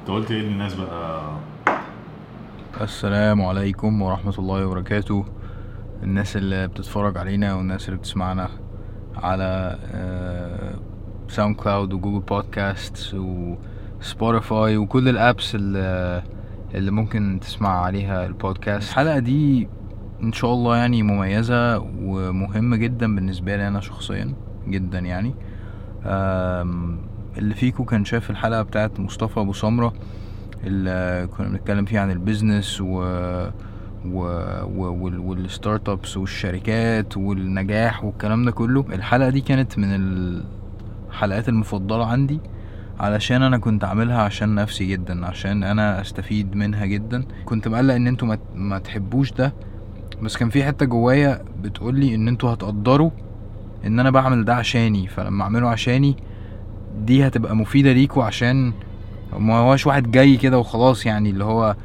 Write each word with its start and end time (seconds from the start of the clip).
انت 0.00 0.10
قلت 0.10 0.30
إيه 0.30 0.42
للناس 0.42 0.74
بقى 0.74 1.22
السلام 2.80 3.42
عليكم 3.42 4.02
ورحمة 4.02 4.34
الله 4.38 4.66
وبركاته. 4.66 5.24
الناس 6.02 6.36
اللي 6.36 6.68
بتتفرج 6.68 7.18
علينا 7.18 7.54
والناس 7.54 7.88
اللي 7.88 7.98
بتسمعنا 7.98 8.48
على 9.16 9.78
ساوند 11.28 11.56
كلاود 11.56 11.92
وجوجل 11.92 12.20
بودكاست 12.20 13.14
وسبوتيفاي 13.14 14.76
وكل 14.76 15.08
ال 15.08 15.17
apps 15.17 15.54
اللي, 15.54 16.22
اللي 16.74 16.90
ممكن 16.90 17.38
تسمع 17.42 17.84
عليها 17.84 18.26
البودكاست 18.26 18.90
الحلقة 18.90 19.18
دي 19.18 19.68
إن 20.22 20.32
شاء 20.32 20.52
الله 20.52 20.76
يعني 20.76 21.02
مميزة 21.02 21.78
ومهمة 21.78 22.76
جدا 22.76 23.14
بالنسبة 23.14 23.56
لي 23.56 23.68
أنا 23.68 23.80
شخصيا 23.80 24.34
جدا 24.68 24.98
يعني. 24.98 25.34
اللي 27.38 27.54
فيكو 27.54 27.84
كان 27.84 28.04
شاف 28.04 28.30
الحلقة 28.30 28.62
بتاعت 28.62 29.00
مصطفى 29.00 29.40
أبو 29.40 29.52
سمرة 29.52 29.92
اللي 30.64 31.26
كنا 31.36 31.48
بنتكلم 31.48 31.84
فيه 31.84 32.00
عن 32.00 32.10
ال 32.10 32.18
business 32.18 32.80
و 32.80 33.02
و 34.04 34.22
و 34.76 34.92
وال- 35.04 35.18
وال 35.18 35.88
startups 35.88 36.16
والشركات 36.16 37.16
والنجاح 37.16 38.04
والكلام 38.04 38.44
ده 38.44 38.50
كله. 38.50 38.84
الحلقة 38.92 39.30
دي 39.30 39.40
كانت 39.40 39.78
من 39.78 39.88
الحلقات 41.10 41.48
المفضلة 41.48 42.06
عندي 42.06 42.40
علشان 43.00 43.42
أنا 43.42 43.58
كنت 43.58 43.84
عاملها 43.84 44.22
عشان 44.22 44.54
نفسي 44.54 44.86
جدا 44.86 45.26
عشان 45.26 45.62
أنا 45.64 46.00
أستفيد 46.00 46.56
منها 46.56 46.86
جدا. 46.86 47.24
كنت 47.44 47.68
مقلق 47.68 47.94
إن 47.94 48.06
أنتوا 48.06 48.36
ما, 48.54 48.78
تحبوش 48.78 49.32
ده 49.32 49.52
بس 50.22 50.36
كان 50.36 50.50
في 50.50 50.64
حتة 50.64 50.86
جوايا 50.86 51.42
بتقولي 51.62 52.14
إن 52.14 52.28
أنتوا 52.28 52.52
هتقدروا 52.54 53.10
إن 53.86 54.00
أنا 54.00 54.10
بعمل 54.10 54.44
ده 54.44 54.54
عشاني. 54.54 55.06
فلما 55.06 55.44
أعمله 55.44 55.68
عشاني 55.68 56.16
دي 56.98 57.26
هتبقى 57.26 57.56
مفيدة 57.56 57.92
ليكوا 57.92 58.24
عشان 58.24 58.72
ما 59.38 59.54
هوش 59.54 59.86
واحد 59.86 60.10
جاي 60.10 60.36
كده 60.36 60.58
وخلاص 60.58 61.06
يعني 61.06 61.30
اللي 61.30 61.44
هو 61.44 61.76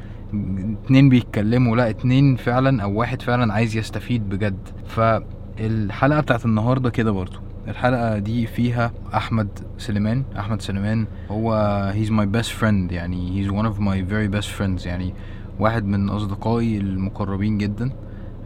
اتنين 0.84 1.08
بيتكلموا. 1.08 1.76
لا 1.76 1.90
اتنين 1.90 2.36
فعلا 2.36 2.82
أو 2.82 2.92
واحد 2.92 3.22
فعلا 3.22 3.52
عايز 3.54 3.76
يستفيد 3.76 4.28
بجد. 4.28 4.58
فالحلقة 4.86 6.20
بتاعت 6.20 6.44
النهاردة 6.44 6.90
كده 6.90 7.10
برضو. 7.10 7.38
الحلقة 7.68 8.18
دي 8.18 8.46
فيها 8.46 8.92
أحمد 9.14 9.48
سليمان. 9.78 10.22
أحمد 10.38 10.62
سليمان 10.62 11.06
هو 11.30 11.92
he's 11.96 12.10
my 12.10 12.38
best 12.38 12.50
friend 12.60 12.92
يعني 12.92 13.44
he's 13.44 13.50
one 13.50 13.66
of 13.66 13.80
my 13.80 14.12
very 14.12 14.40
best 14.40 14.48
friends 14.58 14.86
يعني 14.86 15.14
واحد 15.58 15.84
من 15.84 16.08
أصدقائي 16.08 16.78
المقربين 16.78 17.58
جدا. 17.58 17.90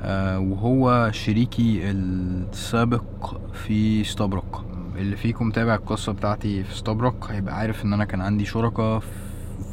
آه 0.03 0.39
وهو 0.39 1.11
شريكي 1.13 1.81
السابق 1.91 3.05
في 3.53 4.05
ستابرك 4.05 4.70
اللي 5.01 5.17
فيكم 5.17 5.47
متابع 5.49 5.75
القصة 5.75 6.13
بتاعتي 6.13 6.65
في 6.65 6.77
ستابرك 6.77 7.31
هيبقى 7.31 7.57
عارف 7.57 7.85
إن 7.85 7.93
أنا 7.93 8.05
كان 8.05 8.21
عندي 8.21 8.45
شركة 8.45 8.99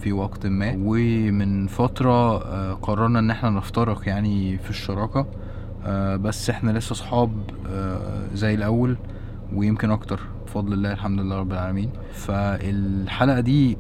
في 0.02 0.12
وقت 0.14 0.48
ما. 0.48 0.74
ومن 0.78 1.68
فترة 1.68 2.38
آه، 2.44 2.74
قررنا 2.74 3.20
إن 3.20 3.32
إحنا 3.32 3.50
نفترق 3.50 4.08
يعني 4.08 4.58
في 4.58 4.70
الشراكة. 4.70 5.26
آه، 5.86 6.16
بس 6.16 6.50
إحنا 6.50 6.72
لسه 6.72 6.96
صحاب 6.96 7.32
آه، 7.70 8.28
زي 8.34 8.54
الأول 8.54 8.98
ويمكن 9.54 9.92
أكتر. 9.92 10.20
بفضل 10.46 10.74
الله 10.74 10.92
الحمد 10.92 11.20
لله 11.20 11.38
رب 11.40 11.52
العالمين. 11.52 11.90
فالحلقة 12.14 13.40
دي 13.40 13.78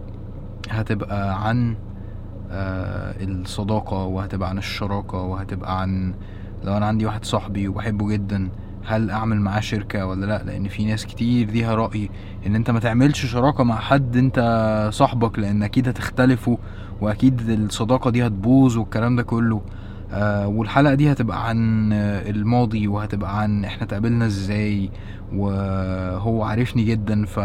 هتبقى 0.70 1.48
عن 1.48 1.76
الصداقة 3.22 4.04
وهتبقى 4.06 4.50
عن 4.50 4.58
الشراكة 4.58 5.18
وهتبقى 5.18 5.82
عن 5.82 6.14
لو 6.64 6.78
أنا 6.78 6.86
عندي 6.86 7.06
واحد 7.06 7.26
صاحبي 7.26 7.68
وبحبه 7.68 8.08
جدا 8.10 8.50
هل 8.88 9.10
أعمل 9.10 9.42
معاه 9.42 9.60
شركة 9.60 10.06
ولا 10.06 10.26
لأ؟ 10.26 10.44
لأن 10.44 10.68
في 10.68 10.86
ناس 10.86 11.06
كتير 11.06 11.52
ليها 11.52 11.76
رأي 11.76 12.10
إن 12.48 12.56
أنت 12.56 12.72
ما 12.72 12.80
تعملش 12.80 13.26
شراكة 13.26 13.64
مع 13.64 13.76
حد 13.80 14.18
أنت 14.18 14.90
صاحبك 14.94 15.40
لأن 15.40 15.64
أكيد 15.64 15.88
هتختلفوا 15.88 16.58
وأكيد 17.02 17.50
الصداقة 17.50 18.10
دي 18.12 18.28
هتبوظ 18.28 18.78
والكلام 18.78 19.16
ده 19.16 19.24
كله. 19.24 19.62
آه 20.12 20.48
والحلقة 20.48 20.94
دي 20.94 21.12
هتبقى 21.12 21.48
عن 21.50 21.94
الماضي 21.94 22.88
وهتبقى 22.88 23.42
عن 23.42 23.66
إحنا 23.66 23.84
اتقابلنا 23.84 24.26
إزاي 24.26 24.90
وهو 25.36 26.44
عارفني 26.44 26.84
جدا 26.84 27.26
ف 27.26 27.40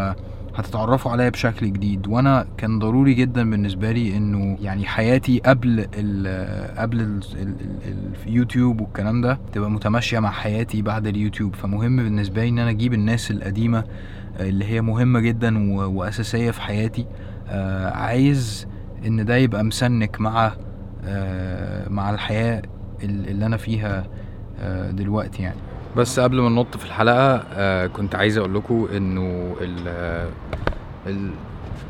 هتتعرفوا 0.57 1.13
عليا 1.13 1.29
بشكل 1.29 1.73
جديد. 1.73 2.07
وأنا 2.09 2.47
كان 2.57 2.79
ضروري 2.79 3.15
جدا 3.15 3.51
بالنسبة 3.51 3.93
لي 3.93 4.17
انه 4.17 4.59
يعني 4.61 4.87
حياتي 4.87 5.39
قبل 5.39 5.87
ال 5.95 6.77
قبل 6.79 7.01
ال 7.01 7.21
ال 7.35 7.55
ال 7.87 7.97
اليوتيوب 8.27 8.81
والكلام 8.81 9.21
ده 9.21 9.39
تبقى 9.53 9.71
متماشية 9.71 10.19
مع 10.19 10.31
حياتي 10.31 10.83
بعد 10.83 11.07
اليوتيوب. 11.07 11.55
فمهم 11.55 11.97
بالنسبة 11.97 12.43
لي 12.43 12.49
إن 12.49 12.59
أنا 12.59 12.71
أجيب 12.71 12.95
الناس 12.95 13.31
القديمة 13.31 13.85
اللي 14.41 14.65
هي 14.65 14.81
مهمة 14.81 15.21
جدا 15.21 15.73
وأساسية 15.87 16.51
في 16.51 16.63
حياتي. 16.63 17.07
آه، 17.49 17.91
عايز 17.91 18.67
إن 19.07 19.25
ده 19.25 19.37
يبقى 19.37 19.65
متسنك 19.65 20.21
مع 20.21 20.53
آه، 21.05 21.89
مع 21.89 22.11
الحياة 22.11 22.63
ال- 23.05 23.29
اللي 23.29 23.47
أنا 23.47 23.57
فيها 23.57 24.05
آه، 24.61 24.91
دلوقتي 24.91 25.43
يعني. 25.43 25.57
بس 25.97 26.21
قبل 26.21 26.41
ما 26.41 26.49
ننط 26.49 26.77
في 26.77 26.85
الحلقة 26.85 27.43
آه، 27.53 27.87
كنت 27.87 28.15
عايز 28.15 28.39
أقول 28.39 28.55
لكم 28.55 28.89
إنه 28.97 29.57
ال- 29.61 30.29
ال- 31.07 31.31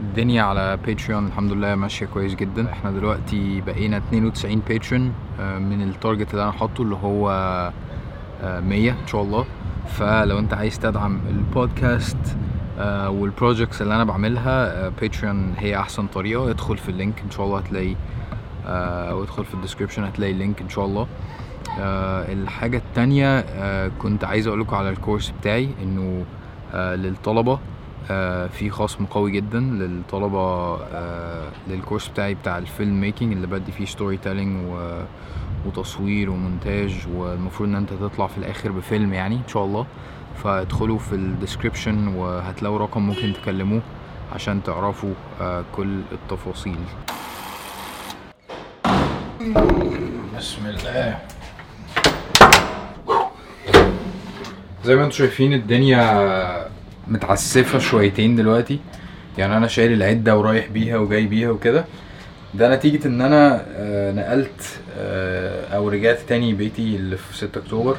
الدنيا 0.00 0.42
على 0.42 0.76
باتريون 0.86 1.26
الحمد 1.26 1.52
لله 1.52 1.74
ماشية 1.74 2.06
كويس 2.06 2.34
جدا. 2.34 2.72
إحنا 2.72 2.90
دلوقتي 2.90 3.60
بقينا 3.60 3.96
92 3.96 4.62
باتريون 4.68 5.12
من 5.40 5.82
ال 5.82 5.89
target 5.89 6.30
اللي 6.30 6.42
أنا 6.42 6.52
حاطه 6.52 6.82
اللي 6.82 6.94
هو 6.96 7.30
آه، 8.42 8.60
100 8.60 8.90
إن 8.90 9.06
شاء 9.06 9.22
الله. 9.22 9.44
فلو 9.88 10.38
أنت 10.38 10.54
عايز 10.54 10.78
تدعم 10.78 11.20
البودكاست 11.28 12.16
آه، 12.78 13.10
وال 13.10 13.25
projects 13.25 13.82
اللي 13.82 13.94
أنا 13.94 14.04
بعملها 14.04 14.88
باتريون 14.88 15.54
هي 15.58 15.76
أحسن 15.76 16.06
طريقة. 16.06 16.50
ادخل 16.50 16.76
في 16.78 16.88
ال 16.88 16.95
link 16.95 17.22
إن 17.24 17.30
شاء 17.30 17.46
الله 17.46 17.58
هتلاقي 17.58 17.94
آه، 18.66 19.14
وادخل 19.14 19.44
في 19.44 19.54
ال 19.54 19.59
description 19.59 20.04
هتلاقي 20.04 20.32
ال 20.32 20.38
link 20.38 20.60
إن 20.60 20.68
شاء 20.68 20.84
الله. 20.84 21.02
آه، 21.02 21.06
الحاجة 21.78 22.76
التانية 22.76 23.38
آه، 23.38 23.90
كنت 23.98 24.24
عايز 24.24 24.46
أقول 24.46 24.60
لكم 24.60 24.76
على 24.76 24.90
ال 24.90 24.96
course 24.96 25.32
بتاعي 25.40 25.68
إنه 25.82 26.24
آه، 26.74 26.94
للطلبة 26.94 27.58
آه، 28.10 28.46
في 28.46 28.70
خصم 28.70 29.06
قوي 29.06 29.30
جدا 29.30 29.60
للطلبة 29.60 30.74
آه، 30.82 31.48
لل 31.68 31.78
course 31.78 32.08
بتاعي 32.08 32.34
بتاع 32.34 32.58
ال 32.58 33.00
filmmaking 33.00 33.32
اللي 33.32 33.46
بدي 33.46 33.72
فيه 33.72 33.84
storytelling 33.84 34.66
وتصوير 35.66 36.30
ومونتاج 36.30 36.94
والمفروض 37.14 37.68
إن 37.68 37.74
أنت 37.74 37.92
تطلع 37.92 38.26
في 38.26 38.38
الآخر 38.38 38.72
بفيلم 38.72 39.12
يعني 39.14 39.34
إن 39.34 39.48
شاء 39.48 39.64
الله. 39.64 39.86
فادخلوا 40.44 40.98
في 40.98 41.12
الديسكريبشن 41.12 42.08
وهتلاقوا 42.08 42.78
رقم 42.78 43.02
ممكن 43.02 43.32
تكلموه 43.42 43.80
عشان 44.34 44.62
تعرفوا 44.62 45.14
آه، 45.40 45.64
كل 45.76 46.00
التفاصيل. 46.12 46.76
بسم 50.36 50.66
الله. 50.66 51.18
زي 54.84 54.96
ما 54.96 55.04
أنتم 55.04 55.16
شايفين 55.16 55.52
الدنيا 55.52 56.70
متعسفة 57.08 57.78
شويتين 57.78 58.36
دلوقتي. 58.36 58.78
يعني 59.38 59.56
أنا 59.56 59.66
شايل 59.66 59.92
العدة 59.92 60.36
ورايح 60.36 60.66
بيها 60.66 60.96
وجاي 60.96 61.26
بيها 61.26 61.50
وكده. 61.50 61.84
ده 62.54 62.74
نتيجة 62.76 63.06
إن 63.08 63.20
أنا 63.20 63.64
آه، 63.76 64.12
نقلت 64.12 64.78
آه، 64.98 65.76
أو 65.76 65.88
رجعت 65.88 66.18
تاني 66.28 66.54
بيتي 66.54 66.96
اللي 66.96 67.16
في 67.16 67.36
6 67.36 67.58
أكتوبر. 67.58 67.96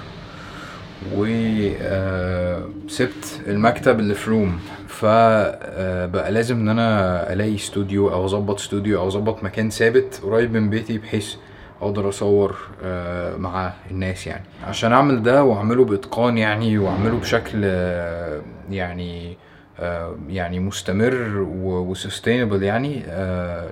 وسبت 1.16 1.82
المكتب 3.48 4.00
اللي 4.00 4.14
في 4.16 4.30
روم. 4.30 4.60
فبقى 4.88 6.32
لازم 6.32 6.60
إن 6.60 6.70
أنا 6.70 7.34
ألاقي 7.34 7.56
استوديو 7.56 8.14
أو 8.14 8.26
أظبط 8.26 8.60
استوديو 8.60 9.00
أو 9.00 9.08
أظبط 9.08 9.44
مكان 9.44 9.70
ثابت 9.70 10.20
قريب 10.24 10.54
من 10.54 10.70
بيتي 10.70 10.98
بحيث 10.98 11.34
أقدر 11.84 12.10
اصور 12.10 12.56
آه، 12.84 13.36
مع 13.38 13.74
الناس 13.92 14.28
يعني. 14.28 14.44
عشان 14.68 14.94
اعمل 14.94 15.24
ده 15.24 15.44
واعمله 15.44 15.86
باتقان 15.86 16.38
يعني 16.38 16.78
واعمله 16.78 17.18
بشكل 17.18 17.62
آه، 17.64 18.42
يعني 18.72 19.38
آه، 19.80 20.16
يعني 20.30 20.60
مستمر 20.60 21.48
و 21.64 21.72
sustainable 21.72 22.64
يعني 22.64 23.04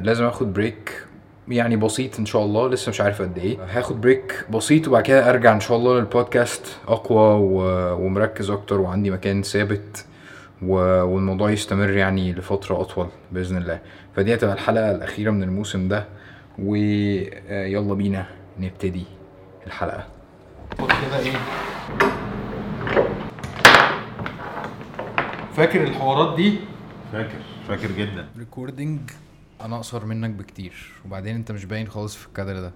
لازم 0.02 0.26
اخد 0.26 0.54
break 0.54 1.06
يعني 1.48 1.76
بسيط 1.76 2.20
ان 2.20 2.26
شاء 2.26 2.44
الله. 2.46 2.70
لسه 2.70 2.90
مش 2.90 3.02
عارف 3.02 3.22
قد 3.22 3.38
إيه. 3.38 3.58
هاخد 3.72 4.02
break 4.02 4.46
بسيط 4.54 4.88
وبعد 4.88 5.04
كده 5.04 5.30
ارجع 5.30 5.54
ان 5.54 5.60
شاء 5.60 5.78
الله 5.78 6.00
للبودكاست 6.00 6.66
اقوى 6.88 7.40
ومركز 8.06 8.50
أكتر 8.50 8.82
وعندي 8.82 9.12
مكان 9.12 9.44
ثابت 9.44 10.06
والموضوع 10.62 11.52
يستمر 11.52 11.90
يعني 11.90 12.34
لفترة 12.34 12.82
أطول 12.82 13.08
بإذن 13.32 13.58
الله. 13.58 13.80
فدي 14.16 14.34
هتبقى 14.34 14.54
الحلقة 14.54 14.92
الأخيرة 14.92 15.32
من 15.32 15.44
الموسم 15.44 15.88
ده. 15.88 16.06
ويلا 16.60 17.94
بينا 17.94 18.26
نبتدي 18.60 19.04
الحلقة. 19.68 20.08
كده 20.78 21.20
إيه؟ 21.20 21.38
فاكر 25.56 25.84
الحوارات 25.84 26.36
دي؟ 26.36 26.60
فاكر 27.12 27.38
فاكر 27.68 27.92
جدا. 27.92 28.30
recording 28.38 29.00
أنا 29.62 29.76
أقصر 29.76 30.06
منك 30.06 30.30
بكتير 30.30 30.74
وبعدين 31.06 31.36
أنت 31.36 31.52
مش 31.52 31.66
باين 31.66 31.88
خالص 31.88 32.16
في 32.16 32.28
الكادر 32.28 32.60
ده. 32.60 32.72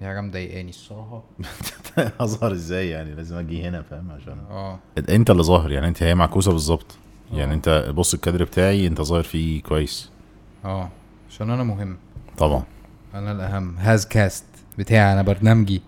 دي 0.00 0.06
حاجة 0.06 0.20
مضايقاني 0.20 0.70
الصراحة. 0.70 1.22
اظهر 2.20 2.52
إزاي 2.52 2.88
يعني؟ 2.88 3.14
لازم 3.14 3.36
أجي 3.36 3.62
هنا 3.62 3.82
فاهم؟ 3.82 4.10
عشان 4.10 4.38
آه. 4.50 4.78
أنت 5.08 5.30
اللي 5.30 5.42
ظاهر 5.42 5.72
يعني 5.72 5.88
أنت 5.88 6.02
هي 6.02 6.14
معكوسة 6.14 6.52
بالظبط. 6.52 6.96
يعني 7.32 7.54
أنت 7.54 7.92
بص 7.96 8.14
الكادر 8.14 8.44
بتاعي 8.44 8.86
أنت 8.86 9.00
ظاهر 9.00 9.22
فيه 9.22 9.62
كويس. 9.62 10.10
آه. 10.64 10.88
عشان 11.30 11.50
أنا 11.50 11.62
مهم. 11.64 11.96
طبعا. 12.38 12.62
أنا 13.14 13.32
الأهم. 13.32 13.76
حاز 13.78 14.06
كاست 14.06 14.44
بتاعي 14.78 15.12
أنا 15.12 15.22
برنامجي. 15.22 15.82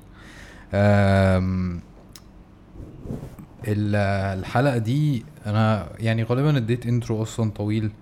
الحلقة 3.65 4.79
دي 4.79 5.25
أنا 5.47 5.89
يعني 5.99 6.23
غالبا 6.23 6.57
اديت 6.57 6.87
انترو 6.87 7.23
أصلا 7.23 7.51
طويل 7.51 7.93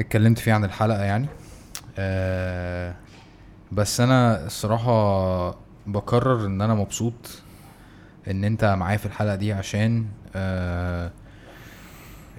اتكلمت 0.00 0.38
فيه 0.38 0.52
عن 0.52 0.64
الحلقة 0.64 1.02
يعني. 1.02 1.26
أه، 1.98 2.94
بس 3.72 4.00
أنا 4.00 4.46
الصراحة 4.46 5.50
بكرر 5.86 6.46
إن 6.46 6.60
أنا 6.60 6.74
مبسوط 6.74 7.42
إن 8.30 8.44
أنت 8.44 8.64
معايا 8.64 8.96
في 8.96 9.06
الحلقة 9.06 9.34
دي 9.34 9.52
عشان 9.52 10.06
أه، 10.34 11.10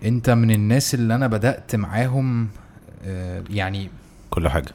أنت 0.05 0.29
من 0.29 0.51
الناس 0.51 0.93
اللي 0.93 1.15
أنا 1.15 1.27
بدأت 1.27 1.75
معاهم 1.75 2.49
أه، 3.03 3.43
يعني 3.49 3.89
كل 4.29 4.49
حاجة. 4.49 4.71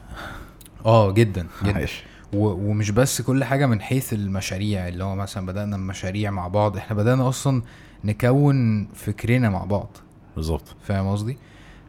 آه 0.85 1.11
جدا 1.11 1.47
جدا. 1.63 1.73
عايش 1.75 2.03
ومش 2.33 2.91
بس 2.91 3.21
كل 3.21 3.43
حاجة 3.43 3.65
من 3.65 3.81
حيث 3.81 4.13
المشاريع 4.13 4.87
اللي 4.87 5.03
هو 5.03 5.15
مثلا 5.15 5.45
بدأنا 5.45 5.77
مشاريع 5.77 6.31
مع 6.31 6.47
بعض. 6.47 6.77
إحنا 6.77 6.95
بدأنا 6.97 7.29
أصلا 7.29 7.61
نكون 8.03 8.87
فكرنا 8.93 9.49
مع 9.49 9.63
بعض. 9.65 9.97
بالظبط. 10.35 10.75
فاهم 10.83 11.11
قصدي؟ 11.11 11.37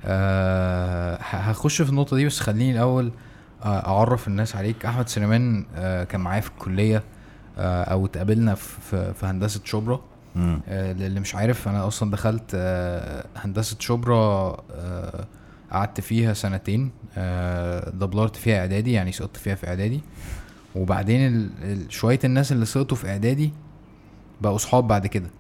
أه 0.04 1.14
ه- 1.16 1.36
هخش 1.36 1.82
في 1.82 1.90
النقطة 1.90 2.16
دي 2.16 2.26
بس 2.26 2.40
خليني 2.40 2.72
الأول 2.72 3.12
آه، 3.62 3.86
أعرف 3.86 4.28
الناس 4.28 4.56
عليك. 4.56 4.86
أحمد 4.86 5.08
سليمان 5.08 5.66
أه 5.74 6.04
كان 6.04 6.20
معايا 6.20 6.40
في 6.40 6.48
الكلية 6.50 7.02
أه 7.58 7.82
أو 7.84 8.06
اتقابلنا 8.06 8.54
في, 8.54 9.14
في, 9.14 9.26
هندسة 9.26 9.60
شبرا. 9.64 10.00
آه، 10.36 10.92
للي 10.92 11.20
مش 11.20 11.34
عارف 11.34 11.68
أنا 11.68 11.86
أصلا 11.86 12.10
دخلت 12.10 12.50
آه، 12.54 13.24
هندسة 13.36 13.76
شبرا 13.80 14.56
آه، 14.72 15.26
قعدت 15.72 16.00
فيها 16.00 16.32
سنتين 16.34 16.90
آه، 17.16 17.90
دبلرت 17.90 18.36
فيها 18.36 18.58
إعدادي 18.60 18.92
يعني 18.92 19.12
سقطت 19.12 19.36
فيها 19.36 19.54
في 19.54 19.68
إعدادي. 19.68 20.00
وبعدين 20.76 21.26
ال- 21.26 21.50
ال- 21.62 21.92
شوية 21.92 22.18
الناس 22.24 22.52
اللي 22.52 22.66
سقطوا 22.66 22.96
في 22.96 23.08
إعدادي 23.08 23.52
بقوا 24.40 24.58
صحاب 24.58 24.88
بعد 24.88 25.06
كده. 25.06 25.30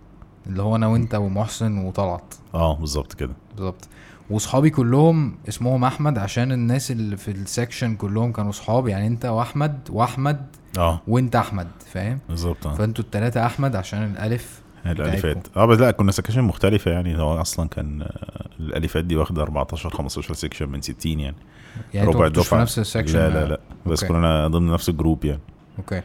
اللي 0.46 0.62
هو 0.62 0.76
أنا 0.76 0.86
وأنت 0.86 1.14
ومحسن 1.14 1.78
وطلعت. 1.78 2.34
آه 2.54 2.76
بالظبط 2.76 3.12
كده. 3.12 3.32
بالظبط. 3.56 3.88
وصحابي 4.30 4.70
كلهم 4.70 5.34
اسمهم 5.48 5.84
أحمد 5.84 6.18
عشان 6.18 6.52
الناس 6.52 6.90
اللي 6.90 7.16
في 7.16 7.30
ال 7.30 7.38
section 7.39 7.96
كلهم 7.96 8.32
كانوا 8.32 8.52
صحاب. 8.52 8.88
يعني 8.88 9.06
أنت 9.06 9.24
وأحمد 9.24 9.78
وأحمد 9.90 10.46
آه. 10.78 11.00
وأنت 11.08 11.36
أحمد 11.36 11.66
فاهم؟ 11.92 12.18
بالظبط 12.28 12.66
آه. 12.66 12.74
فأنتوا 12.74 13.04
التلاتة 13.04 13.46
أحمد 13.46 13.76
عشان 13.76 14.02
الألف 14.02 14.60
الألفات. 14.86 15.46
آه 15.56 15.66
بس 15.66 15.78
لا 15.78 15.90
كنا 15.90 16.12
section 16.12 16.42
مختلفة 16.42 16.90
يعني. 16.90 17.18
هو 17.18 17.40
أصلا 17.40 17.68
كان 17.68 18.02
آه، 18.02 18.46
الألفات 18.60 19.04
دي 19.04 19.16
واخدة 19.16 19.42
14 19.42 19.90
15 19.90 20.34
section 20.34 20.68
من 20.68 20.80
60 20.82 21.20
يعني. 21.20 21.36
يعني 21.94 22.08
ربع 22.08 22.26
كنتوش 22.28 22.48
في 22.48 22.56
نفس 22.56 22.78
ال 22.78 22.83
section 22.83 23.18
لا 23.18 23.28
لا 23.30 23.44
لا. 23.48 23.60
بس 23.86 24.02
okay. 24.02 24.14
كنا 24.14 24.48
ضمن 24.48 24.72
نفس 24.72 24.88
ال 24.88 24.94
group 24.94 25.24
يعني. 25.24 25.40
أوكي. 25.78 26.02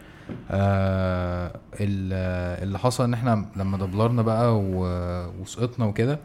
آه 0.52 1.48
ال- 1.80 2.64
اللي 2.64 2.80
حصل 2.80 3.04
إن 3.04 3.14
إحنا 3.14 3.46
لما 3.56 3.78
دبلرنا 3.78 4.22
بقى 4.22 4.60
وسقطنا 5.42 5.86
وكده 5.86 6.20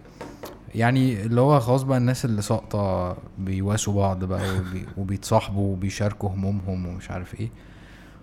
يعني 0.75 1.23
اللي 1.23 1.41
هو 1.41 1.61
خلاص 1.61 1.83
بقى 1.83 1.99
الناس 1.99 2.25
اللي 2.25 2.43
ساقطة 2.43 3.17
بيواسوا 3.39 3.95
بعض 3.95 4.25
بقى 4.25 4.57
وبي 4.59 4.87
وبيتصاحبوا 4.97 5.73
وبيشاركوا 5.73 6.29
همومهم 6.31 6.87
ومش 6.87 7.11
عارف 7.11 7.41
إيه. 7.41 7.49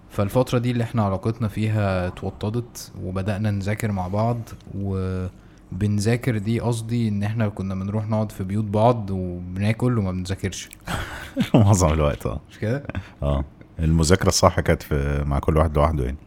فالفترة 0.09 0.59
دي 0.59 0.71
اللي 0.71 0.83
إحنا 0.83 1.04
علاقتنا 1.04 1.48
فيها 1.48 2.07
اتوطدت 2.07 2.92
وبدأنا 3.04 3.51
نذاكر 3.51 3.92
مع 3.92 4.07
بعض 4.07 4.39
وبنذاكر 4.75 6.38
دي 6.38 6.59
قصدي 6.59 7.07
ان 7.07 7.24
إحنا 7.24 7.48
كنا 7.50 7.75
بنروح 7.75 8.07
نقعد 8.09 8.31
في 8.31 8.44
بيوت 8.44 8.65
بعض 8.65 9.09
وبناكل 9.12 9.98
وما 9.98 10.12
بنذاكرش. 10.12 10.69
معظم 11.54 11.94
الوقت 11.94 12.25
آه. 12.25 12.39
مش 12.51 12.59
كده؟ 12.59 12.83
آه. 13.24 13.44
المذاكرة 13.80 14.27
الصح 14.27 14.59
كانت 14.59 14.83
في 14.83 15.24
مع 15.27 15.39
كل 15.39 15.57
واحد 15.57 15.77
لوحده 15.77 16.04
يعني. 16.06 16.18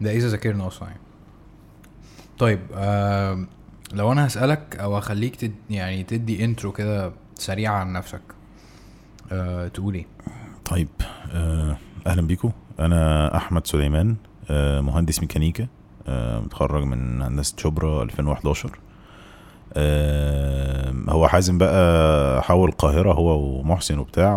ده 0.00 0.10
إذا 0.10 0.28
ذاكرنا 0.28 0.66
أصلا 0.66 0.88
يعني. 0.88 1.00
طيب 2.38 2.60
آه 2.74 3.46
لو 3.92 4.12
أنا 4.12 4.26
هسألك 4.26 4.76
أو 4.80 4.98
أخليك 4.98 5.36
تد 5.36 5.54
يعني 5.70 6.02
تدي 6.02 6.44
انترو 6.44 6.72
كده 6.72 7.12
سريع 7.34 7.72
عن 7.72 7.92
نفسك 7.92 8.20
آه 9.32 9.68
تقول 9.68 9.94
إيه؟ 9.94 10.06
طيب 10.70 10.88
آه 11.32 11.76
أهلا 12.06 12.22
بيكم 12.22 12.50
أنا 12.80 13.36
أحمد 13.36 13.66
سليمان 13.66 14.16
آه 14.50 14.80
مهندس 14.80 15.20
ميكانيكا 15.20 15.66
آه 16.06 16.40
متخرج 16.40 16.84
من 16.84 17.22
هندسة 17.22 17.54
شبرا 17.58 18.02
2011 18.02 18.70
آه 19.74 20.94
هو 21.08 21.28
حازم 21.28 21.58
بقى 21.58 22.42
حول 22.42 22.68
لقاهرة 22.68 23.12
هو 23.12 23.38
ومحسن 23.60 23.98
وبتاع. 23.98 24.36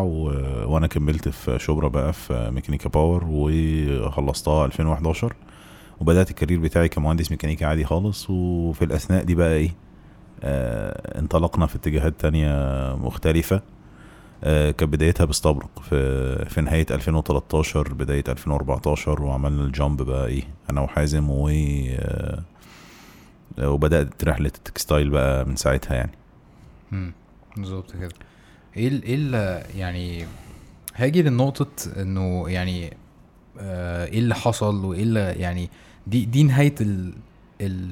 وأنا 0.66 0.88
كملت 0.88 1.30
في 1.30 1.60
شبرا 1.60 1.88
بقى 1.88 2.14
في 2.14 2.50
ميكانيكا 2.54 2.90
power 2.90 3.24
وخلصتها 3.30 4.66
2011 4.66 5.34
وبدأت 6.00 6.30
ال 6.30 6.34
career 6.34 6.60
بتاعي 6.60 6.90
كمهندس 6.90 7.32
ميكانيكا 7.32 7.66
عادي 7.68 7.86
خالص 7.86 8.30
وفي 8.30 8.86
الأثناء 8.86 9.24
دي 9.24 9.36
بقى 9.36 9.54
إيه 9.54 9.72
انطلقنا 11.20 11.66
في 11.66 11.76
اتجاهات 11.76 12.14
تانية 12.20 12.50
مختلفة. 12.96 13.56
آه، 13.56 13.62
كانت 14.44 14.84
بدايتها 14.84 15.26
باستبرق 15.26 15.82
في 15.90 16.46
في 16.50 16.62
نهاية 16.62 16.86
2013 16.92 17.94
بداية 17.94 18.24
2014 18.30 19.22
وعملنا 19.22 19.64
ال 19.64 19.72
jump 19.72 20.02
بقى 20.02 20.28
إيه 20.28 20.44
أنا 20.70 20.82
وحازم 20.82 21.30
و 21.30 21.50
آه، 21.50 22.44
وبدأت 23.60 24.24
رحلة 24.24 24.52
ال 24.58 24.64
textile 24.64 25.10
بقى 25.10 25.46
من 25.46 25.56
ساعتها 25.56 25.96
يعني. 25.96 26.12
امم 26.94 27.14
بالظبط 27.58 27.92
كده. 27.92 28.10
إيه 28.78 29.04
إيه 29.04 29.64
يعني 29.78 30.26
هاجي 30.96 31.22
لنقطة 31.22 32.02
إنه 32.02 32.50
يعني 32.50 32.94
آه 33.60 34.06
إيه 34.06 34.20
اللي 34.20 34.36
حصل 34.36 34.86
وإيه 34.86 35.04
اللي 35.04 35.20
يعني 35.20 35.70
دي 36.08 36.26
دي 36.26 36.44
نهاية 36.44 36.76
ال 36.82 37.14
ال 37.62 37.92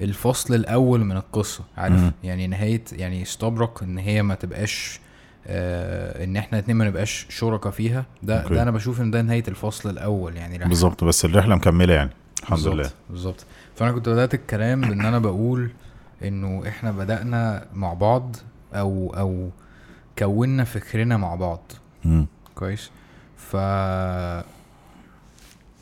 الفصل 0.00 0.54
الأول 0.54 1.04
من 1.04 1.16
القصة 1.16 1.64
عارف؟ 1.76 2.00
مم. 2.00 2.12
يعني 2.24 2.46
نهاية 2.46 2.84
يعني 2.92 3.22
استبرق 3.22 3.82
إن 3.82 3.98
هي 3.98 4.22
ما 4.22 4.34
تبقاش 4.34 5.00
آه 5.46 6.24
إن 6.24 6.36
إحنا 6.36 6.58
اتنين 6.58 6.76
ما 6.76 6.84
نبقاش 6.88 7.26
شركاء 7.28 7.72
فيها. 7.72 8.04
ده 8.22 8.42
okay. 8.42 8.54
ده 8.54 8.62
أنا 8.62 8.70
بشوف 8.70 9.00
إن 9.00 9.10
ده 9.10 9.22
نهاية 9.22 9.44
الفصل 9.48 9.90
الأول 9.90 10.36
يعني 10.36 10.58
بالظبط 10.58 11.04
بس 11.04 11.24
الرحلة 11.24 11.54
مكملة 11.56 11.94
يعني 11.94 12.10
الحمد 12.40 12.56
بالظبط، 12.58 12.74
لله. 12.74 12.90
بالظبط. 13.10 13.44
فأنا 13.76 13.92
كنت 13.92 14.08
بدأت 14.08 14.34
الكلام 14.34 14.80
بإن 14.80 15.00
أنا 15.00 15.18
بقول 15.18 15.70
إنه 16.24 16.68
إحنا 16.68 16.92
بدأنا 16.92 17.66
مع 17.74 17.92
بعض 17.94 18.36
أو 18.74 19.14
أو 19.18 19.50
كونا 20.18 20.64
فكرنا 20.64 21.16
مع 21.16 21.34
بعض. 21.34 21.72
مم. 22.04 22.26
كويس؟ 22.54 22.90
ف 23.36 23.56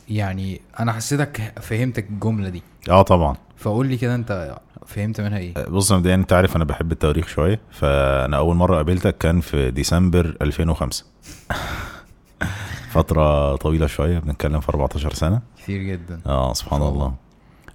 يعني 0.09 0.61
أنا 0.81 0.93
حسيتك 0.93 1.53
فهمت 1.61 1.99
الجملة 1.99 2.49
دي. 2.49 2.63
آه 2.91 3.03
طبعا. 3.03 3.37
فقول 3.57 3.87
لي 3.87 3.97
كده 3.97 4.15
أنت 4.15 4.59
فهمت 4.87 5.21
منها 5.21 5.39
إيه؟ 5.39 5.55
آه، 5.57 5.69
بص 5.69 5.93
مبدئيا 5.93 6.15
انت 6.15 6.33
عارف 6.33 6.57
أنا 6.57 6.65
بحب 6.65 6.93
التواريخ 6.93 7.27
شوية 7.29 7.61
فانا 7.71 8.37
اول 8.37 8.57
مرة 8.57 8.77
قابلتك 8.77 9.19
كان 9.19 9.41
في 9.41 9.71
ديسمبر 9.71 10.37
2005 10.43 11.05
فترة 12.93 13.57
طويلة 13.57 13.87
شوية 13.87 14.19
بنتكلم 14.19 14.61
في 14.61 14.69
14 14.69 15.13
سنة. 15.15 15.41
كتير 15.63 15.83
جدا. 15.83 16.21
آه 16.27 16.53
سبحان 16.53 16.83
الله. 16.83 16.91
الله. 16.93 17.15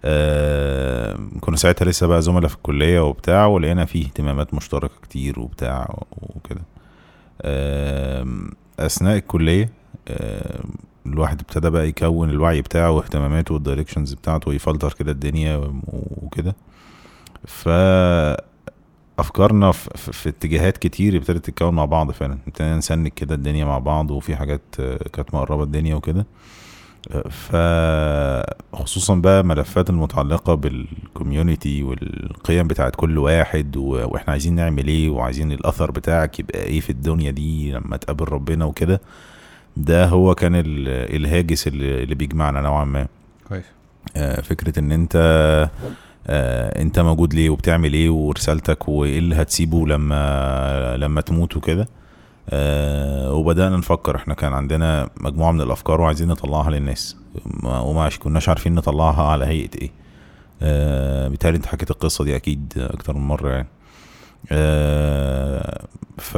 آه 0.05 1.17
كنا 1.41 1.55
ساعتها 1.57 1.85
لسه 1.85 2.07
بقى 2.07 2.21
زملاء 2.21 2.47
في 2.49 2.55
الكلية 2.55 2.99
وبتاع 2.99 3.45
ولقينا 3.45 3.85
فيه 3.85 4.05
اهتمامات 4.05 4.53
مشتركة 4.53 4.93
كتير 5.03 5.39
وبتاع 5.39 5.95
وكده. 6.11 6.61
آه 7.41 8.25
أثناء 8.79 9.17
الكلية 9.17 9.69
آه 10.07 10.59
الواحد 11.05 11.39
ابتدى 11.41 11.69
بقى 11.69 11.87
يكون 11.87 12.29
الوعي 12.29 12.61
بتاعه 12.61 12.91
واهتماماته 12.91 13.53
وال 13.53 13.63
directions 13.63 14.13
بتاعته 14.13 14.49
ويفلتر 14.49 14.93
كده 14.93 15.11
الدنيا 15.11 15.71
وكده. 16.21 16.55
ف 17.47 17.69
افكارنا 19.19 19.71
في, 19.71 20.29
اتجاهات 20.29 20.77
كتير 20.77 21.15
ابتدت 21.17 21.45
تتكون 21.45 21.73
مع 21.75 21.85
بعض 21.85 22.11
فعلا. 22.11 22.37
ابتدينا 22.47 22.77
نسنك 22.77 23.13
كده 23.13 23.35
الدنيا 23.35 23.65
مع 23.65 23.79
بعض 23.79 24.11
وفي 24.11 24.35
حاجات 24.35 24.61
كانت 25.13 25.33
مقربة 25.33 25.63
الدنيا 25.63 25.95
وكده. 25.95 26.25
فخصوصا 27.29 29.15
بقى 29.15 29.43
ملفات 29.43 29.89
المتعلقة 29.89 30.53
بالكوميونتي 30.53 31.83
والقيم 31.83 32.67
بتاعت 32.67 32.95
كل 32.95 33.17
واحد. 33.17 33.77
وإحنا 33.77 34.31
عايزين 34.31 34.55
نعمل 34.55 34.87
إيه 34.87 35.09
وعايزين 35.09 35.51
الأثر 35.51 35.91
بتاعك 35.91 36.39
يبقى 36.39 36.63
إيه 36.63 36.79
في 36.79 36.89
الدنيا 36.89 37.31
دي 37.31 37.71
لما 37.71 37.97
تقابل 37.97 38.25
ربنا 38.29 38.65
وكده. 38.65 39.01
ده 39.77 40.05
هو 40.05 40.35
كان 40.35 40.55
ال... 40.55 40.65
الهاجس 41.15 41.67
اللي, 41.67 42.03
اللي 42.03 42.15
بيجمعنا 42.15 42.61
نوعا 42.61 42.85
ما. 42.85 43.07
كويس. 43.49 43.65
آه، 44.17 44.41
فكرة 44.41 44.79
إن 44.79 44.91
أنت 44.91 45.17
انت 46.29 46.99
موجود 46.99 47.33
ليه 47.33 47.49
وبتعمل 47.49 47.93
إيه 47.93 48.09
ورسالتك 48.09 48.89
وايه 48.89 49.19
اللي 49.19 49.35
هتسيبه 49.35 49.87
لما 49.87 50.97
لما 50.97 51.21
تموت 51.21 51.57
وكده. 51.57 51.87
آه، 52.49 53.33
وبدأنا 53.33 53.77
نفكر. 53.77 54.15
إحنا 54.15 54.33
كان 54.33 54.53
عندنا 54.53 55.09
مجموعة 55.21 55.51
من 55.51 55.61
الأفكار 55.61 56.01
وعايزين 56.01 56.27
نطلعها 56.27 56.69
للناس. 56.71 57.17
ما- 57.45 57.79
وما 57.79 58.09
كناش 58.09 58.49
عارفين 58.49 58.75
نطلعها 58.75 59.23
على 59.23 59.45
هيئة 59.45 59.69
إيه. 59.81 59.91
آه، 60.61 61.27
بالتالي 61.27 61.57
انت 61.57 61.65
حكيت 61.65 61.91
القصة 61.91 62.23
دي 62.23 62.35
أكيد 62.35 62.73
أكتر 62.77 63.13
من 63.13 63.27
مرة 63.27 63.49
يعني. 63.49 63.67
آه، 64.51 65.85
ف 66.17 66.37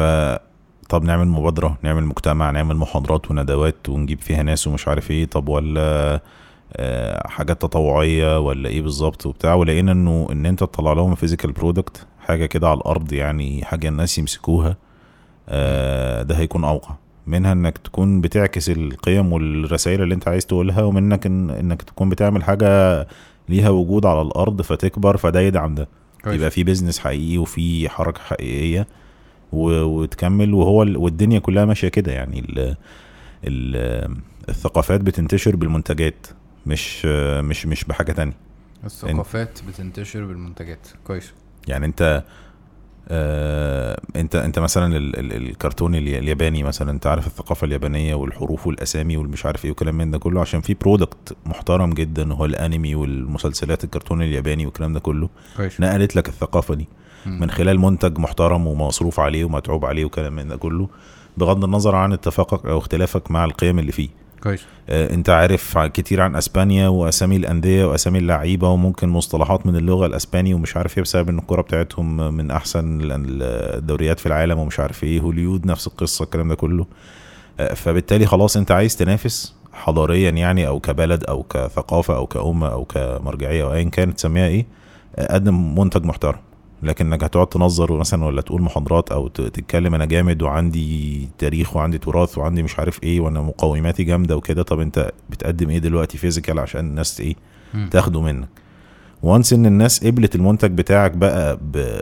طب 0.90 1.04
نعمل 1.04 1.28
مبادرة 1.28 1.78
نعمل 1.84 2.04
مجتمع 2.06 2.52
نعمل 2.52 2.76
محاضرات 2.76 3.32
وندوات 3.32 3.90
ونجيب 3.90 4.22
فيها 4.22 4.44
ناس 4.44 4.68
ومش 4.68 4.88
عارف 4.88 5.12
إيه. 5.12 5.26
طب 5.26 5.50
ولا 5.50 5.82
آه، 5.82 6.22
حاجات 7.26 7.62
تطوعية 7.62 8.40
ولا 8.40 8.70
إيه 8.70 8.82
بالظبط 8.82 9.26
وبتاع 9.26 9.54
ولقينا 9.54 9.92
إنه 9.92 10.28
إن 10.32 10.46
أنت 10.46 10.60
تطلع 10.60 10.94
لهم 10.94 11.16
physical 11.16 11.52
product 11.52 12.08
حاجة 12.20 12.46
كده 12.46 12.68
على 12.70 12.78
الأرض 12.78 13.14
يعني 13.14 13.66
حاجة 13.66 13.88
الناس 13.90 14.18
يمسكوها 14.18 14.78
آه، 15.50 16.24
ده 16.24 16.36
هيكون 16.38 16.64
أوقع. 16.64 16.96
منها 17.28 17.52
إنك 17.52 17.78
تكون 17.78 18.22
بتعكس 18.22 18.70
القيم 18.70 19.34
والرسائل 19.34 20.02
اللي 20.02 20.16
أنت 20.16 20.28
عايز 20.28 20.46
تقولها 20.46 20.84
ومنك 20.84 21.26
إن 21.26 21.50
إنك 21.50 21.82
تكون 21.82 22.10
بتعمل 22.10 22.44
حاجة 22.44 23.08
ليها 23.50 23.70
وجود 23.70 24.06
على 24.06 24.22
الأرض 24.22 24.62
فتكبر 24.62 25.18
فده 25.18 25.40
يدعم 25.40 25.76
ده. 25.76 25.88
يبقى 26.36 26.52
في 26.52 26.64
business 26.64 27.00
حقيقي 27.00 27.38
وفي 27.38 27.90
حركة 27.90 28.20
حقيقية 28.22 28.88
و- 29.54 29.82
وتكمل 29.84 30.54
وهو 30.54 30.84
ال- 30.84 30.98
والدنيا 30.98 31.40
كلها 31.40 31.66
ماشية 31.66 31.88
كده 31.88 32.12
يعني 32.12 32.40
ال 32.40 32.76
ال 33.48 34.16
الثقافات 34.50 35.02
بتنتشر 35.02 35.56
بالمنتجات. 35.56 36.28
مش 36.70 37.06
مش 37.50 37.66
مش 37.66 37.84
بحاجة 37.84 38.12
تانية. 38.12 38.34
الثقافات 38.86 39.60
بتنتشر 39.68 40.26
بالمنتجات. 40.26 40.88
كويس. 41.08 41.34
يعني 41.68 41.86
انت 41.86 42.24
آه 43.12 44.02
انت 44.16 44.36
انت 44.36 44.60
مثلا 44.60 44.98
ال 44.98 45.20
ال 45.20 45.50
الكرتون 45.50 45.96
الي- 45.96 46.20
الياباني 46.20 46.64
مثلا 46.64 46.92
انت 46.92 47.08
عارف 47.08 47.28
الثقافة 47.28 47.66
اليابانية 47.66 48.16
والحروف 48.16 48.68
والأسامي 48.68 49.18
والمش 49.18 49.46
عارف 49.46 49.66
إيه 49.66 49.72
وكلام 49.72 49.96
من 49.98 50.12
ده 50.12 50.18
كله 50.18 50.42
عشان 50.42 50.62
في 50.62 50.74
برودكت 50.74 51.38
محترم 51.46 51.94
جدا 51.94 52.34
هو 52.34 52.46
الأنمي 52.46 52.96
والمسلسلات 52.96 53.84
الكرتون 53.84 54.22
الياباني 54.22 54.66
والكلام 54.66 54.94
ده 54.94 55.00
كله 55.00 55.30
كويس. 55.58 55.80
نقلت 55.82 56.16
لك 56.16 56.28
الثقافة 56.30 56.74
دي 56.76 56.88
مم. 57.26 57.40
من 57.40 57.52
خلال 57.52 57.80
منتج 57.80 58.18
محترم 58.20 58.68
ومصروف 58.68 59.20
عليه 59.20 59.44
ومتعوب 59.46 59.86
عليه 59.86 60.06
وكلام 60.06 60.34
من 60.36 60.48
ده 60.48 60.56
كله 60.58 60.90
بغض 61.38 61.64
النظر 61.64 61.96
عن 61.96 62.14
اتفاقك 62.14 62.66
أو 62.66 62.78
اختلافك 62.78 63.32
مع 63.32 63.46
القيم 63.46 63.80
اللي 63.80 63.92
فيه. 63.92 64.10
كويس. 64.44 64.62
آه، 64.90 65.14
انت 65.14 65.30
عارف 65.30 65.78
كتير 65.78 66.22
عن 66.22 66.36
اسبانيا 66.36 66.88
واسامي 66.88 67.36
الاندية 67.36 67.86
واسامي 67.86 68.20
اللعيبة 68.20 68.70
وممكن 68.70 69.10
مصطلحات 69.10 69.66
من 69.66 69.76
اللغة 69.76 70.06
الاسباني 70.06 70.54
ومش 70.54 70.78
عارف 70.78 70.98
إيه 70.98 71.04
بسبب 71.04 71.30
ان 71.30 71.40
الكوره 71.40 71.62
بتاعتهم 71.62 72.34
من 72.34 72.52
احسن 72.52 73.02
ال- 73.02 73.12
ال- 73.12 73.78
الدوريات 73.78 74.20
في 74.20 74.26
العالم 74.26 74.60
ومش 74.60 74.80
عارف 74.80 75.04
إيه. 75.04 75.20
هوليود 75.20 75.66
نفس 75.66 75.88
القصة 75.88 76.24
الكلام 76.24 76.50
ده 76.50 76.56
كله. 76.56 76.86
آه، 77.60 77.74
فبالتالي 77.74 78.26
خلاص 78.26 78.58
انت 78.58 78.72
عايز 78.72 78.96
تنافس 78.98 79.56
حضاريا 79.74 80.30
يعني 80.30 80.68
أو 80.68 80.80
كبلد 80.80 81.24
أو 81.24 81.44
كثقافة 81.44 82.16
أو 82.16 82.28
كأمة 82.28 82.68
أو 82.68 82.86
كمرجعية 82.86 83.64
أو 83.64 83.74
ايا 83.74 83.90
كان 83.90 84.16
تسميها 84.16 84.48
إيه 84.48 84.66
آه، 85.16 85.34
قدم 85.34 85.80
منتج 85.80 86.06
محترم. 86.06 86.40
لكن 86.84 87.06
انك 87.14 87.24
هتقعد 87.24 87.48
تنظر 87.48 87.98
مثلا 87.98 88.26
ولا 88.26 88.42
تقول 88.42 88.62
محاضرات 88.62 89.12
أو 89.12 89.28
تتكلم 89.28 89.96
أنا 89.96 90.06
جامد 90.06 90.42
وعندي 90.42 91.30
تاريخ 91.38 91.76
وعندي 91.76 91.98
تراث 91.98 92.38
وعندي 92.38 92.64
مش 92.64 92.80
عارف 92.80 93.04
إيه 93.04 93.20
وأنا 93.20 93.42
مقوماتي 93.42 94.04
جامدة 94.04 94.38
وكده 94.38 94.64
طب 94.64 94.80
أنت 94.80 95.12
بتقدم 95.30 95.70
إيه 95.70 95.78
دلوقتي 95.80 96.18
physical 96.18 96.60
عشان 96.60 96.80
الناس 96.80 97.20
إيه. 97.20 97.36
تاخده 97.92 98.22
منك 98.22 98.48
وانس 99.24 99.54
إن 99.54 99.66
الناس 99.66 100.06
قبلت 100.06 100.36
المنتج 100.36 100.72
بتاعك 100.72 101.12
بقى 101.12 101.58
ب 101.62 102.00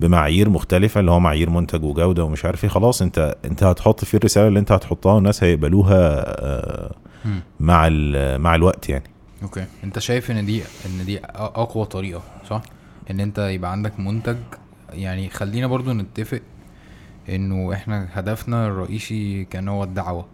بمعايير 0.00 0.48
مختلفة 0.48 1.00
اللي 1.00 1.10
هو 1.10 1.20
معايير 1.20 1.50
منتج 1.50 1.84
وجودة 1.84 2.24
ومش 2.24 2.44
عارف 2.44 2.64
إيه 2.64 2.70
خلاص 2.70 3.02
أنت 3.02 3.36
أنت 3.44 3.62
هتحط 3.62 4.04
فيه 4.04 4.18
الرسالة 4.18 4.48
اللي 4.48 4.58
أنت 4.58 4.72
هتحطها 4.72 5.12
والناس 5.12 5.44
هيقبلوها 5.44 6.24
آه،. 6.26 6.94
مع 7.60 7.86
ال- 7.86 8.38
مع 8.40 8.54
الوقت 8.54 8.88
يعني 8.88 9.04
أوكي 9.42 9.64
أنت 9.84 9.98
شايف 9.98 10.30
إن 10.30 10.46
دي 10.46 10.62
إن 10.86 11.04
دي 11.06 11.18
أقوى 11.34 11.84
طريقة 11.84 12.22
صح 12.50 12.62
إن 13.10 13.20
أنت 13.20 13.38
يبقى 13.38 13.72
عندك 13.72 14.00
منتج. 14.00 14.36
يعني 14.92 15.28
خلينا 15.28 15.66
برضو 15.66 15.92
نتفق 15.92 16.40
إنه 17.28 17.72
إحنا 17.72 18.08
هدفنا 18.12 18.66
الرئيسي 18.66 19.44
كان 19.44 19.68
هو 19.68 19.84
الدعوة 19.84 20.26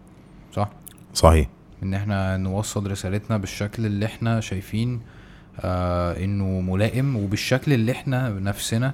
صح؟ 0.53 0.69
صحيح. 1.13 1.49
إن 1.83 1.93
إحنا 1.93 2.37
نوصل 2.37 2.91
رسالتنا 2.91 3.37
بالشكل 3.37 3.85
اللي 3.85 4.05
إحنا 4.05 4.39
شايفين 4.39 4.99
آه 5.59 6.23
إنه 6.23 6.61
ملائم 6.61 7.15
وبالشكل 7.15 7.73
اللي 7.73 7.91
إحنا 7.91 8.29
نفسنا 8.29 8.93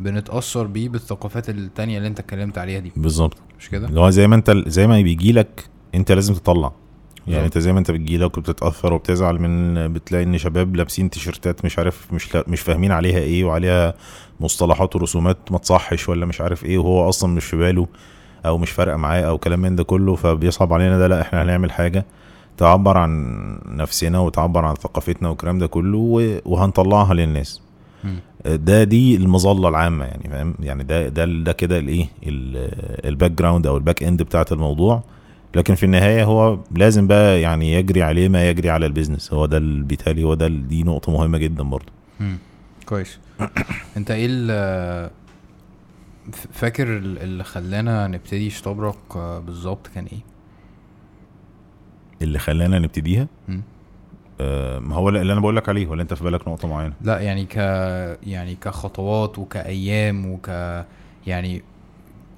بنتأثر 0.00 0.66
بيه 0.66 0.88
بالثقافات 0.88 1.48
التانية 1.50 1.96
اللي 1.98 2.08
أنت 2.08 2.18
اتكلمت 2.18 2.58
عليها 2.58 2.80
دي. 2.80 2.92
بالظبط. 2.96 3.36
مش 3.58 3.70
كده؟ 3.70 3.88
اللي 3.88 4.00
هو 4.00 4.10
زي 4.10 4.26
ما 4.26 4.36
أنت 4.36 4.50
زي 4.66 4.86
ما 4.86 5.00
بيجي 5.00 5.32
لك 5.32 5.64
أنت 5.94 6.12
لازم 6.12 6.34
تطلع. 6.34 6.72
يعني 7.26 7.38
بالظبط. 7.38 7.44
انت 7.44 7.58
زي 7.58 7.72
ما 7.72 7.78
انت 7.78 7.90
بتجي 7.90 8.18
لك 8.18 8.38
وبتتأثر 8.38 8.92
وبتزعل 8.92 9.38
من 9.38 9.74
بتلاقي 9.92 10.24
ان 10.24 10.38
شباب 10.38 10.76
لابسين 10.76 11.10
تيشرتات 11.10 11.64
مش 11.64 11.78
عارف 11.78 12.12
مش 12.12 12.34
لا 12.34 12.44
مش 12.48 12.60
فاهمين 12.60 12.92
عليها 12.92 13.18
إيه 13.18 13.44
وعليها 13.44 13.94
مصطلحات 14.40 14.96
ورسومات 14.96 15.36
ما 15.50 15.58
تصحش 15.58 16.08
ولا 16.08 16.26
مش 16.26 16.40
عارف 16.40 16.64
إيه 16.64 16.78
وهو 16.78 17.08
أصلا 17.08 17.34
مش 17.34 17.44
في 17.44 17.56
باله 17.56 17.86
أو 18.46 18.58
مش 18.58 18.70
فارقة 18.70 18.96
معاه 18.96 19.20
أو 19.22 19.38
كلام 19.38 19.60
من 19.60 19.76
ده 19.76 19.84
كله 19.84 20.14
فبيصعب 20.14 20.72
علينا 20.72 20.98
ده 20.98 21.06
لا 21.08 21.20
إحنا 21.20 21.42
هنعمل 21.42 21.70
حاجة 21.72 22.04
تعبر 22.56 22.98
عن 22.98 23.32
نفسنا 23.66 24.18
وتعبر 24.18 24.64
عن 24.64 24.74
ثقافتنا 24.74 25.28
والكلام 25.28 25.58
ده 25.58 25.66
كله 25.66 26.40
وهنطلعها 26.44 27.14
للناس. 27.14 27.60
ده 28.44 28.84
دي 28.84 29.16
المظلة 29.16 29.68
العامة 29.68 30.04
يعني 30.04 30.28
فاهم 30.30 30.54
يعني 30.60 30.84
ده 30.84 31.08
ده 31.08 31.24
ده 31.24 31.52
كده 31.52 31.78
الايه 31.78 32.06
ال- 32.26 33.06
ال 33.08 33.30
background 33.30 33.66
أو 33.66 33.76
ال 33.76 33.81
back 33.81 34.02
end 34.02 34.22
بتاعت 34.22 34.52
الموضوع 34.52 35.02
لكن 35.56 35.74
في 35.74 35.86
النهاية 35.86 36.24
هو 36.24 36.58
لازم 36.76 37.06
بقى 37.06 37.40
يعني 37.40 37.72
يجري 37.72 38.02
عليه 38.02 38.28
ما 38.28 38.48
يجري 38.48 38.70
على 38.70 38.86
البيزنس 38.86 39.32
هو 39.32 39.46
ده 39.46 39.58
بالتالي 39.58 40.24
هو 40.24 40.34
ده 40.34 40.48
دي 40.48 40.82
نقطة 40.82 41.12
مهمة 41.12 41.38
جدا 41.38 41.62
برضه. 41.62 41.92
كويس 42.86 43.18
انت 43.96 44.10
إيه 44.10 44.26
فاكر 46.52 46.96
ال- 46.96 47.18
اللي 47.18 47.44
خلانا 47.44 48.06
نبتدي 48.06 48.46
اشتبرك 48.46 48.96
آه، 49.16 49.38
بالظبط 49.38 49.86
كان 49.86 50.04
إيه؟ 50.04 50.18
اللي 52.22 52.38
خلانا 52.38 52.78
نبتديها. 52.78 53.26
آه، 54.40 54.78
ما 54.78 54.94
هو 54.94 55.08
اللي 55.08 55.32
أنا 55.32 55.40
بقول 55.40 55.56
لك 55.56 55.68
عليه 55.68 55.86
ولا 55.86 56.02
انت 56.02 56.14
في 56.14 56.24
بالك 56.24 56.48
نقطة 56.48 56.68
معينة 56.68 56.94
لا 57.00 57.20
يعني 57.20 57.44
ك 57.44 57.56
يعني 58.26 58.54
كخطوات 58.54 59.38
وكأيام 59.38 60.26
وك 60.26 60.48
يعني 61.26 61.62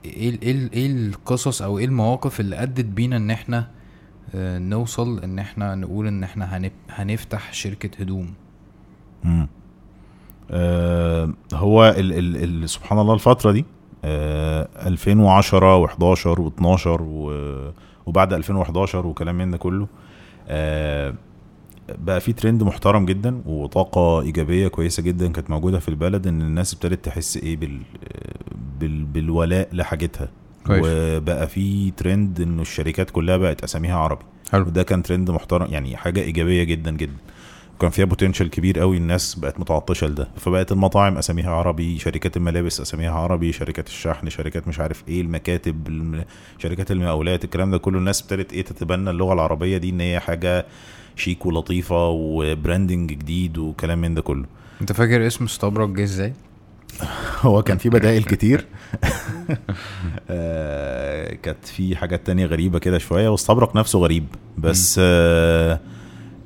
إيه 0.04 0.38
إيه 0.42 0.70
إيه 0.72 0.86
القصص 0.86 1.62
أو 1.62 1.78
إيه 1.78 1.84
المواقف 1.84 2.40
اللي 2.40 2.62
أدت 2.62 2.84
بينا 2.84 3.16
إن 3.16 3.30
إحنا 3.30 3.70
آه، 4.34 4.58
نوصل 4.58 5.20
إن 5.24 5.38
إحنا 5.38 5.74
نقول 5.74 6.06
إن 6.06 6.24
إحنا. 6.24 6.70
هنفتح 6.90 7.52
شركة 7.52 7.90
هدوم 8.00 8.34
مم. 9.24 9.48
آه 10.50 11.30
هو 11.54 11.84
ال 11.98 12.12
ال 12.12 12.62
ال 12.62 12.68
سبحان 12.70 12.98
الله 12.98 13.14
الفترة 13.14 13.52
دي 13.52 13.64
آه 14.04 14.68
2010 14.86 15.86
و11 15.86 15.90
و12 16.38 16.86
و 17.00 17.32
وبعد 18.06 18.32
2011 18.32 19.06
وكلام 19.06 19.34
من 19.38 19.50
ده 19.50 19.58
كله 19.58 19.86
آه 20.48 21.14
بقى 21.88 22.20
في 22.20 22.32
ترند 22.32 22.62
محترم 22.62 23.04
جدا 23.06 23.42
وطاقة 23.46 24.20
إيجابية 24.20 24.68
كويسة 24.68 25.02
جدا 25.02 25.32
كانت 25.32 25.50
موجودة 25.50 25.78
في 25.78 25.88
البلد 25.88 26.26
إن 26.26 26.42
الناس 26.42 26.74
ابتدت 26.74 27.04
تحس 27.04 27.36
إيه 27.36 27.56
بال 27.56 27.80
بال 28.80 29.04
بالولاء 29.04 29.68
لحاجتها. 29.72 30.28
كويس. 30.66 30.84
وبقى 30.88 31.48
في 31.48 31.90
ترند 31.90 32.40
إنه 32.40 32.62
الشركات 32.62 33.10
كلها 33.10 33.36
بقت 33.36 33.64
أساميها 33.64 33.96
عربي. 33.96 34.24
حلو. 34.52 34.66
وده 34.66 34.82
كان 34.82 35.02
ترند 35.02 35.30
محترم 35.30 35.66
يعني 35.72 35.96
حاجة 35.96 36.20
إيجابية 36.20 36.62
جدا 36.64 36.90
جدا. 36.90 37.16
وكان 37.76 37.90
فيها 37.90 38.04
potential 38.04 38.50
كبير 38.50 38.78
قوي 38.78 38.96
الناس 38.96 39.34
بقت 39.34 39.60
متعطشة 39.60 40.06
لده. 40.06 40.28
فبقت 40.36 40.72
المطاعم 40.72 41.18
أساميها 41.18 41.50
عربي 41.50 41.98
شركات 41.98 42.36
الملابس 42.36 42.80
أساميها 42.80 43.12
عربي 43.12 43.52
شركات 43.52 43.86
الشحن 43.86 44.28
شركات 44.28 44.68
مش 44.68 44.80
عارف 44.80 45.04
إيه 45.08 45.20
المكاتب 45.20 45.88
الم... 45.88 46.24
شركات 46.58 46.90
المقاولات 46.90 47.44
الكلام 47.44 47.70
ده 47.70 47.78
كله 47.78 47.98
الناس 47.98 48.22
ابتدت 48.22 48.52
إيه 48.52 48.62
تتبنى 48.62 49.10
اللغة 49.10 49.32
العربية 49.32 49.76
دي 49.76 49.90
إن 49.90 50.00
هي 50.00 50.20
حاجة 50.20 50.66
شيك 51.16 51.46
ولطيفه 51.46 52.08
و 52.08 52.20
branding 52.20 53.10
جديد 53.10 53.58
وكلام 53.58 54.00
من 54.00 54.14
ده 54.14 54.22
كله. 54.22 54.44
انت 54.80 54.92
فاكر 54.92 55.26
اسم 55.26 55.44
استبرك 55.44 55.88
جه 55.88 56.02
إزاي؟ 56.02 56.32
هو 57.40 57.62
كان 57.62 57.78
في 57.78 57.88
بدائل 57.88 58.22
كتير. 58.24 58.66
آه، 60.30 61.34
كانت 61.34 61.66
في 61.66 61.96
حاجات 61.96 62.26
تانية 62.26 62.46
غريبة 62.46 62.78
كده 62.78 62.98
شوية 62.98 63.28
واستبرق 63.28 63.76
نفسه 63.76 63.98
غريب. 63.98 64.26
بس 64.58 65.00
آه، 65.02 65.80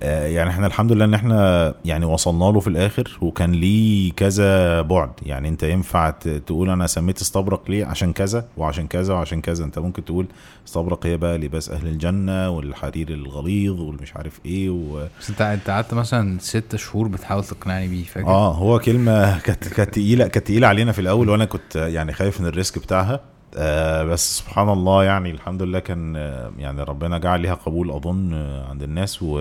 يعني 0.03 0.51
إحنا 0.51 0.67
الحمد 0.67 0.93
لله 0.93 1.05
ان 1.05 1.15
إحنا 1.15 1.75
يعني 1.85 2.05
وصلنا 2.05 2.45
له 2.45 2.61
في 2.61 2.67
الآخر 2.69 3.19
وكان 3.21 3.53
ليه 3.53 4.13
كذا 4.13 4.81
بعد. 4.83 5.11
يعني 5.23 5.49
انت 5.49 5.63
ينفع 5.63 6.11
تقول 6.11 6.71
أنا 6.71 6.87
سميت 6.87 7.21
استبرق 7.21 7.71
ليه؟ 7.71 7.85
عشان 7.85 8.13
كذا 8.13 8.45
وعشان 8.57 8.87
كذا 8.87 9.15
وعشان 9.15 9.41
كذا. 9.41 9.65
انت 9.65 9.79
ممكن 9.79 10.05
تقول 10.05 10.27
استبرق 10.67 11.07
هي 11.07 11.17
بقى 11.17 11.39
لباس 11.39 11.71
أهل 11.71 11.87
الجنة 11.87 12.51
والحرير 12.51 13.09
الغليظ 13.09 13.81
والمش 13.81 14.17
عارف 14.17 14.41
إيه 14.47 14.71
و... 14.71 15.07
بس 15.21 15.31
انت 15.31 15.41
انت 15.41 15.71
قعدت 15.71 15.95
مثلا 15.95 16.39
ست 16.41 16.77
شهور 16.77 17.09
بتحاول 17.09 17.45
تقنعني 17.45 17.89
بيه 17.89 18.05
فاكر؟ 18.05 18.27
آه 18.29 18.53
هو 18.55 18.79
كلمة 18.79 19.39
كانت 19.39 19.69
كانت 19.69 19.91
تقيلة 19.95 20.27
كانت 20.27 20.47
تقيلة 20.47 20.67
علينا 20.67 20.93
في 20.93 21.01
الأول 21.01 21.29
وأنا 21.29 21.45
كنت 21.45 21.77
يعني 21.77 22.13
خايف 22.13 22.41
من 22.41 22.47
الريسك 22.47 22.79
بتاعها. 22.79 23.21
آه 23.57 24.05
بس 24.05 24.39
سبحان 24.39 24.69
الله 24.69 25.05
يعني 25.05 25.31
الحمد 25.31 25.63
لله 25.63 25.79
كان 25.79 26.17
آه، 26.17 26.53
يعني 26.59 26.83
ربنا 26.83 27.19
جعل 27.19 27.41
ليها 27.41 27.55
قبول 27.55 27.91
أظن 27.91 28.33
آه، 28.35 28.67
عند 28.71 28.83
الناس 28.83 29.19
و... 29.23 29.41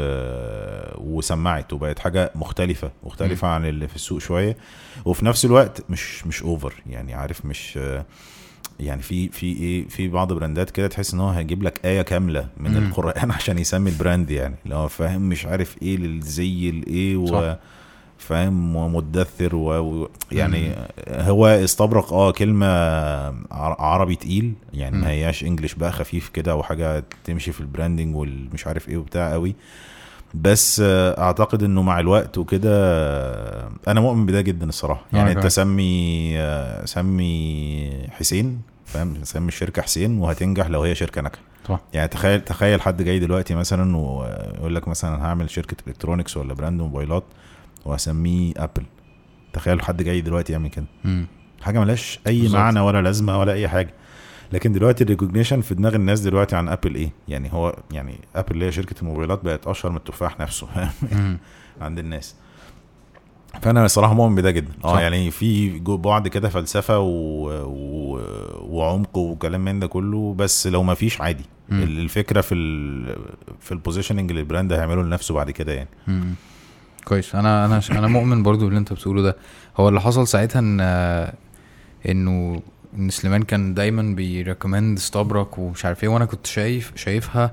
وسمعت 0.97 1.73
وبقت 1.73 1.99
حاجة 1.99 2.31
مختلفة 2.35 2.91
مختلفة 3.03 3.47
عن 3.47 3.65
اللي 3.65 3.87
في 3.87 3.95
السوق 3.95 4.19
شوية 4.19 4.57
وفي 5.05 5.25
نفس 5.25 5.45
الوقت 5.45 5.83
مش 5.89 6.27
مش 6.27 6.43
over 6.43 6.73
يعني 6.87 7.13
عارف 7.13 7.45
مش 7.45 7.79
يعني 8.79 9.01
في 9.01 9.29
في 9.29 9.45
إيه 9.45 9.87
في 9.87 10.07
بعض 10.07 10.33
براندات 10.33 10.69
كده 10.69 10.87
تحس 10.87 11.13
إن 11.13 11.19
هو 11.19 11.29
هيجيب 11.29 11.63
لك 11.63 11.85
آية 11.85 12.01
كاملة 12.01 12.47
من 12.57 12.71
مم. 12.71 12.87
القرآن 12.87 13.31
عشان 13.37 13.57
يسمي 13.59 13.89
ال 13.89 13.96
brand 13.96 14.31
يعني 14.31 14.55
اللي 14.65 14.75
هو 14.75 14.87
فاهم 14.87 15.21
مش 15.21 15.45
عارف 15.45 15.75
إيه 15.81 15.97
للزي 15.97 16.69
الايه 16.69 17.25
صح. 17.25 17.57
فاهم؟ 18.27 18.75
ومدثر 18.75 19.55
و... 19.55 19.69
و... 19.79 20.09
يعني 20.31 20.71
هو 21.09 21.47
استبرق 21.47 22.13
آه 22.13 22.31
كلمة 22.31 22.65
عر- 23.51 23.81
عربي 23.81 24.15
تقيل 24.15 24.53
يعني. 24.73 24.97
ما 24.97 25.09
هياش 25.09 25.43
English 25.43 25.73
بقى 25.73 25.91
خفيف 25.91 26.29
كده 26.29 26.55
وحاجة 26.55 27.03
تمشي 27.23 27.51
في 27.51 27.61
ال 27.61 27.67
branding 27.67 28.15
والمش 28.15 28.67
عارف 28.67 28.89
إيه 28.89 28.97
وبتاع 28.97 29.31
قوي. 29.31 29.55
بس 30.33 30.81
آه، 30.85 31.21
أعتقد 31.21 31.63
إنه 31.63 31.81
مع 31.81 31.99
الوقت 31.99 32.37
وكده 32.37 32.69
آه، 32.73 33.69
أنا 33.87 34.01
مؤمن 34.01 34.25
بده 34.25 34.41
جدا 34.41 34.69
الصراحة. 34.69 35.05
أنا 35.13 35.21
يعني 35.21 35.31
أنت. 35.35 35.47
سمي 35.47 36.33
آه، 36.39 36.85
سمي 36.85 37.91
حسين 38.11 38.61
فاهم؟ 38.85 39.13
سمي 39.23 39.47
الشركة 39.47 39.81
حسين 39.81 40.17
وهتنجح 40.17 40.67
لو 40.67 40.81
هي 40.83 40.95
شركة 40.95 41.21
ناجحة. 41.21 41.41
صح. 41.69 41.79
يعني 41.93 42.07
تخيل 42.07 42.41
تخيل 42.41 42.81
حد 42.81 43.01
جاي 43.03 43.19
دلوقتي 43.19 43.55
مثلا 43.55 43.97
ويقول 43.97 44.75
لك 44.75 44.87
مثلا 44.87 45.25
هعمل 45.25 45.49
شركة 45.49 45.77
electronics 45.87 46.37
ولا 46.37 46.53
brand 46.53 46.81
موبايلات 46.81 47.23
وهسميه 47.85 48.53
Apple 48.57 48.83
تخيل 49.53 49.81
حد 49.81 50.03
جاي 50.03 50.21
دلوقتي 50.21 50.53
يعمل 50.53 50.69
كده 50.69 50.85
مم. 51.03 51.25
حاجة 51.61 51.79
ملهاش 51.79 52.19
أي 52.27 52.41
بالظبط. 52.41 52.59
معنى 52.59 52.79
ولا 52.79 53.01
لازمة 53.01 53.39
ولا 53.39 53.53
أي 53.53 53.67
حاجة 53.67 53.93
لكن 54.53 54.71
دلوقتي 54.71 55.03
ال 55.03 55.08
recognition 55.08 55.61
في 55.61 55.75
دماغ 55.75 55.95
الناس 55.95 56.19
دلوقتي 56.19 56.55
عن 56.55 56.69
Apple 56.69 56.95
إيه 56.95 57.11
يعني 57.27 57.53
هو 57.53 57.75
يعني 57.91 58.19
Apple 58.35 58.51
اللي 58.51 58.65
هي 58.65 58.71
شركة 58.71 58.95
الموبايلات 59.01 59.43
بقت 59.43 59.67
أشهر 59.67 59.91
من 59.91 59.97
التفاح 59.97 60.39
نفسه. 60.39 60.67
عند 61.81 61.99
الناس 61.99 62.35
فأنا 63.61 63.85
الصراحه 63.85 64.13
مؤمن 64.13 64.35
بده 64.35 64.51
جدا 64.51 64.73
آه. 64.83 64.99
يعني 65.01 65.31
في 65.31 65.79
بعد 65.79 66.27
كده 66.27 66.49
فلسفة 66.49 66.99
و... 66.99 67.49
و... 67.65 68.19
وعمق 68.61 69.17
وكلام 69.17 69.65
من 69.65 69.79
ده 69.79 69.87
كله 69.87 70.33
بس 70.37 70.67
لو 70.67 70.83
ما 70.83 70.93
فيش 70.93 71.21
عادي 71.21 71.45
مم. 71.69 71.83
الفكرة 71.83 72.41
في 72.41 72.55
ال... 72.55 73.15
في 73.59 73.71
ال 73.71 73.76
positioning 73.76 74.29
اللي 74.29 74.41
ال 74.41 74.47
brand 74.47 74.73
هيعمله 74.73 75.03
لنفسه 75.03 75.33
بعد 75.33 75.51
كده 75.51 75.73
يعني 75.73 75.89
مم. 76.07 76.33
كويس. 77.07 77.35
أنا 77.35 77.65
أنا 77.65 77.81
أنا 77.91 78.07
مؤمن 78.07 78.43
برضو 78.43 78.65
باللي 78.65 78.79
أنت 78.79 78.93
بتقوله 78.93 79.21
ده. 79.21 79.35
هو 79.77 79.89
اللي 79.89 80.01
حصل 80.01 80.27
ساعتها 80.27 80.59
إن 80.59 80.79
إنه 82.09 82.61
إن 82.97 83.09
سليمان 83.09 83.43
كان 83.43 83.73
دايما 83.73 84.15
بي 84.15 84.31
recommend 84.31 84.99
استبرق 84.99 85.57
ومش 85.57 85.85
عارف 85.85 86.03
إيه 86.03 86.09
وأنا 86.09 86.25
كنت 86.25 86.47
شايف 86.47 86.91
شايفها 86.95 87.51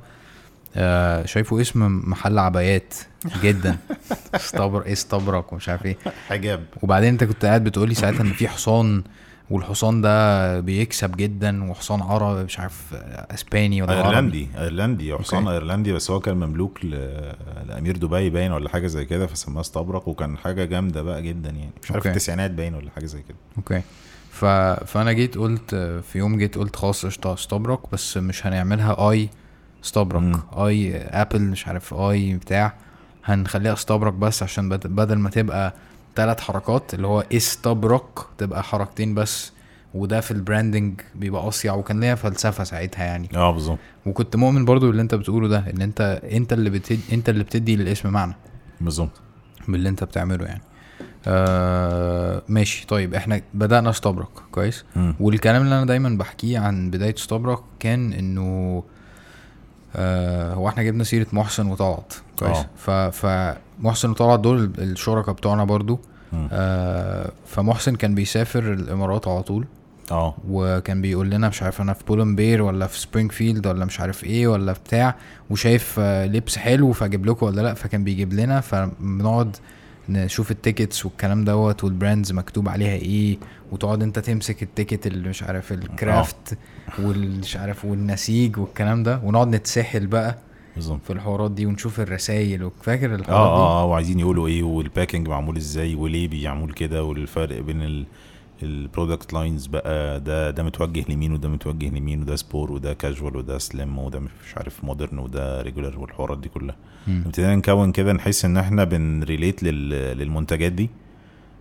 آه، 0.77 1.27
شايفه 1.27 1.61
اسم 1.61 2.03
محل 2.11 2.39
عبايات 2.39 2.95
جدا. 3.43 3.77
استبر 4.35 4.83
إيه 4.87 4.93
استبرق 4.93 5.53
ومش 5.53 5.69
عارف 5.69 5.87
إيه. 5.87 5.97
حجاب. 6.29 6.65
وبعدين 6.83 7.09
أنت 7.09 7.25
كنت 7.25 7.45
قاعد 7.45 7.65
بتقولي 7.65 7.95
ساعتها 7.95 8.21
إن 8.21 8.33
في 8.33 8.49
حصان 8.49 9.03
والحصان 9.51 10.01
ده 10.01 10.61
بيكسب 10.61 11.17
جدا 11.17 11.71
وحصان 11.71 12.03
عربي 12.03 12.45
مش 12.45 12.59
عارف 12.61 12.95
إسباني 13.31 13.83
ولا 13.83 13.93
عربي 13.93 14.09
أيرلندي 14.09 14.49
أيرلندي 14.59 15.17
حصان 15.17 15.43
okay. 15.43 15.53
أيرلندي 15.55 15.93
بس 15.93 16.11
هو 16.11 16.21
كان 16.21 16.37
مملوك. 16.37 16.85
لأمير 16.85 17.97
دبي 17.97 18.31
باين 18.31 18.53
ولا 18.53 18.69
حاجة 18.69 18.87
زي 18.87 19.05
كده 19.05 19.27
فسماه 19.27 19.61
استبرق 19.61 20.09
وكان 20.09 20.39
حاجة 20.39 20.65
جامدة 20.65 21.03
بقى 21.03 21.23
جدا 21.23 21.51
يعني 21.51 21.71
مش 21.83 21.91
عارف 21.91 21.97
okay. 21.97 22.09
التسعينات 22.09 22.51
باين 22.51 22.75
ولا 22.75 22.91
حاجة 22.91 23.07
زي 23.07 23.23
كده 23.23 23.37
okay 23.57 23.83
ف... 24.31 24.45
فأنا 24.87 25.13
جيت 25.13 25.39
قلت 25.39 25.75
في 26.13 26.19
يوم 26.19 26.39
جيت 26.39 26.59
قلت 26.59 26.77
خلاص 26.77 27.07
قشطة 27.07 27.35
استبرق 27.35 27.81
بس 27.93 28.17
مش 28.17 28.47
هنعملها 28.47 29.11
آي 29.11 29.29
استبرق 29.85 30.23
مم. 30.23 30.41
آي 30.57 30.97
Apple 30.97 31.43
مش 31.43 31.69
عارف 31.69 31.95
آي 31.95 32.35
بتاع 32.35 32.75
هنخليها 33.25 33.73
استبرك 33.73 34.13
بس 34.13 34.43
عشان 34.43 34.69
بد- 34.69 34.87
بدل 34.87 35.15
ما 35.19 35.31
تبقى 35.31 35.75
ثلاث 36.17 36.41
حركات 36.41 36.95
اللي 36.95 37.07
هو 37.07 37.25
استبرق 37.33 38.19
تبقى 38.39 38.63
حركتين 38.63 39.15
بس 39.15 39.53
وده 39.95 40.21
في 40.21 40.31
البراندنج 40.31 41.01
بيبقى 41.15 41.49
أصيع 41.49 41.75
وكان 41.75 42.01
ليها 42.01 42.15
فلسفة 42.15 42.65
ساعتها 42.65 43.05
يعني. 43.05 43.29
آه 43.37 43.51
بالظبط. 43.51 43.79
وكنت 44.07 44.37
مؤمن 44.37 44.65
برضو 44.65 44.87
باللي 44.87 45.03
أنت 45.03 45.15
بتقوله 45.15 45.49
ده 45.49 45.65
إن 45.75 45.83
أنت 45.83 46.21
أنت 46.33 46.53
اللي 46.53 46.71
بتدي 46.71 47.01
أنت 47.13 47.29
اللي 47.29 47.45
بتدي 47.45 47.77
للاسم 47.77 48.11
معنى. 48.11 48.35
بالظبط. 48.81 49.11
باللي 49.69 49.89
أنت 49.89 50.05
بتعمله 50.05 50.45
يعني. 50.45 50.63
آه 51.27 52.43
ماشي. 52.49 52.87
طيب 52.87 53.15
إحنا 53.15 53.41
بدأنا 53.55 53.91
استبرك 53.91 54.29
كويس؟ 54.53 54.85
مم. 54.97 55.15
والكلام 55.21 55.63
اللي 55.63 55.75
أنا 55.75 55.85
دايما 55.87 56.09
بحكيه 56.19 56.59
عن 56.59 56.91
بداية 56.91 57.15
استبرك 57.15 57.59
كان 57.81 58.13
إنه 58.13 58.83
آه 59.97 60.55
هو 60.55 60.69
إحنا 60.69 60.83
جبنا 60.83 61.05
سيرة 61.05 61.27
محسن 61.33 61.67
وطلعت 61.67 62.15
كويس؟ 62.39 62.57
آه. 62.89 63.11
ف 63.11 63.25
فمحسن 63.83 64.11
وطلعت 64.11 64.41
دول 64.41 64.73
الشركاء 64.79 65.35
بتوعنا 65.35 65.65
برضو. 65.65 66.01
آه 66.53 67.33
فمحسن 67.47 67.97
كان 67.97 68.15
بيسافر 68.15 68.73
الإمارات 68.73 69.29
على 69.29 69.43
طول. 69.43 69.67
آه. 70.11 70.35
وكان 70.49 71.03
بيقول 71.03 71.31
لنا 71.31 71.49
مش 71.49 71.63
عارف 71.63 71.81
أنا 71.81 71.93
في 71.93 72.05
Pull & 72.05 72.40
Bear 72.40 72.63
ولا 72.63 72.87
في 72.87 72.99
Springfield 73.01 73.67
ولا 73.67 73.85
مش 73.85 74.01
عارف 74.01 74.25
إيه 74.25 74.47
ولا 74.49 74.73
بتاع 74.73 75.15
وشايف 75.51 75.97
آه، 75.99 76.27
لبس 76.27 76.59
حلو 76.59 76.93
فاجيب 76.93 77.27
لكم 77.27 77.47
ولا 77.47 77.61
لا 77.61 77.75
فكان 77.75 78.05
بيجيب 78.05 78.33
لنا. 78.33 78.61
فبنقعد 78.61 79.57
نشوف 80.09 80.51
ال 80.51 80.58
tickets 80.58 81.07
والكلام 81.07 81.45
دوت 81.45 81.85
وال 81.85 81.97
brands 81.97 82.33
مكتوب 82.33 82.69
عليها 82.69 82.95
إيه 82.95 83.39
وتقعد 83.73 84.03
انت 84.03 84.19
تمسك 84.19 84.63
ال 84.63 84.69
ticket 84.69 85.07
اللي 85.07 85.29
مش 85.29 85.43
عارف 85.43 85.73
ال 85.73 85.87
craft 85.87 86.59
والمش 86.99 87.57
عارف 87.57 87.85
والنسيج 87.85 88.59
والكلام 88.59 89.03
ده 89.03 89.21
ونقعد 89.25 89.49
نتسحل 89.55 90.07
بقى. 90.07 90.39
بالظبط. 90.77 91.01
في 91.05 91.13
الحوارات 91.13 91.51
دي 91.51 91.67
ونشوف 91.67 92.01
الرسايل 92.01 92.65
وفاكر 92.65 93.15
الحوارات 93.15 93.27
دي؟ 93.57 93.63
آه 93.63 93.83
آه 93.83 93.85
وعايزين 93.85 94.21
يقولوا 94.21 94.47
إيه 94.49 94.63
وال 94.63 94.78
packing 94.78 95.29
معمول 95.29 95.57
إزاي 95.57 95.95
وليه 95.95 96.29
بيعمل 96.29 96.73
كده 96.73 97.05
والفرق 97.05 97.61
بين 97.61 97.83
ال 97.83 98.07
ال 98.63 98.72
product 98.72 99.33
lines 99.33 99.67
بقى 99.67 100.21
ده 100.21 100.51
ده 100.51 100.63
متوجه 100.63 101.05
لمين 101.09 101.33
وده 101.33 101.49
متوجه 101.49 101.89
لمين 101.89 102.23
وده 102.23 102.37
sport 102.37 102.73
وده 102.73 102.95
كاجوال 102.95 103.37
وده 103.37 103.59
slim 103.59 103.99
وده 103.99 104.19
مش 104.21 104.57
عارف 104.57 104.85
modern 104.85 105.19
وده 105.19 105.63
regular 105.63 105.99
والحوارات 105.99 106.39
دي 106.39 106.49
كلها. 106.49 106.77
ابتدينا 107.09 107.57
نكون 107.57 107.93
كده 107.93 108.13
نحس 108.13 108.45
إن 108.45 108.57
إحنا 108.57 108.85
بن 108.85 109.04
relate 109.04 109.63
لل... 109.63 109.89
للمنتجات 110.19 110.73
دي. 110.73 110.91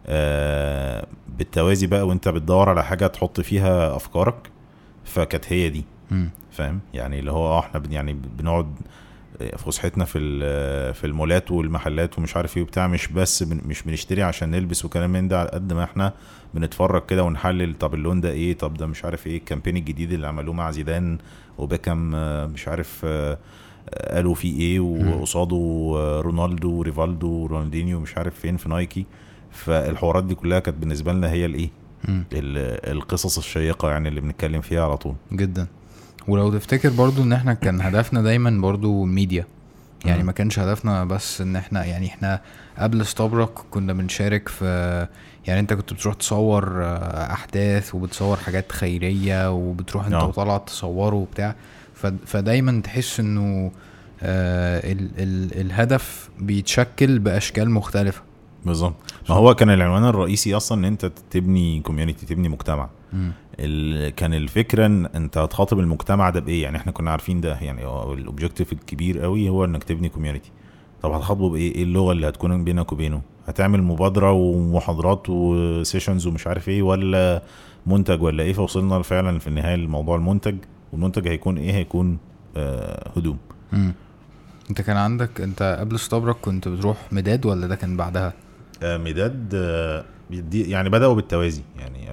آه 0.07 1.07
بالتوازي 1.37 1.87
بقى 1.87 2.07
وإنت 2.07 2.27
بتدور 2.29 2.69
على 2.69 2.83
حاجة 2.83 3.07
تحط 3.07 3.41
فيها 3.41 3.95
أفكارك 3.95 4.49
فكانت 5.05 5.53
هي 5.53 5.69
دي. 5.69 5.83
فاهم؟ 6.51 6.79
يعني 6.93 7.19
اللي 7.19 7.31
هو 7.31 7.45
آه 7.47 7.59
إحنا 7.59 7.79
بن- 7.79 7.91
يعني 7.91 8.13
بنقعد 8.13 8.67
فسحتنا 9.57 10.05
في 10.05 10.19
في 10.93 11.07
المولات 11.07 11.51
والمحلات 11.51 12.17
ومش 12.19 12.35
عارف 12.37 12.57
إيه 12.57 12.63
وبتاع 12.63 12.87
مش 12.87 13.07
بس 13.07 13.43
بن 13.43 13.61
مش 13.65 13.81
بنشتري 13.83 14.23
عشان 14.23 14.51
نلبس 14.51 14.85
وكلام 14.85 15.09
من 15.09 15.27
ده 15.27 15.39
على 15.39 15.49
قد 15.49 15.73
ما 15.73 15.83
إحنا 15.83 16.13
بنتفرج 16.53 17.05
كده 17.05 17.23
ونحلل 17.23 17.73
طب 17.73 17.93
اللون 17.93 18.21
ده 18.21 18.31
إيه 18.31 18.53
طب 18.57 18.73
ده 18.73 18.85
مش 18.87 19.05
عارف 19.05 19.27
إيه 19.27 19.37
الكامبين 19.37 19.77
الجديد 19.77 20.11
اللي 20.11 20.27
عملوه 20.27 20.53
مع 20.53 20.71
زيدان 20.71 21.17
وبيكام 21.57 22.15
آه، 22.15 22.45
مش 22.47 22.67
عارف 22.67 23.05
قالوا 24.11 24.35
فيه 24.35 24.59
إيه 24.59 24.79
وقصاده 24.79 25.57
رونالدو 26.25 26.71
وريفالدو 26.71 27.27
ورونالدينيو 27.29 27.99
مش 27.99 28.17
عارف 28.17 28.39
فين 28.39 28.57
في 28.57 28.69
نايكي. 28.69 29.05
فالحوارات 29.51 30.23
دي 30.23 30.35
كلها 30.35 30.59
كانت 30.59 30.77
بالنسبة 30.77 31.13
لنا 31.13 31.31
هي 31.31 31.45
الايه؟ 31.45 31.69
القصص 32.91 33.37
الشيقة 33.37 33.89
يعني 33.89 34.09
اللي 34.09 34.21
بنتكلم 34.21 34.61
فيها 34.61 34.83
على 34.85 34.97
طول. 34.97 35.15
جدا. 35.31 35.67
ولو 36.27 36.51
تفتكر 36.51 36.89
برضو 36.89 37.23
إن 37.23 37.33
إحنا 37.33 37.53
كان 37.53 37.81
هدفنا 37.81 38.21
دايما 38.21 38.61
برضو 38.61 39.05
ميديا 39.05 39.45
يعني. 40.05 40.23
ما 40.23 40.31
كانش 40.31 40.59
هدفنا 40.59 41.05
بس 41.05 41.41
إن 41.41 41.55
إحنا 41.55 41.85
يعني 41.85 42.07
إحنا 42.07 42.41
قبل 42.77 43.01
استبرق 43.01 43.49
كنا 43.71 43.93
بنشارك 43.93 44.49
في 44.49 45.07
يعني 45.47 45.59
أنت 45.59 45.73
كنت 45.73 45.93
بتروح 45.93 46.15
تصور 46.15 46.83
آه، 46.83 47.33
أحداث 47.33 47.95
وبتصور 47.95 48.37
حاجات 48.37 48.71
خيرية 48.71 49.51
وبتروح 49.51 50.05
أنت 50.05 50.13
آه. 50.15 50.27
وطلع 50.27 50.57
تصوره 50.57 51.15
وبتاع 51.15 51.55
فدايما 52.25 52.81
تحس 52.81 53.19
إنه 53.19 53.71
آه 54.23 54.91
ال 54.91 55.09
ال 55.17 55.61
الهدف 55.61 56.29
بيتشكل 56.39 57.19
بأشكال 57.19 57.69
مختلفة 57.69 58.21
بالظبط 58.65 58.95
ما 59.29 59.35
هو 59.35 59.55
كان 59.55 59.69
العنوان 59.69 60.05
الرئيسي 60.05 60.57
أصلا 60.57 60.77
إن 60.79 60.85
أنت 60.85 61.11
تبني 61.31 61.79
community 61.79 62.25
تبني 62.25 62.49
مجتمع. 62.49 62.89
كان 64.17 64.33
الفكرة 64.33 64.85
إن 64.85 65.05
أنت 65.05 65.37
هتخاطب 65.37 65.79
المجتمع 65.79 66.29
ده 66.29 66.39
بإيه؟ 66.39 66.63
يعني 66.63 66.77
إحنا 66.77 66.91
كنا 66.91 67.11
عارفين 67.11 67.41
ده 67.41 67.57
يعني 67.61 67.85
هو 67.85 68.13
ال 68.13 68.19
objective 68.19 68.73
الكبير 68.73 69.19
قوي 69.19 69.49
هو 69.49 69.65
إنك 69.65 69.83
تبني 69.83 70.09
community 70.09 70.51
طب 71.01 71.11
هتخاطبه 71.11 71.49
بإيه؟ 71.49 71.75
إيه 71.75 71.83
اللغة 71.83 72.11
اللي 72.11 72.29
هتكون 72.29 72.63
بينك 72.63 72.91
وبينه؟ 72.91 73.21
هتعمل 73.47 73.83
مبادرة 73.83 74.31
ومحاضرات 74.31 75.29
و 75.29 75.40
sessions 75.40 76.27
ومش 76.27 76.47
عارف 76.47 76.69
إيه 76.69 76.81
ولا 76.81 77.43
منتج 77.87 78.21
ولا 78.21 78.43
إيه؟ 78.43 78.53
فوصلنا 78.53 79.01
فعلا 79.01 79.39
في 79.39 79.47
النهاية 79.47 79.75
لموضوع 79.75 80.15
المنتج 80.15 80.55
والمنتج 80.93 81.27
هيكون 81.27 81.57
إيه؟ 81.57 81.71
هيكون 81.73 82.17
آه 82.57 83.11
هدوم. 83.17 83.37
مم. 83.71 83.93
أنت 84.69 84.81
كان 84.81 84.97
عندك 84.97 85.41
أنت 85.41 85.77
قبل 85.79 85.95
استبرك 85.95 86.35
كنت 86.41 86.67
بتروح 86.67 86.97
ميداد 87.13 87.45
ولا 87.45 87.67
ده 87.67 87.75
كان 87.75 87.97
بعدها؟ 87.97 88.33
آه 88.83 88.97
ميداد 88.97 89.51
آه 89.55 90.05
يعني 90.53 90.89
بدأوا 90.89 91.13
بالتوازي 91.13 91.61
يعني 91.79 92.11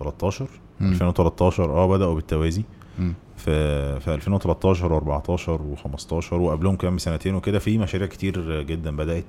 2013 0.00 0.46
مم. 0.80 0.90
2013 0.92 1.64
آه 1.70 1.86
بدأوا 1.88 2.14
بالتوازي 2.14 2.62
مم. 2.98 3.14
في 3.36 4.00
في 4.00 4.14
2013 4.14 5.00
و14 5.00 5.60
و15 5.78 6.32
وقبلهم 6.32 6.76
كمان 6.76 6.96
بسنتين 6.96 7.34
وكده 7.34 7.58
في 7.58 7.78
مشاريع 7.78 8.06
كتير 8.06 8.62
جدا 8.62 8.96
بدأت 8.96 9.24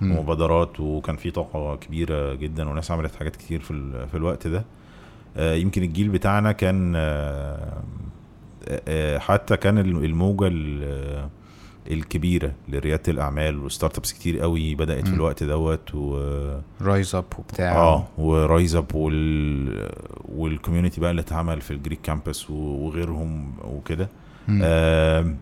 مم. 0.00 0.16
ومبادرات 0.16 0.80
وكان 0.80 1.16
في 1.16 1.30
طاقة 1.30 1.76
كبيرة 1.76 2.34
جدا 2.34 2.68
وناس 2.68 2.90
عملت 2.90 3.14
حاجات 3.14 3.36
كتير 3.36 3.60
في 3.60 3.70
ال- 3.70 4.08
في 4.08 4.16
الوقت 4.16 4.46
ده 4.46 4.64
آه، 5.36 5.54
يمكن 5.54 5.82
الجيل 5.82 6.08
بتاعنا 6.08 6.52
كان 6.52 6.92
آه، 6.96 7.82
آه، 8.88 9.18
حتى 9.18 9.56
كان 9.56 9.78
الموجة 9.78 10.46
ال- 10.52 11.28
الكبيرة 11.90 12.52
لريادة 12.68 13.02
الأعمال 13.08 13.58
وستارت 13.58 13.98
أبس 13.98 14.12
كتير 14.12 14.40
قوي 14.40 14.74
بدأت 14.74 15.08
في. 15.08 15.14
الوقت 15.14 15.42
دوت 15.44 15.94
و 15.94 16.16
Rise 16.82 17.14
Up 17.14 17.24
وبتاع 17.38 17.76
آه 17.76 18.06
و 18.18 18.30
Rise 18.30 18.76
Up 18.76 18.94
وال 18.94 19.88
وال 20.28 20.41
community 20.41 21.00
بقى 21.00 21.10
اللي 21.10 21.22
اتعمل 21.22 21.60
في 21.60 21.70
ال 21.70 21.75
Greek 21.75 22.00
Campus 22.02 22.50
وغيرهم 22.50 23.52
وكده. 23.64 24.08
آم، 24.50 25.36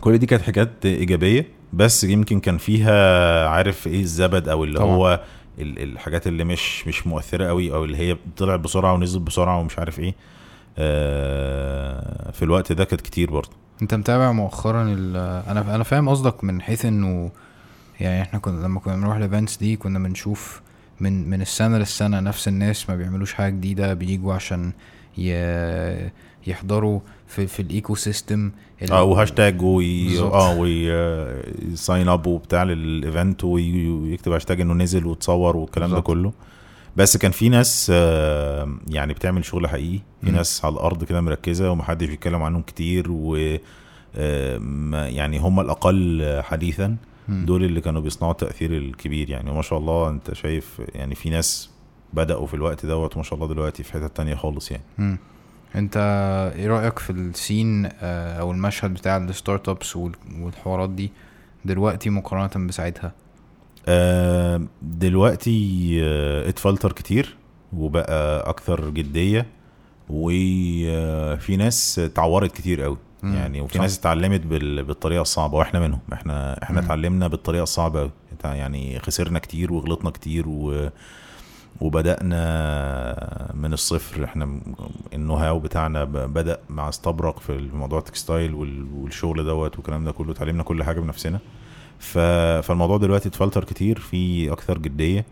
كل 0.00 0.18
دي 0.18 0.26
كانت 0.26 0.42
حاجات 0.42 0.86
إيجابية 0.86 1.48
بس 1.72 2.04
يمكن 2.04 2.40
كان 2.40 2.58
فيها 2.58 3.48
عارف 3.48 3.86
إيه 3.86 4.00
الزبد 4.00 4.48
أو 4.48 4.64
اللي 4.64 4.78
طبعا. 4.78 4.90
هو 4.94 5.20
ال- 5.58 5.82
الحاجات 5.82 6.26
اللي 6.26 6.44
مش 6.44 6.88
مش 6.88 7.06
مؤثرة 7.06 7.46
قوي 7.46 7.72
أو 7.74 7.84
اللي 7.84 7.96
هي 7.96 8.16
طلعت 8.36 8.60
بسرعة 8.60 8.94
ونزلت 8.94 9.22
بسرعة 9.22 9.60
ومش 9.60 9.78
عارف 9.78 10.00
إيه 10.00 10.14
آه، 10.78 12.30
في 12.30 12.42
الوقت 12.42 12.72
ده 12.72 12.84
كانت 12.84 13.00
كتير 13.00 13.30
برضه 13.30 13.50
انت 13.82 13.94
متابع 13.94 14.32
مؤخرا 14.32 14.82
ال- 14.82 15.16
أنا 15.50 15.74
أنا 15.74 15.84
فاهم 15.84 16.08
قصدك 16.08 16.44
من 16.44 16.62
حيث 16.62 16.84
انه 16.84 17.30
يعني 18.00 18.22
إحنا 18.22 18.38
كنا 18.38 18.66
لما 18.66 18.80
كنا 18.80 18.96
بنروح 18.96 19.16
ال 19.16 19.22
events 19.22 19.56
دي 19.56 19.76
كنا 19.76 19.98
بنشوف 19.98 20.60
من 21.00 21.30
من 21.30 21.40
السنة 21.42 21.78
للسنة 21.78 22.20
نفس 22.20 22.48
الناس 22.48 22.90
ما 22.90 22.96
بيعملوش 22.96 23.34
حاجة 23.34 23.52
جديدة 23.52 23.94
بيجوا 23.94 24.34
عشان 24.34 24.72
ي... 25.18 25.30
يحضروا 26.46 27.00
في 27.28 27.46
في 27.46 27.60
ال 27.62 27.94
ecosystem 27.94 28.50
آه 28.90 29.02
وهاشتاج 29.02 29.62
وي. 29.62 30.18
آه 30.20 30.58
وي 30.58 31.08
sign 31.08 32.08
up 32.08 32.26
وبتاع 32.26 32.62
لل 32.62 32.85
event 32.85 33.44
وي- 33.44 33.88
ويكتب 33.88 34.32
هاشتاج 34.32 34.60
إنه 34.60 34.74
نزل 34.74 35.06
وتصور 35.06 35.56
والكلام 35.56 35.90
ده. 35.90 36.00
كله 36.00 36.32
بس 36.96 37.16
كان 37.16 37.30
في 37.30 37.48
ناس 37.48 37.90
آه، 37.94 38.76
يعني 38.88 39.12
بتعمل 39.14 39.44
شغل 39.44 39.66
حقيقي 39.68 40.00
في. 40.24 40.30
ناس 40.30 40.64
على 40.64 40.72
الأرض 40.74 41.04
كده 41.04 41.20
مركزة 41.20 41.70
ومحدش 41.70 42.06
بيتكلم 42.08 42.42
عنهم 42.42 42.62
كتير 42.62 43.06
و 43.10 43.36
آه، 44.16 44.58
ما- 44.58 45.08
يعني 45.08 45.38
هم 45.38 45.60
الأقل 45.60 46.22
حديثا. 46.44 46.96
دول 47.28 47.64
اللي 47.64 47.80
كانوا 47.80 48.00
بيصنعوا 48.00 48.32
التأثير 48.32 48.72
الكبير 48.76 49.30
يعني 49.30 49.50
وما 49.50 49.62
شاء 49.62 49.78
الله 49.78 50.08
أنت 50.10 50.34
شايف 50.34 50.80
يعني 50.94 51.14
في 51.14 51.30
ناس 51.30 51.70
بدأوا 52.12 52.46
في 52.46 52.54
الوقت 52.54 52.86
دوت 52.86 53.14
وما 53.14 53.22
شاء 53.22 53.34
الله 53.34 53.48
دلوقتي 53.48 53.82
في 53.82 53.92
حتة 53.92 54.06
تانية 54.06 54.34
خالص 54.34 54.70
يعني 54.70 54.82
مم. 54.98 55.18
أنت 55.76 55.96
إيه 56.56 56.66
رأيك 56.66 56.98
في 56.98 57.10
ال 57.10 57.23
scene 57.23 57.86
آه، 58.00 58.40
أو 58.40 58.50
المشهد 58.52 58.94
بتاع 58.94 59.16
ال 59.16 59.68
startups 59.68 59.96
وال- 59.96 60.14
والحوارات 60.40 60.90
دي 60.90 61.10
دلوقتي 61.64 62.10
مقارنة 62.10 62.66
بساعتها 62.66 63.12
دلوقتي 64.82 65.90
آه، 66.02 66.48
اتفلتر 66.48 66.92
كتير 66.92 67.36
وبقى 67.72 68.50
أكثر 68.50 68.90
جدية 68.90 69.46
وفي 70.10 71.56
ناس 71.56 71.98
اتعورت 71.98 72.52
كتير 72.52 72.82
قوي 72.82 72.96
يعني 73.22 73.60
وفي 73.60 73.74
صح. 73.74 73.80
ناس 73.80 73.98
اتعلمت 73.98 74.40
بال- 74.40 74.84
بالطريقة 74.84 75.22
الصعبة 75.22 75.58
وإحنا 75.58 75.80
منهم 75.80 75.98
إحنا 76.12 76.62
إحنا. 76.62 76.80
اتعلمنا 76.80 77.28
بالطريقة 77.28 77.62
الصعبة 77.62 78.00
قوي 78.00 78.10
يعني 78.44 78.98
خسرنا 79.00 79.38
كتير 79.38 79.72
وغلطنا 79.72 80.10
كتير 80.10 80.48
و 80.48 80.88
وبدأنا 81.80 83.50
من 83.54 83.72
الصفر 83.72 84.24
إحنا 84.24 84.60
ال 85.14 85.34
know-how 85.34 85.58
بتاعنا 85.58 86.04
بدأ 86.04 86.58
مع 86.70 86.88
استبرق 86.88 87.38
في 87.38 87.68
موضوع 87.74 87.98
ال 87.98 88.05
textile 88.05 88.54
وال- 88.54 88.86
والشغل 88.94 89.44
دوت 89.44 89.76
والكلام 89.76 90.04
ده 90.04 90.12
كله 90.12 90.32
اتعلمنا 90.32 90.62
كل 90.62 90.84
حاجة 90.84 91.00
بنفسنا. 91.00 91.38
فالموضوع 91.98 92.96
دلوقتي 92.98 93.28
اتفلتر 93.28 93.64
كتير 93.64 93.98
في 93.98 94.52
أكثر 94.52 94.78
جدية. 94.78 95.24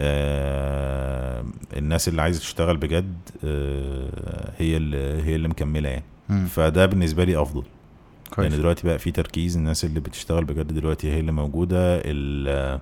آه 0.00 1.44
الناس 1.76 2.08
اللي 2.08 2.22
عايزة 2.22 2.40
تشتغل 2.40 2.76
بجد 2.76 3.16
آه 3.44 4.52
هي 4.58 4.76
اللي 4.76 5.22
هي 5.22 5.36
اللي 5.36 5.48
مكملة 5.48 5.88
يعني. 5.88 6.04
فده 6.48 6.86
بالنسبة 6.86 7.24
لي 7.24 7.42
أفضل. 7.42 7.60
لأن 7.62 8.48
كويس 8.48 8.54
دلوقتي 8.54 8.86
بقى 8.86 8.98
في 8.98 9.10
تركيز 9.10 9.56
الناس 9.56 9.84
اللي 9.84 10.00
بتشتغل 10.00 10.44
بجد 10.44 10.72
دلوقتي 10.72 11.12
هي 11.12 11.20
اللي 11.20 11.32
موجودة. 11.32 11.78
ال- 12.04 12.80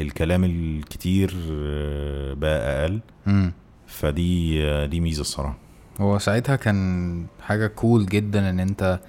الكلام 0.00 0.44
الكتير 0.44 1.34
آه، 1.52 2.34
بقى 2.34 2.82
أقل. 2.84 3.00
مم. 3.26 3.52
فدي 3.86 4.64
آه، 4.64 4.86
دي 4.86 5.00
ميزة 5.00 5.20
الصراحة. 5.20 5.56
هو 6.00 6.18
ساعتها 6.18 6.56
كان 6.56 7.26
حاجة 7.42 7.66
cool 7.66 8.06
جدا 8.06 8.50
إن 8.50 8.60
أنت 8.60 9.00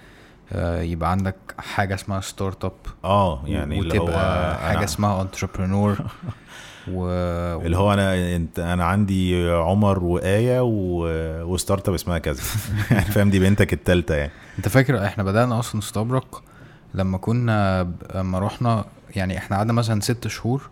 يبقى 0.81 1.11
عندك 1.11 1.35
حاجة 1.57 1.95
اسمها 1.95 2.21
startup 2.21 2.71
آه 3.03 3.43
يعني 3.45 3.79
اللي 3.79 3.99
هو 3.99 4.03
وتبقى 4.03 4.57
حاجة 4.59 4.75
أنا 4.77 4.83
اسمها 4.83 5.21
entrepreneur 5.21 5.97
و 6.93 7.07
اللي 7.65 7.77
هو 7.77 7.93
أنا 7.93 8.35
انت 8.35 8.59
أنا 8.59 8.85
عندي 8.85 9.49
عمر 9.51 10.03
وآية 10.03 10.59
و- 10.63 11.43
و 11.53 11.87
startup 11.87 11.93
اسمها 11.93 12.17
كذا. 12.17 12.41
يعني 12.91 13.05
فاهم 13.05 13.29
دي 13.29 13.39
بنتك 13.39 13.73
التالتة 13.73 14.15
يعني. 14.15 14.31
أنت 14.57 14.67
فاكر 14.67 15.05
إحنا 15.05 15.23
بدأنا 15.23 15.59
أصلا 15.59 15.81
استبرق 15.81 16.43
لما 16.93 17.17
كنا 17.17 17.91
لما 18.15 18.39
رحنا 18.39 18.85
يعني 19.15 19.37
إحنا 19.37 19.57
قعدنا 19.57 19.73
مثلا 19.73 20.01
ست 20.01 20.27
شهور 20.27 20.69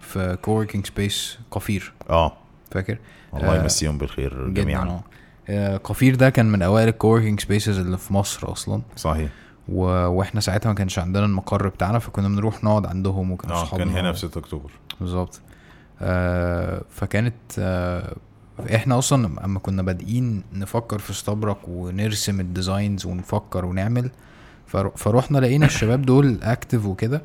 في 0.00 0.36
co-working 0.42 0.86
space 0.86 1.38
قفير. 1.50 1.92
آه. 2.10 2.32
فاكر؟ 2.70 2.98
الله 3.34 3.56
آه، 3.58 3.62
يمسيهم 3.62 3.98
بالخير 3.98 4.48
جميعا. 4.48 4.84
آه، 4.84 5.00
قفير 5.84 6.14
ده 6.14 6.30
كان 6.30 6.46
من 6.52 6.62
أوائل 6.62 6.88
ال 6.88 6.93
co-working 6.93 7.40
spaces 7.40 7.78
اللي 7.78 7.98
في 7.98 8.14
مصر 8.14 8.52
أصلا. 8.52 8.82
صحيح. 8.96 9.30
و... 9.68 9.82
وإحنا 9.84 10.40
ساعتها 10.40 10.68
ما 10.68 10.74
كانش 10.74 10.98
عندنا 10.98 11.24
المقر 11.24 11.68
بتاعنا 11.68 11.98
فكنا 11.98 12.28
بنروح 12.28 12.64
نقعد 12.64 12.86
عندهم 12.86 13.30
وكانوا 13.32 13.56
آه 13.56 13.76
كان 13.78 13.88
هنا 13.88 14.12
في 14.12 14.18
6 14.18 14.38
أكتوبر. 14.38 14.70
بالظبط. 15.00 15.40
آه 16.00 16.82
فكانت 16.90 17.34
آه 17.58 18.16
إحنا 18.74 18.98
أصلا 18.98 19.44
أما 19.44 19.58
كنا 19.58 19.82
بادئين 19.82 20.42
نفكر 20.52 20.98
في 20.98 21.10
استبرق 21.10 21.58
ونرسم 21.68 22.40
ال 22.40 22.48
designs 22.48 23.06
ونفكر 23.06 23.64
ونعمل 23.64 24.10
فر- 24.66 24.92
فروحنا 24.96 25.38
لقينا 25.38 25.66
الشباب 25.66 26.02
دول 26.02 26.38
active 26.42 26.86
وكده 26.86 27.22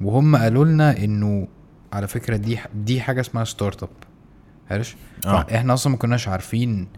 وهم 0.00 0.36
قالوا 0.36 0.64
لنا 0.64 1.04
إنه 1.04 1.48
على 1.92 2.08
فكرة 2.08 2.36
دي 2.36 2.58
دي 2.74 3.00
حاجة 3.00 3.20
اسمها 3.20 3.44
startup 3.44 3.88
عارف؟ 4.70 4.96
آه. 5.26 5.46
إحنا 5.54 5.74
أصلا 5.74 5.92
ما 5.92 5.98
كناش 5.98 6.28
عارفين 6.28 6.88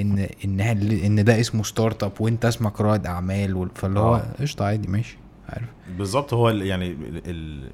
إن 0.00 0.18
إن 0.44 0.60
إن 0.90 1.24
ده 1.24 1.40
اسمه 1.40 1.62
startup 1.62 2.12
وإنت 2.20 2.44
اسمك 2.44 2.80
رائد 2.80 3.06
أعمال 3.06 3.68
فاللي 3.74 4.00
هو 4.00 4.14
آه. 4.14 4.32
قشطة 4.40 4.64
عادي 4.64 4.88
ماشي 4.88 5.16
عارف 5.48 5.68
بالظبط 5.98 6.34
هو 6.34 6.48
يعني 6.50 6.96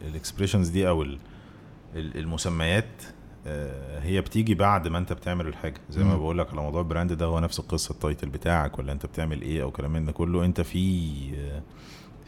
ال 0.09 0.13
expressions 0.13 0.68
دي 0.68 0.88
أو 0.88 1.02
ال- 1.02 1.18
ال- 1.96 2.18
المسميات 2.18 2.85
آه، 3.46 4.00
هي 4.00 4.20
بتيجي 4.20 4.54
بعد 4.54 4.88
ما 4.88 4.98
إنت 4.98 5.12
بتعمل 5.12 5.46
الحاجة 5.46 5.81
زي 5.90 6.04
ما. 6.04 6.16
بقول 6.16 6.38
لك 6.38 6.52
على 6.52 6.62
موضوع 6.62 6.81
ال 6.81 6.86
brand 6.86 7.12
ده 7.12 7.26
هو 7.26 7.40
نفس 7.40 7.59
القصة 7.61 7.92
ال 7.92 7.99
title 7.99 8.29
بتاعك 8.28 8.78
ولا 8.78 8.92
إنت 8.92 9.07
بتعمل 9.07 9.42
إيه 9.42 9.62
أو 9.62 9.70
كلام 9.70 9.92
من 9.92 10.04
ده 10.04 10.12
كله 10.12 10.44
إنت 10.44 10.61
في 10.61 11.14
آه، 11.38 11.62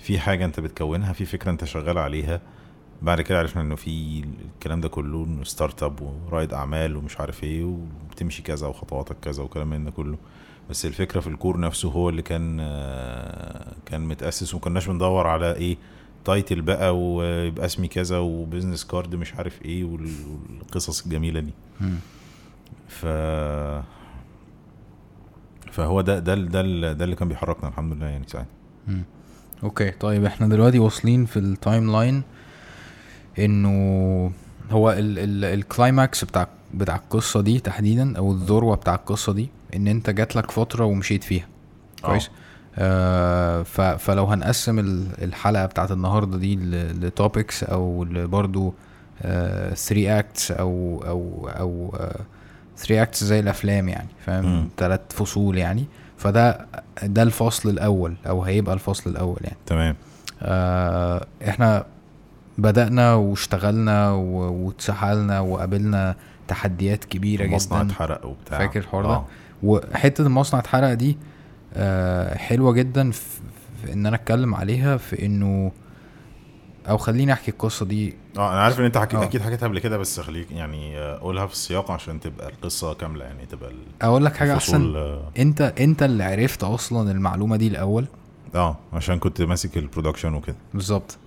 في 0.03 0.19
حاجة 0.19 0.45
إنت 0.45 0.61
بتكونها 0.61 1.13
في 1.13 1.25
فكرة 1.25 1.51
إنت 1.51 1.65
شغال 1.65 1.99
عليها 1.99 2.41
بعد 3.03 3.21
كده 3.21 3.39
عرفنا 3.39 3.63
إنه 3.63 3.75
في 3.77 4.25
الكلام 4.55 4.81
ده 4.81 4.89
كله 4.89 5.25
إنه 5.25 5.45
startup 5.45 6.01
ورائد 6.01 6.53
أعمال 6.55 6.97
ومش 6.97 7.21
عارف 7.21 7.45
إيه 7.45 7.65
وبتمشي 7.65 8.43
كذا 8.43 8.67
وخطواتك 8.67 9.17
كذا 9.23 9.43
وكلام 9.43 9.71
من 9.71 9.85
ده 9.85 9.91
كله 9.91 10.17
بس 10.71 10.87
الفكرة 10.87 11.21
في 11.21 11.27
ال 11.27 11.34
core 11.34 11.61
نفسه 11.61 11.89
هو 11.91 12.09
اللي 12.09 12.23
كان 12.23 12.59
آه، 12.61 13.73
كان 13.87 14.01
متأسس 14.09 14.55
وما 14.55 14.63
كناش 14.63 14.87
بندور 14.89 15.27
على 15.27 15.55
إيه 15.55 15.77
title 16.25 16.63
بقى 16.63 16.99
ويبقى 16.99 17.67
اسمي 17.67 17.89
كذا 17.89 18.19
و 18.19 18.26
business 18.26 18.85
card 18.85 19.15
مش 19.15 19.35
عارف 19.35 19.63
إيه 19.65 19.85
وال- 19.85 20.11
والقصص 20.51 21.05
الجميلة 21.05 21.41
دي. 21.41 21.53
ف 22.89 23.07
فهو 25.73 26.01
ده 26.01 26.19
ده 26.19 26.35
ده 26.35 26.63
ده 26.93 27.05
اللي 27.05 27.17
كان 27.17 27.29
بيحركنا 27.29 27.69
الحمد 27.69 27.93
لله 27.97 28.07
يعني 28.07 28.25
ساعتها. 28.29 28.49
okay 29.63 29.91
طيب 29.91 30.25
إحنا 30.25 30.49
دلوقتي 30.49 30.79
واصلين 30.79 31.25
في 31.27 31.39
ال 31.39 31.93
timeline 31.93 32.23
إنه 33.45 33.71
هو 34.71 34.91
ال 34.93 35.19
ال 35.19 35.45
ال 35.45 35.56
climax 35.56 36.25
بتاع 36.25 36.49
بتاع 36.75 36.97
القصة 36.97 37.41
دي 37.41 37.61
تحديدا 37.61 38.19
أو 38.19 38.33
الذروة 38.33 38.77
بتاع 38.77 38.95
القصة 38.95 39.33
دي 39.33 39.49
إن 39.77 39.89
أنت 39.89 40.11
جات 40.11 40.37
لك 40.37 40.51
فترة 40.51 40.85
ومشيت 40.85 41.25
فيها. 41.25 41.47
كويس؟ 42.03 42.31
آه 42.79 43.63
فلو 43.97 44.25
هنقسم 44.25 44.79
ال- 44.79 45.07
الحلقة 45.25 45.67
بتاعت 45.67 45.91
النهارده 45.91 46.39
دي 46.39 46.57
ل 46.93 47.03
topics 47.03 47.65
أو 47.65 48.07
برضو 48.11 48.75
3 49.23 50.19
acts 50.19 50.51
أو 50.53 51.03
أو 51.07 51.49
أو 51.59 51.95
3 52.77 53.03
acts 53.03 53.25
زي 53.25 53.41
الأفلام 53.41 53.89
يعني. 53.89 54.09
فاهم؟ 54.27 54.69
ثلاث 54.77 55.01
فصول 55.11 55.59
يعني. 55.59 55.85
فده 56.19 56.67
ده 57.03 57.23
الفصل 57.23 57.69
الأول 57.69 58.15
أو 58.29 58.43
هيبقى 58.43 58.75
الفصل 58.75 59.11
الأول 59.11 59.39
يعني. 59.45 59.57
تمام. 59.67 59.97
آه 60.43 61.27
إحنا 61.49 61.85
بدأنا 62.61 63.15
واشتغلنا 63.15 64.11
واتسحلنا 64.11 65.41
وقابلنا 65.41 66.17
تحديات 66.49 67.05
كبيرة 67.05 67.45
جدا 67.45 67.83
اتحرق 67.83 68.27
وبتاع 68.27 68.59
فاكر 68.59 68.81
الحوار 68.81 69.03
ده؟ 69.05 69.11
آه. 69.11 69.27
وحتة 69.63 70.23
المصنع 70.27 70.61
اتحرق 70.61 70.93
دي 70.93 71.19
آه 71.75 72.37
حلوة 72.37 72.73
جدا 72.73 73.11
في, 73.11 73.23
إن 73.93 74.07
أنا 74.07 74.17
أتكلم 74.17 74.55
عليها 74.55 74.97
في 74.97 75.27
إنه 75.27 75.73
أو 76.89 76.97
خليني 76.99 77.33
أحكي 77.33 77.51
القصة 77.51 77.87
دي 77.87 78.17
آه 78.39 78.53
أنا 78.53 78.61
عارف 78.61 78.81
إن 78.81 78.85
أنت 78.85 78.99
حكي... 78.99 79.17
آه. 79.17 79.23
أكيد 79.23 79.43
حكيتها 79.43 79.67
قبل 79.69 79.79
كده 79.79 79.99
بس 79.99 80.21
خليك 80.21 80.53
يعني 80.53 80.99
قولها 81.15 81.47
في 81.47 81.53
السياق 81.53 81.91
عشان 81.91 82.21
تبقى 82.21 82.49
القصة 82.49 82.95
كاملة 82.95 83.25
يعني 83.25 83.47
تبقى 83.47 83.73
أقول 84.03 84.25
لك 84.25 84.37
حاجة 84.37 84.55
أحسن 84.55 84.95
انت 85.39 85.61
أنت 85.61 86.03
اللي 86.03 86.25
عرفت 86.25 86.65
أصلا 86.65 87.11
المعلومة 87.11 87.57
دي 87.57 87.67
الأول 87.67 88.07
آه، 88.55 88.77
عشان 88.93 89.19
كنت 89.19 89.43
ماسك 89.43 89.77
البرودكشن 89.79 90.35
وكده 90.35 90.57
بالظبط. 90.75 91.19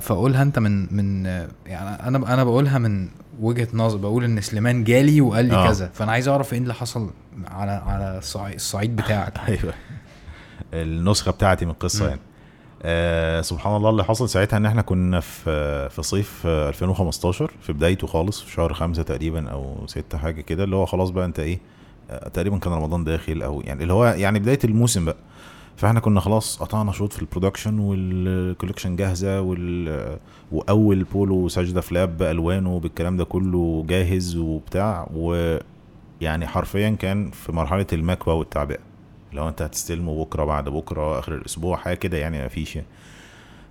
فاقولها 0.00 0.42
انت 0.42 0.58
من 0.58 0.96
من 0.96 1.24
يعني 1.66 2.08
أنا 2.08 2.34
أنا 2.34 2.44
بقولها 2.44 2.78
من 2.78 3.08
وجهة 3.40 3.68
نظر 3.74 3.98
بقول 3.98 4.24
ان 4.24 4.40
سليمان 4.40 4.84
جالي 4.84 5.20
وقال 5.20 5.44
لي 5.44 5.54
آه. 5.54 5.66
كذا 5.68 5.90
فأنا 5.94 6.12
عايز 6.12 6.28
أعرف 6.28 6.52
إيه 6.52 6.58
اللي 6.58 6.74
حصل 6.74 7.10
على 7.46 7.70
على 7.70 8.20
الصعيد, 8.54 8.96
بتاعك 8.96 9.38
أيوه 9.48 9.74
النسخة 10.74 11.32
بتاعتي 11.32 11.64
من 11.64 11.70
القصة. 11.70 12.08
يعني 12.08 12.20
آه 12.82 13.40
سبحان 13.40 13.76
الله 13.76 13.90
اللي 13.90 14.04
حصل 14.04 14.28
ساعتها 14.28 14.56
إن 14.56 14.66
إحنا 14.66 14.82
كنا 14.82 15.20
في 15.20 15.88
في 15.88 16.02
صيف 16.02 16.42
آه، 16.46 16.68
2015 16.68 17.50
في 17.60 17.72
بدايته 17.72 18.06
خالص 18.06 18.40
في 18.40 18.52
شهر 18.52 18.72
خمسة 18.74 19.02
تقريبا 19.02 19.48
أو 19.50 19.86
ستة 19.86 20.18
حاجة 20.18 20.40
كده 20.40 20.64
اللي 20.64 20.76
هو 20.76 20.86
خلاص 20.86 21.10
بقى 21.10 21.24
أنت 21.24 21.40
إيه 21.40 21.58
آه 22.10 22.28
تقريبا 22.28 22.58
كان 22.58 22.72
رمضان 22.72 23.04
داخل 23.04 23.42
أو 23.42 23.60
يعني 23.60 23.82
اللي 23.82 23.92
هو 23.92 24.04
يعني 24.06 24.38
بداية 24.38 24.58
الموسم 24.64 25.04
بقى 25.04 25.16
فاحنا 25.76 26.00
كنا 26.00 26.20
خلاص 26.20 26.58
قطعنا 26.58 26.92
شوط 26.92 27.12
في 27.12 27.22
ال 27.22 27.27
production 27.27 27.78
وال 27.78 27.98
collection 27.98 28.96
جاهزة 28.96 29.40
وال 29.40 30.18
وأول 30.52 31.04
بولو 31.04 31.48
سجدة 31.48 31.80
فلاب 31.80 32.16
بالوانه 32.18 32.80
بالكلام 32.80 33.16
ده 33.16 33.24
كله 33.24 33.84
جاهز 33.88 34.36
وبتاع 34.36 35.10
ويعني 35.14 36.46
حرفيا 36.46 36.90
كان 36.90 37.30
في 37.30 37.52
مرحلة 37.52 37.86
المكوى 37.92 38.34
والتعبئة. 38.34 38.78
لو 39.32 39.48
أنت 39.48 39.62
هتستلمه 39.62 40.24
بكرة 40.24 40.44
بعد 40.44 40.68
بكرة 40.68 41.18
آخر 41.18 41.34
الأسبوع 41.34 41.76
حاجة 41.76 41.94
كده 41.94 42.18
يعني 42.18 42.44
مفيش 42.44 42.76
يعني. 42.76 42.88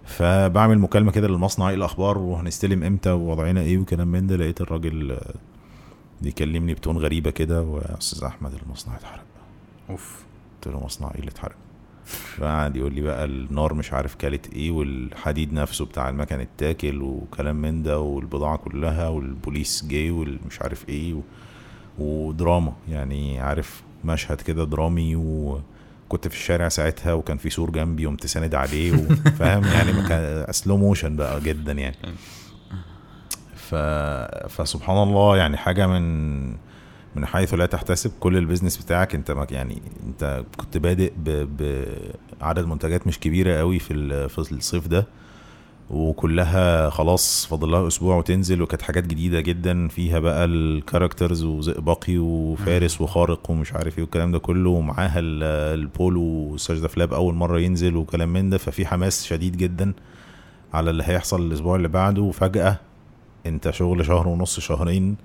فبعمل 0.05 0.79
مكالمة 0.79 1.11
كده 1.11 1.27
للمصنع 1.27 1.69
إيه 1.69 1.75
الأخبار؟ 1.75 2.17
وهنستلم 2.17 2.83
إمتى؟ 2.83 3.11
ووضعنا 3.11 3.61
إيه؟ 3.61 3.77
وكلام 3.77 4.07
من 4.07 4.27
ده. 4.27 4.35
لقيت 4.35 4.61
الراجل 4.61 5.17
بيكلمني 6.21 6.73
ب 6.73 6.78
tone 6.78 6.97
غريبة 6.97 7.31
كده 7.31 7.61
ويا 7.63 7.97
أستاذ 7.97 8.23
أحمد 8.23 8.53
المصنع 8.53 8.95
اتحرق. 8.95 9.23
أوف. 9.89 10.23
قلت 10.55 10.73
له 10.73 10.85
مصنع 10.85 11.11
إيه 11.11 11.19
اللي 11.19 11.31
اتحرق؟ 11.31 11.55
فقعد 12.11 12.75
يقول 12.75 12.93
لي 12.93 13.01
بقى 13.01 13.25
النار 13.25 13.73
مش 13.73 13.93
عارف 13.93 14.15
كانت 14.15 14.53
إيه 14.53 14.71
والحديد 14.71 15.53
نفسه 15.53 15.85
بتاع 15.85 16.09
المكن 16.09 16.39
اتاكل 16.39 17.01
وكلام 17.01 17.55
من 17.55 17.83
ده 17.83 17.99
والبضاعة 17.99 18.57
كلها 18.57 19.07
والبوليس 19.07 19.85
جه 19.89 20.11
والمش 20.11 20.61
عارف 20.61 20.89
إيه 20.89 21.13
و... 21.13 21.21
ودراما. 21.99 22.73
يعني 22.89 23.39
عارف 23.39 23.83
مشهد 24.05 24.41
كده 24.41 24.63
درامي 24.63 25.15
وكنت 25.15 26.27
في 26.27 26.35
الشارع 26.35 26.69
ساعتها 26.69 27.13
وكان 27.13 27.37
في 27.37 27.49
سور 27.49 27.71
جنبي 27.71 28.05
وقمت 28.05 28.25
ساند 28.25 28.55
عليه 28.55 28.91
وفاهم 28.93 29.63
يعني 29.75 30.07
كان 30.07 30.45
slow 30.51 30.77
motion 30.77 31.15
بقى 31.15 31.41
جدا 31.41 31.71
يعني. 31.71 31.97
ف... 33.55 33.75
فسبحان 34.49 35.03
الله 35.03 35.37
يعني 35.37 35.57
حاجة 35.57 35.87
من 35.87 36.55
من 37.15 37.25
حيث 37.25 37.53
لا 37.53 37.65
تحتسب 37.65 38.11
كل 38.19 38.37
ال 38.37 38.41
business 38.41 38.77
بتاعك 38.77 39.15
انت 39.15 39.45
يعني 39.51 39.81
انت 40.07 40.43
كنت 40.57 40.77
بادئ. 40.77 41.11
بعدد 42.41 42.65
منتجات 42.65 43.07
مش 43.07 43.19
كبيرة 43.19 43.57
قوي 43.57 43.79
في. 43.79 44.29
في 44.29 44.39
الصيف 44.39 44.87
ده 44.87 45.07
وكلها 45.89 46.89
خلاص 46.89 47.45
فاضل 47.45 47.71
لها 47.71 47.87
أسبوع 47.87 48.15
وتنزل 48.15 48.61
وكانت 48.61 48.81
حاجات 48.81 49.03
جديدة 49.07 49.39
جدا 49.39 49.87
فيها 49.87 50.19
بقى 50.19 50.45
ال 50.45 50.54
characters 50.54 51.43
وزئبقي 51.43 52.17
وفارس 52.17 53.01
وخارق 53.01 53.51
ومش 53.51 53.73
عارف 53.73 53.97
إيه 53.97 54.03
والكلام 54.03 54.31
ده 54.31 54.39
كله 54.39 54.69
ومعاها 54.69 55.19
ال- 55.19 55.43
البولو 55.79 56.21
والسجده 56.21 56.87
flap 56.87 57.13
أول 57.13 57.33
مرة 57.33 57.59
ينزل 57.59 57.95
وكلام 57.95 58.33
من 58.33 58.49
ده 58.49 58.57
ففي 58.57 58.85
حماس 58.85 59.25
شديد 59.25 59.57
جدا 59.57 59.93
على 60.73 60.89
اللي 60.89 61.03
هيحصل 61.05 61.41
الأسبوع 61.41 61.75
اللي 61.75 61.87
بعده 61.87 62.21
وفجأة 62.21 62.77
انت 63.45 63.69
شغل 63.69 64.05
شهر 64.05 64.27
ونص 64.27 64.59
شهرين 64.59 65.15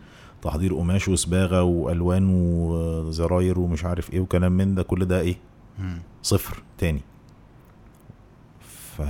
تحضير 0.43 0.75
قماش 0.75 1.09
وصباغه 1.09 1.63
وألوان 1.63 2.29
وزراير 2.31 3.59
ومش 3.59 3.85
عارف 3.85 4.13
إيه 4.13 4.21
وكلام 4.21 4.53
من 4.53 4.75
ده 4.75 4.83
كل 4.83 5.05
ده 5.05 5.21
إيه. 5.21 5.37
صفر 6.23 6.63
تاني. 6.79 7.01
ف 8.61 9.03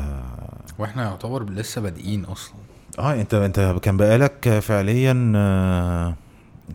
وإحنا 0.78 1.02
يعتبر 1.02 1.50
لسه 1.50 1.80
بادئين 1.80 2.24
أصلا. 2.24 2.56
آه 2.98 3.20
أنت 3.20 3.34
أنت 3.34 3.76
كان 3.82 3.96
بقالك 3.96 4.58
فعليا 4.58 5.12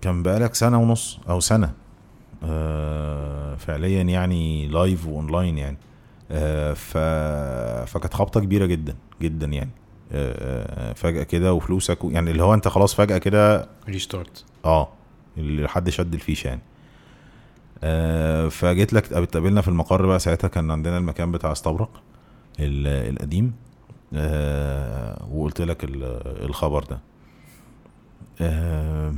كان 0.02 0.24
بقالك 0.24 0.56
سنة 0.56 0.82
ونص 0.82 1.20
أو 1.30 1.40
سنة 1.40 1.74
آه، 2.44 3.56
فعليا 3.56 4.02
يعني 4.02 4.68
live 4.67 5.08
و 5.08 5.15
online 5.15 5.58
يعني. 5.58 5.78
آه، 6.32 6.74
ف 6.74 6.98
فكانت 7.92 8.14
خبطة 8.14 8.40
كبيرة 8.40 8.66
جدا 8.66 8.96
جدا 9.22 9.48
يعني. 9.48 9.72
فجأة 10.95 11.24
كده 11.24 11.54
وفلوسك 11.54 11.97
يعني 12.04 12.32
اللي 12.32 12.43
هو 12.43 12.54
انت 12.54 12.67
خلاص 12.67 12.95
فجأة 12.95 13.17
كده 13.17 13.69
ريستارت 13.89 14.43
آه 14.65 14.89
اللي 15.38 15.69
حد 15.69 15.89
شد 15.89 16.13
الفيشه 16.13 16.47
يعني. 16.47 16.62
آه 17.84 18.47
فجيت 18.50 18.93
لك 18.93 19.13
اتقابلنا 19.13 19.62
في 19.62 19.67
المقر 19.67 20.06
بقى 20.06 20.19
ساعتها 20.19 20.47
كان 20.47 20.71
عندنا 20.71 20.97
المكان 20.97 21.32
بتاع 21.32 21.52
استبرق 21.52 22.02
ال- 22.60 23.13
القديم. 23.13 23.54
آه 24.13 25.28
وقلت 25.32 25.62
لك 25.62 25.84
ال- 25.84 26.43
الخبر 26.45 26.84
ده. 26.84 27.00
آه, 28.41 29.15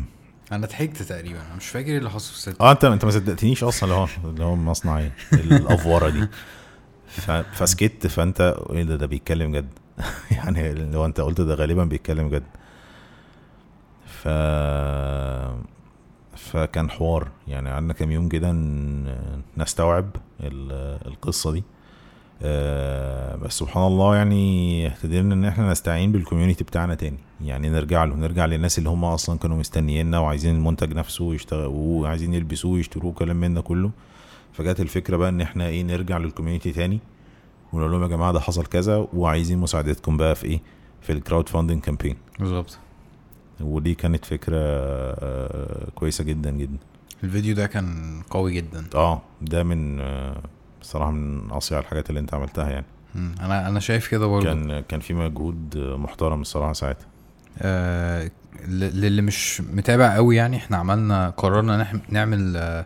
أنا 0.52 0.68
ضحكت 0.68 1.02
تقريبا. 1.04 1.40
أنا 1.48 1.56
مش 1.56 1.68
فاكر 1.68 1.88
إيه 1.92 1.98
اللي 1.98 2.10
حصل 2.10 2.52
في 2.54 2.62
آه 2.62 2.72
انت 2.72 2.86
أنت 2.86 3.06
ما 3.06 3.12
صدقتنيش 3.12 3.64
أصلا 3.64 3.84
اللي 3.90 3.96
هو 4.02 4.08
اللي 4.30 4.44
هو 4.44 4.56
مصنع 4.56 4.98
إيه 5.00 5.12
الأفورة 5.34 6.10
دي. 6.10 6.28
فسكت 7.54 8.08
فأنت 8.08 8.56
إيه 8.70 8.84
ده؟ 8.84 8.96
ده 8.96 9.06
بيتكلم 9.06 9.52
جد. 9.52 9.68
يعني 10.32 10.74
لو 10.74 11.06
انت 11.06 11.22
قلت 11.22 11.42
ده 11.42 11.54
غالبا 11.56 11.84
بيتكلم 11.84 12.30
جد. 12.30 12.44
ف 14.06 14.28
فكان 16.36 16.90
حوار. 16.90 17.28
يعني 17.48 17.70
قعدنا 17.70 17.94
كام 17.94 18.12
يوم 18.12 18.30
كده 18.30 18.52
نستوعب 19.58 20.10
ال- 20.42 21.00
القصة 21.08 21.52
دي. 21.52 21.64
آه، 22.46 23.36
بس 23.36 23.54
سبحان 23.60 23.84
الله 23.88 24.16
يعني 24.16 24.88
قدرنا 25.04 25.34
إن 25.34 25.46
إحنا 25.46 25.72
نستعين 25.72 26.12
بالكوميونتي 26.12 26.64
بتاعنا 26.64 26.96
تاني. 26.96 27.18
يعني 27.42 27.70
نرجع 27.70 28.04
له 28.04 28.16
نرجع 28.16 28.46
للناس 28.46 28.78
اللي 28.78 28.90
هم 28.90 29.06
أصلا 29.06 29.40
كانوا 29.40 29.58
مستنيينا 29.58 30.20
وعايزين 30.20 30.56
المنتج 30.56 30.94
نفسه 30.94 31.34
يشتغلوا 31.34 32.02
وعايزين 32.02 32.34
يلبسوه 32.34 32.72
ويشتروه 32.72 33.14
كلام 33.14 33.36
من 33.36 33.54
ده 33.54 33.62
كله. 33.62 33.92
فجت 34.54 34.80
الفكرة 34.80 35.18
بقى 35.18 35.30
إن 35.30 35.42
إحنا 35.42 35.68
إيه 35.68 35.84
نرجع 35.84 36.18
لل 36.18 36.28
community 36.28 36.72
تاني. 36.72 37.00
ونقول 37.74 37.92
لهم 37.92 38.04
يا 38.04 38.08
جماعة 38.08 38.32
ده 38.32 38.40
حصل 38.40 38.66
كذا 38.66 39.08
وعايزين 39.14 39.58
مساعدتكم 39.58 40.18
بقى 40.18 40.36
في 40.36 40.46
إيه؟ 40.46 40.62
في 41.02 41.12
ال 41.12 41.50
crowdfunding 41.50 41.82
campaign 41.82 42.16
بالظبط. 42.40 42.78
ودي 43.62 43.96
كانت 43.96 44.26
فكرة 44.26 44.58
آه، 44.58 45.88
كويسة 45.96 46.24
جدا 46.24 46.52
جدا. 46.52 46.78
الفيديو 47.24 47.56
ده 47.56 47.68
كان 47.68 48.22
قوي 48.30 48.54
جدا. 48.54 48.86
آه 48.96 49.22
ده 49.42 49.64
من 49.64 50.00
آه، 50.00 50.42
بصراحه 50.82 51.12
من 51.12 51.52
أصيع 51.52 51.80
الحاجات 51.80 52.10
اللي 52.10 52.20
أنت 52.20 52.34
عملتها 52.34 52.70
يعني. 52.70 52.86
أنا 53.16 53.68
أنا 53.68 53.80
شايف 53.80 54.08
كده 54.08 54.28
برضه. 54.28 54.46
كان 54.46 54.80
كان 54.80 55.00
في 55.00 55.14
مجهود 55.14 55.78
محترم 55.78 56.42
الصراحة 56.42 56.74
ساعتها. 56.74 57.06
آه 57.62 58.32
للي 58.68 59.22
مش 59.22 59.62
متابع 59.62 60.16
قوي 60.16 60.36
يعني 60.36 60.58
إحنا 60.58 60.78
عملنا 60.78 61.30
قررنا 61.30 62.02
نعمل 62.10 62.84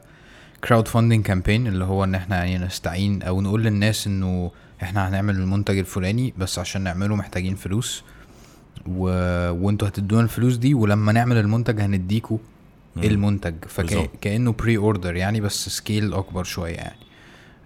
crowdfunding 0.64 1.26
campaign 1.26 1.68
اللي 1.68 1.86
هو 1.86 2.04
إن 2.04 2.16
إحنا 2.16 2.36
يعني 2.46 2.66
نستعين 2.66 3.22
أو 3.24 3.42
نقول 3.42 3.64
للناس 3.64 4.08
إنه 4.08 4.52
إحنا 4.84 5.10
هنعمل 5.10 5.36
المنتج 5.36 5.78
الفلاني 5.78 6.34
بس 6.38 6.60
عشان 6.60 6.82
نعمله 6.82 7.16
محتاجين 7.16 7.56
فلوس. 7.56 8.04
و... 8.88 9.04
وانتوا 9.52 9.88
هتدونا 9.88 10.24
الفلوس 10.24 10.56
دي 10.56 10.74
ولما 10.74 11.12
نعمل 11.12 11.38
المنتج 11.38 11.82
هنديكوا. 11.82 12.38
المنتج. 12.98 13.56
فكانه 13.68 14.52
pre-order 14.52 15.16
يعني 15.16 15.42
بس 15.42 15.70
scale 15.70 16.14
أكبر 16.14 16.44
شوية 16.44 16.76
يعني. 16.76 16.98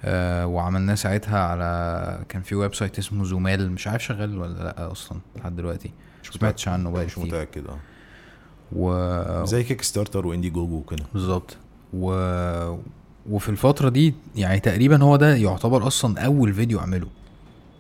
آه 0.04 0.48
وعملناه 0.48 0.96
ساعتها 0.96 1.40
على 1.40 2.20
كان 2.30 2.42
في 2.42 2.56
website 2.56 3.00
اسمه 3.00 3.24
Zoomaal 3.24 3.72
مش 3.72 3.88
عارف 3.88 4.04
شغال 4.04 4.38
ولا 4.38 4.64
لأ 4.64 4.92
أصلا 4.92 5.20
لحد 5.36 5.56
دلوقتي. 5.56 5.92
مش 6.24 6.30
سمعتش 6.30 6.68
عنه 6.68 6.92
بقى 6.92 7.06
مش 7.06 7.18
متأكد 7.18 7.68
آه. 7.68 7.78
و 8.72 9.46
زي 9.46 9.64
Kickstarter 9.64 10.28
و 10.28 10.50
Indiegogo 10.50 10.76
وكده. 10.76 11.04
بالظبط. 11.14 11.58
و... 11.94 12.12
وفي 13.30 13.50
الفترة 13.50 13.90
دي 13.90 14.14
يعني 14.36 14.60
تقريبا 14.60 15.04
هو 15.04 15.16
ده 15.16 15.36
يعتبر 15.36 15.88
أصلا 15.88 16.20
أول 16.26 16.54
فيديو 16.54 16.80
أعمله 16.80 17.08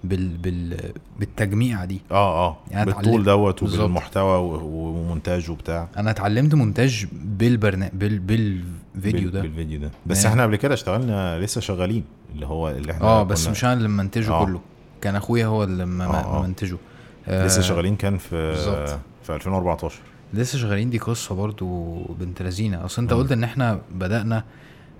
بال... 0.03 0.27
بال... 0.37 0.77
بالتجميع 1.19 1.85
دي 1.85 2.01
آه 2.11 2.47
آه 2.47 2.57
يعني 2.71 2.85
بالطول 2.91 3.23
دوت. 3.23 3.63
وبالمحتوى 3.63 4.37
ومونتاج 4.63 5.51
وبتاع 5.51 5.87
أنا 5.97 6.11
اتعلمت 6.11 6.55
مونتاج 6.55 7.05
بالبرنامج 7.13 7.91
بال... 7.93 8.19
بالفيديو 8.19 9.21
بال- 9.21 9.31
ده 9.31 9.41
بالفيديو 9.41 9.79
ده 9.79 9.91
بس 10.05 10.17
يعني- 10.17 10.29
إحنا 10.29 10.43
قبل 10.43 10.55
كده 10.55 10.73
اشتغلنا 10.73 11.39
لسه 11.39 11.61
شغالين 11.61 12.03
اللي 12.35 12.45
هو 12.45 12.69
اللي 12.69 12.91
إحنا 12.91 13.05
آه 13.05 13.23
بس 13.23 13.47
مش 13.47 13.65
أنا 13.65 13.73
اللي 13.73 13.87
منتجه 13.87 14.31
آه. 14.31 14.45
كله 14.45 14.61
كان 15.01 15.15
أخويا 15.15 15.45
هو 15.45 15.63
اللي 15.63 15.85
م- 15.85 16.01
آه، 16.01 16.39
آه. 16.39 16.41
منتجه 16.47 16.77
لسه 17.27 17.61
شغالين 17.61 17.95
كان 17.95 18.17
في 18.17 18.35
بالظبط. 18.51 18.99
في 19.23 19.35
2014 19.35 19.95
لسه 20.33 20.57
شغالين 20.57 20.89
دي 20.89 20.97
قصة 20.97 21.35
برضو 21.35 21.95
بنت 22.19 22.41
لذيذة 22.41 22.85
أصل 22.85 23.01
أنت. 23.01 23.13
قلت 23.13 23.31
إن 23.31 23.43
إحنا 23.43 23.79
بدأنا 23.91 24.43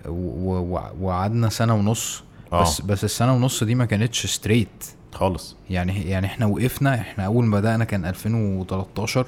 وقعدنا 0.10 1.50
سنة 1.50 1.76
ونص. 1.76 2.24
آه. 2.54 2.62
بس 2.62 2.82
بس 2.82 3.04
السنة 3.04 3.34
ونص 3.36 3.64
دي 3.64 3.76
ما 3.76 3.86
كانتش 3.86 4.26
straight 4.28 4.86
خالص. 5.14 5.56
يعني 5.70 6.02
يعني 6.10 6.26
إحنا 6.28 6.46
وقفنا 6.46 6.96
إحنا 6.96 7.26
أول 7.26 7.46
ما 7.46 7.60
بدأنا 7.60 7.84
كان 7.84 8.06
2013 8.06 9.28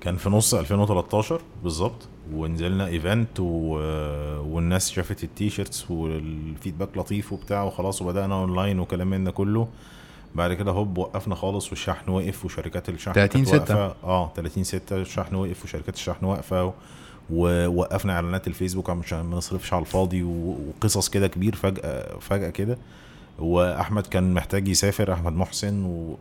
كان 0.00 0.16
في 0.16 0.30
نص 0.30 0.54
2013 0.54 1.40
بالظبط. 1.62 2.08
ونزلنا 2.32 2.86
event 2.86 3.40
و... 3.40 3.44
والناس 4.54 4.90
شافت 4.90 5.24
ال 5.24 5.31
T-shirts 5.31 5.90
وال 5.90 6.11
feedback 6.11 6.96
لطيف 6.96 7.32
وبتاع 7.32 7.62
وخلاص 7.62 8.02
وبدأنا 8.02 8.34
اونلاين 8.34 8.80
وكلام 8.80 9.10
من 9.10 9.24
ده 9.24 9.30
كله. 9.30 9.68
بعد 10.34 10.52
كده 10.52 10.70
هوب 10.70 10.98
وقفنا 10.98 11.34
خالص 11.34 11.68
والشحن 11.70 12.10
وقف 12.10 12.44
وشركات 12.44 12.88
الشحن 12.88 13.12
30 13.14 13.44
كانت 13.44 13.48
ستة. 13.48 13.76
واقفة. 13.76 13.96
آه 14.04 14.32
30 14.36 14.64
6 14.64 14.96
الشحن 14.96 15.34
وقف 15.34 15.64
وشركات 15.64 15.94
الشحن 15.94 16.24
واقفة 16.24 16.72
ووقفنا 17.30 18.12
إعلانات 18.12 18.46
الفيسبوك 18.46 18.90
عشان 18.90 19.20
ما 19.20 19.36
نصرفش 19.36 19.72
على 19.72 19.80
الفاضي 19.80 20.22
وقصص 20.22 21.08
كده 21.08 21.26
كبير 21.26 21.54
فجأة 21.54 22.18
فجأة 22.20 22.50
كده 22.50 22.78
وأحمد 23.38 24.06
كان 24.06 24.34
محتاج 24.34 24.68
يسافر 24.68 25.12
أحمد 25.12 25.32
محسن 25.32 25.84
و... 25.84 26.18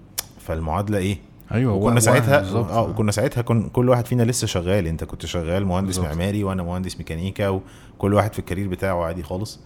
فالمعادلة 0.48 0.98
إيه 0.98 1.17
أيوه 1.52 1.74
وكنا 1.74 2.00
ساعتها. 2.00 2.39
آه 2.56 2.82
وكنا 2.82 3.12
ساعتها 3.12 3.41
كن 3.41 3.70
كل 3.70 3.89
واحد 3.89 4.06
فينا 4.06 4.24
لسه 4.24 4.48
شغال 4.48 4.88
أنت 4.88 5.04
كنت 5.04 5.26
شغال 5.26 5.65
مهندس 5.65 5.98
بالظبط. 5.98 6.06
معماري 6.06 6.43
وأنا 6.43 6.63
مهندس 6.63 6.98
ميكانيكا 6.98 7.48
وكل 7.48 8.13
واحد 8.13 8.34
في 8.34 8.39
الكارير 8.39 8.67
بتاعه 8.67 9.04
عادي 9.04 9.24
خالص 9.24 9.60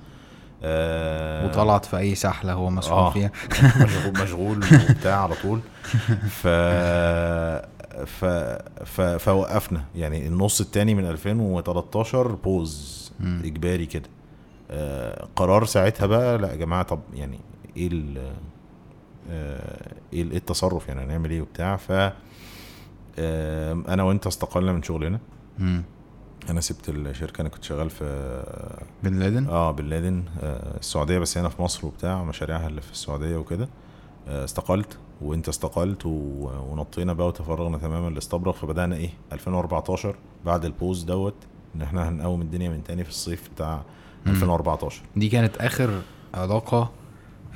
آه 0.64 1.46
وطلعت 1.46 1.86
في 1.86 1.98
أي 1.98 2.16
سحلة 2.16 2.54
هو 2.54 2.70
مسؤول 2.70 2.98
آه. 2.98 3.10
فيها 3.12 3.32
مشغول 3.78 4.14
مشغول 4.24 4.58
وبتاع 4.90 5.24
على 5.24 5.36
طول 5.44 5.60
ف 6.42 6.48
ف 8.06 8.26
ف 8.86 9.02
فوقفنا. 9.02 9.86
يعني 9.96 10.28
النص 10.28 10.62
التاني 10.62 10.96
من 10.96 11.06
2013 11.06 12.32
بوز. 12.36 13.12
مم. 13.20 13.42
إجباري 13.46 13.86
كده. 13.86 14.10
آه 14.72 15.28
قرار 15.36 15.66
ساعتها 15.66 16.06
بقى 16.08 16.38
لا 16.38 16.52
يا 16.52 16.56
جماعة 16.56 16.84
طب 16.84 17.00
يعني 17.14 17.40
إيه 17.78 17.88
ال 17.92 18.18
آه، 19.30 19.92
إيه 20.14 20.24
إيه 20.32 20.38
التصرف؟ 20.38 20.88
يعني 20.88 21.02
هنعمل 21.02 21.32
إيه 21.32 21.42
وبتاع؟ 21.42 21.76
ف 21.76 21.92
آه، 21.92 22.14
أنا 23.88 24.04
وأنت 24.04 24.28
استقلنا 24.28 24.74
من 24.74 24.84
شغلنا. 24.84 25.20
مم. 25.60 25.84
أنا 26.50 26.62
سبت 26.62 26.90
الشركة 26.90 27.42
أنا 27.42 27.50
كنت 27.50 27.64
شغال 27.64 27.90
في 27.90 28.06
بن 29.04 29.20
لادن؟ 29.20 29.48
آه 29.48 29.72
بن 29.72 29.86
لادن. 29.86 30.24
آه 30.42 30.78
السعودية 30.80 31.20
بس 31.20 31.38
هنا 31.38 31.50
في 31.50 31.62
مصر 31.62 31.88
وبتاع 31.88 32.24
مشاريعها 32.24 32.68
اللي 32.68 32.82
في 32.82 32.92
السعودية 32.92 33.36
وكده. 33.38 33.70
آه 34.28 34.44
استقلت. 34.44 34.98
وانت 35.22 35.50
استقلت. 35.50 36.06
ونطينا 36.06 37.14
بقى 37.14 37.28
وتفرغنا 37.28 37.78
تماما 37.78 38.10
لاستبرق 38.10 38.56
فبدأنا 38.56 38.96
إيه 38.96 39.10
2014 39.32 40.16
بعد 40.46 40.66
البوز 40.66 41.04
دوت 41.04 41.34
إن 41.76 41.82
إحنا 41.82 42.10
هنقوم 42.10 42.42
الدنيا 42.42 42.70
من 42.70 42.84
تاني 42.84 43.04
في 43.04 43.10
الصيف 43.10 43.50
بتاع 43.56 43.82
مم. 44.26 44.32
2014 44.32 45.02
دي 45.16 45.30
كانت 45.30 45.58
آخر 45.58 46.02
علاقة 46.34 46.92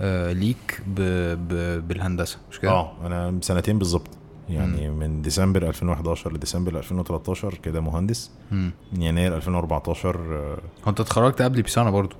آه 0.01 0.31
ليك 0.33 0.81
ب... 0.87 1.01
ب... 1.47 1.87
بالهندسة 1.87 2.37
مش 2.51 2.59
كده؟ 2.59 2.71
آه 2.71 2.91
أنا 3.05 3.39
سنتين 3.41 3.77
بالظبط 3.79 4.09
يعني 4.49 4.89
من 4.89 5.21
ديسمبر 5.21 5.67
2011 5.69 6.33
لديسمبر 6.33 6.77
2013 6.77 7.53
كده 7.53 7.81
مهندس 7.81 8.31
مم. 8.51 8.71
من 8.93 9.01
يناير 9.01 9.35
2014 9.35 10.15
آه، 10.35 10.53
هو 10.85 10.89
أنت 10.89 10.99
اتخرجت 10.99 11.41
قبل 11.41 11.61
بسنة 11.61 11.89
برضو 11.89 12.15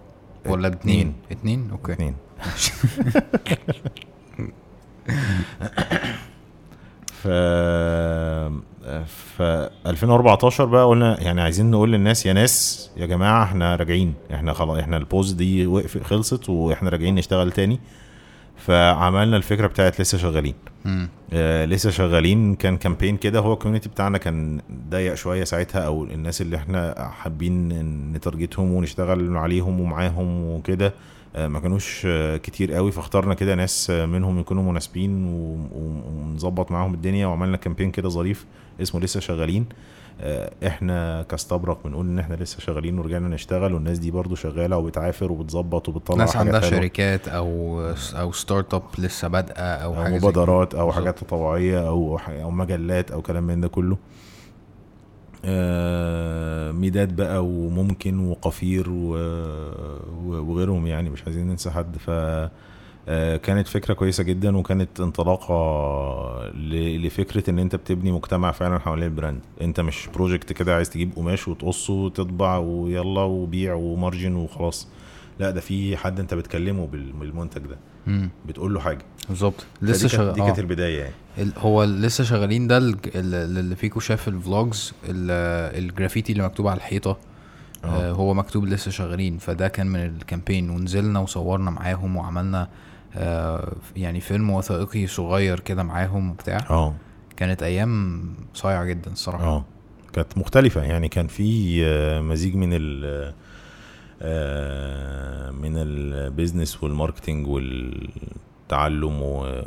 ولا 0.46 0.70
باتنين؟ 0.70 1.14
اتنين. 1.32 1.40
اتنين 1.60 1.72
okay 1.72 1.94
اتنين 1.94 2.16
ف 7.22 7.28
ف 9.38 9.42
2014 9.88 10.66
بقى 10.66 10.86
قلنا 10.86 11.22
يعني 11.22 11.42
عايزين 11.42 11.72
نقول 11.72 11.92
للناس 11.92 12.26
يا 12.26 12.34
ناس 12.34 12.90
يا 12.98 13.06
جماعة 13.06 13.44
إحنا 13.44 13.76
راجعين 13.76 14.14
إحنا 14.34 14.54
خلاص 14.54 14.78
إحنا 14.80 14.98
ال 14.98 15.03
pause 15.03 15.32
دي 15.32 15.68
وقف 15.68 16.04
خلصت 16.04 16.50
وإحنا 16.50 16.90
راجعين 16.90 17.16
نشتغل 17.16 17.52
تاني. 17.52 17.80
فعملنا 18.58 19.38
الفكرة 19.38 19.68
بتاعت 19.68 20.02
لسه 20.02 20.18
شغالين. 20.18 20.54
آه 21.34 21.66
لسه 21.66 21.90
شغالين 21.90 22.56
كان 22.56 22.78
campaign 22.78 23.18
كده 23.18 23.40
هو 23.40 23.54
ال 23.54 23.57
community 23.57 23.90
بتاعنا 23.90 24.18
كان 24.18 24.62
ضيق 24.90 25.14
شوية 25.14 25.44
ساعتها 25.44 25.82
أو 25.82 26.04
الناس 26.04 26.42
اللي 26.42 26.58
إحنا 26.58 27.10
حابين 27.20 27.70
ن 28.14 28.20
target 28.20 28.59
هم 28.59 28.72
ونشتغل 28.74 29.38
عليهم 29.38 29.80
ومعاهم 29.80 30.42
وكده. 30.50 30.94
ما 31.38 31.60
كانوش 31.60 32.02
آه 32.06 32.38
كتير 32.38 32.74
قوي 32.74 32.92
فاخترنا 32.92 33.34
كده 33.34 33.56
ناس 33.56 33.90
آه 33.90 34.06
منهم 34.06 34.40
يكونوا 34.40 34.64
مناسبين 34.72 35.26
ونظبط 35.74 36.72
معاهم 36.72 36.94
الدنيا 36.94 37.28
وعملنا 37.28 37.58
campaign 37.58 37.92
كده 37.92 38.10
ظريف 38.10 38.46
اسمه 38.82 39.02
لسه 39.02 39.20
شغالين 39.20 39.66
آه، 40.22 40.52
إحنا 40.68 41.24
كاستبرق 41.24 41.80
بنقول 41.88 42.08
إن 42.08 42.20
إحنا 42.20 42.36
لسه 42.36 42.60
شغالين 42.60 43.00
ورجعنا 43.00 43.28
نشتغل 43.28 43.74
والناس 43.74 44.00
دي 44.00 44.12
برضو 44.12 44.36
شغالة 44.36 44.78
وبتعافر 44.78 45.32
وبتظبط 45.32 45.90
وبتطلع 45.90 46.18
ناس 46.18 46.36
عندها. 46.36 46.60
شركات 46.62 47.28
أو 47.28 47.82
أو 48.14 48.32
startup 48.32 48.84
لسه 48.98 49.28
بادئة 49.28 49.62
أو 49.62 49.96
أو 49.96 50.04
حاجة 50.04 50.16
مبادرات 50.16 50.76
أو. 50.76 50.92
حاجات 50.92 51.20
تطوعيه 51.20 51.88
أو 51.88 52.20
أو 52.30 52.52
مجلات 52.52 53.12
أو 53.12 53.22
كلام 53.22 53.44
من 53.44 53.62
ده 53.62 53.68
كله 53.68 53.94
آه، 53.96 53.98
ميداد 56.72 57.16
بقى 57.16 57.46
وممكن 57.46 58.20
وقفير 58.28 58.90
وغيرهم 60.26 60.88
يعني 60.88 61.10
مش 61.10 61.24
عايزين 61.24 61.48
ننسى 61.48 61.72
حد. 61.72 61.98
ف 61.98 62.10
آه، 63.08 63.38
كانت 63.38 63.68
فكرة 63.68 63.94
كويسة 63.94 64.24
جدا 64.24 64.58
وكانت 64.58 65.00
انطلاقة 65.00 65.54
ل- 66.50 67.06
لفكرة 67.08 67.50
إن 67.50 67.60
أنت 67.60 67.76
بتبني 67.76 68.12
مجتمع 68.12 68.52
فعلا 68.52 68.80
حوالين 68.80 69.04
ال 69.06 69.11
brand. 69.11 69.40
أنت 69.62 69.80
مش 69.80 70.08
project 70.14 70.54
كده 70.54 70.76
عايز 70.76 70.90
تجيب 70.90 71.12
قماش 71.16 71.48
وتقصه 71.48 71.94
وتطبع 71.94 72.58
ويلا 72.58 73.22
وبيع 73.22 73.74
و 73.74 73.83
margin 73.83 74.36
وخلاص. 74.36 74.88
لا 75.40 75.50
ده 75.52 75.62
في 75.62 75.98
حد 75.98 76.20
انت 76.20 76.34
بتكلمه 76.34 76.88
بال- 76.88 77.12
بالمنتج 77.12 77.62
ده. 77.62 77.78
مم. 78.08 78.30
بتقول 78.46 78.74
له 78.74 78.80
حاجة. 78.80 79.06
بالظبط. 79.30 79.66
لسه 79.82 80.10
كانت- 80.18 80.34
دي 80.36 80.42
كانت 80.42 80.56
شغال 80.56 80.60
البداية 80.60 81.00
يعني. 81.02 81.52
هو 81.58 81.84
لسه 81.84 82.24
شغالين 82.24 82.68
ده 82.68 82.78
اللي 82.78 83.76
فيكو 83.76 84.00
شاف 84.00 84.28
ال 84.28 84.39
vlogs 84.39 84.94
ال- 85.10 85.84
الجرافيتي 85.86 86.32
اللي 86.32 86.44
مكتوب 86.44 86.68
على 86.68 86.78
الحيطة. 86.78 87.18
آه. 87.84 87.88
آه 87.88 88.12
هو 88.12 88.34
مكتوب 88.34 88.66
لسه 88.66 88.92
شغالين 88.92 89.38
فده 89.38 89.68
كان 89.68 89.88
من 89.88 90.00
ال 90.06 90.12
campaign. 90.12 90.70
ونزلنا 90.70 91.20
وصورنا 91.20 91.72
معاهم 91.72 92.16
وعملنا 92.16 92.68
آه 93.16 93.74
يعني 93.96 94.20
فيلم 94.22 94.50
وثائقي 94.50 95.08
صغير 95.08 95.60
كده 95.60 95.84
معاهم 95.84 96.30
وبتاع. 96.32 96.58
آه. 96.70 96.94
كانت 97.38 97.64
أيام 97.64 98.24
صايعة 98.54 98.86
جدا 98.86 99.12
الصراحة. 99.12 99.44
آه. 99.46 99.66
كانت 100.14 100.38
مختلفة 100.38 100.84
يعني. 100.84 101.08
كان 101.10 101.28
في 101.28 101.80
آه، 101.86 102.22
مزيج 102.22 102.56
من 102.56 102.70
ال 102.74 103.06
آه، 103.06 103.34
من 105.52 105.78
ال 105.78 105.89
business 105.89 106.84
وال 106.84 106.95
marketing 106.95 107.48
والتعلم 107.48 109.20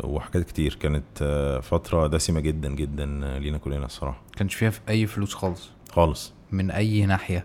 وحاجات 0.04 0.44
كتير. 0.46 0.74
كانت 0.80 1.04
آه، 1.22 1.60
فترة 1.60 2.06
دسمة 2.06 2.40
جدا 2.40 2.68
جدا 2.68 3.06
لينا 3.38 3.58
كلنا 3.58 3.86
الصراحة. 3.86 4.22
كانش 4.36 4.54
فيها 4.54 4.70
في 4.70 4.80
أي 4.88 5.06
فلوس 5.06 5.34
خالص؟ 5.34 5.70
خالص. 5.90 6.32
من 6.52 6.70
أي 6.70 7.06
ناحية؟ 7.06 7.44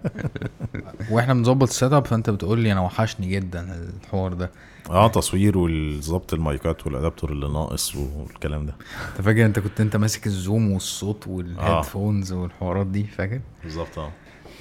وإحنا 1.10 1.34
بنظبط 1.34 1.68
ال 1.68 1.92
setup 1.92 2.06
فأنت 2.06 2.30
بتقول 2.30 2.58
لي 2.58 2.72
أنا 2.72 2.80
وحشني 2.80 3.28
جدا 3.28 3.76
الحوار 4.04 4.32
ده. 4.32 4.50
آه 4.90 5.08
تصوير 5.08 5.58
والظبط 5.58 6.34
المايكات 6.34 6.86
وال 6.86 6.96
adaptor 6.96 7.32
اللي 7.32 7.48
ناقص 7.48 7.96
والكلام 7.96 8.66
ده. 8.66 8.74
أنت 9.12 9.22
فاكر 9.22 9.46
أنت 9.46 9.58
كنت 9.58 9.80
أنت 9.80 9.96
ماسك 9.96 10.26
ال 10.26 10.35
Zoom 10.35 10.72
والصوت 10.72 11.26
وال 11.26 11.44
headphones 11.44 12.32
والحوارات 12.32 12.86
دي 12.86 13.04
فاكر؟ 13.04 13.40
بالظبط 13.64 13.98
آه. 13.98 14.10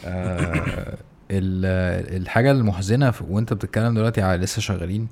آه 0.05 0.97
الحاجة 1.31 2.51
المحزنة 2.51 3.13
وانت 3.29 3.53
بتتكلم 3.53 3.93
دلوقتي 3.93 4.21
على 4.21 4.41
لسه 4.43 4.61
شغالين. 4.61 5.07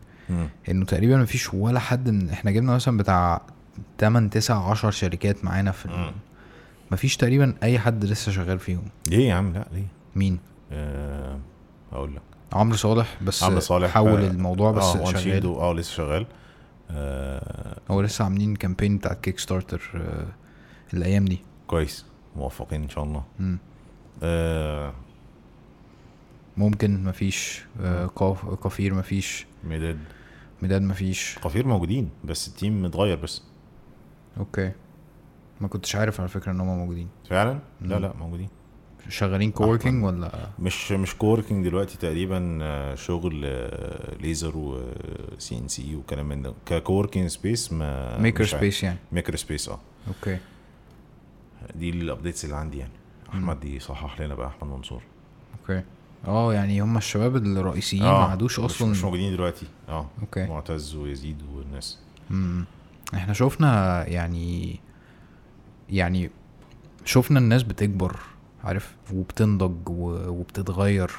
انه 0.69 0.85
تقريبا 0.85 1.17
مفيش 1.17 1.53
ولا 1.53 1.79
حد 1.79 2.09
من 2.09 2.29
إحنا 2.29 2.51
جبنا 2.51 2.75
مثلا 2.75 2.97
بتاع 2.97 3.41
8 3.99 4.29
9 4.29 4.69
10 4.71 4.89
شركات 4.89 5.45
معانا 5.45 5.71
في. 5.71 6.11
مفيش 6.91 7.17
تقريبا 7.17 7.53
أي 7.63 7.79
حد 7.79 8.05
لسه 8.05 8.31
شغال 8.31 8.59
فيهم. 8.59 8.83
ليه 9.07 9.29
يا 9.29 9.33
عم؟ 9.33 9.53
لا 9.53 9.67
ليه؟ 9.73 9.87
مين؟ 10.15 10.39
آه، 10.71 11.39
أقول 11.91 12.15
لك. 12.15 12.21
عمرو 12.53 12.77
صالح 12.77 13.17
بس 13.21 13.43
عمرو 13.43 13.59
صالح 13.59 13.89
حول 13.91 14.23
آه، 14.23 14.27
الموضوع 14.27 14.71
بس 14.71 14.83
آه 14.83 15.01
وان 15.01 15.17
شغال. 15.17 15.45
آه 15.45 15.73
لسه 15.73 15.91
شغال. 15.93 16.25
آه 16.91 17.77
هو 17.91 18.01
لسه 18.01 18.23
عاملين 18.25 18.55
campaign 18.55 18.97
بتاع 18.97 19.13
Kickstarter 19.13 19.81
آه 19.95 20.25
الأيام 20.93 21.25
دي. 21.25 21.41
كويس. 21.67 22.05
موفقين 22.35 22.83
إن 22.83 22.89
شاء 22.89 23.03
الله. 23.03 23.23
مم. 23.39 23.57
آه 24.23 24.93
ممكن 26.57 27.03
مفيش 27.03 27.63
آه 27.81 28.05
قاف- 28.05 28.45
قفير 28.45 28.93
مفيش. 28.93 29.45
ميداد 29.63 29.99
ميداد 30.61 30.81
مفيش. 30.81 31.39
قفير 31.41 31.67
موجودين 31.67 32.09
بس 32.23 32.47
ال 32.47 32.54
team 32.54 32.81
متغير 32.83 33.15
بس. 33.15 33.43
okay. 34.37 34.71
ما 35.61 35.67
كنتش 35.67 35.95
عارف 35.95 36.19
على 36.19 36.29
فكرة 36.29 36.51
إن 36.51 36.59
هم 36.59 36.67
موجودين. 36.77 37.07
فعلا؟ 37.29 37.59
لا 37.81 37.95
مم. 37.97 38.01
لا 38.05 38.13
موجودين. 38.19 38.49
شغالين 39.09 39.51
coworking 39.51 40.03
ولا؟ 40.03 40.49
مش 40.59 40.91
مش 40.91 41.15
coworking 41.15 41.65
دلوقتي 41.67 41.97
تقريبا 41.97 42.59
آه، 42.61 42.95
شغل 42.95 43.41
آه، 43.45 44.15
ليزر 44.15 44.53
و 44.57 45.57
CNC 45.57 45.95
وكلام 45.95 46.29
من 46.29 46.41
ده. 46.41 46.53
ك 46.65 46.72
coworking 46.72 47.27
space 47.27 47.73
ما 47.73 48.17
maker. 48.21 48.45
space 48.45 48.83
يعني. 48.83 48.97
maker 49.11 49.35
space 49.35 49.69
آه. 49.69 49.79
okay. 50.07 50.37
دي 51.75 51.89
ال 51.89 51.96
updates 51.96 52.45
اللي 52.45 52.55
عندي 52.55 52.77
يعني. 52.77 52.91
أحمد 53.29 53.63
يصحح 53.65 54.21
لنا 54.21 54.35
بقى 54.35 54.47
أحمد 54.47 54.69
منصور. 54.71 55.01
okay. 55.61 55.83
آه 56.27 56.53
يعني 56.53 56.81
هم 56.81 56.97
الشباب 56.97 57.35
الرئيسيين 57.35 58.03
ما 58.03 58.09
عادوش 58.09 58.59
أصلا 58.59 58.87
مش 58.91 59.03
موجودين 59.03 59.31
دلوقتي. 59.33 59.65
آه 59.89 60.05
okay. 60.21 60.45
معتز 60.45 60.95
ويزيد 60.95 61.37
والناس. 61.55 61.97
مم. 62.29 62.65
إحنا 63.13 63.33
شفنا 63.33 64.05
يعني 64.07 64.79
يعني 65.89 66.29
شفنا 67.05 67.39
الناس 67.39 67.63
بتكبر 67.63 68.19
عارف؟ 68.63 68.95
وبتنضج 69.13 69.89
وبتتغير 69.89 71.11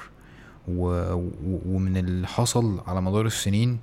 و... 0.69 0.85
و... 1.15 1.31
ومن 1.67 1.97
اللي 1.97 2.27
حصل 2.27 2.81
على 2.87 3.03
مدار 3.03 3.27
السنين 3.27 3.79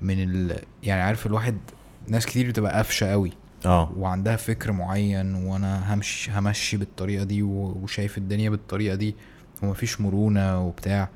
من 0.00 0.22
ال... 0.22 0.58
يعني 0.82 1.00
عارف 1.02 1.26
الواحد 1.26 1.56
ناس 2.08 2.26
كتير 2.26 2.48
بتبقى 2.48 2.72
قافشة 2.72 3.06
قوي. 3.10 3.32
آه. 3.66 3.92
وعندها 3.96 4.36
فكر 4.36 4.72
معين 4.72 5.34
وأنا 5.34 5.94
همشي 5.94 6.30
همشي 6.32 6.76
بالطريقة 6.76 7.24
دي 7.24 7.42
و- 7.42 7.78
وشايف 7.82 8.18
الدنيا 8.18 8.50
بالطريقة 8.50 8.94
دي. 8.94 9.16
ومفيش 9.68 10.00
مرونة 10.00 10.60
وبتاع. 10.66 11.08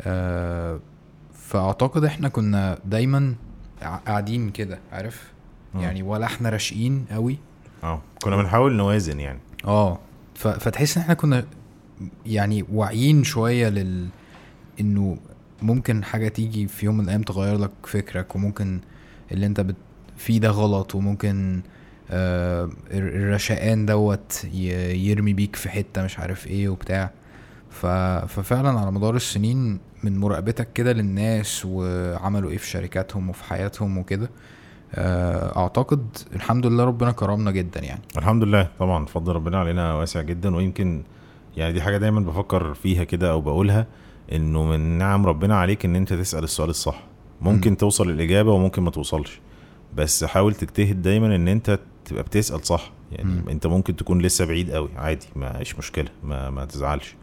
آه 0.00 0.80
فأعتقد 1.34 2.04
إحنا 2.04 2.28
كنا 2.28 2.78
دايما 2.84 3.34
قاعدين 4.06 4.50
كده 4.50 4.78
عارف؟ 4.92 5.30
مم. 5.74 5.80
يعني 5.80 6.02
ولا 6.02 6.26
إحنا 6.26 6.48
راشقين 6.48 7.04
قوي. 7.10 7.38
آه 7.84 8.02
كنا 8.22 8.36
بنحاول 8.36 8.76
نوازن 8.76 9.20
يعني. 9.20 9.38
آه 9.64 9.98
فتحس 10.34 10.96
إن 10.96 11.02
إحنا 11.02 11.14
كنا 11.14 11.44
يعني 12.26 12.64
واعيين 12.72 13.24
شوية 13.24 13.68
لل 13.68 14.08
إنه 14.80 15.16
ممكن 15.62 16.04
حاجة 16.04 16.28
تيجي 16.28 16.68
في 16.68 16.86
يوم 16.86 16.96
من 16.96 17.04
الأيام 17.04 17.22
تغير 17.22 17.58
لك 17.58 17.70
فكرك 17.82 18.34
وممكن 18.36 18.80
اللي 19.32 19.46
أنت 19.46 19.60
بت... 19.60 19.76
فيه 20.16 20.40
ده 20.40 20.48
غلط 20.48 20.94
وممكن 20.94 21.60
آه 22.10 22.64
الر- 22.90 23.16
الرشقان 23.16 23.86
دوت 23.86 24.44
يرمي 24.54 25.32
بيك 25.32 25.56
في 25.56 25.68
حتة 25.68 26.02
مش 26.02 26.18
عارف 26.18 26.46
إيه 26.46 26.68
وبتاع. 26.68 27.10
ف... 27.70 27.86
ففعلا 28.26 28.80
على 28.80 28.92
مدار 28.92 29.16
السنين 29.16 29.78
من 30.04 30.18
مراقبتك 30.18 30.72
كده 30.72 30.92
للناس 30.92 31.62
وعملوا 31.66 32.50
إيه 32.50 32.56
في 32.58 32.66
شركاتهم 32.66 33.30
وفي 33.30 33.44
حياتهم 33.44 33.98
وكده 33.98 34.30
آه، 34.94 35.58
أعتقد 35.58 36.06
الحمد 36.34 36.66
لله 36.66 36.84
ربنا 36.84 37.12
كرمنا 37.12 37.50
جدا 37.50 37.80
يعني 37.80 38.00
الحمد 38.18 38.44
لله 38.44 38.68
طبعا 38.78 39.06
فضل 39.06 39.32
ربنا 39.32 39.58
علينا 39.58 39.94
واسع 39.94 40.20
جدا 40.22 40.56
ويمكن 40.56 41.02
يعني 41.56 41.72
دي 41.72 41.82
حاجة 41.82 41.96
دايما 41.98 42.20
بفكر 42.20 42.74
فيها 42.74 43.04
كده 43.04 43.30
أو 43.30 43.40
بقولها 43.40 43.86
إنه 44.32 44.64
من 44.64 44.80
نعم 44.98 45.26
ربنا 45.26 45.56
عليك 45.56 45.84
إن 45.84 45.96
أنت 45.96 46.12
تسأل 46.12 46.44
السؤال 46.44 46.70
الصح 46.70 47.02
ممكن 47.40 47.70
مم. 47.70 47.76
توصل 47.76 48.10
الاجابه 48.10 48.52
وممكن 48.52 48.82
ما 48.82 48.90
توصلش 48.90 49.40
بس 49.94 50.24
حاول 50.24 50.54
تجتهد 50.54 51.02
دايما 51.02 51.36
إن 51.36 51.48
أنت 51.48 51.78
تبقى 52.04 52.22
بتسأل 52.22 52.66
صح 52.66 52.90
يعني 53.12 53.30
مم. 53.30 53.48
أنت 53.48 53.66
ممكن 53.66 53.96
تكون 53.96 54.22
لسه 54.22 54.44
بعيد 54.44 54.70
قوي 54.70 54.88
عادي 54.96 55.26
ما 55.36 55.58
إيش 55.58 55.78
مشكلة 55.78 56.08
ما 56.24 56.50
ما 56.50 56.64
تزعلش 56.64 57.14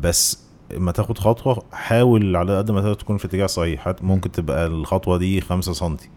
بس 0.00 0.42
ما 0.76 0.92
تاخد 0.92 1.18
خطوة 1.18 1.62
حاول 1.72 2.36
على 2.36 2.58
قد 2.58 2.70
ما 2.70 2.80
تقدر 2.80 2.94
تكون 2.94 3.16
في 3.16 3.24
اتجاه 3.24 3.46
صحيح. 3.46 3.94
ممكن 4.02 4.32
تبقى 4.32 4.66
الخطوة 4.66 5.18
دي 5.18 5.40
خمسة 5.40 5.72
سنتي. 5.72 6.08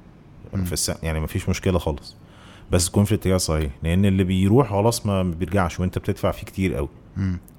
مم. 0.53 0.63
في 0.63 0.73
الس... 0.73 0.91
يعني 1.03 1.19
ما 1.19 1.27
فيش 1.27 1.49
مشكلة 1.49 1.79
خالص. 1.79 2.15
بس 2.71 2.89
تكون 2.89 3.03
في 3.03 3.11
الاتجاه 3.11 3.35
الصحيح 3.35 3.71
لأن 3.83 4.05
اللي 4.05 4.23
بيروح 4.23 4.69
خلاص 4.69 5.05
ما 5.05 5.23
بيرجعش 5.23 5.79
وأنت 5.79 5.97
بتدفع 5.97 6.31
فيه 6.31 6.45
كتير 6.45 6.75
قوي. 6.75 6.89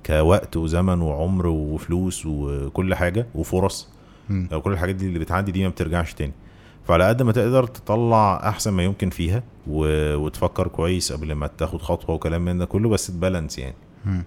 كوقت 0.07 0.57
وزمن 0.57 1.01
وعمر 1.01 1.47
وفلوس 1.47 2.27
وكل 2.27 2.95
حاجة 2.95 3.27
وفرص. 3.35 3.89
لو 4.31 4.61
كل 4.61 4.73
الحاجات 4.73 4.95
دي 4.95 5.07
اللي 5.07 5.19
بتعدي 5.19 5.53
دي 5.53 5.63
ما 5.63 5.69
بترجعش 5.69 6.15
تاني. 6.15 6.33
فعلى 6.85 7.09
قد 7.09 7.23
ما 7.23 7.33
تقدر 7.33 7.67
تطلع 7.67 8.49
أحسن 8.49 8.73
ما 8.73 8.85
يمكن 8.85 9.11
فيها 9.11 9.43
و... 9.67 10.15
وتفكر 10.17 10.69
كويس 10.69 11.13
قبل 11.13 11.33
ما 11.33 11.47
تاخد 11.47 11.83
خطوة 11.83 12.15
وكلام 12.15 12.45
من 12.45 12.59
ده 12.59 12.65
كله. 12.65 12.89
بس 12.89 13.07
تبالانس 13.07 13.59
يعني. 13.59 13.75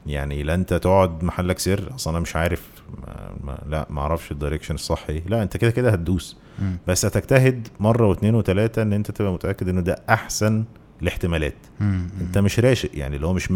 يعني 0.08 0.44
لا 0.44 0.54
انت 0.54 0.74
تقعد 0.74 1.24
محلك 1.24 1.60
سر 1.60 1.92
اصل 1.96 2.10
أنا 2.10 2.20
مش 2.20 2.36
عارف 2.36 2.68
ما... 2.98 3.32
ما... 3.44 3.62
لا 3.68 3.88
ما 3.90 4.02
أعرفش 4.02 4.32
الدايركشن 4.32 4.76
الصح 4.76 5.06
إيه 5.10 5.24
لا 5.28 5.44
انت 5.44 5.58
كده 5.58 5.72
كده 5.72 5.90
هتدوس 5.92 6.38
مم. 6.60 6.78
بس 6.88 7.06
هتجتهد 7.06 7.68
مرة 7.80 8.08
واثنين 8.08 8.36
وثلاثه 8.36 8.82
ان 8.82 8.94
انت 8.94 9.12
تبقى 9.12 9.34
متأكد 9.34 9.70
انه 9.70 9.82
ده 9.82 9.96
احسن 10.10 10.64
الاحتمالات 11.02 11.56
مم. 11.80 12.08
انت 12.22 12.38
مش 12.38 12.60
راشق 12.60 12.90
يعني 12.94 13.16
اللي 13.16 13.28
هو 13.28 13.34
مش 13.34 13.48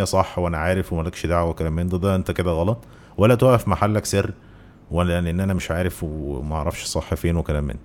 100% 0.00 0.02
صح 0.02 0.38
وأنا 0.38 0.58
عارف 0.58 0.92
ومالكش 0.92 1.26
دعوة 1.26 1.50
وكلام 1.50 1.72
من 1.76 1.86
ده 1.88 1.98
ده 1.98 2.14
انت 2.14 2.30
كده 2.30 2.50
غلط 2.50 2.78
ولا 3.18 3.34
تقف 3.34 3.68
محلك 3.68 4.04
سر 4.04 4.32
ولا 4.90 5.20
لأن 5.20 5.40
أنا 5.40 5.54
مش 5.54 5.70
عارف 5.70 6.04
وما 6.04 6.56
أعرفش 6.56 6.82
الصح 6.82 7.14
فين 7.14 7.36
وكلام 7.36 7.64
من 7.64 7.74
ده. 7.74 7.80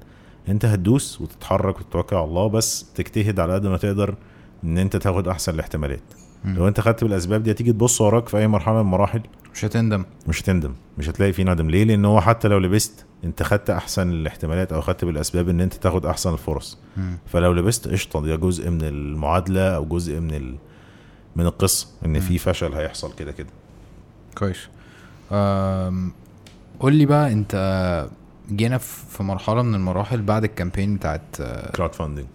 انت 0.50 0.66
هتدوس 0.66 1.22
وتتحرك 1.22 1.80
وتتوكل 1.80 2.16
على 2.16 2.26
الله 2.26 2.48
بس 2.48 2.86
تجتهد 2.96 3.40
على 3.40 3.54
قد 3.54 3.68
ما 3.68 3.78
تقدر 3.78 4.16
ان 4.64 4.78
انت 4.78 4.96
تاخد 4.96 5.28
احسن 5.28 5.54
الاحتمالات 5.54 6.02
مم. 6.46 6.56
لو 6.56 6.68
انت 6.68 6.80
خدت 6.80 7.04
بالاسباب 7.04 7.44
دي 7.44 7.52
هتيجي 7.52 7.72
تبص 7.74 8.02
وراك 8.02 8.28
في 8.30 8.38
اي 8.38 8.48
مرحلة 8.48 8.74
من 8.76 8.82
المراحل. 8.82 9.22
مش 9.54 9.66
هتندم. 9.66 10.06
مش 10.28 10.42
هتندم. 10.42 10.74
مش 10.98 11.10
هتلاقي 11.10 11.34
فيه 11.34 11.44
ندم. 11.44 11.70
ليه؟ 11.70 11.84
لأن 11.84 12.06
هو 12.06 12.22
حتى 12.22 12.48
لو 12.48 12.60
لبست 12.60 13.06
انت 13.24 13.44
خدت 13.44 13.70
أحسن 13.70 14.10
الاحتمالات 14.10 14.74
أو 14.74 14.82
خدت 14.82 15.06
بالأسباب 15.06 15.50
إن 15.50 15.62
انت 15.62 15.74
تاخد 15.74 16.06
أحسن 16.06 16.34
الفرص. 16.34 16.78
مم. 16.98 17.18
فلو 17.26 17.54
لبست 17.54 17.88
قشطة 17.88 18.22
ده 18.22 18.36
جزء 18.36 18.70
من 18.70 18.82
المعادلة 18.82 19.76
أو 19.76 19.86
جزء 19.86 20.20
من 20.20 20.34
ال... 20.34 20.56
من 21.36 21.46
القصة 21.46 21.88
إن 22.06 22.20
في 22.20 22.38
فشل 22.38 22.74
هيحصل 22.74 23.14
كده 23.16 23.32
كده. 23.32 23.50
كويس. 24.38 24.68
أم، 25.32 26.12
قول 26.80 26.96
لي 26.96 27.06
بقى 27.06 27.32
انت 27.34 28.08
جينا 28.52 28.78
في 28.78 29.06
في 29.10 29.24
مرحلة 29.24 29.62
من 29.62 29.76
المراحل 29.76 30.22
بعد 30.22 30.44
ال 30.44 30.50
campaign 30.50 30.96
بتاعت 30.96 31.22
crowdfunding 31.76 32.26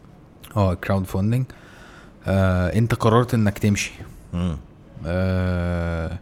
آه 0.57 0.75
crowdfunding 0.75 1.45
انت 2.27 2.95
قررت 2.95 3.35
انك 3.35 3.59
تمشي 3.59 3.93
آه، 5.07 6.19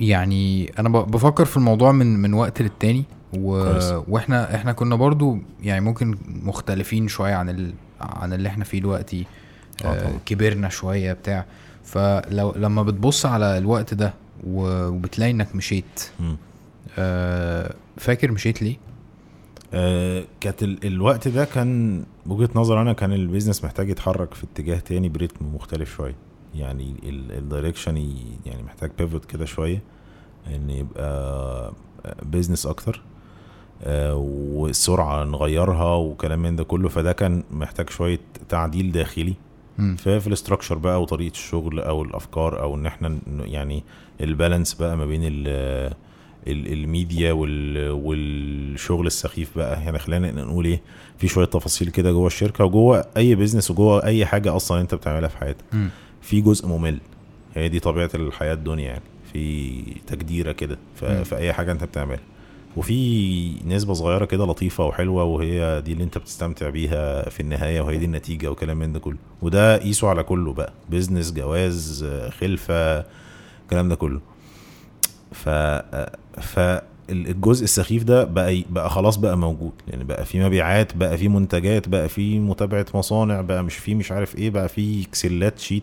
يعني 0.00 0.72
أنا 0.78 0.88
بفكر 0.88 1.44
في 1.44 1.56
الموضوع 1.56 1.92
من 1.92 2.06
من 2.22 2.34
وقت 2.34 2.62
للتاني 2.62 3.04
و... 3.38 3.64
كويس. 3.72 3.92
وإحنا 4.08 4.54
إحنا 4.54 4.72
كنا 4.72 4.96
برضو 4.96 5.38
يعني 5.62 5.80
ممكن 5.80 6.18
مختلفين 6.28 7.08
شوية 7.08 7.34
عن 7.34 7.48
ال... 7.48 7.74
عن 8.00 8.32
اللي 8.32 8.48
إحنا 8.48 8.64
فيه 8.64 8.78
دلوقتي 8.80 9.26
آه 9.84 9.88
آه. 9.88 10.12
كبرنا 10.26 10.68
شوية 10.68 11.12
بتاع 11.12 11.44
فلو 11.84 12.52
لما 12.56 12.82
بتبص 12.82 13.26
على 13.26 13.58
الوقت 13.58 13.94
ده. 13.94 14.14
وبتلاقي 14.46 15.30
انك 15.30 15.56
مشيت 15.56 16.00
آه 16.98 17.74
فاكر 17.96 18.32
مشيت 18.32 18.62
ليه؟ 18.62 18.76
آه 19.74 20.24
كانت 20.40 20.62
ال... 20.62 20.86
الوقت 20.86 21.28
ده 21.28 21.44
كان 21.44 22.02
وجهة 22.26 22.48
نظر 22.54 22.80
أنا 22.82 22.92
كان 22.92 23.12
ال 23.12 23.18
business 23.18 23.64
محتاج 23.64 23.88
يتحرك 23.90 24.34
في 24.34 24.44
اتجاه 24.44 24.78
تاني 24.78 25.08
ب 25.08 25.15
rhythm 25.15 25.54
مختلف 25.54 25.96
شوية 25.96 26.14
يعني 26.54 26.94
ال 27.08 27.17
direction 27.17 27.96
يعني 28.46 28.62
محتاج 28.62 28.90
بيفوت 28.98 29.24
كده 29.24 29.44
شوية 29.44 29.82
إن 30.54 30.70
يبقى 30.70 31.72
business 32.22 32.66
أكتر 32.66 33.02
آه، 33.82 34.14
والسرعه 34.16 35.24
نغيرها 35.24 35.94
وكلام 35.94 36.42
من 36.42 36.56
ده 36.56 36.64
كله 36.64 36.88
فده 36.88 37.12
كان 37.12 37.44
محتاج 37.50 37.90
شوية 37.90 38.20
تعديل 38.48 38.92
داخلي. 38.92 39.34
في 39.96 40.20
في 40.20 40.26
ال 40.26 40.31
structure 40.31 40.78
بقى 40.78 41.02
وطريقة 41.02 41.32
الشغل 41.32 41.80
أو 41.80 42.02
الأفكار 42.02 42.60
أو 42.62 42.74
إن 42.74 42.86
إحنا 42.86 43.18
يعني 43.40 43.84
ال 44.20 44.27
balance 44.27 44.74
بقى 44.74 44.96
ما 44.96 45.06
بين 45.06 45.20
الميديا 46.46 47.32
وال 47.32 47.90
والشغل 47.90 49.06
السخيف 49.06 49.50
بقى. 49.56 49.82
يعني 49.82 49.98
خلينا 49.98 50.30
نقول 50.32 50.64
إيه 50.64 50.80
في 51.18 51.28
شوية 51.28 51.46
تفاصيل 51.46 51.88
كده 51.88 52.12
جوه 52.12 52.26
الشركة 52.26 52.64
وجوه 52.64 53.04
أي 53.16 53.34
business 53.34 53.70
وجوه 53.70 54.04
أي 54.04 54.26
حاجة 54.26 54.56
أصلا 54.56 54.80
أنت 54.80 54.94
بتعملها 54.94 55.28
في 55.28 55.38
حياتك. 55.38 55.64
في 56.22 56.40
جزء 56.40 56.68
ممل. 56.68 56.98
هي 57.54 57.68
دي 57.68 57.80
طبيعة 57.80 58.10
الحياة 58.14 58.54
الدنيا 58.54 58.84
يعني. 58.84 59.02
في 59.32 59.82
تجديرة 60.06 60.52
كده. 60.52 60.78
في 61.00 61.36
أي 61.36 61.52
حاجة 61.52 61.72
أنت 61.72 61.84
بتعملها. 61.84 62.20
وفي 62.76 63.52
نسبة 63.66 63.94
صغيرة 63.94 64.24
كده 64.24 64.44
لطيفة 64.44 64.86
وحلوة 64.86 65.24
وهي 65.24 65.82
دي 65.84 65.92
اللي 65.92 66.04
أنت 66.04 66.18
بتستمتع 66.18 66.68
بيها 66.70 67.28
في 67.30 67.40
النهاية 67.40 67.80
وهي 67.80 67.98
دي 67.98 68.04
النتيجة 68.04 68.50
وكلام 68.50 68.76
من 68.76 68.92
ده 68.92 68.98
كله. 68.98 69.16
وده 69.42 69.76
قيسه 69.78 70.08
على 70.08 70.22
كله 70.22 70.52
بقى. 70.52 70.72
business 70.90 71.32
جواز 71.32 72.04
خلفة 72.40 73.04
الكلام 73.62 73.88
ده 73.88 73.94
كله. 73.94 74.20
ف 75.34 75.48
فالجزء 76.40 77.64
السخيف 77.64 78.02
ده 78.04 78.24
بقى 78.24 78.62
بقى 78.70 78.90
خلاص 78.90 79.16
بقى 79.16 79.38
موجود. 79.38 79.72
يعني 79.88 80.04
بقى 80.04 80.24
في 80.24 80.44
مبيعات 80.44 80.96
بقى 80.96 81.18
في 81.18 81.28
منتجات 81.28 81.88
بقى 81.88 82.08
في 82.08 82.38
متابعة 82.38 82.86
مصانع 82.94 83.40
بقى 83.40 83.64
مش 83.64 83.76
في 83.76 83.94
مش 83.94 84.12
عارف 84.12 84.36
إيه 84.36 84.50
بقى 84.50 84.68
في 84.68 85.04
Excelات 85.04 85.58
sheet 85.58 85.82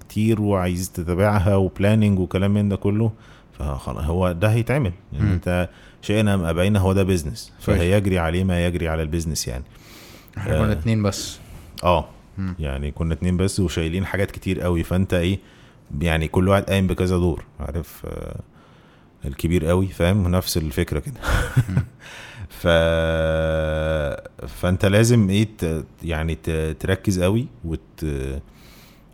كتير 0.00 0.40
وعايز 0.40 0.92
تتابعها 0.92 1.56
و 1.56 1.63
planning 1.63 2.18
وكلام 2.18 2.54
من 2.54 2.68
ده 2.68 2.76
كله. 2.76 3.12
فخلاص 3.58 4.04
هو 4.04 4.32
ده 4.32 4.48
هيتعمل. 4.48 4.92
يعني. 5.12 5.32
أنت 5.32 5.68
شئنا 6.02 6.34
أم 6.34 6.44
أبينا 6.44 6.78
هو 6.78 6.92
ده 6.92 7.02
business. 7.02 7.52
فهيجري 7.60 8.18
عليه 8.18 8.44
ما 8.44 8.66
يجري 8.66 8.88
على 8.88 9.02
ال 9.02 9.07
business 9.07 9.48
يعني. 9.48 9.64
إحنا 10.38 10.58
كنا 10.58 10.68
آه. 10.68 10.72
اتنين 10.72 11.02
بس. 11.02 11.38
آه. 11.84 12.04
يعني 12.58 12.90
كنا 12.90 13.14
اتنين 13.14 13.36
بس 13.36 13.60
وشايلين 13.60 14.06
حاجات 14.06 14.30
كتير 14.30 14.60
قوي. 14.60 14.82
فأنت 14.82 15.14
إيه 15.14 15.38
يعني 16.00 16.28
كل 16.28 16.48
واحد 16.48 16.62
قايم 16.62 16.86
بكذا 16.86 17.16
دور 17.16 17.44
عارف؟ 17.60 18.02
آه. 18.06 18.40
الكبير 19.24 19.64
قوي 19.66 19.86
فاهم؟ 19.86 20.28
نفس 20.28 20.56
الفكرة 20.56 20.98
كده. 20.98 21.14
ف 22.60 22.66
فأنت 24.46 24.84
لازم 24.86 25.30
إيه 25.30 25.48
ت... 25.58 25.84
يعني 26.02 26.34
ت... 26.34 26.50
تركز 26.80 27.20
قوي 27.22 27.46
وت... 27.64 28.06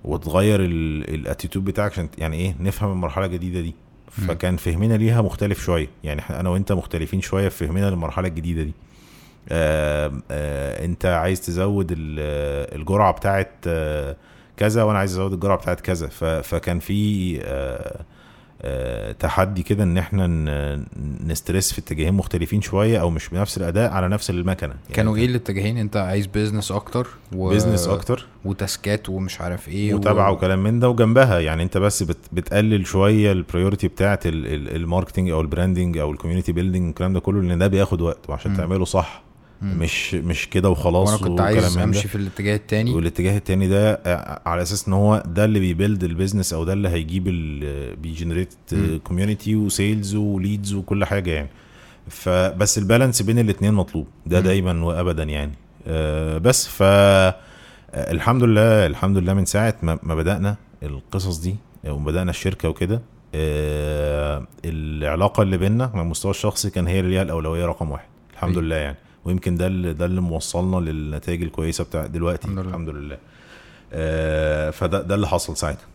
وتغير 0.04 0.60
ال 0.64 0.75
attitude 0.75 1.64
بتاعك 1.64 1.92
عشان 1.92 2.08
يعني 2.18 2.36
إيه 2.36 2.56
نفهم 2.60 2.92
المرحلة 2.92 3.26
الجديدة 3.26 3.60
دي. 3.60 3.74
فكان 4.10 4.56
فهمنا 4.56 4.94
ليها 4.94 5.22
مختلف 5.22 5.62
شوية. 5.62 5.88
يعني 6.04 6.22
أنا 6.30 6.48
وأنت 6.48 6.72
مختلفين 6.72 7.20
شوية 7.20 7.48
في 7.48 7.66
فهمنا 7.66 7.90
للمرحلة 7.90 8.28
الجديدة 8.28 8.62
دي. 8.62 8.72
آه 9.48 10.12
آه 10.30 10.84
أنت 10.84 11.06
عايز 11.06 11.40
تزود 11.40 11.92
ال- 11.92 12.76
الجرعة 12.80 13.12
بتاعت 13.12 13.52
آه 13.66 14.16
كذا 14.56 14.82
وأنا 14.82 14.98
عايز 14.98 15.12
أزود 15.12 15.32
الجرعة 15.32 15.58
بتاعت 15.58 15.80
كذا. 15.80 16.06
ف- 16.08 16.24
فكان 16.24 16.78
في 16.78 17.38
آه 17.40 17.44
آه 17.44 18.04
تحدي 19.18 19.62
كده 19.62 19.84
إن 19.84 19.98
إحنا 19.98 20.26
نstress 21.26 21.72
في 21.72 21.78
اتجاهين 21.78 22.14
مختلفين 22.14 22.60
شوية 22.62 23.00
أو 23.00 23.10
مش 23.10 23.28
بنفس 23.28 23.58
الأداء 23.58 23.90
على 23.92 24.08
نفس 24.08 24.30
المكنة 24.30 24.68
يعني 24.84 24.94
كانوا 24.94 25.16
إيه 25.16 25.26
الاتجاهين 25.26 25.78
أنت 25.78 25.96
عايز 25.96 26.26
business 26.26 26.72
أكتر 26.72 27.06
و... 27.36 27.48
business 27.48 27.88
أكتر 27.88 28.26
و 28.44 28.55
taskات 28.55 29.08
ومش 29.08 29.40
عارف 29.40 29.68
إيه 29.68 29.94
متابعه 29.94 30.30
و... 30.30 30.34
وكلام 30.34 30.62
من 30.62 30.80
ده 30.80 30.88
وجنبها 30.88 31.40
يعني 31.40 31.62
أنت 31.62 31.78
بس 31.78 32.02
بت 32.02 32.16
بتقلل 32.32 32.86
شوية 32.86 33.32
ال 33.32 33.38
priority 33.38 33.86
ال- 34.00 34.76
ال 34.76 34.82
marketing 34.82 35.30
أو 35.30 35.40
ال 35.40 35.47
branding 35.47 35.98
أو 35.98 36.10
ال 36.12 36.16
community 36.16 36.52
building 36.52 36.88
الكلام 36.88 37.12
ده 37.12 37.20
كله 37.20 37.42
لأن 37.42 37.58
ده 37.58 37.66
بياخد 37.66 38.00
وقت 38.00 38.18
وعشان 38.30 38.50
مم. 38.50 38.56
تعمله 38.56 38.84
صح. 38.84 39.25
مش 39.62 40.14
مش 40.14 40.48
كده 40.50 40.70
وخلاص 40.70 41.08
وأنا 41.08 41.22
كنت 41.28 41.40
عايز 41.40 41.78
أمشي. 41.78 42.08
في 42.08 42.14
الاتجاه 42.14 42.56
التاني 42.56 42.90
والاتجاه 42.94 43.36
التاني 43.36 43.68
ده 43.68 43.92
آه، 44.06 44.42
على 44.46 44.62
أساس 44.62 44.88
إن 44.88 44.92
هو 44.92 45.22
ده 45.26 45.44
اللي 45.44 45.60
بي 45.60 45.73
build 45.73 46.04
ال 46.04 46.10
business 46.10 46.52
أو 46.52 46.64
ده 46.64 46.72
اللي 46.72 46.88
هيجيب 46.88 47.24
بي 48.02 48.12
generate. 48.12 48.54
community 49.04 49.56
و 49.56 49.66
sales 49.66 50.14
و 50.14 50.24
leads 50.24 50.74
وكل 50.74 51.04
حاجة 51.04 51.30
يعني 51.30 51.48
فبس 52.08 52.78
ال 52.78 52.84
balance 52.84 53.22
بين 53.22 53.38
الاتنين 53.38 53.74
مطلوب 53.74 54.06
ده. 54.26 54.40
دايما 54.40 54.84
وابدا 54.84 55.22
يعني 55.22 55.52
آه، 55.86 56.38
بس 56.38 56.68
ف 56.68 56.82
آه، 56.82 57.34
الحمد 57.94 58.42
لله 58.42 58.86
الحمد 58.86 59.18
لله 59.18 59.34
من 59.34 59.44
ساعة 59.44 59.74
ما 59.82 59.98
ما 60.02 60.14
بدأنا 60.14 60.56
القصص 60.82 61.38
دي 61.38 61.56
وبدانا 61.88 62.30
الشركة 62.30 62.68
وكده 62.68 63.02
العلاقة 64.64 65.42
اللي 65.42 65.58
بينا 65.58 65.90
على 65.94 66.02
المستوى 66.02 66.30
الشخصي 66.30 66.70
كان 66.70 66.86
هي 66.86 67.00
اللي 67.00 67.10
ليها 67.10 67.22
الأولوية 67.22 67.66
رقم 67.66 67.90
واحد 67.90 68.06
الحمد 68.32 68.50
أيوة. 68.50 68.62
لله 68.62 68.76
يعني 68.76 68.96
ويمكن 69.26 69.56
ده 69.56 69.66
اللي 69.66 69.92
ده 69.92 70.04
اللي 70.04 70.20
موصلنا 70.20 70.90
للنتائج 70.90 71.42
الكويسة 71.42 71.84
بتاع 71.84 72.06
دلوقتي. 72.06 72.48
الحمد 72.48 72.58
لله. 72.58 72.68
الحمد 72.68 72.88
لله. 72.88 73.18
آه، 73.92 74.70
فده 74.70 75.02
ده 75.02 75.14
اللي 75.14 75.28
حصل 75.28 75.56
ساعتها. 75.56 75.86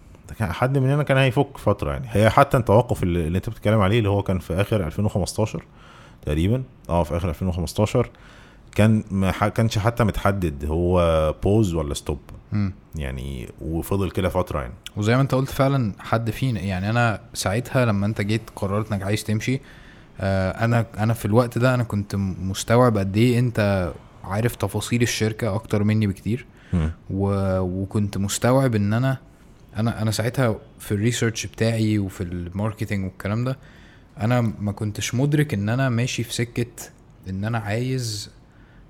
حد 0.42 0.78
مننا 0.78 1.04
كان 1.04 1.18
هيفك 1.18 1.58
فترة 1.58 1.92
يعني. 1.92 2.08
هي 2.10 2.30
حتى 2.30 2.58
التوقف 2.58 3.04
اللي, 3.04 3.28
اللي 3.28 3.38
انت 3.38 3.50
بتتكلم 3.50 3.80
عليه 3.80 3.98
اللي 3.98 4.10
هو 4.10 4.24
كان 4.24 4.40
في 4.40 4.54
آخر 4.54 4.86
2015 4.86 5.64
تقريبا. 6.26 6.64
آه 6.90 7.04
في 7.04 7.18
آخر 7.18 7.30
2015 7.30 8.10
كان 8.76 9.04
ما 9.12 9.32
كانش 9.32 9.78
حتى 9.78 10.04
متحدد 10.04 10.66
هو 10.66 11.36
pause 11.44 11.74
ولا 11.74 11.94
stop. 11.94 12.20
يعني 12.96 13.50
وفضل 13.62 14.12
كده 14.12 14.30
فترة 14.30 14.62
يعني. 14.62 14.74
وزي 14.98 15.16
ما 15.16 15.22
انت 15.22 15.36
قلت 15.36 15.50
فعلا 15.50 15.94
حد 16.00 16.30
فينا 16.32 16.60
يعني. 16.60 16.90
أنا 16.90 17.22
ساعتها 17.34 17.86
لما 17.86 18.06
انت 18.06 18.22
جيت 18.22 18.42
قررت 18.56 18.92
إنك 18.92 19.04
عايز 19.04 19.24
تمشي 19.24 19.62
أنا 20.22 20.86
أنا 20.98 21.14
في 21.14 21.26
الوقت 21.26 21.58
ده 21.58 21.74
أنا 21.74 21.84
كنت 21.84 22.16
مستوعب 22.16 22.98
قد 22.98 23.18
إيه 23.18 23.40
أنت 23.40 23.92
عارف 24.24 24.56
تفاصيل 24.56 25.02
الشركة 25.02 25.56
أكتر 25.56 25.84
مني 25.84 26.08
بكتير. 26.08 26.46
و... 27.10 27.60
وكنت 27.60 28.18
مستوعب 28.18 28.76
إن 28.76 28.94
أنا 28.94 29.18
أنا 29.78 30.02
أنا 30.02 30.12
ساعتها 30.12 30.56
في 30.80 30.92
ال 30.92 30.98
research 30.98 31.46
بتاعي 31.46 32.00
وفي 32.00 32.22
ال 32.24 32.32
marketing 32.32 33.04
والكلام 33.06 33.44
ده 33.44 33.58
أنا 34.20 34.42
ما 34.42 34.72
كنتش 34.72 35.16
مدرك 35.16 35.54
إن 35.54 35.70
أنا 35.70 35.90
ماشي 35.90 36.24
في 36.24 36.34
سكة 36.34 36.66
إن 37.30 37.46
أنا 37.46 37.58
عايز 37.58 38.30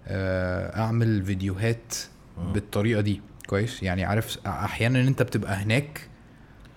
آه، 0.07 0.79
أعمل 0.81 1.25
فيديوهات. 1.25 1.95
بالطريقة 2.53 3.01
دي 3.01 3.21
كويس 3.47 3.83
يعني 3.83 4.03
عارف 4.03 4.37
أحيانا 4.47 5.01
أنت 5.01 5.21
بتبقى 5.21 5.53
هناك 5.53 6.01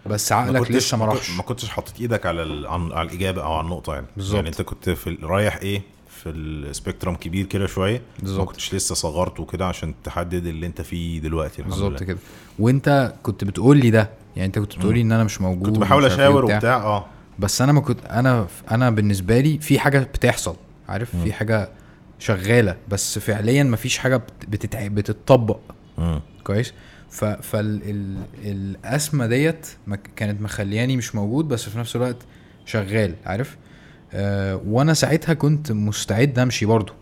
بس 0.07 0.33
ما 0.33 0.39
عقلك 0.39 0.71
لسه 0.71 0.97
ما 0.97 1.05
راحش. 1.05 1.31
ما 1.31 1.43
كنتش 1.43 1.69
حاطط 1.69 1.93
إيدك 2.01 2.27
على 2.27 2.43
ال- 2.43 2.67
على 2.93 3.09
الإجابة 3.09 3.43
أو 3.45 3.53
على 3.53 3.65
النقطة 3.65 3.95
يعني. 3.95 4.07
بالظبط. 4.17 4.35
يعني 4.37 4.49
أنت 4.49 4.63
كنت 4.63 4.91
في 4.91 5.07
ال- 5.11 5.25
رايح 5.25 5.57
إيه؟ 5.57 5.83
في 6.09 6.31
السبيكترم 6.31 7.15
كبير 7.15 7.47
كده 7.47 7.67
شوية. 7.67 7.99
ما 7.99 8.03
بالظبط. 8.23 8.49
كنتش 8.49 8.75
لسه 8.75 8.95
صغرته 8.95 9.45
كده 9.45 9.67
عشان 9.67 9.95
تحدد 10.05 10.47
اللي 10.47 10.67
أنت 10.67 10.81
فيه 10.83 11.21
دلوقتي 11.21 11.63
بالظبط. 11.63 12.03
كده. 12.03 12.19
وأنت 12.59 13.15
كنت 13.23 13.45
بتقول 13.45 13.77
لي 13.77 13.91
ده. 13.91 14.11
يعني 14.37 14.47
أنت 14.47 14.59
كنت 14.59 14.77
بتقول 14.79 14.95
لي 14.95 15.01
إن 15.01 15.13
أنا 15.13 15.25
مش 15.25 15.41
موجود 15.41 15.67
كنت 15.69 15.79
بحاول 15.79 16.05
إيه 16.05 16.15
أشاور 16.15 16.45
وبتاع. 16.45 16.77
آه. 16.77 17.07
بس 17.39 17.63
أنا 17.63 17.73
ما 17.73 17.81
كنت 17.81 18.05
أنا 18.07 18.47
أنا 18.71 18.91
بالنسبة 18.91 19.41
لي 19.41 19.59
في 19.59 19.79
حاجة 19.79 19.99
بتحصل 19.99 20.57
عارف؟ 20.89 21.15
مم. 21.15 21.25
في 21.25 21.33
حاجة 21.33 21.69
شغالة 22.19 22.77
بس 22.89 23.19
فعليا 23.19 23.63
ما 23.63 23.77
فيش 23.77 23.99
حاجة 23.99 24.17
بت- 24.17 24.47
بتتع... 24.49 24.87
بتتطبق. 24.87 25.59
مم. 25.99 26.21
كويس؟ 26.45 26.73
ف 27.15 27.25
فالازمه 28.25 29.27
ديت 29.27 29.67
كانت 30.17 30.43
مخلياني 30.43 30.97
مش 30.97 31.15
موجود 31.15 31.49
بس 31.49 31.69
في 31.69 31.79
نفس 31.79 31.97
الوقت 31.97 32.17
شغال 32.67 33.15
عارف؟ 33.27 33.57
آه 34.12 34.61
وأنا 34.67 34.95
ساعتها 34.95 35.35
كنت 35.35 35.73
مستعد 35.73 36.39
أمشي 36.39 36.67
برضو 36.67 36.93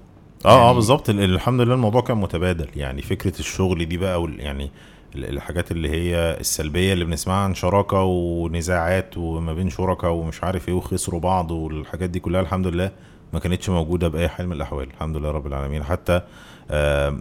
آه 0.44 0.48
آه 0.48 0.62
يعني- 0.64 0.74
بالظبط. 0.74 1.10
ال- 1.10 1.20
الحمد 1.20 1.60
لله 1.60 1.74
الموضوع 1.74 2.00
كان 2.00 2.16
متبادل. 2.16 2.68
يعني 2.76 3.02
فكرة 3.02 3.38
الشغل 3.40 3.84
دي 3.88 3.96
بقى 3.96 4.22
وال- 4.22 4.40
يعني 4.40 4.70
ال- 5.14 5.24
الحاجات 5.24 5.70
اللي 5.72 5.90
هي 5.90 6.36
السلبية 6.40 6.92
اللي 6.92 7.04
بنسمعها 7.04 7.44
عن 7.44 7.54
شراكة 7.54 8.02
ونزاعات 8.02 9.16
وما 9.18 9.52
بين 9.54 9.70
شركاء 9.70 10.10
ومش 10.12 10.44
عارف 10.44 10.68
إيه 10.68 10.74
وخسروا 10.74 11.20
بعض 11.20 11.50
والحاجات 11.50 12.10
دي 12.10 12.20
كلها 12.20 12.40
الحمد 12.40 12.66
لله 12.66 12.90
ما 13.32 13.38
كانتش 13.38 13.68
موجودة 13.70 14.08
بأي 14.08 14.28
حال 14.28 14.46
من 14.46 14.52
الأحوال. 14.52 14.86
الحمد 14.90 15.16
لله 15.16 15.30
رب 15.30 15.46
العالمين. 15.46 15.84
حتى 15.84 16.22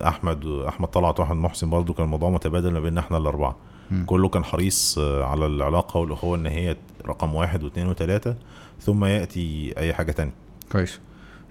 احمد 0.08 0.46
أحمد 0.46 0.88
طلعت 0.88 1.20
واحمد 1.20 1.38
محسن 1.38 1.70
برضو 1.70 1.94
كان 1.94 2.06
الموضوع 2.06 2.30
متبادل 2.30 2.72
ما 2.72 2.80
بيننا 2.80 3.00
إحنا 3.00 3.18
الأربعة. 3.18 3.56
مم. 3.92 4.06
كله 4.06 4.30
كان 4.30 4.44
حريص 4.44 4.98
آه، 4.98 5.24
على 5.24 5.46
العلاقة 5.46 6.00
والأخوة 6.00 6.38
إن 6.38 6.46
هي 6.46 6.78
رقم 7.06 7.36
واحد 7.36 7.64
واثنين 7.64 7.88
وثلاثة 7.88 8.36
ثم 8.80 9.06
يأتي 9.06 9.74
أي 9.78 9.94
حاجة 9.94 10.12
تانية. 10.12 10.34
كويس. 10.72 11.00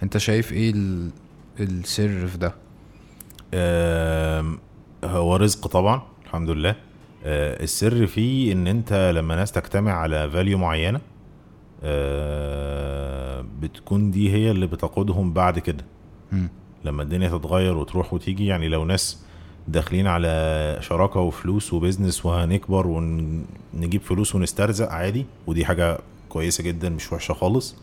أنت 0.02 0.18
شايف 0.18 0.52
إيه 0.52 0.70
ال... 0.74 1.10
السر 1.60 2.26
في 2.26 2.38
ده؟ 2.38 2.54
هو 5.04 5.36
رزق 5.36 5.66
طبعا 5.66 6.02
الحمد 6.24 6.50
لله. 6.50 6.76
آه، 7.24 7.62
السر 7.62 8.06
فيه 8.06 8.52
إن 8.52 8.66
أنت 8.66 9.12
لما 9.14 9.36
ناس 9.36 9.52
تجتمع 9.52 9.92
على 9.92 10.30
value 10.30 10.58
معينة 10.58 11.00
آه، 11.82 13.44
بتكون 13.60 14.10
دي 14.10 14.32
هي 14.32 14.50
اللي 14.50 14.66
بتقودهم 14.66 15.32
بعد 15.32 15.58
كده. 15.58 15.84
لما 16.84 17.02
الدنيا 17.02 17.28
تتغير 17.28 17.76
وتروح 17.76 18.14
وتيجي 18.14 18.46
يعني 18.46 18.68
لو 18.68 18.84
ناس 18.84 19.18
داخلين 19.68 20.06
على 20.06 20.78
شراكة 20.80 21.20
وفلوس 21.20 21.72
و 21.72 21.78
business 21.78 22.26
وهنكبر 22.26 22.86
ونجيب 22.86 24.02
فلوس 24.02 24.34
ونسترزق 24.34 24.88
عادي 24.88 25.26
ودي 25.46 25.64
حاجة 25.64 25.98
كويسة 26.28 26.64
جدا 26.64 26.88
مش 26.88 27.12
وحشة 27.12 27.34
خالص. 27.34 27.76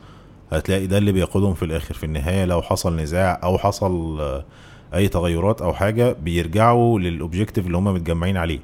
هتلاقي 0.52 0.88
ده 0.88 0.98
اللي 0.98 1.12
بيقودهم 1.12 1.54
في 1.54 1.66
الآخر. 1.66 1.94
في 1.94 2.04
النهاية 2.06 2.46
لو 2.46 2.62
حصل 2.62 2.96
نزاع 2.96 3.40
أو 3.44 3.58
حصل 3.58 4.22
آه، 4.22 4.46
أي 4.96 5.08
تغيرات 5.08 5.62
أو 5.62 5.74
حاجة 5.74 6.12
بيرجعوا 6.22 7.00
للاوبجيكتيف 7.00 7.66
اللي 7.68 7.78
هم 7.78 7.84
متجمعين 7.94 8.38
عليه. 8.38 8.60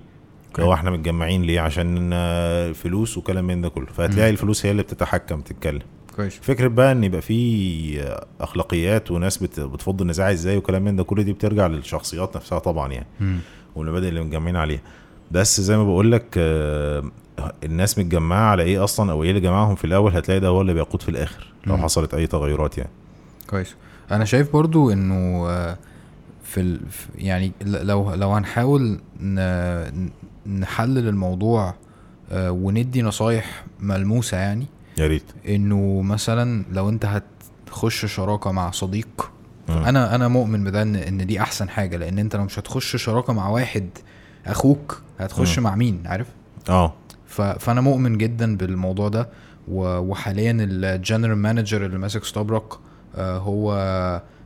هو 0.59 0.73
إحنا 0.73 0.91
متجمعين 0.91 1.41
ليه؟ 1.41 1.59
عشان 1.59 2.09
آه، 2.13 2.71
فلوس 2.71 3.17
وكلام 3.17 3.45
من 3.45 3.61
ده 3.61 3.69
كله. 3.69 3.85
فهتلاقي. 3.85 4.29
الفلوس 4.29 4.65
هي 4.65 4.71
اللي 4.71 4.83
بتتحكم 4.83 5.41
تتكلم. 5.41 5.81
كويس 6.15 6.33
فكرة 6.41 6.67
بقى 6.67 6.91
إن 6.91 7.03
يبقى 7.03 7.21
في 7.21 8.15
أخلاقيات 8.41 9.11
وناس 9.11 9.37
بت- 9.37 9.59
بتفض 9.59 10.01
النزاع 10.01 10.31
إزاي 10.31 10.57
وكلام 10.57 10.83
من 10.83 10.95
ده 10.95 11.03
كل 11.03 11.23
دي 11.23 11.33
بترجع 11.33 11.67
للشخصيات 11.67 12.35
نفسها 12.35 12.59
طبعا 12.59 12.91
يعني. 12.91 13.07
والمبادئ 13.75 14.09
اللي 14.09 14.21
متجمعين 14.23 14.55
عليها 14.55 14.81
بس 15.31 15.61
زي 15.61 15.77
ما 15.77 15.83
بقول 15.83 16.11
لك 16.11 16.25
آه، 16.37 17.03
الناس 17.63 17.99
متجمعة 17.99 18.51
على 18.51 18.63
إيه 18.63 18.83
أصلا 18.83 19.11
أو 19.11 19.23
إيه 19.23 19.29
اللي 19.29 19.41
جمعهم 19.41 19.75
في 19.75 19.85
الأول 19.85 20.15
هتلاقي 20.15 20.39
ده 20.39 20.47
هو 20.47 20.61
اللي 20.61 20.73
بيقود 20.73 21.01
في 21.01 21.09
الآخر 21.09 21.47
لو. 21.67 21.77
حصلت 21.77 22.13
أي 22.13 22.27
تغيرات 22.27 22.77
يعني 22.77 22.89
كويس 23.49 23.75
أنا 24.11 24.25
شايف 24.25 24.53
برضو 24.53 24.91
إنه 24.91 25.49
آه، 25.49 25.77
في 26.43 26.61
ال... 26.61 26.79
يعني 27.17 27.51
لو 27.65 28.13
لو 28.13 28.31
هنحاول. 28.31 28.99
نحلل 30.47 31.07
الموضوع 31.07 31.73
آه، 32.31 32.51
وندي 32.51 33.01
نصايح 33.01 33.65
ملموسة 33.79 34.37
يعني 34.37 34.65
يا 34.97 35.07
ريت 35.07 35.23
إنه 35.47 36.01
مثلا 36.01 36.65
لو 36.71 36.89
أنت 36.89 37.05
هتخش 37.05 38.05
شراكة 38.05 38.51
مع 38.51 38.71
صديق 38.71 39.31
مم. 39.69 39.77
أنا 39.77 40.15
أنا 40.15 40.27
مؤمن 40.27 40.63
بده 40.63 40.81
إن 40.81 40.95
إن 40.95 41.25
دي 41.27 41.41
أحسن 41.41 41.69
حاجة 41.69 41.97
لأن 41.97 42.19
أنت 42.19 42.35
لو 42.35 42.43
مش 42.43 42.59
هتخش 42.59 42.95
شراكة 42.95 43.33
مع 43.33 43.49
واحد 43.49 43.89
أخوك 44.45 45.01
هتخش 45.19 45.57
مم. 45.59 45.63
مع 45.63 45.75
مين 45.75 46.01
عارف 46.05 46.27
آه. 46.69 46.93
فأنا 47.59 47.81
مؤمن 47.81 48.17
جدا 48.17 48.57
بالموضوع 48.57 49.09
ده. 49.09 49.29
وحاليا 49.71 50.57
ال 50.59 50.69
general 50.69 51.37
manager 51.37 51.85
اللي 51.85 51.97
ماسك 51.97 52.23
استبرق 52.23 52.73
آه، 53.15 53.37
هو 53.37 53.73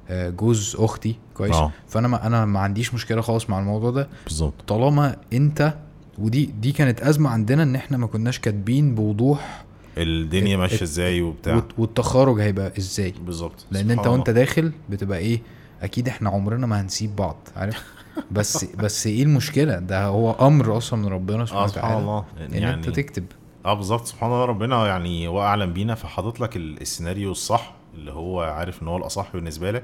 آه، 0.10 0.30
جوز 0.30 0.76
أختي 0.80 1.16
كويس 1.34 1.56
آه 1.56 1.72
فأنا 1.88 2.08
ما 2.08 2.28
أنا 2.28 2.45
ما 2.45 2.60
عنديش 2.60 2.93
مشكلة 2.93 3.22
خالص 3.22 3.50
مع 3.50 3.60
الموضوع 3.60 3.91
ده 3.91 4.08
بالظبط 4.24 4.54
طالما 4.68 5.16
أنت 5.34 5.74
ودي 6.18 6.45
دي 6.45 6.72
كانت 6.72 7.02
أزمة 7.02 7.30
عندنا 7.30 7.64
إن 7.64 7.76
إحنا 7.76 7.98
ما 7.98 8.08
كناش 8.08 8.39
كاتبين 8.39 8.95
بوضوح 8.95 9.66
الدنيا 10.04 10.58
ماشية 10.58 10.84
إزاي 10.84 11.22
وبتاع. 11.22 11.56
والت- 11.56 11.80
والتخارج 11.80 12.39
هيبقى 12.41 12.74
إزاي؟ 12.78 13.14
بالظبط. 13.26 13.66
لأن 13.72 13.91
أنت 13.91 14.00
سبحان 14.00 14.14
وأنت. 14.14 14.30
داخل 14.30 14.72
بتبقى 14.89 15.18
إيه 15.18 15.41
أكيد 15.82 16.08
إحنا 16.08 16.30
عمرنا 16.30 16.68
ما 16.68 16.82
هنسيب 16.82 17.16
بعض 17.16 17.38
عارف؟ 17.56 17.84
بس 18.32 18.66
بس 18.66 19.08
إيه 19.08 19.24
المشكلة؟ 19.24 19.80
ده 19.80 20.06
هو 20.06 20.32
أمر 20.32 20.78
أصلا 20.78 21.00
من 21.00 21.08
ربنا 21.08 21.45
سبحانه 21.45 21.68
سبحان 21.68 21.84
وتعالى 21.91 22.02
الله. 22.02 22.26
إن 22.58 22.64
أنت 22.64 22.89
تكتب. 22.89 23.26
آه 23.66 23.74
بالظبط. 23.74 24.06
سبحان 24.06 24.32
الله 24.32 24.45
ربنا 24.45 24.88
يعني 24.88 25.28
هو 25.28 25.41
أعلم 25.41 25.74
بينا 25.74 25.95
فحاطط 25.95 26.39
لك 26.39 26.56
ال- 26.58 26.82
السيناريو 26.82 27.32
الصح 27.32 27.74
اللي 27.95 28.12
هو 28.12 28.41
عارف 28.41 28.84
إن 28.84 28.88
هو 28.88 28.98
الأصح 28.98 29.28
بالنسبة 29.34 29.72
لك. 29.72 29.84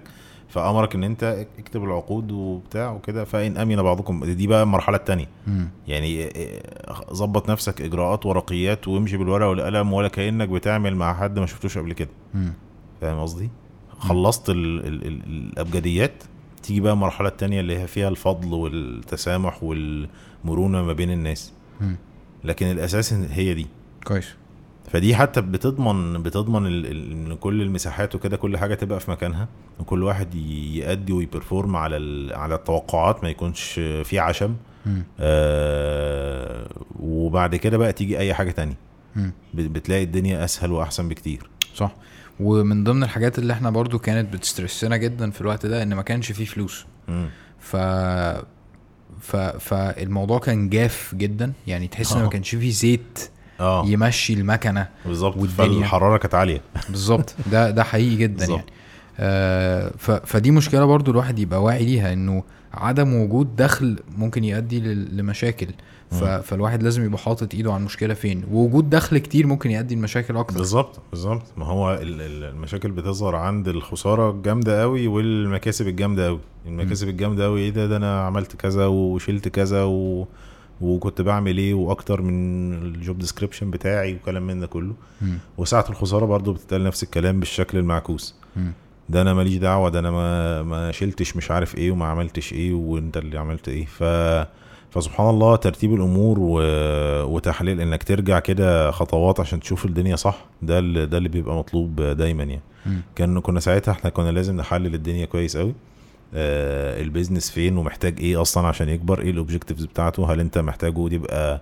فأمرك 0.54 0.95
إن 0.95 1.04
أنت 1.04 1.45
اكتب 1.60 1.84
العقود 1.84 2.32
وبتاع 2.32 2.91
وكده 2.91 3.24
فإن 3.24 3.58
أمن 3.58 3.82
بعضكم. 3.82 4.26
دي 4.26 4.47
بقى 4.47 4.64
المرحلة 4.64 4.97
الثانية. 4.97 5.30
يعني 5.88 6.24
آه، 6.26 7.14
ظبط 7.14 7.49
نفسك 7.49 7.82
إجراءات 7.82 8.26
ورقيات 8.26 8.88
وامشي 8.88 9.18
بالورقة 9.18 9.49
والقلم 9.49 9.93
ولا 9.93 10.08
كأنك 10.08 10.49
بتعمل 10.49 10.95
مع 10.95 11.14
حد 11.14 11.39
ما 11.39 11.45
شفتوش 11.45 11.78
قبل 11.78 11.93
كده. 11.93 12.10
فاهم 13.01 13.20
قصدي؟ 13.20 13.49
خلصت 13.99 14.49
ال 14.49 14.86
ال 14.88 15.08
ال 15.08 15.24
الأبجديات 15.28 16.24
تيجي 16.64 16.80
بقى 16.80 16.93
المرحلة 16.93 17.28
الثانية 17.30 17.60
اللي 17.60 17.80
هي 17.80 17.88
فيها 17.88 18.10
الفضل 18.10 18.54
والتسامح 18.54 19.64
والمرونة 19.64 20.82
ما 20.84 20.93
بين 20.93 21.12
الناس. 21.12 21.54
لكن 22.43 22.66
الأساس 22.66 23.14
هي 23.14 23.54
دي. 23.54 23.68
كويس. 24.04 24.36
فدي 24.93 25.15
حتى 25.15 25.41
بتضمن 25.41 26.23
بتضمن 26.23 26.65
إن 26.85 27.35
كل 27.35 27.61
المساحات 27.61 28.15
وكده 28.15 28.37
كل 28.37 28.57
حاجة 28.57 28.75
تبقى 28.75 28.99
في 28.99 29.11
مكانها 29.11 29.47
وكل 29.79 30.03
واحد 30.03 30.35
يأدي 30.35 31.13
ويبرفورم 31.13 31.75
على 31.75 31.95
على 32.35 32.55
التوقعات 32.55 33.23
ما 33.23 33.29
يكونش 33.29 33.71
في 33.79 34.19
عشم. 34.19 34.55
آه 35.19 36.67
وبعد 36.99 37.55
كده 37.55 37.77
بقى 37.77 37.93
تيجي 37.93 38.19
أي 38.19 38.33
حاجة 38.33 38.51
تانية. 38.51 38.75
بتلاقي 39.53 40.03
الدنيا 40.03 40.43
أسهل 40.45 40.71
وأحسن 40.71 41.09
بكتير. 41.09 41.49
صح. 41.75 41.95
ومن 42.39 42.83
ضمن 42.83 43.03
الحاجات 43.03 43.39
اللي 43.39 43.53
إحنا 43.53 43.69
برضو 43.69 43.99
كانت 43.99 44.33
بتسترسنا 44.33 44.97
جدا 44.97 45.31
في 45.31 45.41
الوقت 45.41 45.65
ده 45.65 45.83
إن 45.83 45.93
ما 45.93 46.01
كانش 46.01 46.31
فيه 46.31 46.45
فلوس. 46.45 46.85
ف 47.59 47.75
ف 49.21 49.35
فالموضوع 49.35 50.39
كان 50.39 50.69
جاف 50.69 51.15
جدا 51.15 51.53
يعني 51.67 51.87
تحس 51.87 52.13
إن 52.13 52.19
ما 52.19 52.25
آه. 52.25 52.29
كانش 52.29 52.55
فيه 52.55 52.71
زيت. 52.71 53.29
آه. 53.64 53.86
يمشي 53.86 54.34
المكنة 54.34 54.88
بالظبط. 55.05 55.38
فالحرارة 55.39 56.18
كانت 56.18 56.36
عالية. 56.36 56.61
بالظبط. 56.89 57.36
ده 57.51 57.70
ده 57.70 57.84
حقيقي 57.84 58.16
جدا 58.16 58.38
بالظبط. 58.38 58.57
يعني. 58.57 58.72
آه 59.20 59.91
ف 59.97 60.11
فدي 60.11 60.51
مشكلة 60.51 60.86
برضو 60.86 61.11
الواحد 61.11 61.39
يبقى 61.39 61.64
واعي 61.64 61.86
ليها 61.86 62.14
إنه 62.14 62.43
عدم 62.74 63.14
وجود 63.14 63.55
دخل 63.55 63.99
ممكن 64.18 64.43
يؤدي 64.43 64.80
لمشاكل. 64.93 65.68
فالواحد 66.43 66.84
لازم 66.84 67.05
يبقى 67.05 67.18
حاطط 67.20 67.53
إيده 67.53 67.72
على 67.74 67.80
المشكلة 67.80 68.14
فين. 68.14 68.43
ووجود 68.51 68.89
دخل 68.89 69.18
كتير 69.18 69.47
ممكن 69.47 69.72
يؤدي 69.72 69.95
لمشاكل 69.95 70.38
أكتر. 70.38 70.57
بالظبط 70.57 70.99
بالظبط. 71.11 71.41
ما 71.57 71.66
هو 71.66 71.93
ال- 71.93 72.22
ال- 72.22 72.43
المشاكل 72.43 72.91
بتظهر 72.91 73.36
عند 73.36 73.68
الخسارة 73.68 74.32
الجامدة 74.32 74.82
قوي 74.82 75.07
والمكاسب 75.07 75.88
الجامدة 75.88 76.26
قوي. 76.28 76.39
المكاسب 76.66 77.09
الجامدة 77.09 77.43
قوي 77.43 77.61
إيه 77.61 77.70
ده؟ 77.70 77.88
ده 77.88 77.97
أنا 77.97 78.22
عملت 78.26 78.55
كذا 78.55 78.86
وشلت 78.86 79.47
كذا 79.47 79.84
و... 79.84 80.28
وكنت 80.84 81.21
بعمل 81.21 81.57
إيه 81.57 81.73
وأكتر 81.73 82.21
من 82.21 82.73
الجوب 82.73 83.19
ديسكريبشن 83.19 83.71
بتاعي 83.71 84.13
وكلام 84.15 84.47
من 84.47 84.59
ده 84.59 84.67
كله. 84.67 84.93
وساعة 85.57 85.86
الخسارة 85.89 86.25
برضو 86.25 86.53
بتتقال 86.53 86.84
نفس 86.84 87.03
الكلام 87.03 87.39
بالشكل 87.39 87.77
المعكوس 87.77 88.36
مم. 88.55 88.71
ده 89.09 89.21
أنا 89.21 89.34
ماليش 89.34 89.55
دعوة 89.55 89.89
ده 89.89 89.99
أنا 89.99 90.11
ما 90.11 90.63
ما 90.63 90.91
شلتش 90.91 91.36
مش 91.38 91.51
عارف 91.51 91.75
إيه 91.77 91.91
وما 91.91 92.05
عملتش 92.05 92.53
إيه 92.53 92.73
وأنت 92.73 93.17
اللي 93.17 93.39
عملت 93.39 93.69
إيه 93.69 93.86
ف 93.86 94.03
فسبحان 94.91 95.29
الله 95.29 95.55
ترتيب 95.55 95.93
الأمور 95.93 96.38
و... 96.39 96.59
وتحليل 97.36 97.81
إنك 97.81 98.03
ترجع 98.03 98.39
كده 98.39 98.91
خطوات 98.91 99.39
عشان 99.39 99.59
تشوف 99.59 99.86
الدنيا 99.86 100.15
صح 100.15 100.45
ده 100.61 100.79
اللي 100.79 101.05
ده 101.05 101.17
اللي 101.17 101.29
بيبقى 101.29 101.55
مطلوب 101.55 102.01
دايما 102.01 102.43
يعني. 102.43 102.61
كان 103.15 103.39
كنا 103.41 103.59
ساعتها 103.59 103.91
إحنا 103.91 104.09
كنا 104.09 104.31
لازم 104.31 104.57
نحلل 104.57 104.93
الدنيا 104.93 105.25
كويس 105.25 105.57
قوي 105.57 105.73
ال 106.36 106.48
business 106.48 107.51
فين 107.51 107.77
ومحتاج 107.77 108.19
إيه 108.19 108.41
أصلا 108.41 108.67
عشان 108.67 108.89
يكبر 108.89 109.21
إيه 109.21 109.29
الاوبجكتيفز 109.31 109.86
بتاعته 109.86 110.34
هل 110.34 110.39
أنت 110.39 110.57
محتاجه 110.57 111.13
يبقى 111.13 111.61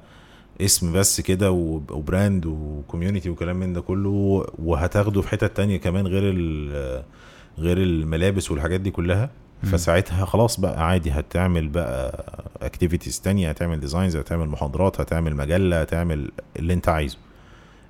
اسم 0.61 0.93
بس 0.93 1.21
كده 1.21 1.51
وب- 1.51 1.91
و 1.91 2.00
brand 2.00 2.45
و 2.45 2.54
community 2.54 3.29
وكلام 3.29 3.55
من 3.55 3.73
ده 3.73 3.81
كله 3.81 4.45
وهتاخده 4.59 5.21
في 5.21 5.29
حتت 5.29 5.57
تانية 5.57 5.77
كمان 5.77 6.07
غير 6.07 6.23
غير 7.59 7.77
الملابس 7.77 8.51
والحاجات 8.51 8.81
دي 8.81 8.91
كلها. 8.91 9.29
فساعتها 9.63 10.25
خلاص 10.25 10.59
بقى 10.59 10.87
عادي 10.87 11.11
هتعمل 11.11 11.67
بقى 11.69 12.25
activities 12.61 13.21
تانية 13.21 13.49
هتعمل 13.49 13.79
designs 13.79 14.15
هتعمل 14.15 14.47
محاضرات 14.47 15.01
هتعمل 15.01 15.35
مجلة 15.35 15.81
هتعمل 15.81 16.31
اللي 16.59 16.73
أنت 16.73 16.89
عايزه 16.89 17.17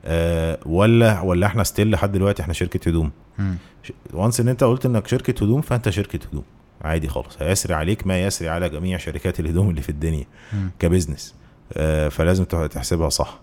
أه 0.05 0.59
ولا 0.65 1.21
ولا 1.21 1.45
إحنا 1.47 1.63
still 1.63 1.91
لحد 1.91 2.11
دلوقتي 2.11 2.41
إحنا 2.41 2.53
شركة 2.53 2.89
هدوم. 2.89 3.11
وانس 4.13 4.39
إن 4.39 4.47
أنت 4.47 4.63
قلت 4.63 4.86
إنك 4.86 5.07
شركة 5.07 5.43
هدوم 5.43 5.61
فأنت 5.61 5.89
شركة 5.89 6.19
هدوم 6.32 6.43
عادي 6.82 7.07
خالص. 7.07 7.38
هيسري 7.41 7.73
عليك 7.73 8.07
ما 8.07 8.21
يسري 8.23 8.49
على 8.49 8.69
جميع 8.69 8.97
شركات 8.97 9.39
الهدوم 9.39 9.69
اللي 9.69 9.82
في 9.82 9.89
الدنيا. 9.89 10.25
ك 10.80 10.85
business. 10.85 11.36
آه، 11.73 12.07
فلازم 12.09 12.43
تح- 12.43 12.65
تحسبها 12.65 13.09
صح. 13.09 13.39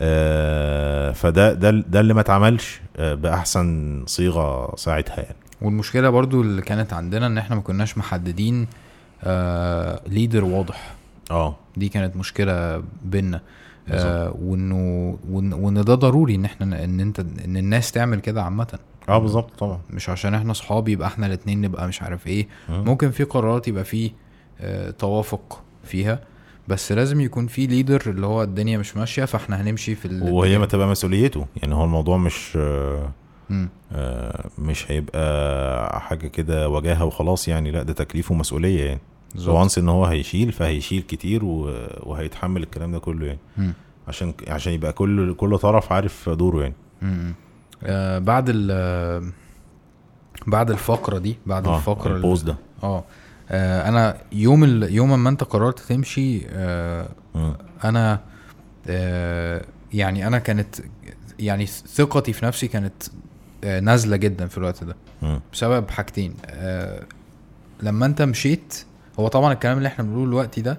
آه، 0.00 1.12
فده 1.12 1.52
ده 1.52 1.70
ده 1.70 2.00
اللي 2.00 2.14
ما 2.14 2.20
اتعملش 2.20 2.80
آه، 2.96 3.14
بأحسن 3.14 4.02
صيغة 4.06 4.76
ساعتها 4.76 5.16
يعني. 5.22 5.36
والمشكلة 5.62 6.10
برضو 6.10 6.42
اللي 6.42 6.62
كانت 6.62 6.92
عندنا 6.92 7.26
إن 7.26 7.38
إحنا 7.38 7.56
ما 7.56 7.62
كناش 7.62 7.98
محددين 7.98 8.66
leader 10.06 10.44
واضح. 10.44 10.94
آه. 11.30 11.56
دي 11.76 11.88
كانت 11.88 12.16
مشكلة 12.16 12.82
بينا. 13.04 13.40
آه 13.90 14.36
وانه 14.42 15.18
وان 15.30 15.84
ده 15.84 15.94
ضروري 15.94 16.34
إن 16.34 16.44
إحنا 16.44 16.84
إن 16.84 17.00
انت 17.00 17.20
إن 17.20 17.56
الناس 17.56 17.92
تعمل 17.92 18.20
كده 18.20 18.42
عامة 18.42 18.78
آه 19.08 19.18
بالظبط 19.18 19.58
طبعا 19.58 19.80
مش 19.90 20.08
عشان 20.08 20.34
إحنا 20.34 20.52
صحاب 20.52 20.88
يبقى 20.88 21.08
إحنا 21.08 21.26
الاتنين 21.26 21.60
نبقى 21.60 21.88
مش 21.88 22.02
عارف 22.02 22.26
إيه 22.26 22.48
مم. 22.68 22.84
ممكن 22.84 23.10
في 23.10 23.24
قرارات 23.24 23.68
يبقى 23.68 23.84
فيه 23.84 24.10
آه 24.60 24.90
توافق 24.90 25.62
فيها 25.84 26.20
بس 26.68 26.92
لازم 26.92 27.20
يكون 27.20 27.46
في 27.46 27.66
leader 27.66 28.02
اللي 28.06 28.26
هو 28.26 28.42
الدنيا 28.42 28.78
مش 28.78 28.96
ماشية 28.96 29.24
فإحنا 29.24 29.60
هنمشي 29.60 29.94
في 29.94 30.04
ال- 30.08 30.22
وهي 30.32 30.58
ما 30.58 30.66
تبقى 30.66 30.88
مسؤوليته 30.88 31.46
يعني 31.56 31.74
هو 31.74 31.84
الموضوع 31.84 32.16
مش 32.16 32.52
آه،. 32.56 33.10
آه، 33.92 34.50
مش 34.58 34.90
هيبقى 34.90 36.00
حاجة 36.00 36.26
كده 36.26 36.68
وجاهة 36.68 37.04
وخلاص 37.04 37.48
يعني 37.48 37.70
لأ 37.70 37.82
ده 37.82 37.92
تكليف 37.92 38.30
ومسؤولية 38.30 38.84
يعني. 38.84 39.00
وانس 39.46 39.78
ان 39.78 39.88
هو 39.88 40.04
هيشيل 40.04 40.52
فهيشيل 40.52 41.02
كتير 41.02 41.44
وهيتحمل 41.44 42.62
الكلام 42.62 42.92
ده 42.92 42.98
كله 42.98 43.26
يعني 43.26 43.38
مم. 43.58 43.72
عشان 44.08 44.34
عشان 44.48 44.72
يبقى 44.72 44.92
كل 44.92 45.34
كل 45.34 45.58
طرف 45.58 45.92
عارف 45.92 46.28
دوره 46.28 46.62
يعني. 46.62 47.34
آه 47.84 48.18
بعد 48.18 48.48
ال 48.48 48.68
آه، 48.70 49.22
بعد 50.46 50.70
الفقرة 50.70 51.18
دي 51.18 51.36
بعد 51.46 51.66
آه 51.66 51.76
الفقرة 51.76 52.10
ال- 52.10 52.16
البوز 52.16 52.42
ده 52.42 52.56
آه 52.82 53.04
آه، 53.50 53.88
أنا 53.88 54.16
يوم 54.32 54.64
ال... 54.64 54.94
يوم 54.94 55.22
ما 55.24 55.28
أنت 55.30 55.44
قررت 55.44 55.78
تمشي 55.78 56.42
آه. 56.48 57.08
أنا 57.84 58.20
آه 58.86 59.64
يعني 59.92 60.26
أنا 60.26 60.38
كانت 60.38 60.76
يعني 61.38 61.66
ثقتي 61.66 62.32
في 62.32 62.46
نفسي 62.46 62.68
كانت 62.68 63.02
آه 63.64 63.80
نازلة 63.80 64.16
جدا 64.16 64.46
في 64.46 64.58
الوقت 64.58 64.84
ده 64.84 64.96
مم. 65.22 65.40
بسبب 65.52 65.90
حاجتين 65.90 66.34
آه 66.46 67.02
لما 67.82 68.06
أنت 68.06 68.22
مشيت 68.22 68.84
هو 69.20 69.28
طبعا 69.28 69.52
الكلام 69.52 69.78
اللي 69.78 69.86
إحنا 69.88 70.04
بنقوله 70.04 70.26
دلوقتي 70.26 70.60
ده 70.60 70.78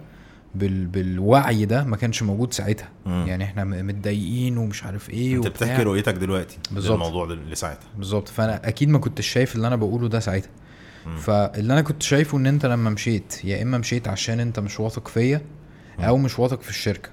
بال... 0.55 0.85
بالوعي 0.85 1.65
ده 1.65 1.83
ما 1.83 1.97
كانش 1.97 2.23
موجود 2.23 2.53
ساعتها 2.53 2.89
مم. 3.05 3.25
يعني 3.27 3.43
إحنا 3.43 3.63
متضايقين 3.63 4.57
ومش 4.57 4.83
عارف 4.83 5.09
إيه 5.09 5.35
انت 5.35 5.45
وبتاع. 5.47 5.67
بتحكي 5.67 5.83
رؤيتك 5.83 6.13
دلوقتي 6.13 6.57
بالظبط. 6.71 6.93
الموضوع 6.93 7.25
اللي 7.25 7.55
ساعتها 7.55 7.87
بالظبط 7.97 8.27
فأنا 8.27 8.67
أكيد 8.67 8.89
ما 8.89 8.99
كنتش 8.99 9.27
شايف 9.27 9.55
اللي 9.55 9.67
أنا 9.67 9.75
بقوله 9.75 10.07
ده 10.09 10.19
ساعتها 10.19 10.49
مم. 11.05 11.17
فاللي 11.17 11.73
أنا 11.73 11.81
كنت 11.81 12.03
شايفه 12.03 12.37
إن 12.37 12.45
أنت 12.47 12.65
لما 12.65 12.89
مشيت 12.89 13.45
يا 13.45 13.61
إما 13.61 13.77
مشيت 13.77 14.07
عشان 14.07 14.39
أنت 14.39 14.59
مش 14.59 14.79
واثق 14.79 15.07
فيا 15.07 15.41
أو 15.99 16.17
مش 16.17 16.39
واثق 16.39 16.61
في 16.61 16.69
الشركة 16.69 17.09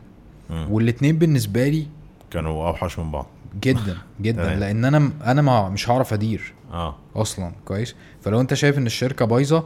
مم. 0.51 0.67
والاتنين 0.71 1.19
بالنسبة 1.19 1.69
لي 1.69 1.87
كانوا 2.31 2.69
أوحش 2.69 2.99
من 2.99 3.11
بعض 3.11 3.27
جدا 3.61 3.97
جدا. 4.21 4.55
لأن 4.55 4.85
أنا 4.85 5.11
أنا 5.25 5.43
ما 5.43 5.69
مش 5.69 5.91
هعرف 5.91 6.13
أدير 6.13 6.55
آه 6.73 6.97
أصلا 7.17 7.53
كويس 7.65 7.95
فلو 8.23 8.41
أنت 8.41 8.55
شايف 8.55 8.79
إن 8.79 8.87
الشركة 8.87 9.25
بايظة 9.25 9.65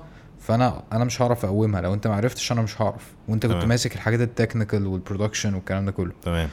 فانا 0.49 0.82
أنا 0.92 1.05
مش 1.05 1.22
هعرف 1.22 1.44
اقومها. 1.44 1.80
لو 1.80 1.94
انت 1.94 2.07
ما 2.07 2.14
عرفتش 2.14 2.53
أنا 2.53 2.62
مش 2.62 2.82
هعرف. 2.82 3.12
وانت 3.28 3.46
كنت 3.46 3.55
تمام. 3.55 3.68
ماسك 3.68 3.94
الحاجات 3.94 4.20
ال 4.20 4.27
technical 4.27 4.86
وال 4.86 4.98
production 4.98 5.54
والكلام 5.55 5.84
ده 5.84 5.92
كله. 5.92 6.12
تمام. 6.22 6.49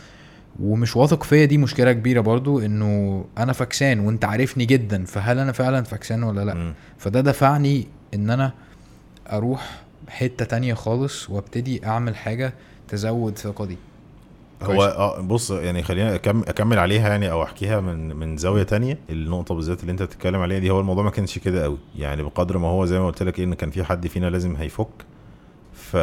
ومش 0.60 0.96
واثق 0.96 1.24
فيا 1.24 1.46
دي 1.46 1.58
مشكلة 1.58 1.94
كبيرة 1.94 2.22
برضو 2.22 2.60
انه 2.60 3.26
أنا 3.38 3.54
فكسان 3.54 4.00
وانت 4.00 4.26
عارفني 4.26 4.66
جدا 4.66 5.06
فهل 5.06 5.40
أنا 5.40 5.52
فعلا 5.52 5.84
فكسان 5.84 6.24
ولا 6.24 6.46
لا؟ 6.46 6.54
مم. 6.54 6.74
فده 6.98 7.22
دفعني 7.22 7.88
ان 8.14 8.30
أنا 8.30 8.52
أروح 9.32 9.82
حتة 10.10 10.46
تانية 10.46 10.74
خالص 10.74 11.30
وابتدي 11.30 11.86
اعمل 11.86 12.16
حاجة 12.16 12.54
تزود 12.88 13.38
ثقتي. 13.38 13.78
هو. 14.64 14.84
آه 14.84 15.22
بص 15.22 15.52
يعني 15.52 15.84
خلينا 15.84 16.16
أكمل 16.16 16.80
عليها 16.80 17.10
يعني 17.10 17.32
أو 17.32 17.44
أحكيها 17.44 17.80
من 17.80 18.16
من 18.16 18.38
زاوية 18.38 18.64
تانية. 18.64 18.98
النقطة 19.10 19.56
بالذات 19.56 19.82
اللي 19.82 19.92
أنت 19.92 20.04
بتتكلم 20.04 20.42
عليها 20.42 20.60
دي 20.60 20.70
هو 20.70 20.80
الموضوع 20.80 21.04
ما 21.04 21.10
كانش 21.12 21.40
كده 21.40 21.64
قوي 21.64 21.78
يعني 21.96 22.24
بقدر 22.24 22.58
ما 22.58 22.68
هو 22.68 22.86
زي 22.86 23.00
ما 23.00 23.08
قلت 23.08 23.24
لك 23.24 23.40
إيه 23.40 23.46
إن 23.46 23.54
كان 23.54 23.72
في 23.72 23.84
حد 23.84 24.08
فينا 24.08 24.30
لازم 24.30 24.56
هيفك. 24.56 24.88
ف 25.74 25.98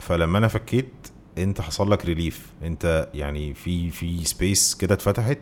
فلما 0.00 0.38
أنا 0.38 0.48
فكيت 0.48 0.92
أنت 1.38 1.60
حصل 1.60 1.90
لك 1.90 2.04
relief 2.06 2.46
أنت 2.64 3.08
يعني 3.14 3.54
في 3.54 3.90
في 3.90 4.24
space 4.24 4.74
كده 4.74 4.94
اتفتحت. 4.94 5.38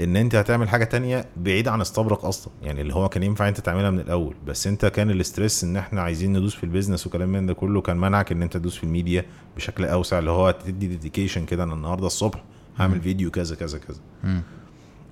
إن 0.00 0.16
أنت 0.16 0.34
هتعمل 0.34 0.68
حاجة 0.68 0.84
تانية 0.84 1.24
بعيد 1.36 1.68
عن 1.68 1.80
استبرق 1.80 2.24
أصلا. 2.24 2.52
يعني 2.62 2.80
اللي 2.80 2.94
هو 2.94 3.08
كان 3.08 3.22
ينفع 3.22 3.48
أنت 3.48 3.60
تعملها 3.60 3.90
من 3.90 4.00
الأول 4.00 4.34
بس 4.46 4.66
أنت 4.66 4.86
كان 4.86 5.10
ال 5.10 5.18
stress 5.18 5.64
إن 5.64 5.76
إحنا 5.76 6.00
عايزين 6.00 6.32
ندوس 6.32 6.54
في 6.54 6.64
ال 6.64 6.69
business 6.69 7.06
وكلام 7.06 7.28
من 7.28 7.46
ده 7.46 7.54
كله 7.54 7.80
كان 7.80 7.96
منعك 7.96 8.32
إن 8.32 8.42
أنت 8.42 8.56
تدوس 8.56 8.76
في 8.76 8.84
الميديا 8.84 9.24
بشكل 9.56 9.84
أوسع 9.84 10.18
اللي 10.18 10.30
هو 10.30 10.50
تدي 10.50 10.86
dedication 10.86 11.44
كده 11.44 11.62
أنا 11.64 11.74
النهارده 11.74 12.06
الصبح 12.06 12.42
هعمل 12.78 13.00
فيديو 13.00 13.30
كذا 13.30 13.54
كذا 13.56 13.78
كذا. 13.78 13.98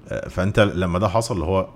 آه، 0.09 0.29
فأنت 0.29 0.61
لما 0.61 0.99
ده 0.99 1.09
حصل 1.09 1.35
اللي 1.35 1.47
هو 1.47 1.69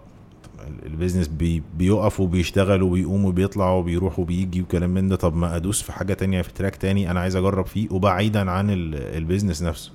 ال 0.86 0.91
business 0.91 1.28
بي 1.28 1.62
بيقف 1.78 2.20
وبيشتغل 2.20 2.82
وبيقوم 2.82 3.24
وبيطلع 3.24 3.70
وبيروح 3.70 4.18
وبيجي 4.18 4.62
وكلام 4.62 4.90
من 4.90 5.08
ده 5.08 5.16
طب 5.16 5.36
ما 5.36 5.56
أدوس 5.56 5.82
في 5.82 5.92
حاجة 5.92 6.14
تانية 6.14 6.42
في 6.42 6.52
track 6.52 6.76
تاني 6.76 7.10
أنا 7.10 7.20
عايز 7.20 7.36
أجرب 7.36 7.66
فيه 7.66 7.88
وبعيدا 7.90 8.50
عن 8.50 8.70
ال- 8.70 8.94
business 9.16 9.62
نفسه. 9.62 9.92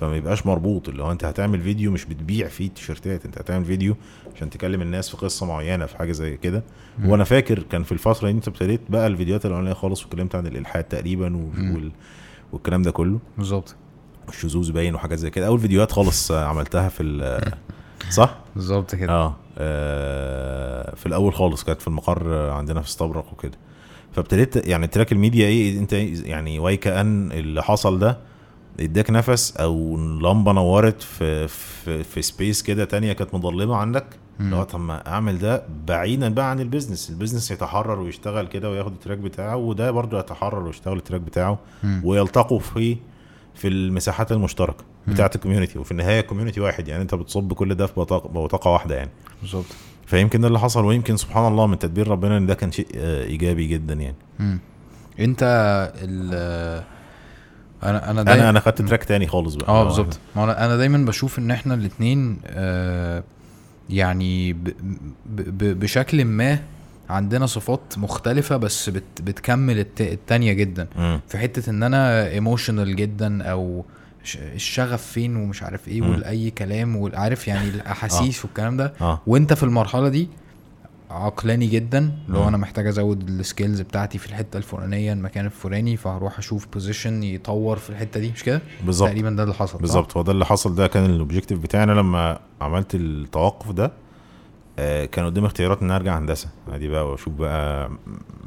فما 0.00 0.16
يبقاش 0.16 0.46
مربوط 0.46 0.88
اللي 0.88 1.02
هو 1.02 1.12
انت 1.12 1.24
هتعمل 1.24 1.60
فيديو 1.60 1.90
مش 1.92 2.04
بتبيع 2.04 2.48
فيه 2.48 2.68
تيشرتات 2.70 3.24
انت 3.24 3.38
هتعمل 3.38 3.64
فيديو 3.64 3.96
عشان 4.36 4.50
تكلم 4.50 4.82
الناس 4.82 5.08
في 5.10 5.16
قصة 5.16 5.46
معينة 5.46 5.86
في 5.86 5.96
حاجة 5.96 6.12
زي 6.12 6.36
كده. 6.36 6.62
وأنا 7.04 7.24
فاكر 7.24 7.62
كان 7.62 7.82
في 7.82 7.92
الفترة 7.92 8.26
دي 8.30 8.34
انت 8.36 8.48
ابتديت 8.48 8.80
بقى 8.88 9.06
الفيديوهات 9.06 9.46
الاولانيه 9.46 9.72
خالص 9.72 10.04
واتكلمت 10.04 10.34
عن 10.34 10.46
الإلحاد 10.46 10.84
تقريبا. 10.84 11.36
وال 11.36 11.92
والكلام 12.52 12.82
ده 12.82 12.90
كله 12.90 13.18
بالظبط 13.38 13.76
والشذوذ 14.26 14.72
باين 14.72 14.94
وحاجات 14.94 15.18
زي 15.18 15.30
كده 15.30 15.46
أول 15.46 15.58
فيديوهات 15.60 15.92
خالص 15.92 16.32
عملتها 16.32 16.88
في 16.88 17.02
ال- 17.02 17.52
صح؟ 18.10 18.38
بالظبط 18.54 18.94
كده 18.94 19.12
آه 19.12 19.36
آه، 19.58 20.94
في 20.94 21.06
الأول 21.06 21.34
خالص 21.34 21.64
كانت 21.64 21.80
في 21.80 21.88
المقر 21.88 22.34
عندنا 22.50 22.80
في 22.80 22.88
استبرق 22.88 23.32
وكده 23.32 23.58
فابتديت 24.12 24.68
يعني 24.68 24.86
track 24.86 25.12
ال 25.12 25.18
media 25.18 25.46
إيه 25.46 25.78
إنت 25.78 25.92
يعني 25.92 26.58
واي 26.58 26.76
كأن 26.76 27.32
اللي 27.32 27.62
حصل 27.62 27.98
ده 27.98 28.18
اداك 28.80 29.10
نفس 29.10 29.56
أو 29.56 29.96
لمبة 29.96 30.52
نورت 30.52 31.02
في 31.02 31.48
في, 31.48 32.02
في 32.04 32.22
space 32.22 32.62
كده 32.62 32.84
تانية 32.84 33.12
كانت 33.12 33.34
مظلمة 33.34 33.76
عندك. 33.76 34.06
اللي 34.40 34.56
هو 34.56 34.62
طب 34.62 34.80
ما 34.80 35.08
اعمل 35.08 35.38
ده 35.38 35.62
بعيدا 35.86 36.28
بقى 36.34 36.50
عن 36.50 36.60
ال 36.60 36.66
business 36.66 37.10
ال 37.10 37.14
business 37.14 37.50
يتحرر 37.50 38.00
ويشتغل 38.00 38.46
كده 38.46 38.70
وياخد 38.70 38.92
ال 38.92 38.96
track 38.96 39.18
بتاعه 39.18 39.56
وده 39.56 39.90
برضو 39.90 40.18
يتحرر 40.18 40.66
ويشتغل 40.66 40.96
ال 40.96 41.00
track 41.00 41.20
بتاعه 41.20 41.58
مم. 41.82 42.00
ويلتقوا 42.04 42.58
في 42.58 42.96
في 43.54 43.68
المساحات 43.68 44.32
المشتركة 44.32 44.84
بتاعة 45.08 45.30
ال 45.34 45.38
community 45.38 45.78
وفي 45.78 45.90
النهاية 45.92 46.20
ال 46.20 46.24
community 46.24 46.60
واحد 46.60 46.88
يعني 46.88 47.02
انت 47.02 47.14
بتصب 47.14 47.52
كل 47.52 47.74
ده 47.74 47.86
في 47.86 47.92
بطاقه 47.96 48.28
بطاقة 48.28 48.70
واحدة 48.70 48.94
يعني. 48.96 49.10
بالظبط. 49.42 49.64
فيمكن 50.06 50.40
ده 50.40 50.48
اللي 50.48 50.58
حصل 50.58 50.84
ويمكن 50.84 51.16
سبحان 51.16 51.52
الله 51.52 51.66
من 51.66 51.78
تدبير 51.78 52.08
ربنا 52.08 52.36
إن 52.36 52.46
ده 52.46 52.54
كان 52.54 52.72
شيء 52.72 52.86
آه، 52.96 53.24
إيجابي 53.24 53.66
جدا 53.66 53.94
يعني. 53.94 54.16
مم. 54.38 54.58
انت 55.20 55.42
ال 56.02 56.82
أنا 57.82 58.10
أنا 58.10 58.22
دايما 58.22 58.40
أنا 58.42 58.50
أنا 58.50 58.60
خدت 58.60 58.82
track 58.82 59.04
تاني 59.04 59.26
خالص 59.26 59.54
بقى. 59.54 59.68
آه 59.68 59.84
بالظبط. 59.84 60.18
ما 60.36 60.44
أنا 60.44 60.64
أنا 60.64 60.76
دايما 60.76 60.98
بشوف 60.98 61.38
إن 61.38 61.50
إحنا 61.50 61.74
الاثنين 61.74 62.38
آه 62.46 63.22
يعني 63.90 64.52
ب 64.52 64.68
ب 65.26 65.80
بشكل 65.80 66.24
ما 66.24 66.58
عندنا 67.10 67.46
صفات 67.46 67.80
مختلفة 67.96 68.56
بس 68.56 68.88
بت 68.90 69.22
بتكمل 69.22 69.78
الت 69.78 70.00
التانية 70.00 70.52
جدا. 70.52 70.86
مم. 70.96 71.20
في 71.28 71.38
حتة 71.38 71.70
إن 71.70 71.82
أنا 71.82 72.28
emotional 72.28 72.96
جدا 72.96 73.42
أو 73.42 73.84
الشغف 74.36 75.02
فين 75.06 75.36
ومش 75.36 75.62
عارف 75.62 75.88
إيه. 75.88 76.02
والأي 76.02 76.50
كلام 76.50 76.96
والعارف 76.96 77.48
يعني 77.48 77.68
الأحاسيس 77.68 78.44
والكلام 78.44 78.76
ده. 78.76 78.92
آه. 79.00 79.20
وأنت 79.26 79.52
في 79.52 79.62
المرحلة 79.62 80.08
دي 80.08 80.28
عقلاني 81.10 81.66
جدا 81.66 82.12
لو 82.28 82.40
مم. 82.42 82.48
أنا 82.48 82.56
محتاج 82.56 82.86
أزود 82.86 83.28
ال 83.28 83.35
skills 83.35 83.80
بتاعتي 83.80 84.18
في 84.18 84.26
الحتة 84.26 84.56
الفلانية 84.56 85.12
المكان 85.12 85.46
الفلاني 85.46 85.96
فهروح 85.96 86.38
أشوف 86.38 86.66
position 86.72 87.22
يطور 87.22 87.76
في 87.76 87.90
الحتة 87.90 88.20
دي 88.20 88.30
مش 88.32 88.44
كده؟ 88.44 88.60
بالظبط. 88.86 89.08
تقريبا 89.08 89.30
ده 89.30 89.42
اللي 89.42 89.54
حصل؟ 89.54 89.78
بالظبط 89.78 90.16
هو 90.16 90.22
ده 90.22 90.32
اللي 90.32 90.46
حصل 90.46 90.74
ده 90.74 90.86
كان 90.86 91.04
ال 91.04 91.09
objective 91.09 91.58
بتاعنا. 91.58 91.92
لما 91.92 92.38
عملت 92.60 92.94
التوقف 92.94 93.70
ده 93.72 93.92
آه، 94.78 95.04
كان 95.04 95.24
قدامي 95.26 95.46
اختيارات 95.46 95.78
إن 95.82 95.84
أنا 95.84 95.96
أرجع 95.96 96.18
هندسة. 96.18 96.48
عادي 96.72 96.88
بقى 96.88 97.08
وأشوف 97.10 97.32
بقى 97.34 97.90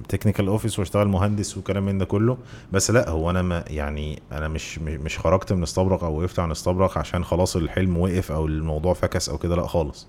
technical 0.10 0.48
office 0.48 0.80
وأشتغل 0.80 1.08
مهندس 1.08 1.58
وكلام 1.58 1.86
من 1.86 1.98
ده 1.98 2.06
كله. 2.06 2.38
بس 2.72 2.92
لأ 2.92 3.10
هو 3.10 3.30
أنا 3.30 3.42
ما 3.42 3.64
يعني 3.68 4.22
أنا 4.32 4.48
مش 4.48 4.80
مش 4.80 5.00
مش 5.00 5.20
خرجت 5.20 5.54
من 5.54 5.64
استبرق 5.64 6.04
أو 6.04 6.20
وقفت 6.20 6.40
عن 6.40 6.52
استبرق 6.52 6.98
عشان 6.98 7.24
خلاص 7.24 7.56
الحلم 7.56 7.98
وقف 7.98 8.32
أو 8.32 8.46
الموضوع 8.46 8.94
فكس 8.94 9.30
أو 9.30 9.38
كده 9.38 9.56
لأ 9.56 9.68
خالص. 9.68 10.08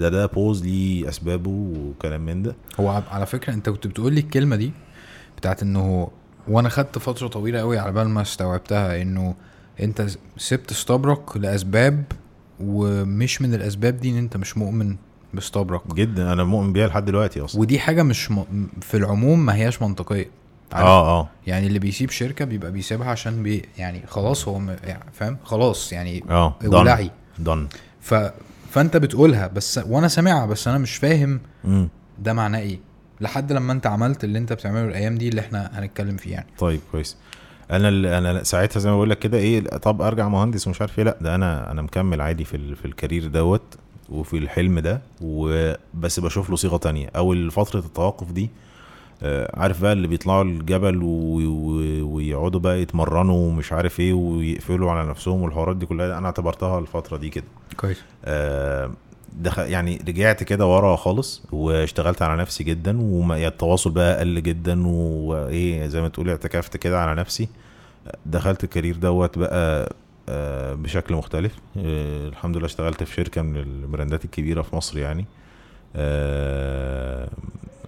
ده 0.00 0.08
ده 0.08 0.26
بوز 0.26 0.62
ليه 0.64 1.08
أسبابه 1.08 1.50
وكلام 1.50 2.20
من 2.26 2.42
ده. 2.42 2.54
هو 2.80 3.02
على 3.10 3.26
فكرة 3.26 3.52
أنت 3.54 3.68
كنت 3.68 3.86
بتقول 3.86 4.12
لي 4.12 4.20
الكلمة 4.20 4.56
دي 4.56 4.72
بتاعت 5.36 5.62
إنه 5.62 6.08
وأنا 6.48 6.68
خدت 6.68 6.98
فترة 6.98 7.28
طويلة 7.28 7.58
قوي 7.58 7.78
على 7.78 7.92
بال 7.92 8.08
ما 8.08 8.22
استوعبتها 8.22 9.02
إنه 9.02 9.34
أنت 9.80 10.06
سبت 10.36 10.70
استبرق 10.70 11.38
لأسباب 11.38 12.04
ومش 12.60 13.42
من 13.42 13.54
الأسباب 13.54 13.96
دي 13.96 14.10
إن 14.10 14.16
أنت 14.16 14.36
مش 14.36 14.58
مؤمن 14.58 14.96
باستبرق. 15.34 15.94
جدا 15.94 16.32
أنا 16.32 16.44
مؤمن 16.44 16.72
بيها 16.72 16.86
لحد 16.86 17.04
دلوقتي 17.04 17.40
أصلا. 17.40 17.60
ودي 17.60 17.78
حاجة 17.78 18.02
مش 18.02 18.30
م... 18.30 18.44
في 18.80 18.96
العموم 18.96 19.46
ما 19.46 19.54
هياش 19.54 19.82
منطقية. 19.82 20.30
عارف؟ 20.72 20.86
آه 20.86 21.20
آه. 21.20 21.28
يعني 21.46 21.66
اللي 21.66 21.78
بيسيب 21.78 22.10
شركة 22.10 22.44
بيبقى 22.44 22.72
بيسيبها 22.72 23.08
عشان 23.10 23.42
بي 23.42 23.62
يعني 23.78 24.02
خلاص 24.06 24.48
هو 24.48 24.58
م... 24.58 24.76
يعني 24.84 25.04
فاهم؟ 25.12 25.36
خلاص 25.44 25.92
يعني 25.92 26.24
آه 26.30 26.54
ولعي 26.64 27.10
دون 27.38 27.68
ف... 28.00 28.14
فانت 28.70 28.96
بتقولها 28.96 29.46
بس 29.46 29.80
وأنا 29.86 30.08
سامعها 30.08 30.46
بس 30.46 30.68
أنا 30.68 30.78
مش 30.78 30.96
فاهم 30.96 31.40
ده 32.18 32.32
معناه 32.32 32.58
إيه. 32.58 32.78
لحد 33.20 33.52
لما 33.52 33.72
انت 33.72 33.86
عملت 33.86 34.24
اللي 34.24 34.38
انت 34.38 34.52
بتعمله 34.52 34.84
الأيام 34.84 35.18
دي 35.18 35.28
اللي 35.28 35.40
إحنا 35.40 35.70
هنتكلم 35.74 36.16
فيه 36.16 36.32
يعني. 36.32 36.46
طيب 36.58 36.80
كويس. 36.92 37.16
أنا 37.70 38.18
أنا 38.18 38.42
ساعتها 38.42 38.80
زي 38.80 38.90
ما 38.90 38.96
بقول 38.96 39.10
لك 39.10 39.18
كده 39.18 39.38
إيه 39.38 39.60
طب 39.60 40.02
ارجع 40.02 40.28
مهندس 40.28 40.66
ومش 40.66 40.80
عارف 40.80 40.98
إيه. 40.98 41.04
لا 41.04 41.18
ده 41.20 41.34
أنا 41.34 41.70
أنا 41.70 41.82
مكمل 41.82 42.20
عادي 42.20 42.44
في 42.44 42.74
في 42.74 42.84
الكارير 42.84 43.26
دوت 43.26 43.62
وفي 44.08 44.38
الحلم 44.38 44.78
ده 44.78 45.00
وبس 45.20 46.20
بشوف 46.20 46.50
له 46.50 46.56
صيغة 46.56 46.76
تانية. 46.76 47.10
أول 47.16 47.50
فترة 47.50 47.80
التوقف 47.80 48.32
دي 48.32 48.50
عارف 49.54 49.82
بقى 49.82 49.92
اللي 49.92 50.08
بيطلعوا 50.08 50.42
الجبل 50.44 51.00
ويقعدوا 52.04 52.60
بقى 52.60 52.82
يتمرنوا 52.82 53.46
ومش 53.48 53.72
عارف 53.72 54.00
إيه 54.00 54.12
ويقفلوا 54.12 54.90
على 54.90 55.08
نفسهم 55.08 55.42
والحوارات 55.42 55.76
دي 55.76 55.86
كلها 55.86 56.18
أنا 56.18 56.26
اعتبرتها 56.26 56.78
الفترة 56.78 57.16
دي 57.16 57.28
كده. 57.28 57.44
كويس. 57.76 58.02
آه، 58.24 58.90
دخل 59.32 59.62
يعني 59.62 60.00
رجعت 60.08 60.42
كده 60.42 60.66
ورا 60.66 60.96
خالص 60.96 61.42
واشتغلت 61.52 62.22
على 62.22 62.42
نفسي 62.42 62.64
جدا 62.64 63.00
والتواصل 63.02 63.90
بقى 63.90 64.18
قل 64.20 64.42
جدا 64.42 64.86
وإيه 64.86 65.86
زي 65.86 66.00
ما 66.00 66.08
تقولي 66.08 66.30
اعتكفت 66.30 66.76
كده 66.76 67.00
على 67.00 67.20
نفسي. 67.20 67.48
دخلت 68.26 68.64
الكارير 68.64 68.96
دوت 68.96 69.38
بقى 69.38 69.94
آه، 70.28 70.74
بشكل 70.74 71.14
مختلف. 71.14 71.52
آه، 71.76 72.28
الحمد 72.28 72.56
لله 72.56 72.66
اشتغلت 72.66 73.02
في 73.02 73.14
شركة 73.14 73.42
من 73.42 73.56
البراندات 73.56 74.24
الكبيرة 74.24 74.62
في 74.62 74.76
مصر 74.76 74.98
يعني. 74.98 75.24
آه، 75.96 77.28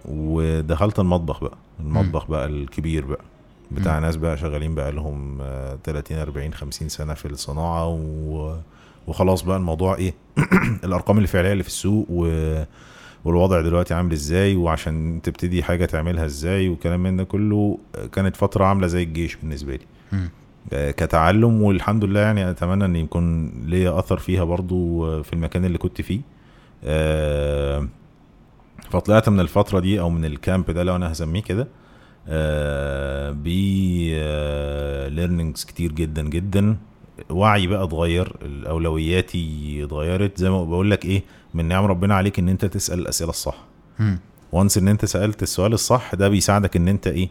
ودخلت 0.05 0.99
المطبخ 0.99 1.43
بقى 1.43 1.57
المطبخ 1.79 2.27
بقى 2.27 2.45
الكبير 2.45 3.05
بقى 3.05 3.23
بتاع. 3.71 3.99
ناس 3.99 4.15
بقى 4.15 4.37
شغالين 4.37 4.75
بقى 4.75 4.91
لهم 4.91 5.37
آه، 5.41 5.77
30 5.83 6.17
40 6.17 6.53
50 6.53 6.89
سنة 6.89 7.13
في 7.13 7.25
الصناعة 7.25 7.87
و 7.87 8.55
وخلاص 9.07 9.41
بقى 9.41 9.57
الموضوع 9.57 9.95
إيه 9.95 10.13
الأرقام 10.83 11.17
الفعلية 11.17 11.51
اللي 11.51 11.63
في 11.63 11.69
السوق 11.69 12.05
و... 12.09 12.27
والوضع 13.25 13.61
دلوقتي 13.61 13.93
عامل 13.93 14.11
إزاي 14.11 14.55
وعشان 14.55 15.19
تبتدي 15.23 15.63
حاجة 15.63 15.85
تعملها 15.85 16.25
إزاي 16.25 16.69
وكلام 16.69 17.03
من 17.03 17.17
ده 17.17 17.23
كله 17.23 17.77
كانت 18.11 18.35
فترة 18.35 18.65
عاملة 18.65 18.87
زي 18.87 19.03
الجيش 19.03 19.35
بالنسبة 19.35 19.75
لي 19.75 19.85
مم. 20.11 20.29
آه، 20.73 20.91
كتعلم 20.91 21.61
والحمد 21.61 22.03
لله 22.03 22.19
يعني 22.19 22.49
أتمنى 22.49 22.85
إن 22.85 22.95
يكون 22.95 23.51
ليا 23.65 23.99
أثر 23.99 24.17
فيها 24.17 24.43
برضو 24.43 25.05
في 25.23 25.33
المكان 25.33 25.65
اللي 25.65 25.77
كنت 25.77 26.01
فيه 26.01 26.21
آه، 26.83 27.87
فطلعت 28.93 29.29
من 29.29 29.39
الفترة 29.39 29.79
دي 29.79 29.99
أو 29.99 30.09
من 30.09 30.25
ال 30.25 30.34
camp 30.34 30.71
ده 30.71 30.83
لو 30.83 30.95
أنا 30.95 31.11
هسميه 31.11 31.41
كده 31.41 31.67
ب 33.31 33.47
learnings 35.15 35.63
كتير 35.65 35.91
جدا 35.91 36.21
جدا. 36.21 36.77
وعي 37.29 37.67
بقى 37.67 37.83
اتغير 37.83 38.33
اولوياتي 38.67 39.83
اتغيرت. 39.83 40.37
زي 40.37 40.49
ما 40.49 40.63
بقول 40.63 40.91
لك 40.91 41.05
إيه 41.05 41.23
من 41.53 41.65
نعم 41.67 41.85
ربنا 41.85 42.15
عليك 42.15 42.39
إن 42.39 42.49
أنت 42.49 42.65
تسأل 42.65 42.99
الأسئلة 42.99 43.29
الصح. 43.29 43.57
وانس 44.51 44.77
إن 44.77 44.87
أنت 44.87 45.05
سألت 45.05 45.43
السؤال 45.43 45.73
الصح 45.73 46.15
ده 46.15 46.29
بيساعدك 46.29 46.75
إن 46.75 46.87
أنت 46.87 47.07
إيه 47.07 47.29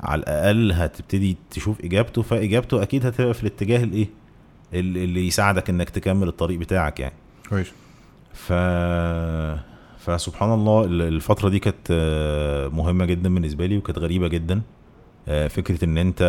على 0.00 0.18
الأقل 0.22 0.72
هتبتدي 0.72 1.36
تشوف 1.50 1.80
إجابته. 1.84 2.22
فإجابته 2.22 2.82
أكيد 2.82 3.06
هتبقى 3.06 3.34
في 3.34 3.42
الاتجاه 3.42 3.84
الإيه 3.84 4.08
ال- 4.74 4.96
اللي 4.96 5.26
يساعدك 5.26 5.70
إنك 5.70 5.90
تكمل 5.90 6.28
الطريق 6.28 6.58
بتاعك 6.58 7.00
يعني. 7.00 7.14
كويس. 7.50 7.72
ف 8.34 8.52
فسبحان 10.04 10.54
الله 10.54 10.84
ال- 10.84 11.02
الفترة 11.02 11.48
دي 11.48 11.58
كانت 11.58 11.88
آه، 11.90 12.68
مهمة 12.68 13.04
جدا 13.04 13.34
بالنسبة 13.34 13.66
لي 13.66 13.76
وكانت 13.76 13.98
غريبة 13.98 14.28
جدا 14.28 14.60
آه، 15.28 15.48
فكرة 15.48 15.84
إن 15.84 15.98
أنت 15.98 16.22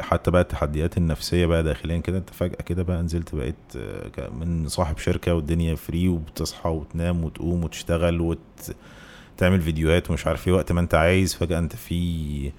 حتى 0.00 0.30
بقى 0.30 0.42
التحديات 0.42 0.96
النفسية 0.98 1.46
بقى 1.46 1.62
داخليا 1.62 1.98
كده 1.98 2.18
أنت 2.18 2.30
فجأة 2.30 2.56
كده 2.66 2.82
بقى 2.82 3.02
نزلت 3.02 3.34
بقيت 3.34 3.54
آه، 3.76 4.28
من 4.40 4.68
صاحب 4.68 4.98
شركة 4.98 5.34
والدنيا 5.34 5.74
فري 5.74 6.08
وبتصحى 6.08 6.68
وتنام 6.70 7.24
وتقوم 7.24 7.64
وتشتغل 7.64 8.20
وتعمل 8.20 9.60
فيديوهات 9.60 10.10
ومش 10.10 10.26
عارف 10.26 10.48
إيه 10.48 10.54
وقت 10.54 10.72
ما 10.72 10.80
أنت 10.80 10.94
عايز 10.94 11.34
فجأة 11.34 11.58
أنت 11.58 11.76
في 11.76 12.52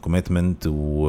commitment. 0.00 0.66
و... 0.66 1.08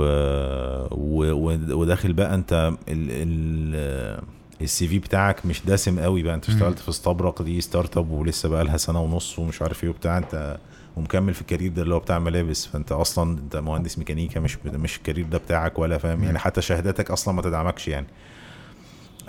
و- 0.91 1.57
وداخل 1.79 2.13
بقى 2.13 2.33
أنت 2.35 2.53
ال... 2.89 3.07
ال... 3.11 4.23
ال 4.61 4.87
CV 4.87 4.99
بتاعك 4.99 5.45
مش 5.45 5.65
دسم 5.65 5.99
قوي 5.99 6.23
بقى. 6.23 6.35
انت. 6.35 6.49
اشتغلت 6.49 6.79
في 6.79 6.89
استبرق 6.89 7.41
دي 7.41 7.61
startup 7.61 8.11
ولسه 8.11 8.49
بقى 8.49 8.63
لها 8.63 8.77
سنة 8.77 9.01
ونص 9.01 9.39
ومش 9.39 9.61
عارف 9.61 9.83
إيه 9.83 9.89
وبتاع. 9.89 10.17
انت 10.17 10.57
ومكمل 10.97 11.33
في 11.33 11.41
ال 11.41 11.45
career 11.45 11.71
ده 11.71 11.81
اللي 11.81 11.95
هو 11.95 11.99
بتاع 11.99 12.19
ملابس. 12.19 12.65
فانت 12.65 12.91
أصلا 12.91 13.39
انت 13.39 13.55
مهندس 13.55 13.97
ميكانيكا 13.99 14.39
مش 14.39 14.57
مش 14.65 14.97
ال 14.97 15.01
career 15.01 15.25
ده 15.25 15.37
بتاعك 15.37 15.79
ولا 15.79 15.97
فاهم. 15.97 16.23
يعني 16.23 16.39
حتى 16.39 16.61
شهاداتك 16.61 17.11
أصلا 17.11 17.33
ما 17.33 17.41
تدعمكش 17.41 17.87
يعني. 17.87 18.07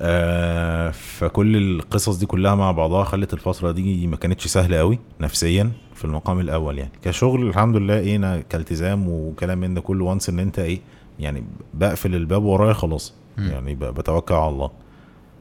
آه 0.00 0.90
فكل 0.90 1.56
القصص 1.56 2.16
دي 2.16 2.26
كلها 2.26 2.54
مع 2.54 2.72
بعضها 2.72 3.04
خلت 3.04 3.34
الفترة 3.34 3.70
دي 3.70 4.06
ما 4.06 4.16
كانتش 4.16 4.46
سهلة 4.46 4.76
قوي 4.78 4.98
نفسيا 5.20 5.70
في 5.94 6.04
المقام 6.04 6.40
الأول 6.40 6.78
يعني. 6.78 6.90
كشغل 7.02 7.48
الحمد 7.48 7.76
لله 7.76 7.98
إيه 7.98 8.16
أنا 8.16 8.40
كالتزام 8.40 9.08
وكلام 9.08 9.58
من 9.58 9.74
ده 9.74 9.80
كله. 9.80 10.04
وانس 10.04 10.28
إن 10.28 10.38
أنت 10.38 10.58
إيه 10.58 10.80
يعني 11.18 11.44
بقفل 11.74 12.14
الباب 12.14 12.44
ورايا 12.44 12.72
خلاص. 12.72 13.14
يعني 13.38 13.74
بتوكل 13.74 14.34
على 14.34 14.48
الله. 14.48 14.70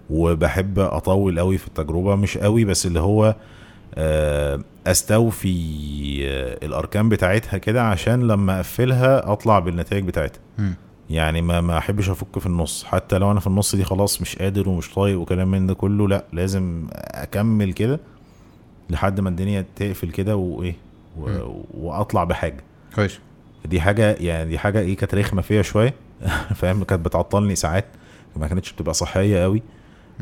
وبحب 0.10 0.80
أطول 0.80 1.40
قوي 1.40 1.58
في 1.58 1.68
التجربة 1.68 2.16
مش 2.16 2.38
قوي 2.38 2.66
بس 2.66 2.86
اللي 2.86 3.00
هو 3.00 3.36
آه، 3.96 4.60
أستوفي 4.88 6.20
آه، 6.28 6.66
الأركان 6.66 7.10
بتاعتها 7.10 7.58
كده 7.58 7.84
عشان 7.84 8.28
لما 8.28 8.56
أقفلها 8.56 9.32
أطلع 9.32 9.60
بالنتائج 9.60 10.04
بتاعتها. 10.08 10.40
مم. 10.58 10.74
يعني 11.10 11.42
ما 11.42 11.62
ما 11.62 11.78
أحبش 11.78 12.10
أفك 12.10 12.40
في 12.40 12.46
النص. 12.46 12.84
حتى 12.84 13.18
لو 13.18 13.32
أنا 13.32 13.40
في 13.40 13.48
النص 13.48 13.76
دي 13.76 13.84
خلاص 13.84 14.22
مش 14.22 14.36
قادر 14.36 14.70
ومش 14.70 14.94
طايق 14.94 15.20
وكلام 15.20 15.52
من 15.52 15.68
ده 15.68 15.74
كله 15.74 16.08
لأ 16.08 16.24
لازم 16.34 16.88
أكمل 16.94 17.74
كده 17.74 18.00
لحد 18.90 19.20
ما 19.20 19.30
الدنيا 19.30 19.66
تقفل 19.76 20.12
كده 20.12 20.36
وإيه. 20.36 20.76
و- 21.20 21.62
وأطلع 21.74 22.24
بحاجة. 22.24 22.64
كويس. 22.96 23.20
دي 23.66 23.82
حاجة 23.82 24.12
يعني 24.20 24.50
دي 24.50 24.58
حاجة 24.60 24.80
إيه 24.80 24.96
كانت 24.98 25.16
رخمة 25.16 25.42
فيا 25.42 25.62
شوية. 25.62 25.94
فاهم؟ 26.60 26.84
كانت 26.84 27.06
بتعطلني 27.06 27.56
ساعات. 27.56 27.86
ما 28.36 28.48
كانتش 28.48 28.74
بتبقى 28.74 28.94
صحية 28.94 29.44
قوي. 29.44 29.62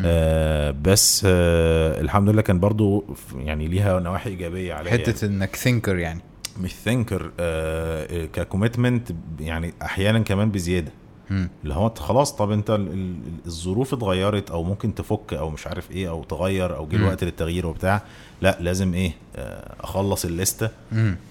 آه 0.05 0.71
بس 0.71 1.23
آه 1.29 2.01
الحمد 2.01 2.29
لله 2.29 2.41
كان 2.41 2.59
برضو 2.59 3.05
يعني 3.37 3.67
ليها 3.67 3.99
نواحي 3.99 4.29
إيجابية 4.29 4.73
عليا 4.73 4.91
يعني. 4.91 5.03
حتة 5.03 5.25
إنك 5.27 5.55
thinker 5.55 5.97
يعني 5.97 6.21
مش 6.61 6.75
thinker 6.75 7.31
آه 7.39 8.25
ك 8.25 8.33
commitment 8.33 9.11
يعني 9.39 9.73
أحيانا 9.81 10.19
كمان 10.19 10.51
بزيادة 10.51 10.91
مم. 11.29 11.49
اللي 11.63 11.73
هو 11.73 11.87
أنت 11.87 11.99
خلاص 11.99 12.35
طب 12.35 12.51
أنت 12.51 12.69
ال- 12.69 12.93
ال- 12.93 13.15
الظروف 13.45 13.93
اتغيرت 13.93 14.51
أو 14.51 14.63
ممكن 14.63 14.95
تفك 14.95 15.33
أو 15.33 15.49
مش 15.49 15.67
عارف 15.67 15.91
إيه 15.91 16.09
أو 16.09 16.23
تغير 16.23 16.75
أو 16.77 16.87
جه. 16.87 16.95
الوقت 16.95 17.23
للتغيير 17.23 17.67
وبتاع 17.67 18.01
لا 18.41 18.57
لازم 18.61 18.93
إيه 18.93 19.11
آه 19.35 19.75
أخلص 19.81 20.25
الليستة. 20.25 20.69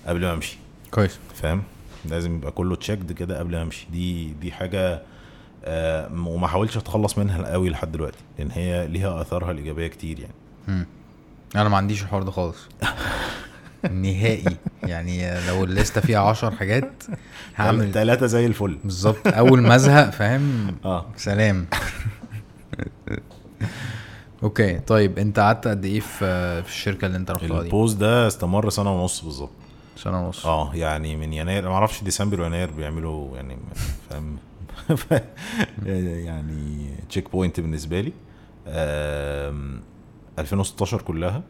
قبل 0.07 0.21
ما 0.21 0.33
أمشي 0.33 0.59
كويس 0.91 1.19
فاهم 1.35 1.62
لازم 2.11 2.37
يبقى 2.37 2.51
كله 2.53 2.77
تشيكد 2.77 3.12
كده 3.12 3.39
قبل 3.39 3.51
ما 3.53 3.62
أمشي 3.62 3.87
دي 3.93 4.33
دي 4.41 4.53
حاجة 4.53 4.81
آه 4.81 5.03
وما 6.27 6.47
حاولتش 6.47 6.77
اتخلص 6.77 7.19
منها 7.19 7.53
قوي 7.53 7.71
لحد 7.71 7.93
دلوقتي 7.93 8.19
لأن 8.39 8.51
هي 8.51 8.87
ليها 8.89 9.21
آثارها 9.21 9.51
الإيجابية 9.51 9.87
كتير 9.87 10.19
يعني. 10.21 10.35
مم. 10.69 10.87
أنا 11.57 11.69
ما 11.69 11.77
عنديش 11.77 12.03
الحوار 12.03 12.23
ده 12.23 12.31
خالص. 12.31 12.57
نهائي. 13.91 14.57
يعني 14.83 15.47
لو 15.49 15.64
الليستة 15.64 16.01
فيها 16.01 16.19
عشر 16.19 16.51
حاجات 16.51 17.03
هعمل 17.57 17.93
ثلاثة 17.93 18.27
زي 18.27 18.47
الفل. 18.47 18.79
بالظبط. 18.85 19.27
أول 19.27 19.62
ما 19.62 19.75
أزهق 19.77 20.11
فاهم؟ 20.11 20.77
آه. 20.85 21.07
سلام. 21.17 21.67
okay 24.43 24.79
طيب 24.79 25.19
أنت 25.19 25.39
قعدت 25.39 25.69
قد 25.69 25.85
إيه 25.85 26.01
في 26.01 26.62
في 26.62 26.69
الشركة 26.69 27.07
اللي 27.07 27.17
أنت 27.17 27.31
رحتها 27.31 27.49
دي؟ 27.61 27.67
ال 27.66 27.71
pause 27.71 27.93
ده 27.93 28.27
استمر 28.27 28.71
سنة 28.71 29.01
ونص 29.01 29.21
بالظبط. 29.25 29.51
سنة 29.97 30.27
ونص. 30.27 30.47
آه 30.47 30.75
يعني 30.75 31.17
من 31.17 31.33
يناير 31.33 31.69
ما 31.69 31.75
أعرفش 31.75 32.03
ديسمبر 32.03 32.41
ويناير 32.41 32.71
بيعملوا 32.71 33.37
يعني 33.37 33.57
فاهم؟ 34.11 34.37
يعني 35.87 36.91
checkpoint 37.09 37.61
بالنسبة 37.61 38.01
لي 38.01 38.12
آم، 38.68 39.80
2016 40.39 41.03
كلها 41.03 41.43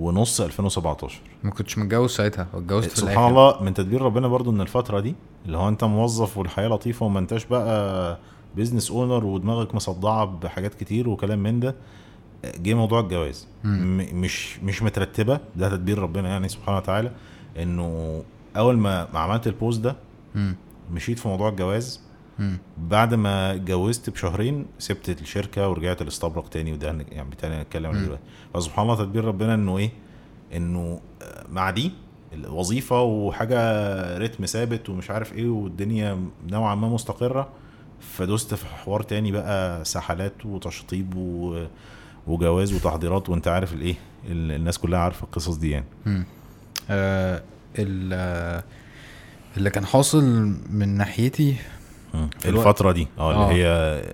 ونص 0.00 0.40
2017 0.40 1.20
ما 1.42 1.50
كنتش 1.50 1.78
متجوز 1.78 2.10
ساعتها 2.10 2.46
اتجوزت 2.54 2.90
في 2.90 2.96
سبحان 2.96 3.16
الله 3.30 3.62
من 3.62 3.74
تدبير 3.74 4.02
ربنا 4.02 4.28
برضو 4.28 4.50
إن 4.50 4.60
الفترة 4.60 5.00
دي 5.00 5.14
اللي 5.46 5.56
هو 5.58 5.68
أنت 5.68 5.84
موظف 5.84 6.38
والحياة 6.38 6.68
لطيفة 6.68 7.06
وما 7.06 7.18
أنتش 7.18 7.44
بقى 7.44 8.18
business 8.56 8.90
owner 8.90 9.24
ودماغك 9.24 9.74
مصدعة 9.74 10.24
بحاجات 10.24 10.74
كتير 10.74 11.08
وكلام 11.08 11.38
من 11.42 11.60
ده 11.60 11.74
جه 12.58 12.74
موضوع 12.74 13.00
الجواز. 13.00 13.48
م- 13.64 14.20
مش 14.20 14.58
مش 14.60 14.82
مترتبة 14.82 15.40
ده 15.56 15.68
تدبير 15.68 15.98
ربنا 15.98 16.28
يعني 16.28 16.48
سبحانه 16.48 16.76
وتعالى 16.78 17.12
إنه 17.58 18.22
أول 18.56 18.78
ما 18.78 19.08
عملت 19.14 19.46
ال 19.46 19.52
pause 19.52 19.80
ده. 19.80 19.96
مشيت 20.92 21.18
في 21.18 21.28
موضوع 21.28 21.48
الجواز. 21.48 22.00
بعد 22.78 23.14
ما 23.14 23.54
اتجوزت 23.54 24.10
بشهرين 24.10 24.66
سبت 24.78 25.20
الشركة 25.22 25.68
ورجعت 25.68 26.02
لاستبرق 26.02 26.48
تاني 26.48 26.72
وده 26.72 26.86
يعني 26.86 27.28
بالتالي 27.30 27.54
هنتكلم 27.54 27.86
عليه. 27.90 28.00
دلوقتي. 28.00 28.22
فسبحان 28.54 28.82
الله 28.90 28.96
تدبير 29.04 29.24
ربنا 29.24 29.54
إنه 29.54 29.78
إيه؟ 29.78 29.90
إنه 30.56 31.00
آه، 31.22 31.44
مع 31.52 31.70
دي 31.70 31.92
الوظيفة 32.32 33.02
وحاجة 33.02 33.58
رتم 34.18 34.46
ثابت 34.46 34.88
ومش 34.88 35.10
عارف 35.10 35.32
إيه 35.32 35.48
والدنيا 35.48 36.24
نوعا 36.48 36.74
ما 36.74 36.88
مستقرة. 36.88 37.48
فدوست 38.00 38.54
في 38.54 38.66
حوار 38.66 39.02
تاني 39.02 39.32
بقى 39.32 39.84
سحلات 39.84 40.46
وتشطيب 40.46 41.14
و 41.16 41.64
وجواز 42.26 42.72
وتحضيرات 42.74 43.28
وأنت 43.28 43.48
عارف 43.48 43.72
الإيه؟ 43.72 43.94
ال- 44.28 44.52
الناس 44.52 44.78
كلها 44.78 44.98
عارفة 45.00 45.24
القصص 45.24 45.54
دي 45.56 45.70
يعني. 45.70 45.86
آه 46.90 47.42
آه، 48.12 48.64
اللي 49.56 49.70
كان 49.70 49.86
حاصل 49.86 50.24
من 50.70 50.88
ناحيتي 50.88 51.56
الفترة 52.44 52.92
دي. 52.92 53.08
آه 53.18 53.34
آه. 53.34 53.50
اللي 53.50 53.62
هي 53.64 53.66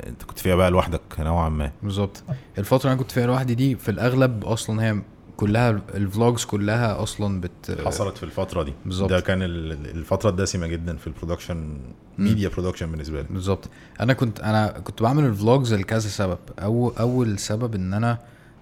انت 0.09 0.23
كنت 0.23 0.39
فيها 0.39 0.55
بقى 0.55 0.71
لوحدك 0.71 1.01
نوعا 1.19 1.49
ما. 1.49 1.73
بالظبط. 1.83 2.23
الفترة 2.59 2.81
اللي 2.85 2.93
أنا 2.93 3.03
كنت 3.03 3.11
فيها 3.13 3.27
لوحدي 3.27 3.55
دي 3.55 3.77
في 3.77 3.91
الأغلب 3.91 4.45
أصلا 4.45 4.83
هي 4.85 5.03
كلها 5.37 5.71
ال 5.71 5.83
vlogs 5.83 6.45
كلها 6.45 7.03
أصلا 7.03 7.41
بت 7.41 7.79
حصلت 7.87 8.17
في 8.17 8.23
الفترة 8.23 8.63
دي. 8.63 8.73
بالظبط. 8.87 9.11
ده 9.11 9.21
كان 9.21 9.43
ال- 9.43 9.73
ال- 9.73 9.91
الفترة 9.91 10.31
الدسمة 10.31 10.67
جدا 10.67 10.97
في 10.97 11.07
ال 11.07 11.13
production 11.13 11.77
media 12.19 12.49
production 12.49 12.91
بالنسبة 12.91 13.21
لي. 13.23 13.27
بالظبط. 13.31 13.69
أنا 14.01 14.13
كنت 14.13 14.41
أنا 14.41 14.67
كنت 14.85 15.03
بعمل 15.03 15.25
ال 15.25 15.33
vlogs 15.33 15.75
لكذا 15.75 16.09
سبب. 16.09 16.39
أو 16.59 16.93
أول 17.01 17.39
سبب 17.39 17.75
إن 17.75 17.95
أنا 17.95 18.19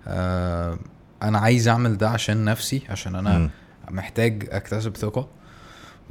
آه 0.07 0.79
أنا 1.23 1.39
عايز 1.39 1.69
أعمل 1.69 1.97
ده 1.99 2.09
عشان 2.11 2.45
نفسي 2.45 2.83
عشان 2.89 3.15
أنا 3.15 3.39
مم. 3.39 3.51
محتاج 3.91 4.49
أكتسب 4.51 4.97
ثقة. 4.97 5.29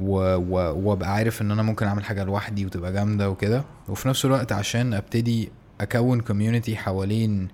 وأبقى 0.00 1.14
عارف 1.14 1.42
إن 1.42 1.50
أنا 1.50 1.62
ممكن 1.62 1.86
أعمل 1.86 2.04
حاجة 2.04 2.24
لوحدي 2.24 2.66
وتبقى 2.66 2.92
جامدة 2.92 3.30
وكده 3.30 3.64
وفي 3.88 4.08
نفس 4.08 4.24
الوقت 4.24 4.52
عشان 4.52 4.94
أبتدي 4.94 5.52
أكون 5.80 6.20
community 6.20 6.76
حوالين 6.76 7.48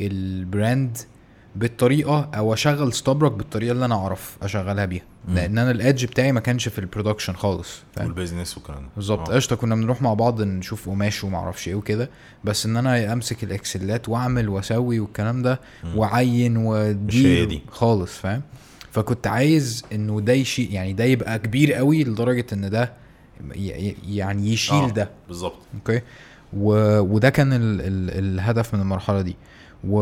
ال 0.00 0.16
brand 0.16 0.98
بالطريقة 1.56 2.28
أو 2.34 2.52
أشغل 2.54 2.92
استبرق 2.92 3.32
بالطريقة 3.32 3.72
اللي 3.72 3.84
أنا 3.84 3.94
أعرف 3.94 4.36
أشغلها 4.42 4.84
بيها. 4.84 5.02
لأن 5.28 5.58
أنا 5.58 5.70
ال 5.70 5.77
edge 5.77 6.04
بتاعي 6.04 6.32
ما 6.32 6.40
كانش 6.40 6.68
في 6.68 6.78
ال 6.78 6.83
production 6.83 7.32
خالص 7.32 7.82
وال 8.06 8.16
business 8.16 8.56
والكلام 8.56 8.82
ده 8.82 8.88
بالظبط 8.96 9.30
آه. 9.30 9.34
قشطة 9.34 9.56
كنا 9.56 9.74
بنروح 9.74 10.02
مع 10.02 10.14
بعض 10.14 10.42
نشوف 10.42 10.88
قماش 10.88 11.24
وما 11.24 11.38
أعرفش 11.38 11.68
إيه 11.68 11.74
وكده 11.74 12.10
بس 12.44 12.66
إن 12.66 12.76
أنا 12.76 13.12
أمسك 13.12 13.44
الإكسلات 13.44 14.08
وأعمل 14.08 14.48
وأسوي 14.48 15.00
والكلام 15.00 15.42
ده. 15.42 15.60
وأعين 15.94 16.56
ودي. 16.56 17.62
خالص 17.70 18.18
فاهم 18.18 18.42
فكنت 18.92 19.26
عايز 19.26 19.84
إنه 19.92 20.20
ده 20.20 20.32
يشيل 20.32 20.74
يعني 20.74 20.92
ده 20.92 21.04
يبقى 21.04 21.38
كبير 21.38 21.72
قوي 21.72 22.04
لدرجة 22.04 22.46
إن 22.52 22.70
ده 22.70 22.92
يعني 23.54 24.48
يشيل 24.52 24.74
آه، 24.84 24.88
ده. 24.90 25.10
بالظبط. 25.28 25.58
أوكي؟ 25.74 26.00
و... 26.56 26.98
وده 27.00 27.30
كان 27.30 27.52
ال... 27.52 27.80
ال... 27.80 28.18
الهدف 28.18 28.74
من 28.74 28.80
المرحلة 28.80 29.22
دي. 29.22 29.36
و... 29.84 30.00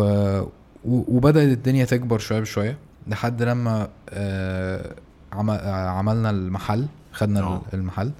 و... 0.84 1.16
وبدأت 1.16 1.48
الدنيا 1.48 1.84
تكبر 1.84 2.18
شوية 2.18 2.40
بشوية 2.40 2.78
لحد 3.06 3.42
لما 3.42 3.88
آه... 4.10 4.94
عم... 5.32 5.50
عملنا 5.50 6.30
المحل 6.30 6.86
خدنا. 7.12 7.40
ال- 7.40 7.60
المحل. 7.74 8.10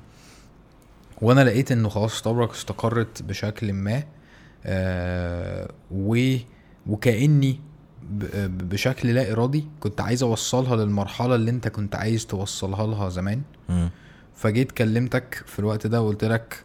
وأنا 1.23 1.45
لقيت 1.45 1.73
إنه 1.73 1.89
خلاص 1.89 2.23
طبرك 2.23 2.51
استقرت 2.51 3.23
بشكل 3.23 3.73
ما 3.73 4.03
آه... 4.67 5.69
و... 5.91 6.37
وكأني 6.87 7.61
بشكل 8.49 9.09
لا 9.09 9.33
إرادي 9.33 9.65
كنت 9.81 10.01
عايز 10.01 10.23
أوصلها 10.23 10.77
للمرحلة 10.77 11.35
اللي 11.35 11.51
أنت 11.51 11.69
كنت 11.69 11.95
عايز 11.95 12.27
توصلها 12.27 12.87
لها 12.87 13.09
زمان. 13.09 13.43
فجيت 14.35 14.73
كلمتك 14.73 15.43
في 15.47 15.59
الوقت 15.59 15.87
ده 15.87 16.03
وقلت 16.03 16.25
لك 16.25 16.65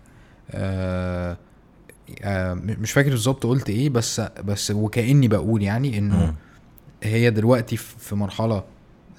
آه 0.51 1.37
آه 2.21 2.53
مش 2.53 2.91
فاكر 2.91 3.09
بالظبط 3.09 3.45
قلت 3.45 3.69
إيه 3.69 3.89
بس 3.89 4.19
بس 4.19 4.71
وكأني 4.71 5.27
بقول 5.27 5.61
يعني 5.63 5.97
إنه. 5.97 6.33
هي 7.03 7.29
دلوقتي 7.29 7.77
في 7.77 8.15
مرحلة 8.15 8.63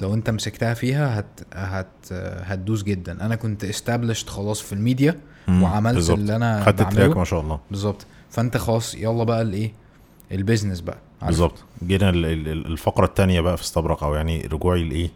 لو 0.00 0.14
أنت 0.14 0.30
مسكتها 0.30 0.74
فيها 0.74 1.18
هت 1.20 1.40
هت 1.54 2.12
هتدوس 2.42 2.82
جدا 2.82 3.24
أنا 3.26 3.36
كنت 3.36 3.64
established 3.64 4.28
خلاص 4.28 4.60
في 4.60 4.72
الميديا 4.72 5.20
مم. 5.48 5.62
وعملت 5.62 5.94
بالظبط. 5.94 6.18
اللي 6.18 6.36
أنا 6.36 6.64
خدت 6.64 6.98
ما 7.16 7.24
شاء 7.24 7.40
الله 7.40 7.60
بالظبط 7.70 8.06
فأنت 8.30 8.56
خلاص 8.56 8.94
يلا 8.94 9.24
بقى 9.24 9.42
الايه 9.42 9.72
ال 10.32 10.38
business 10.38 10.80
بقى؟ 10.80 10.98
بالظبط. 11.22 11.64
جينا 11.86 12.08
ال- 12.10 12.26
ال- 12.26 12.48
ال- 12.48 12.66
الفقرة 12.66 13.04
الثانية 13.04 13.40
بقى 13.40 13.56
في 13.56 13.62
استبرق 13.62 14.04
أو 14.04 14.14
يعني 14.14 14.40
رجوعي 14.52 14.84
لإيه؟ 14.84 15.10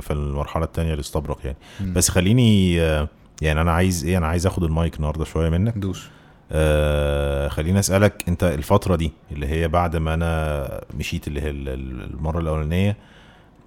في 0.00 0.10
المرحلة 0.12 0.64
الثانية 0.64 0.94
لاستبرق 0.94 1.38
يعني. 1.44 1.56
مم. 1.80 1.92
بس 1.94 2.08
خليني 2.08 2.80
آه، 2.80 3.08
يعني 3.42 3.60
أنا 3.60 3.72
عايز 3.72 4.04
إيه؟ 4.04 4.18
أنا 4.18 4.26
عايز 4.26 4.46
آخد 4.46 4.64
المايك 4.64 4.96
النهارده 4.96 5.24
شوية 5.24 5.48
منك. 5.48 5.78
دوس. 5.78 6.08
آه 6.52 7.48
خليني 7.48 7.78
أسألك 7.78 8.24
أنت 8.28 8.44
الفترة 8.44 8.96
دي 8.96 9.12
اللي 9.32 9.46
هي 9.46 9.68
بعد 9.68 9.96
ما 9.96 10.14
أنا 10.14 10.80
مشيت 10.98 11.28
اللي 11.28 11.40
هي 11.40 11.50
ال- 11.50 11.68
ال- 11.68 12.14
المرة 12.14 12.38
الأولانية 12.40 12.96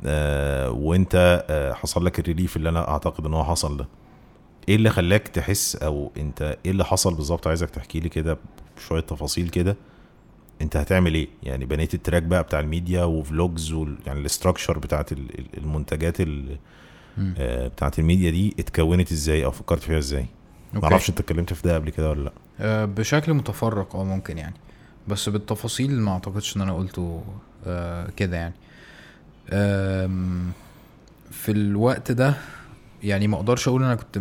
آه 0.05 0.69
وأنت 0.71 1.45
آه 1.49 1.73
حصل 1.73 2.05
لك 2.05 2.19
ال 2.19 2.25
relief 2.25 2.57
اللي 2.57 2.69
أنا 2.69 2.89
أعتقد 2.89 3.25
إن 3.25 3.33
هو 3.33 3.43
حصل 3.43 3.77
ده 3.77 3.88
إيه 4.69 4.75
اللي 4.75 4.89
خلاك 4.89 5.27
تحس 5.27 5.75
أو 5.75 6.11
أنت 6.17 6.57
إيه 6.65 6.71
اللي 6.71 6.86
حصل 6.86 7.13
بالظبط؟ 7.15 7.47
عايزك 7.47 7.69
تحكي 7.69 7.99
لي 7.99 8.09
كده 8.09 8.38
بشوية 8.77 8.99
تفاصيل 9.01 9.49
كده. 9.49 9.75
انت 10.61 10.77
هتعمل 10.77 11.13
إيه؟ 11.15 11.27
يعني 11.43 11.65
بنيت 11.65 11.93
ال 11.93 11.98
track 11.98 12.23
بقى 12.23 12.43
بتاع 12.43 12.59
ال 12.59 12.67
media 12.67 13.03
و 13.03 13.15
vlogs 13.15 13.71
وال... 13.71 13.97
يعني 14.05 14.19
ال 14.19 14.25
structure 14.25 14.79
بتاعت 14.79 15.11
ال- 15.11 15.39
ال- 15.39 15.57
المنتجات 15.57 16.21
ال... 16.21 16.57
آه، 17.37 17.67
بتاعت 17.67 17.99
الميديا 17.99 18.31
دي 18.31 18.55
اتكونت 18.59 19.11
إزاي 19.11 19.45
أو 19.45 19.51
فكرت 19.51 19.83
فيها 19.83 19.97
إزاي. 19.97 20.25
أعرفش 20.83 21.09
انت 21.09 21.19
اتكلمت 21.19 21.53
في 21.53 21.67
ده 21.67 21.75
قبل 21.75 21.89
كده 21.89 22.09
ولا 22.09 22.23
لا. 22.23 22.31
آه، 22.59 22.85
بشكل 22.85 23.33
متفرق 23.33 23.95
آه 23.95 24.03
ممكن 24.03 24.37
يعني. 24.37 24.55
بس 25.07 25.29
بالتفاصيل 25.29 25.99
ما 26.01 26.11
اعتقدش 26.11 26.57
ان 26.57 26.61
أنا 26.61 26.73
قلته 26.73 27.23
آه، 27.67 28.09
كده 28.17 28.37
يعني. 28.37 28.53
في 31.31 31.51
الوقت 31.51 32.11
ده 32.11 32.33
يعني 33.03 33.27
ما 33.27 33.35
أقدرش 33.37 33.67
أقول 33.67 33.83
أنا 33.83 33.95
كنت 33.95 34.19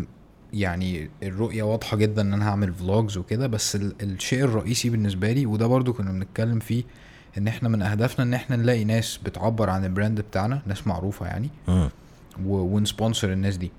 يعني 0.54 1.10
الرؤية 1.22 1.62
واضحة 1.62 1.96
جدا 1.96 2.22
إن 2.22 2.32
أنا 2.32 2.48
هعمل 2.48 2.74
vlogs 2.74 3.16
وكده 3.18 3.46
بس 3.46 3.76
ال- 3.76 3.94
الشيء 4.02 4.44
الرئيسي 4.44 4.90
بالنسبة 4.90 5.32
لي 5.32 5.46
وده 5.46 5.66
برضو 5.66 5.92
كنا 5.92 6.12
بنتكلم 6.12 6.58
فيه 6.58 6.84
إن 7.38 7.48
إحنا 7.48 7.68
من 7.68 7.82
أهدافنا 7.82 8.24
إن 8.24 8.34
إحنا 8.34 8.56
نلاقي 8.56 8.84
ناس 8.84 9.16
بتعبر 9.24 9.70
عن 9.70 9.84
ال 9.84 9.90
brand 9.90 10.20
بتاعنا 10.20 10.62
ناس 10.66 10.86
معروفة 10.86 11.26
يعني. 11.26 11.48
و- 11.68 11.88
ون 12.76 12.88
sponsor 12.88 13.32
الناس 13.32 13.56
دي. 13.56 13.70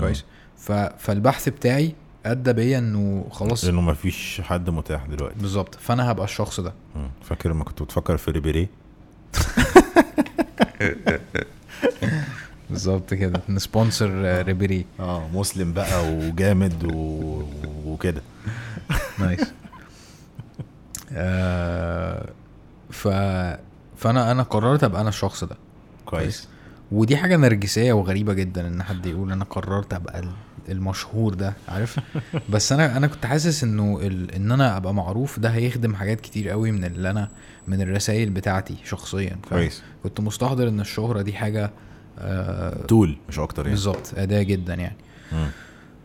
كويس؟ 0.00 0.24
ف... 0.56 0.72
فالبحث 0.72 1.48
بتاعي 1.48 1.94
أدى 2.26 2.52
بيا 2.52 2.78
إنه 2.78 3.26
خلاص 3.30 3.64
لأنه 3.64 3.80
ما 3.80 3.94
فيش 3.94 4.40
حد 4.44 4.70
متاح 4.70 5.06
دلوقتي. 5.06 5.38
بالظبط. 5.38 5.74
فأنا 5.74 6.10
هبقى 6.10 6.24
الشخص 6.24 6.60
ده. 6.60 6.72
مم. 6.96 7.10
فاكر 7.22 7.50
لما 7.50 7.64
كنت 7.64 7.82
بتفكر 7.82 8.16
في 8.16 8.30
ريبيري 8.30 8.68
بالظبط 12.70 13.14
كده. 13.14 13.40
ن 13.48 13.56
sponsor 13.56 14.10
آه، 14.26 14.42
ريبيري. 14.42 14.84
آه 15.00 15.28
مسلم 15.34 15.72
بقى 15.72 16.12
وجامد 16.12 16.84
و... 16.94 17.42
وكده. 17.86 18.22
nice. 19.18 19.52
آه 21.12 22.28
ف 22.90 23.08
فأنا 23.96 24.30
أنا 24.32 24.42
قررت 24.42 24.84
أبقى 24.84 25.00
أنا 25.00 25.08
الشخص 25.08 25.44
ده. 25.44 25.56
كويس. 26.06 26.48
ودي 26.92 27.16
حاجة 27.16 27.36
نرجسية 27.36 27.92
وغريبة 27.92 28.32
جدا 28.32 28.66
إن 28.68 28.82
حد 28.82 29.06
يقول 29.06 29.32
أنا 29.32 29.44
قررت 29.44 29.94
أبقى 29.94 30.18
ال- 30.20 30.32
المشهور 30.68 31.34
ده 31.34 31.54
عارف؟ 31.68 31.98
بس 32.52 32.72
أنا 32.72 32.96
أنا 32.96 33.06
كنت 33.06 33.26
حاسس 33.26 33.64
إنه 33.64 34.00
ال... 34.02 34.30
إن 34.34 34.52
أنا 34.52 34.76
أبقى 34.76 34.94
معروف 34.94 35.38
ده 35.38 35.48
هيخدم 35.48 35.94
حاجات 35.94 36.20
كتير 36.20 36.48
قوي 36.48 36.72
من 36.72 36.84
اللي 36.84 37.10
أنا 37.10 37.28
من 37.68 37.80
الرسائل 37.82 38.30
بتاعتي 38.30 38.76
شخصيا؟ 38.84 39.36
كويس. 39.48 39.82
كنت 40.02 40.20
مستحضر 40.20 40.68
إن 40.68 40.80
الشهرة 40.80 41.22
دي 41.22 41.32
حاجة 41.32 41.70
تول 42.88 43.16
مش 43.28 43.38
أكتر 43.38 43.62
يعني. 43.62 43.74
بالظبط 43.74 44.12
أداة 44.16 44.42
جدا 44.42 44.74
يعني. 44.74 44.96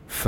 ف 0.08 0.28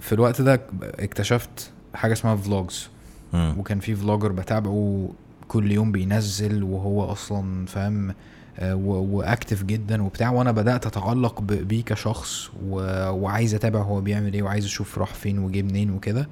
في 0.00 0.12
الوقت 0.12 0.40
ده 0.42 0.60
اكتشفت 0.82 1.70
حاجة 1.94 2.12
اسمها 2.12 2.36
فلوجز. 2.36 2.88
وكان 3.34 3.80
في 3.80 3.94
فلوجر 3.94 4.32
بتابعه 4.32 5.08
كل 5.48 5.72
يوم 5.72 5.92
بينزل 5.92 6.62
وهو 6.62 7.04
أصلا 7.04 7.66
فاهم 7.66 8.14
آه، 8.58 8.74
واكتف 8.74 9.62
جدا 9.62 10.02
وبتاع. 10.02 10.30
وأنا 10.30 10.52
بدأت 10.52 10.86
أتعلق 10.86 11.40
بيه 11.40 11.84
كشخص 11.84 12.50
وعايز 12.62 13.54
أتابع 13.54 13.80
هو 13.82 14.00
بيعمل 14.00 14.34
إيه 14.34 14.42
وعايز 14.42 14.64
أشوف 14.64 14.98
راح 14.98 15.14
فين 15.14 15.38
وجه 15.38 15.62
منين 15.62 15.90
وكده. 15.90 16.28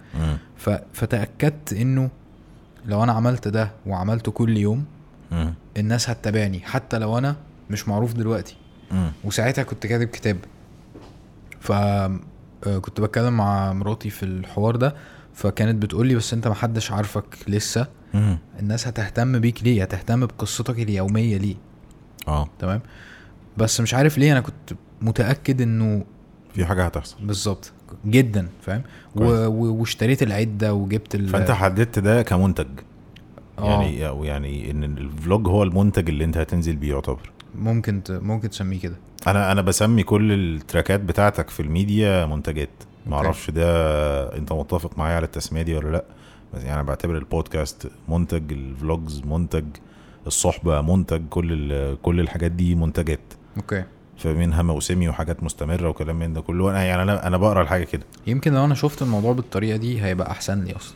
فتأكدت 0.92 1.72
إنه 1.72 2.10
لو 2.86 3.02
أنا 3.02 3.12
عملت 3.12 3.48
ده 3.48 3.70
وعملته 3.86 4.32
كل 4.32 4.56
يوم. 4.56 4.84
الناس 5.76 6.10
هتتابعني. 6.10 6.60
حتى 6.60 6.98
لو 6.98 7.18
أنا 7.18 7.36
مش 7.70 7.88
معروف 7.88 8.12
دلوقتي. 8.12 8.56
مم. 8.90 9.12
وساعتها 9.24 9.64
كنت 9.64 9.86
كاتب 9.86 10.08
كتاب. 10.08 10.36
ف 11.60 11.72
آه، 11.72 12.78
كنت 12.80 13.00
بتكلم 13.00 13.36
مع 13.36 13.72
مراتي 13.72 14.10
في 14.10 14.22
الحوار 14.22 14.76
ده 14.76 14.94
فكانت 15.34 15.82
بتقول 15.82 16.06
لي 16.06 16.14
بس 16.14 16.34
انت 16.34 16.48
محدش 16.48 16.92
عارفك 16.92 17.24
لسه. 17.48 17.86
مم. 18.14 18.38
الناس 18.60 18.86
هتهتم 18.86 19.38
بيك 19.38 19.64
ليه؟ 19.64 19.82
هتهتم 19.82 20.26
بقصتك 20.26 20.78
اليومية 20.78 21.36
ليه؟ 21.36 21.54
آه. 22.28 22.48
تمام؟ 22.58 22.80
بس 23.56 23.80
مش 23.80 23.94
عارف 23.94 24.18
ليه 24.18 24.32
أنا 24.32 24.40
كنت 24.40 24.72
متأكد 25.02 25.60
إنه 25.60 26.04
في 26.54 26.64
حاجة 26.64 26.84
هتحصل. 26.84 27.16
بالظبط. 27.22 27.72
جدا 28.06 28.48
فاهم. 28.62 28.82
واشتريت 29.14 30.22
العدة 30.22 30.74
وجبت 30.74 31.14
ال... 31.14 31.28
فأنت 31.28 31.50
حددت 31.50 31.98
ده 31.98 32.22
كمنتج. 32.22 32.66
آه. 33.58 33.70
يعني 33.70 34.08
أو 34.08 34.24
يعني 34.24 34.70
إن 34.70 34.84
ال 34.84 34.97
vlog 34.97 35.48
هو 35.48 35.62
المنتج 35.62 36.08
اللي 36.08 36.24
أنت 36.24 36.36
هتنزل 36.38 36.76
بيه 36.76 36.90
يعتبر. 36.90 37.30
ممكن 37.54 38.02
ت... 38.02 38.10
ممكن 38.10 38.50
تسميه 38.50 38.80
كده. 38.80 38.96
أنا 39.26 39.52
أنا 39.52 39.62
بسمي 39.62 40.02
كل 40.02 40.32
ال 40.32 40.42
tracks 40.42 41.00
بتاعتك 41.00 41.50
في 41.50 41.60
الميديا 41.60 42.26
منتجات. 42.26 42.68
أعرفش 43.12 43.50
ده 43.50 43.66
أنت 44.36 44.52
متفق 44.52 44.98
معايا 44.98 45.16
على 45.16 45.24
التسمية 45.24 45.62
دي 45.62 45.74
ولا 45.74 45.88
لأ؟ 45.90 46.04
بس 46.54 46.60
يعني 46.62 46.74
أنا 46.74 46.82
بعتبر 46.82 47.16
البودكاست 47.18 47.90
منتج 48.08 48.52
ال 48.52 48.64
vlogs 48.64 49.22
منتج 49.24 49.64
الصحبة 50.26 50.80
منتج 50.80 51.22
كل 51.30 51.48
ال- 51.52 52.02
كل 52.02 52.20
الحاجات 52.20 52.50
دي 52.50 52.74
منتجات. 52.74 53.20
أوكي. 53.56 53.84
فمنها 54.18 54.62
موسمي 54.62 55.08
وحاجات 55.08 55.42
مستمرة 55.42 55.88
وكلام 55.88 56.18
من 56.18 56.32
ده 56.32 56.40
كله. 56.40 56.70
أنا 56.70 56.84
يعني 56.84 57.02
أنا 57.02 57.26
أنا 57.26 57.36
بقرأ 57.36 57.62
الحاجة 57.62 57.84
كده. 57.84 58.02
يمكن 58.26 58.52
لو 58.54 58.64
أنا 58.64 58.74
شفت 58.74 59.02
الموضوع 59.02 59.32
بالطريقة 59.32 59.76
دي 59.76 60.02
هيبقى 60.04 60.30
أحسن 60.30 60.64
لي 60.64 60.76
أصلا. 60.76 60.94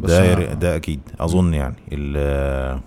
بس 0.00 0.10
ده 0.10 0.34
أنا- 0.36 0.54
ده 0.54 0.76
أكيد. 0.76 1.00
أظن 1.20 1.54
يعني 1.54 1.74
ال 1.92 2.80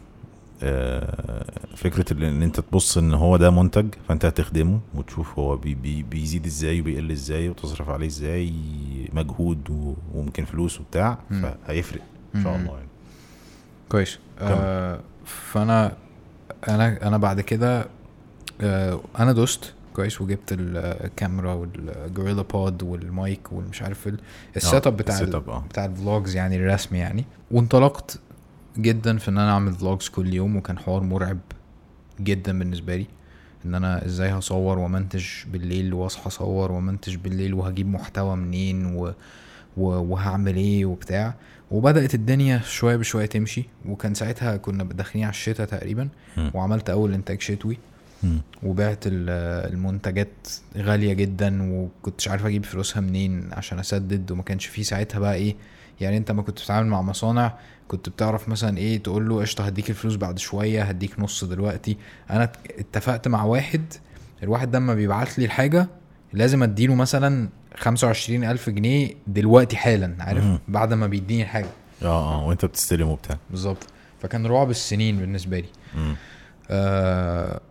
فكرة 1.75 2.05
ال- 2.13 2.23
إن 2.23 2.43
أنت 2.43 2.59
تبص 2.59 2.97
إن 2.97 3.13
هو 3.13 3.37
ده 3.37 3.49
منتج 3.51 3.87
فأنت 4.07 4.25
هتخدمه 4.25 4.79
وتشوف 4.95 5.39
هو 5.39 5.57
بي 5.57 5.75
بي 5.75 6.03
بيزيد 6.03 6.45
إزاي 6.45 6.81
وبيقل 6.81 7.11
إزاي 7.11 7.49
وتصرف 7.49 7.89
عليه 7.89 8.07
إزاي 8.07 8.53
مجهود 9.13 9.69
وممكن 10.13 10.45
فلوس 10.45 10.79
وبتاع. 10.81 11.17
فهيفرق 11.29 12.01
إن 12.35 12.43
شاء. 12.43 12.55
الله 12.55 12.71
يعني. 12.73 12.87
كويس. 13.89 14.19
آه 14.39 14.99
فأنا 15.25 15.93
أنا 16.67 17.07
أنا 17.07 17.17
بعد 17.17 17.41
كده 17.41 17.85
آه 18.61 18.99
أنا 19.19 19.31
دوست 19.31 19.73
كويس 19.93 20.21
وجبت 20.21 20.55
الكاميرا 20.59 21.53
والجوريلا 21.53 22.41
بود 22.41 22.83
والمايك 22.83 23.51
والمش 23.51 23.81
عارف 23.81 24.07
ال- 24.07 24.19
setup 24.55 24.97
بتاع 24.97 25.19
ال- 25.19 25.35
آه. 25.35 25.63
بتاع 25.69 25.85
ال 25.85 25.94
vlogs 25.94 26.35
يعني 26.35 26.55
الرسمي 26.55 26.97
يعني. 26.99 27.25
وانطلقت 27.51 28.19
جدا 28.77 29.17
في 29.17 29.27
إن 29.29 29.37
أنا 29.37 29.51
أعمل 29.51 29.73
vlogs 29.73 30.07
كل 30.07 30.33
يوم 30.33 30.55
وكان 30.55 30.79
حوار 30.79 31.03
مرعب 31.03 31.37
جدا 32.21 32.59
بالنسبة 32.59 32.95
لي 32.95 33.05
إن 33.65 33.75
أنا 33.75 34.05
إزاي 34.05 34.29
هصور 34.29 34.79
ومنتج 34.79 35.25
بالليل 35.51 35.93
وأصحى 35.93 36.27
أصور 36.27 36.71
ومنتج 36.71 37.15
بالليل 37.15 37.53
وهجيب 37.53 37.87
محتوى 37.87 38.35
منين 38.35 38.85
و... 38.85 39.13
و... 39.77 39.83
وهعمل 39.87 40.55
إيه 40.55 40.85
وبتاع 40.85 41.33
وبدأت 41.71 42.13
الدنيا 42.15 42.59
شوية 42.65 42.95
بشوية 42.95 43.25
تمشي 43.25 43.63
وكان 43.85 44.13
ساعتها 44.13 44.57
كنا 44.57 44.83
داخلين 44.83 45.25
على 45.25 45.31
الشتاء 45.33 45.67
تقريبا. 45.67 46.09
وعملت 46.53 46.89
أول 46.89 47.13
إنتاج 47.13 47.41
شتوي. 47.41 47.77
وبعت 48.63 49.07
ال- 49.07 49.73
المنتجات 49.73 50.47
غالية 50.77 51.13
جدا 51.13 51.71
وكنتش 51.73 52.27
عارف 52.27 52.45
أجيب 52.45 52.65
فلوسها 52.65 53.01
منين 53.01 53.49
عشان 53.53 53.79
أسدد 53.79 54.31
وما 54.31 54.43
كانش 54.43 54.65
فيه 54.65 54.83
ساعتها 54.83 55.19
بقى 55.19 55.35
إيه 55.35 55.55
يعني 56.01 56.17
أنت 56.17 56.31
ما 56.31 56.41
كنت 56.41 56.59
بتتعامل 56.59 56.87
مع 56.89 57.01
مصانع 57.01 57.53
كنت 57.87 58.09
بتعرف 58.09 58.49
مثلا 58.49 58.77
إيه 58.77 59.03
تقول 59.03 59.29
له 59.29 59.41
قشطة 59.41 59.63
هديك 59.65 59.89
الفلوس 59.89 60.15
بعد 60.15 60.39
شوية 60.39 60.83
هديك 60.83 61.19
نص 61.19 61.43
دلوقتي. 61.43 61.97
أنا 62.29 62.43
ات- 62.43 62.57
اتفقت 62.79 63.27
مع 63.27 63.43
واحد 63.43 63.81
الواحد 64.43 64.71
ده 64.71 64.77
اما 64.77 64.93
بيبعت 64.93 65.39
لي 65.39 65.45
الحاجة 65.45 65.87
لازم 66.33 66.63
أديله 66.63 66.95
مثلا 66.95 67.49
25 67.75 68.43
ألف 68.43 68.69
جنيه 68.69 69.13
دلوقتي 69.27 69.77
حالا 69.77 70.15
عارف؟ 70.19 70.43
مم. 70.43 70.59
بعد 70.67 70.93
ما 70.93 71.07
بيديني 71.07 71.43
الحاجة. 71.43 71.69
آه 72.03 72.33
آه 72.41 72.45
وأنت 72.47 72.65
بتستلم 72.65 73.07
وبتاع. 73.07 73.37
بالظبط. 73.49 73.87
فكان 74.21 74.45
رعب 74.45 74.69
السنين 74.69 75.17
بالنسبة 75.17 75.59
لي. 75.59 75.67
مم. 75.95 76.15
آه 76.69 77.61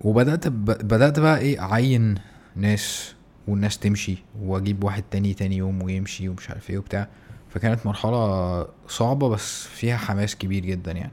وبدأت 0.00 0.48
ب... 0.48 0.64
بدأت 0.64 1.20
بقى 1.20 1.38
إيه 1.38 1.60
أعين 1.62 2.14
ناس 2.56 3.14
والناس 3.48 3.78
تمشي 3.78 4.18
وأجيب 4.42 4.84
واحد 4.84 5.04
تاني 5.10 5.34
تاني 5.34 5.56
يوم 5.56 5.82
ويمشي 5.82 6.28
ومش 6.28 6.50
عارف 6.50 6.70
إيه 6.70 6.78
وبتاع. 6.78 7.08
فكانت 7.54 7.86
مرحلة 7.86 8.66
صعبة 8.88 9.28
بس 9.28 9.66
فيها 9.66 9.96
حماس 9.96 10.36
كبير 10.36 10.64
جدا 10.64 10.92
يعني. 10.92 11.12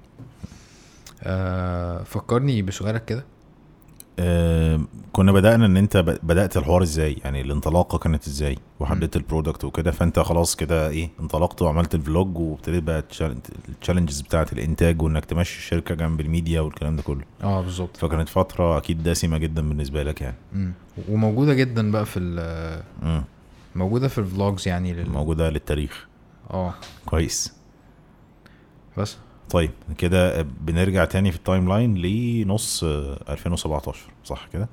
آه 1.24 2.04
فكرني 2.04 2.62
بسؤالك 2.62 3.06
كده. 3.06 3.26
آه 4.20 4.82
كنا 5.12 5.32
بدأنا 5.32 5.66
إن 5.66 5.78
أنت 5.78 5.98
بدأت 5.98 6.58
الحوار 6.58 6.84
إزاي؟ 6.84 7.14
يعني 7.24 7.42
الانطلاقة 7.42 7.98
كانت 7.98 8.28
إزاي؟ 8.28 8.58
وحددت 8.80 9.16
ال 9.16 9.22
product 9.22 9.64
وكده 9.64 9.92
فأنت 9.92 10.20
خلاص 10.20 10.56
كده 10.56 10.90
إيه 10.90 11.10
انطلقت 11.20 11.62
وعملت 11.62 11.96
ال 11.96 12.04
vlog 12.04 12.38
وابتديت 12.38 12.84
بقى 12.84 13.04
ال 13.70 13.74
challenges 13.74 14.22
بتاعت 14.22 14.54
الإنتاج 14.54 15.02
وإنك 15.02 15.26
تمشي 15.26 15.58
الشركة 15.58 15.96
جنب 15.96 16.22
الميديا 16.22 16.62
والكلام 16.62 16.96
ده 16.96 17.02
كله. 17.04 17.22
آه 17.44 17.62
بالظبط. 17.62 17.98
فكانت 17.98 18.30
فترة 18.30 18.78
أكيد 18.78 19.04
دسمة 19.04 19.38
جدا 19.38 19.70
بالنسبة 19.70 20.04
لك 20.04 20.22
يعني. 20.22 20.36
مم. 20.54 20.74
وموجودة 21.10 21.54
جدا 21.54 21.92
بقى 21.92 22.06
في. 22.06 22.82
موجودة 23.76 24.08
في 24.08 24.18
ال 24.18 24.26
vlogs 24.26 24.68
يعني 24.68 24.94
لل... 24.94 25.10
موجودة 25.10 25.50
للتاريخ. 25.50 26.08
آه. 26.52 26.74
كويس. 27.06 27.54
بس. 28.98 29.18
طيب 29.50 29.72
كده 29.98 30.42
بنرجع 30.42 31.06
تاني 31.06 31.32
في 31.32 31.38
ال 31.38 31.70
timeline 31.70 31.98
لنص 31.98 32.84
آه، 32.84 33.20
2017 33.30 34.00
صح 34.24 34.48
كده؟ 34.54 34.70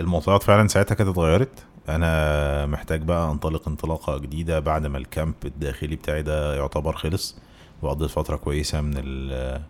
المعطيات 0.00 0.42
فعلا 0.42 0.68
ساعتها 0.68 0.94
كانت 0.94 1.10
اتغيرت. 1.10 1.64
أنا 1.88 2.66
محتاج 2.66 3.02
بقى 3.02 3.30
أنطلق 3.30 3.68
انطلاقة 3.68 4.18
جديدة 4.18 4.60
بعد 4.60 4.86
ما 4.86 4.98
ال 4.98 5.05
camp 5.05 5.34
الداخلي 5.44 5.96
بتاعي 5.96 6.22
ده 6.22 6.54
يعتبر 6.56 6.92
خلص 6.96 7.36
وقضيت 7.82 8.10
فترة 8.10 8.36
كويسة 8.36 8.80
من 8.80 8.92
ال- 8.96 9.62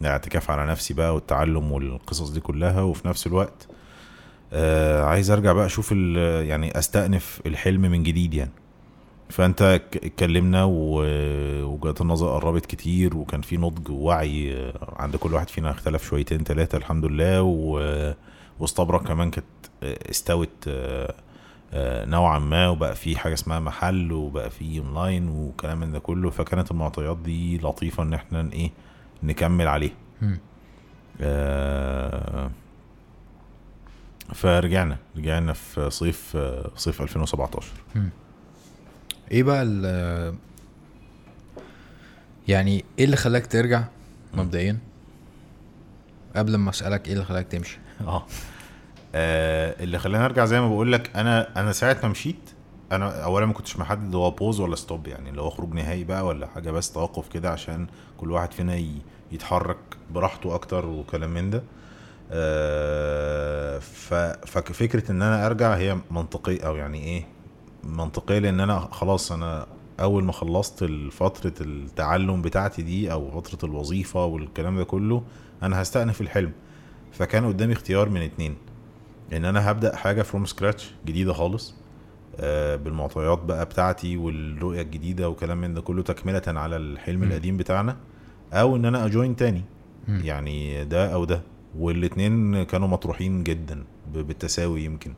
الاعتكاف 0.00 0.50
على 0.50 0.66
نفسي 0.70 0.94
بقى 0.94 1.14
والتعلم 1.14 1.72
والقصص 1.72 2.30
دي 2.30 2.40
كلها. 2.40 2.80
وفي 2.82 3.08
نفس 3.08 3.26
الوقت 3.26 3.68
آه 4.52 5.02
عايز 5.04 5.30
أرجع 5.30 5.52
بقى 5.52 5.66
أشوف 5.66 5.92
يعني 5.92 6.78
أستأنف 6.78 7.40
الحلم 7.46 7.80
من 7.80 8.02
جديد 8.02 8.34
يعني. 8.34 8.52
فأنت 9.28 9.62
اتكلمنا 9.62 10.64
و- 10.64 11.64
وجهات 11.64 12.00
النظر 12.00 12.28
قربت 12.38 12.66
كتير 12.66 13.16
وكان 13.16 13.40
في 13.40 13.56
نضج 13.56 13.88
ووعي 13.90 14.72
عند 14.96 15.16
كل 15.16 15.34
واحد 15.34 15.48
فينا 15.48 15.70
اختلف 15.70 16.04
شويتين 16.08 16.44
ثلاثة 16.44 16.78
الحمد 16.78 17.04
لله. 17.04 17.42
و- 17.42 18.14
واستبرق 18.58 19.02
كمان 19.06 19.30
كانت 19.30 19.46
استوت 19.82 20.68
نوعا 22.08 22.38
ما 22.38 22.68
وبقى 22.68 22.94
في 22.94 23.16
حاجة 23.18 23.34
اسمها 23.34 23.60
محل 23.60 24.12
وبقى 24.12 24.50
في 24.50 24.78
اونلاين 24.78 25.28
وكلام 25.28 25.80
من 25.80 25.92
ده 25.92 25.98
كله. 25.98 26.30
فكانت 26.30 26.70
المعطيات 26.70 27.16
دي 27.16 27.58
لطيفة 27.58 28.02
إن 28.02 28.14
إحنا 28.14 28.52
إيه 28.52 28.70
نكمل 29.22 29.68
عليها. 29.68 29.94
آه، 31.20 32.50
فرجعنا 34.34 34.96
رجعنا 35.16 35.52
في 35.52 35.90
صيف 35.90 36.36
صيف 36.76 37.02
2017 37.02 37.66
إيه 39.30 39.42
بقى 39.42 39.62
ال 39.62 40.34
يعني 42.48 42.84
إيه 42.98 43.04
اللي 43.04 43.16
خلاك 43.16 43.46
ترجع 43.46 43.84
مبدئيا؟ 44.34 44.78
قبل 46.36 46.56
ما 46.56 46.70
اسألك 46.70 47.06
إيه 47.06 47.12
اللي 47.12 47.24
خلاك 47.24 47.46
تمشي. 47.46 47.78
آه. 48.00 48.26
آه، 49.14 49.82
اللي 49.82 49.98
خلاني 49.98 50.24
ارجع 50.24 50.44
زي 50.44 50.60
ما 50.60 50.68
بقول 50.68 50.92
لك 50.92 51.16
أنا 51.16 51.60
أنا 51.60 51.72
ساعة 51.72 51.96
ما 52.02 52.08
مشيت 52.08 52.50
أنا 52.92 53.24
اولا 53.24 53.46
ما 53.46 53.52
كنتش 53.52 53.76
محدد 53.76 54.14
هو 54.14 54.30
pause 54.30 54.60
ولا 54.60 54.76
stop 54.76 55.06
يعني 55.06 55.30
اللي 55.30 55.40
هو 55.42 55.50
خروج 55.50 55.74
نهائي 55.74 56.04
بقى 56.04 56.26
ولا 56.26 56.46
حاجة 56.46 56.70
بس 56.70 56.92
توقف 56.92 57.28
كده 57.28 57.50
عشان 57.50 57.86
كل 58.18 58.30
واحد 58.30 58.52
فينا 58.52 58.84
يتحرك 59.32 59.78
براحته 60.10 60.54
أكتر 60.54 60.86
وكلام 60.86 61.34
من 61.34 61.50
ده. 61.50 61.62
آه، 62.32 63.78
ففكره 64.46 65.10
إن 65.12 65.22
أنا 65.22 65.46
أرجع 65.46 65.74
هي 65.74 65.98
منطقية 66.10 66.66
أو 66.66 66.76
يعني 66.76 67.04
إيه؟ 67.04 67.26
منطقية 67.88 68.38
لأن 68.38 68.60
أنا 68.60 68.78
خلاص 68.78 69.32
أنا 69.32 69.66
أول 70.00 70.24
ما 70.24 70.32
خلصت 70.32 70.84
فترة 71.12 71.52
التعلم 71.60 72.42
بتاعتي 72.42 72.82
دي 72.82 73.12
أو 73.12 73.40
فترة 73.40 73.68
الوظيفة 73.68 74.24
والكلام 74.24 74.76
ده 74.76 74.84
كله 74.84 75.22
أنا 75.62 75.82
هستأنف 75.82 76.20
الحلم. 76.20 76.52
فكان 77.12 77.46
قدامي 77.46 77.72
اختيار 77.72 78.08
من 78.08 78.22
اتنين. 78.22 78.54
إن 79.32 79.44
أنا 79.44 79.70
هبدأ 79.70 79.96
حاجة 79.96 80.22
from 80.22 80.44
scratch 80.46 80.94
جديدة 81.06 81.32
خالص 81.32 81.74
آه، 82.40 82.76
بالمعطيات 82.76 83.38
بقى 83.38 83.64
بتاعتي 83.64 84.16
والرؤية 84.16 84.82
الجديدة 84.82 85.28
وكلام 85.28 85.60
من 85.60 85.74
ده 85.74 85.80
كله 85.80 86.02
تكملة 86.02 86.42
على 86.46 86.76
الحلم 86.76 87.20
مم. 87.20 87.26
القديم 87.28 87.56
بتاعنا 87.56 87.96
أو 88.52 88.76
إن 88.76 88.84
أنا 88.84 89.06
أ 89.06 89.12
join 89.12 89.36
تاني. 89.36 89.62
مم. 90.08 90.20
يعني 90.24 90.84
ده 90.84 91.14
أو 91.14 91.24
ده. 91.24 91.42
والاتنين 91.78 92.62
كانوا 92.62 92.88
مطروحين 92.88 93.42
جدا 93.44 93.84
بالتساوي 94.14 94.84
يمكن. 94.84 95.12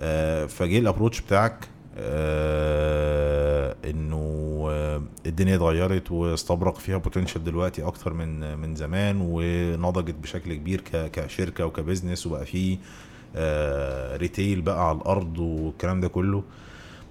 آه، 0.00 0.46
فجه 0.46 0.78
ال 0.78 0.83
approach 0.83 1.20
بتاعك 1.20 1.68
آه، 1.98 3.74
إنه 3.84 4.64
آه، 4.70 5.02
الدنيا 5.26 5.56
اتغيرت 5.56 6.10
واستبرق 6.12 6.76
فيها 6.78 6.96
potential 6.96 7.44
دلوقتي 7.44 7.82
أكتر 7.82 8.12
من 8.12 8.58
من 8.58 8.74
زمان 8.74 9.18
ونضجت 9.20 10.14
بشكل 10.14 10.54
كبير 10.54 10.80
كشركة 10.90 11.66
وك 11.66 11.78
business 11.78 12.26
وبقى 12.26 12.46
فيه 12.46 12.78
آه، 13.36 14.16
retail 14.16 14.60
بقى 14.62 14.88
على 14.88 14.98
الأرض 14.98 15.38
والكلام 15.38 16.00
ده 16.00 16.08
كله. 16.08 16.42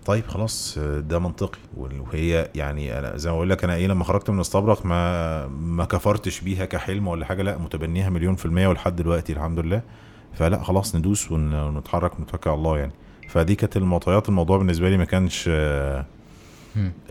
طيب 0.06 0.28
خلاص 0.28 0.78
ده 0.80 1.20
منطقي 1.20 1.58
وهي 1.78 2.50
يعني 2.56 3.00
أنا 3.00 3.18
زي 3.18 3.30
ما 3.30 3.36
بقول 3.36 3.50
لك 3.50 3.64
أنا 3.64 3.76
إيه 3.76 3.88
لما 3.88 4.04
خرجت 4.04 4.30
من 4.30 4.40
استبرق 4.40 4.86
ما 4.86 5.48
ما 5.48 5.86
كفرتش 5.86 6.42
بيها 6.42 6.66
كحلم 6.66 7.08
ولا 7.08 7.26
حاجة 7.26 7.42
لا 7.42 7.58
متبنيها 7.58 8.10
مليون 8.10 8.36
في 8.36 8.46
المية 8.46 8.68
ولحد 8.68 8.96
دلوقتي 8.96 9.34
الحمد 9.34 9.60
لله. 9.60 9.82
فلا 10.34 10.64
خلاص 10.64 10.96
ندوس 10.96 11.32
ون- 11.32 11.54
ونتحرك 11.54 12.20
ونتوكل 12.20 12.50
على 12.50 12.58
الله 12.58 12.78
يعني. 12.78 12.92
فدي 13.30 13.56
كانت 13.56 13.78
المعطيات. 13.78 14.30
الموضوع 14.30 14.58
بالنسبة 14.58 14.90
لي 14.90 14.98
ما 14.98 15.06
كانش 15.06 15.50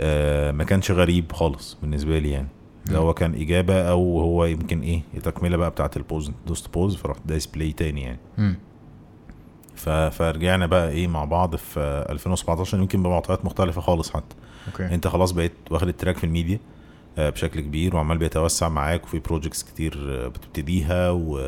آه، 0.01 0.51
ما 0.51 0.64
كانش 0.64 0.91
غريب 0.91 1.33
خالص 1.33 1.77
بالنسبة 1.83 2.19
لي 2.19 2.31
يعني. 2.31 2.49
ده. 2.87 2.99
هو 2.99 3.14
كان 3.14 3.35
إجابة 3.35 3.75
أو 3.91 4.21
هو 4.21 4.45
يمكن 4.45 4.81
إيه 4.81 5.03
تكمله 5.23 5.57
بقى 5.57 5.71
بتاعت 5.71 5.97
ال 5.97 6.03
pause 6.03 6.33
دوست 6.47 6.75
pause 6.75 6.97
فرحت 6.97 7.21
دايس 7.27 7.47
play 7.47 7.73
تاني 7.73 8.01
يعني. 8.03 8.19
ف- 9.77 9.89
فرجعنا 9.89 10.66
بقى 10.66 10.91
إيه 10.91 11.07
مع 11.09 11.25
بعض 11.25 11.57
في 11.57 11.81
آه، 11.81 12.12
2017 12.12 12.79
يمكن 12.79 13.03
بمعطيات 13.03 13.45
مختلفة 13.45 13.81
خالص 13.81 14.11
حتى. 14.11 14.37
أوكي. 14.73 14.95
أنت 14.95 15.09
خلاص 15.09 15.31
بقيت 15.31 15.53
واخد 15.71 15.89
ال 15.89 15.93
track 15.93 16.16
في 16.16 16.25
الميديا 16.25 16.59
آه، 17.19 17.31
بشكل 17.31 17.61
كبير 17.61 17.97
وعمال 17.97 18.19
بيتوسع 18.19 18.69
معاك 18.69 19.05
وفي 19.05 19.19
projects 19.19 19.62
كتير 19.62 19.99
آه، 20.09 20.29
بتبتديها 20.29 21.11
و 21.11 21.39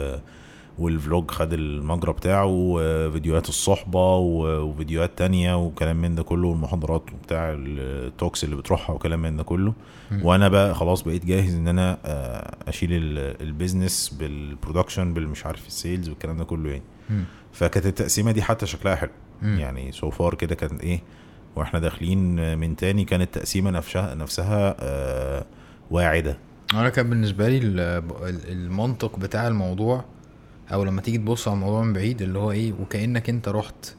وال 0.80 0.97
vlog 0.97 1.30
خد 1.30 1.52
المجرى 1.52 2.12
بتاعه 2.12 2.46
وفيديوهات 2.50 3.48
الصحبة 3.48 4.16
وفيديوهات 4.16 5.18
تانية 5.18 5.56
وكلام 5.64 5.96
من 6.02 6.14
ده 6.14 6.22
كله 6.22 6.48
والمحاضرات 6.48 7.02
بتاع 7.24 7.54
ال 7.58 7.72
talks 7.72 8.44
اللي 8.44 8.56
بتروحها 8.56 8.94
وكلام 8.96 9.22
من 9.22 9.36
ده 9.36 9.42
كله. 9.42 9.72
وأنا 10.22 10.48
بقى 10.48 10.74
خلاص 10.74 11.02
بقيت 11.02 11.24
جاهز 11.26 11.54
إن 11.54 11.68
أنا 11.68 11.98
آه، 12.04 12.56
أشيل 12.68 12.92
ال- 12.92 13.42
business 13.42 14.08
بال 14.18 14.34
production 14.34 15.14
بالمش 15.14 15.46
عارف 15.46 15.66
ال 15.66 15.73
sales 15.73 16.08
والكلام 16.08 16.36
ده 16.36 16.44
كله 16.44 16.70
يعني. 16.70 16.82
فكانت 17.52 17.86
التقسيمة 17.86 18.32
دي 18.32 18.42
حتى 18.42 18.66
شكلها 18.66 18.94
حلو. 18.96 19.10
يعني 19.42 19.92
so 19.92 20.10
far 20.10 20.34
كده 20.34 20.54
كان 20.54 20.76
إيه 20.76 21.00
وإحنا 21.56 21.78
داخلين 21.78 22.58
من 22.58 22.76
تاني 22.76 23.04
كانت 23.04 23.22
التقسيمه 23.22 23.70
نفسها 23.70 24.14
نفسها 24.14 24.76
آه 24.80 25.44
واعدة 25.90 26.38
أنا 26.74 26.88
كان 26.88 27.10
بالنسبة 27.10 27.48
لي 27.48 27.58
ال- 27.58 27.80
ال- 27.80 28.52
المنطق 28.52 29.18
بتاع 29.18 29.48
الموضوع 29.48 30.04
أو 30.72 30.84
لما 30.84 31.00
تيجي 31.00 31.18
تبص 31.18 31.48
على 31.48 31.54
الموضوع 31.54 31.82
من 31.82 31.92
بعيد 31.92 32.22
اللي 32.22 32.38
هو 32.38 32.50
إيه 32.50 32.72
وكأنك 32.72 33.28
أنت 33.28 33.48
رحت 33.48 33.94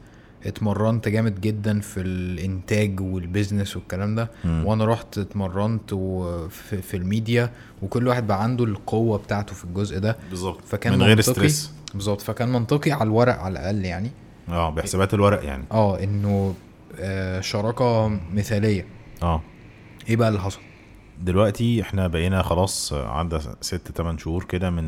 اتمرنت 0.46 1.08
جامد 1.08 1.40
جدا 1.40 1.80
في 1.80 2.00
الإنتاج 2.00 3.00
وال 3.00 3.15
business 3.15 3.76
والكلام 3.76 4.14
ده 4.14 4.30
مم. 4.44 4.66
وأنا 4.66 4.84
رحت 4.84 5.18
اتمرنت 5.18 5.92
و- 5.92 6.48
في, 6.48 6.96
الميديا 6.96 7.50
وكل 7.82 8.08
واحد 8.08 8.26
بقى 8.26 8.42
عنده 8.42 8.64
القوة 8.64 9.18
بتاعته 9.18 9.54
في 9.54 9.64
الجزء 9.64 9.98
ده. 9.98 10.16
بالظبط. 10.30 10.60
فكان 10.64 10.92
من 10.92 11.02
غير 11.02 11.16
منطقي 11.16 11.32
ستريس 11.32 11.72
بالظبط. 11.94 12.20
فكان 12.20 12.48
منطقي 12.52 12.92
على 12.92 13.02
الورق 13.02 13.38
على 13.38 13.52
الأقل 13.52 13.84
يعني. 13.84 14.10
آه 14.48 14.70
بحسابات 14.70 15.14
الورق 15.14 15.44
يعني. 15.44 15.64
آه 15.72 16.02
إنه 16.02 16.54
آه 17.00 17.40
شراكة 17.40 18.08
مثالية. 18.34 18.86
آه. 19.22 19.42
إيه 20.08 20.16
بقى 20.16 20.28
اللي 20.28 20.40
حصل؟ 20.40 20.60
دلوقتي 21.22 21.82
إحنا 21.82 22.06
بقينا 22.08 22.42
خلاص 22.42 22.92
عدى 22.92 23.38
ست 23.60 23.74
تمن 23.92 24.18
شهور 24.18 24.44
كده 24.44 24.70
من 24.70 24.86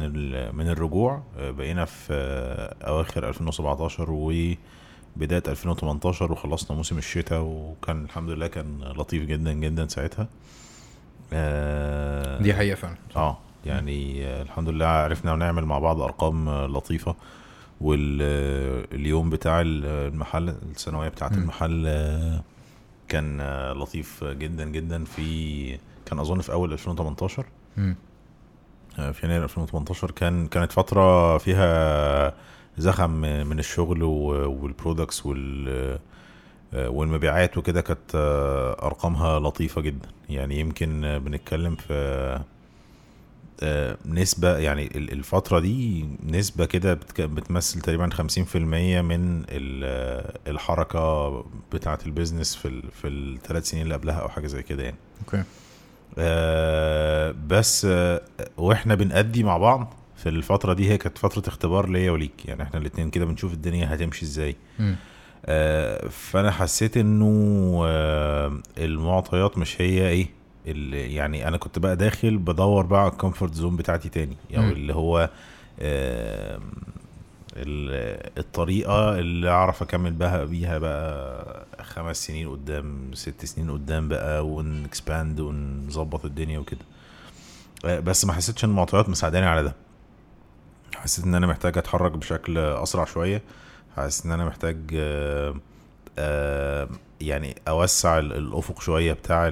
من 0.56 0.69
الرجوع. 0.69 1.23
بقينا 1.39 1.85
في 1.85 2.12
أواخر 2.86 3.28
2017 3.28 4.11
وبداية 4.11 5.43
2018 5.48 6.32
وخلصنا 6.32 6.77
موسم 6.77 6.98
الشتاء 6.98 7.40
وكان 7.43 8.05
الحمد 8.05 8.31
لله 8.31 8.47
كان 8.47 8.78
لطيف 8.97 9.23
جدا 9.24 9.52
جدا 9.52 9.89
ساعتها. 9.89 10.28
آه، 11.32 12.43
دي 12.43 12.55
حقيقة 12.55 12.74
فعلا. 12.74 12.97
آه 13.16 13.39
يعني 13.66 14.27
الحمد 14.43 14.69
لله 14.69 14.86
عرفنا 14.86 15.36
نعمل 15.36 15.65
مع 15.65 15.78
بعض 15.78 16.01
أرقام 16.01 16.51
لطيفة. 16.51 17.15
واليوم 17.81 19.31
بتاع 19.31 19.61
ال- 19.61 19.85
المحل 20.12 20.48
السنويه 20.48 21.09
بتاعة 21.09 21.28
مم. 21.28 21.39
المحل 21.43 21.85
آه، 21.86 22.43
كان 23.09 23.40
لطيف 23.73 24.24
جدا 24.24 24.65
جدا. 24.65 25.05
في 25.05 25.78
كان 26.15 26.20
أظن 26.20 26.41
في 26.41 26.53
أول 26.53 26.73
2018 26.73 27.47
مم. 27.77 27.97
آه، 28.99 29.11
في 29.11 29.27
يناير 29.27 29.45
2018 29.45 30.11
كان 30.11 30.47
كانت 30.47 30.73
فترة 30.73 31.39
فيها 31.39 32.35
زخم 32.78 33.11
من 33.47 33.59
الشغل 33.59 34.03
والبرودكتس 34.03 35.27
وال 35.27 35.69
آه، 36.74 36.89
والمبيعات 36.89 37.59
وكده 37.59 37.81
كانت 37.81 38.15
آه، 38.15 38.86
أرقامها 38.86 39.41
لطيفة 39.41 39.81
جدا. 39.81 40.09
يعني 40.28 40.61
يمكن 40.61 41.20
بنتكلم 41.24 41.77
في 41.77 42.41
نسبة 44.07 44.59
يعني 44.59 44.86
ال- 44.86 45.12
الفترة 45.12 45.59
دي 45.59 46.09
نسبة 46.27 46.65
كده 46.65 46.95
بتمثل 47.19 47.81
تقريبا 47.81 48.11
50% 48.11 48.57
من 49.03 49.45
ال- 49.49 49.82
آه، 49.85 50.51
الحركة 50.51 51.31
بتاعة 51.73 51.99
ال 52.06 52.12
business 52.12 52.56
في 52.57 52.82
في 52.93 53.09
الثلاث 53.09 53.69
سنين 53.70 53.82
اللي 53.82 53.95
قبلها 53.95 54.16
أو 54.20 54.28
حاجة 54.28 54.47
زي 54.47 54.62
كده 54.62 54.82
يعني. 54.82 54.97
أوكي. 55.20 55.43
آه، 56.19 57.35
بس 57.49 57.85
آه، 57.91 58.20
وإحنا 58.57 58.95
بنأدي 58.95 59.43
مع 59.43 59.59
بعض 59.59 59.95
في 60.16 60.28
الفترة 60.28 60.73
دي 60.73 60.91
هي 60.91 60.99
كانت 60.99 61.19
فترة 61.19 61.43
اختبار 61.49 61.89
ليا 61.89 62.11
وليك 62.11 62.47
يعني 62.47 62.62
إحنا 62.62 62.81
الاتنين 62.81 63.11
كده 63.11 63.24
بنشوف 63.24 63.53
الدنيا 63.53 63.95
هتمشي 63.95 64.24
إزاي. 64.24 64.57
آه، 65.47 66.09
فأنا 66.09 66.51
حسيت 66.51 66.97
إنه 66.97 67.81
آه، 67.86 68.59
المعطيات 68.78 69.59
مش 69.59 69.81
هي 69.81 70.09
إيه 70.09 70.27
اللي 70.66 71.15
يعني 71.15 71.49
أنا 71.49 71.57
كنت 71.57 71.78
بقى 71.78 71.97
داخل 71.97 72.36
بدور 72.39 72.86
بقى 72.86 73.01
على 73.03 73.12
ال 73.12 73.18
comfort 73.18 73.55
zone 73.55 73.77
بتاعتي 73.77 74.09
تاني 74.09 74.36
أو 74.57 74.62
مم. 74.62 74.70
اللي 74.73 74.95
هو 74.95 75.31
آه، 75.81 76.61
الطريقة 77.56 79.18
اللي 79.18 79.51
أعرف 79.51 79.82
أكمل 79.82 80.12
بها 80.12 80.44
بيها 80.44 80.78
بقى 80.78 81.66
خمس 81.82 82.26
سنين 82.26 82.48
قدام 82.48 83.10
ست 83.14 83.44
سنين 83.44 83.70
قدام 83.70 84.09
بقى 84.09 84.47
ون 84.47 84.70
expand 84.70 85.40
ونظبط 85.40 86.24
الدنيا 86.24 86.59
وكده. 86.59 86.85
آه، 87.85 88.01
بس 88.01 88.24
ما 88.24 88.32
حسيتش 88.32 88.64
إن 88.64 88.70
المعطيات 88.70 89.09
مساعداني 89.09 89.47
على 89.47 89.62
ده. 89.62 89.74
حسيت 90.94 91.24
إن 91.24 91.35
أنا 91.35 91.47
محتاج 91.47 91.78
أتحرك 91.78 92.12
بشكل 92.12 92.59
أسرع 92.59 93.05
شوية. 93.05 93.43
حاسس 93.97 94.26
إن 94.26 94.32
أنا 94.32 94.44
محتاج 94.44 94.78
آه، 94.94 95.55
آه، 96.18 96.89
يعني 97.20 97.56
أوسع 97.68 98.18
ال- 98.18 98.32
الأفق 98.32 98.81
شوية 98.81 99.12
بتاع 99.12 99.51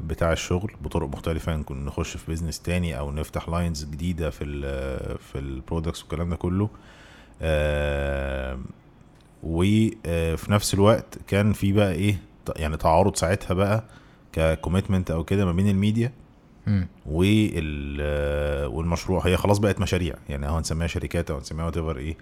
بتاع 0.00 0.32
الشغل 0.32 0.72
بطرق 0.80 1.08
مختلفة. 1.08 1.56
نكون 1.56 1.84
نخش 1.84 2.16
في 2.16 2.24
business 2.28 2.60
تاني 2.60 2.98
أو 2.98 3.10
نفتح 3.12 3.48
lines 3.48 3.84
جديدة 3.84 4.30
في 4.30 4.44
ال 4.44 4.62
في 5.18 5.38
ال 5.38 5.45
products 5.45 6.00
والكلام 6.00 6.30
ده 6.30 6.36
كله. 6.36 6.68
وفي 9.42 10.52
نفس 10.52 10.74
الوقت 10.74 11.18
كان 11.26 11.52
في 11.52 11.72
بقى 11.72 11.92
إيه 11.92 12.18
يعني 12.56 12.76
تعارض 12.76 13.16
ساعتها 13.16 13.54
بقى 13.54 13.84
ك 14.32 14.39
commitment 14.39 15.10
أو 15.10 15.24
كده 15.24 15.44
ما 15.44 15.52
بين 15.52 15.68
الميديا. 15.68 16.12
وال 17.06 18.66
والمشروع 18.66 19.26
هي 19.26 19.36
خلاص 19.36 19.58
بقت 19.58 19.80
مشاريع 19.80 20.14
يعني 20.28 20.48
أو 20.48 20.56
هنسميها 20.56 20.86
شركات 20.86 21.30
أو 21.30 21.36
هنسميها 21.36 21.64
وات 21.64 21.76
إيه. 21.96 22.16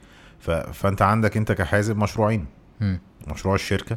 فأنت 0.72 1.02
عندك 1.02 1.36
أنت 1.36 1.52
كحازم 1.52 1.98
مشروعين 1.98 2.46
مم. 2.80 3.00
مشروع 3.28 3.54
الشركة 3.54 3.96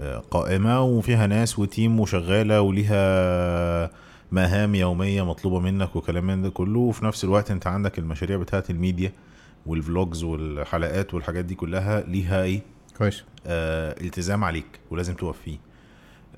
آه، 0.00 0.18
قائمة 0.18 0.80
وفيها 0.80 1.26
ناس 1.26 1.58
و 1.58 1.66
team 1.66 2.00
وشغالة 2.00 2.60
وليها 2.60 3.90
مهام 4.32 4.74
يومية 4.74 5.24
مطلوبة 5.24 5.60
منك 5.60 5.96
وكلام 5.96 6.26
من 6.26 6.42
ده 6.42 6.50
كله 6.50 6.78
وفي 6.80 7.04
نفس 7.04 7.24
الوقت 7.24 7.50
أنت 7.50 7.66
عندك 7.66 7.98
المشاريع 7.98 8.36
بتاعت 8.36 8.70
الميديا 8.70 9.12
وال 9.66 9.83
vlogs 9.83 10.24
والحلقات 10.24 11.14
والحاجات 11.14 11.44
دي 11.44 11.54
كلها 11.54 12.00
ليها 12.00 12.42
إيه؟ 12.42 12.60
كويس. 12.98 13.24
آه 13.46 13.94
التزام 14.00 14.44
عليك 14.44 14.66
ولازم 14.90 15.14
تقف 15.14 15.38
فيه 15.44 15.58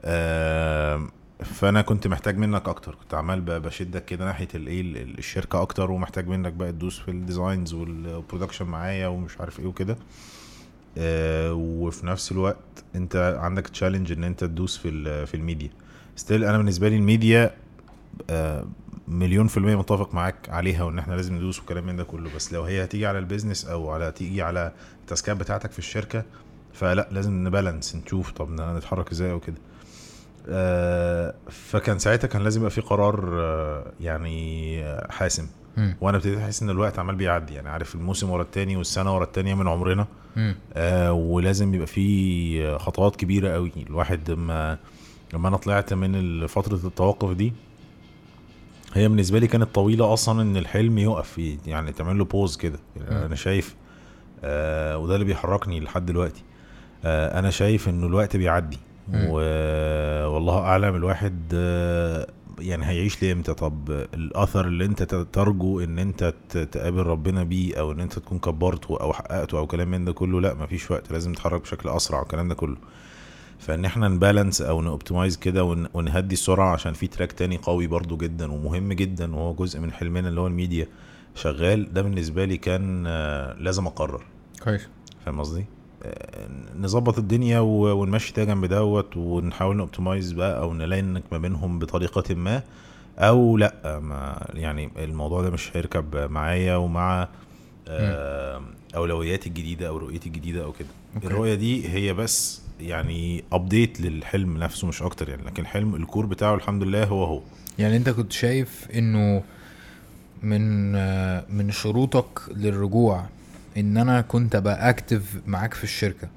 آه 0.05 1.09
فأنا 1.44 1.82
كنت 1.82 2.07
محتاج 2.07 2.36
منك 2.39 2.69
أكتر. 2.69 2.94
كنت 2.94 3.15
عمال 3.15 3.40
بشدك 3.40 4.05
كده 4.05 4.24
ناحية 4.24 4.48
الايه 4.55 4.81
ال- 4.81 4.97
ال- 4.97 5.19
الشركة 5.19 5.62
أكتر 5.62 5.90
ومحتاج 5.90 6.28
منك 6.28 6.53
بقى 6.53 6.73
تدوس 6.73 6.98
في 6.98 7.11
ال 7.11 7.19
designs 7.19 7.74
وال 7.74 7.90
production 7.90 8.66
معايا 8.66 9.07
ومش 9.09 9.40
عارف 9.40 9.61
إيه 9.61 9.66
وكده. 9.66 9.97
آه 10.98 11.53
وفي 11.55 12.07
نفس 12.07 12.32
الوقت 12.32 12.85
أنت 12.94 13.39
عندك 13.40 13.69
challenge 13.69 14.12
إن 14.12 14.24
أنت 14.24 14.40
تدوس 14.44 14.77
في 14.78 15.27
في 15.27 15.35
الميديا. 15.35 15.70
still 16.16 16.44
أنا 16.44 16.59
بالنسبة 16.59 16.89
لي 16.89 16.97
الميديا 16.97 17.51
آه 18.31 18.65
مليون 19.09 19.47
في 19.47 19.57
المية 19.57 19.77
متفق 19.77 20.15
معاك 20.15 20.49
عليها 20.51 20.83
وإن 20.85 20.99
إحنا 20.99 21.15
لازم 21.15 21.35
ندوس 21.37 21.61
وكلام 21.61 21.87
من 21.87 21.97
ده 21.97 22.05
كله. 22.05 22.31
بس 22.37 22.53
لو 22.53 22.62
هي 22.62 22.85
هتيجي 22.85 23.07
على 23.07 23.19
ال 23.19 23.24
business 23.24 23.65
أو 23.65 23.91
على 23.91 24.12
تيجي 24.12 24.43
على 24.43 24.73
ال 25.01 25.06
tasks 25.06 25.31
ات 25.31 25.36
بتاعتك 25.37 25.70
في 25.73 25.78
الشركة 25.78 26.24
فلا 26.73 27.09
لازم 27.11 27.33
ن 27.48 27.55
balance 27.55 27.97
نشوف 27.97 28.31
طب 28.31 28.51
نتحرك 28.61 29.11
إزاي 29.12 29.31
أو 29.31 29.41
كده. 29.41 29.57
آه 30.49 31.35
فكان 31.51 31.99
ساعتها 31.99 32.28
كان 32.28 32.43
لازم 32.43 32.61
يبقى 32.61 32.70
في 32.70 32.81
قرار 32.81 33.41
آه 33.41 33.93
يعني 34.01 34.83
آه، 34.85 35.12
حاسم. 35.12 35.47
وأنا 36.01 36.16
ابتديت 36.16 36.39
أحس 36.39 36.62
إن 36.62 36.70
الوقت 36.70 36.99
عمال 36.99 37.15
بيعدي 37.15 37.55
يعني 37.55 37.69
عارف 37.69 37.95
الموسم 37.95 38.31
ورا 38.31 38.43
التاني 38.43 38.77
والسنة 38.77 39.15
ورا 39.15 39.24
التانية 39.24 39.55
من 39.55 39.69
عمرنا. 39.69 40.07
آه 40.74 41.12
ولازم 41.12 41.74
يبقى 41.74 41.87
في 41.87 42.78
خطوات 42.78 43.16
كبيرة 43.16 43.49
قوي 43.53 43.73
الواحد 43.77 44.31
لما 44.31 44.78
لما 45.35 45.49
أنا 45.49 45.57
طلعت 45.57 45.93
من 45.95 46.47
فترة 46.47 46.81
التوقف 46.87 47.31
دي 47.33 47.53
هي 48.97 49.09
بالنسبة 49.09 49.39
لي 49.39 49.47
كانت 49.47 49.74
طويلة 49.74 50.12
أصلا 50.12 50.43
إن 50.43 50.56
الحلم 50.56 50.98
يقف 50.98 51.39
يعني 51.66 51.93
تعمل 51.93 52.18
له 52.18 52.24
بوز 52.24 52.56
كده. 52.56 52.78
يعني. 52.97 53.27
أنا 53.27 53.35
شايف 53.35 53.77
آه 54.44 54.98
وده 54.98 55.14
اللي 55.14 55.24
بيحركني 55.24 55.81
لحد 55.81 56.06
دلوقتي. 56.06 56.43
آه 57.05 57.39
أنا 57.39 57.51
شايف 57.51 57.89
إنه 57.89 58.06
الوقت 58.06 58.36
بيعدي. 58.36 58.78
والله 60.27 60.59
أعلم 60.59 60.94
الواحد 60.94 61.43
آه 61.55 62.27
يعني 62.59 62.86
هيعيش 62.86 63.23
لإمتى؟ 63.23 63.55
طب 63.55 63.90
الأثر 64.14 64.66
اللي 64.66 64.85
أنت 64.85 65.02
ترجو 65.32 65.81
إن 65.81 65.98
أنت 65.98 66.35
تقابل 66.73 67.06
ربنا 67.06 67.44
بيه 67.44 67.81
أو 67.81 67.93
إن 67.93 68.01
أنت 68.01 68.18
تكون 68.18 68.39
كبرته 68.39 69.01
أو 69.01 69.12
حققته 69.12 69.59
أو 69.59 69.66
كلام 69.66 69.90
من 69.90 70.05
ده 70.05 70.12
كله 70.12 70.40
لأ 70.40 70.55
مفيش 70.55 70.90
وقت 70.90 71.12
لازم 71.12 71.32
تتحرك 71.32 71.62
بشكل 71.62 71.89
أسرع 71.89 72.18
والكلام 72.18 72.48
ده 72.48 72.55
كله. 72.55 72.77
فإن 73.59 73.85
إحنا 73.85 74.09
ن 74.09 74.15
balance 74.15 74.61
أو 74.62 74.81
ن 74.82 74.89
optimize 74.89 75.36
كده 75.37 75.65
ون- 75.65 75.89
ونهدي 75.95 76.33
السرعه 76.35 76.73
عشان 76.73 76.93
في 76.93 77.07
track 77.07 77.32
تاني 77.33 77.57
قوي 77.57 77.87
برضو 77.87 78.16
جدا 78.16 78.53
ومهم 78.53 78.93
جدا 78.93 79.35
وهو 79.37 79.55
جزء 79.55 79.81
من 79.81 79.93
حلمنا 79.93 80.28
اللي 80.28 80.41
هو 80.41 80.47
الميديا 80.47 80.87
شغال 81.35 81.93
ده 81.95 82.03
بالنسبة 82.03 82.45
لي 82.45 82.57
كان 82.57 83.05
آه، 83.07 83.55
لازم 83.55 83.87
أقرر 83.87 84.24
كويس 84.65 84.89
فاهم 85.27 85.41
قصدي؟ 85.41 85.65
آه، 86.03 86.49
نظبط 86.78 87.19
الدنيا 87.19 87.61
ونمشي 87.61 88.33
ده 88.33 88.45
جنب 88.45 88.65
دوت 88.65 89.16
ونحاول 89.16 89.77
ن 89.77 89.83
optimize 89.83 90.32
بقى 90.33 90.61
أو 90.61 90.74
نلاقي 90.74 91.03
ما 91.03 91.39
بينهم 91.39 91.78
بطريقة 91.78 92.35
ما 92.35 92.62
أو 93.19 93.57
لأ 93.57 94.01
ما 94.03 94.47
يعني 94.55 94.91
الموضوع 94.97 95.43
ده 95.43 95.51
مش 95.51 95.77
هيركب 95.77 96.16
معايا 96.31 96.77
ومع 96.77 97.28
آه، 97.89 98.62
أولوياتي 98.97 99.49
الجديدة 99.49 99.89
أو 99.89 99.97
رؤيتي 99.97 100.27
الجديدة 100.28 100.65
أو 100.65 100.73
كده. 100.73 100.89
الرؤية 101.24 101.55
دي 101.55 101.89
هي 101.89 102.12
بس 102.15 102.62
يعني 102.81 103.44
update 103.53 104.01
للحلم 104.01 104.59
نفسه 104.59 104.86
مش 104.89 105.03
أكتر 105.03 105.28
يعني 105.28 105.43
لكن 105.43 105.62
الحلم 105.62 105.94
ال 105.94 106.01
core 106.01 106.27
بتاعه 106.27 106.55
الحمد 106.55 106.82
لله 106.82 107.05
هو 107.05 107.24
هو. 107.24 107.40
يعني 107.78 107.97
أنت 107.97 108.09
كنت 108.09 108.32
شايف 108.32 108.89
إنه 108.94 109.43
من 110.43 110.94
آه، 110.97 111.44
من 111.51 111.70
شروطك 111.70 112.40
للرجوع 112.51 113.24
إن 113.77 113.97
أنا 113.97 114.20
كنت 114.20 114.55
أبقى 114.55 114.90
active 114.90 115.40
معاك 115.47 115.74
في 115.74 115.85
الشركة؟ 115.85 116.28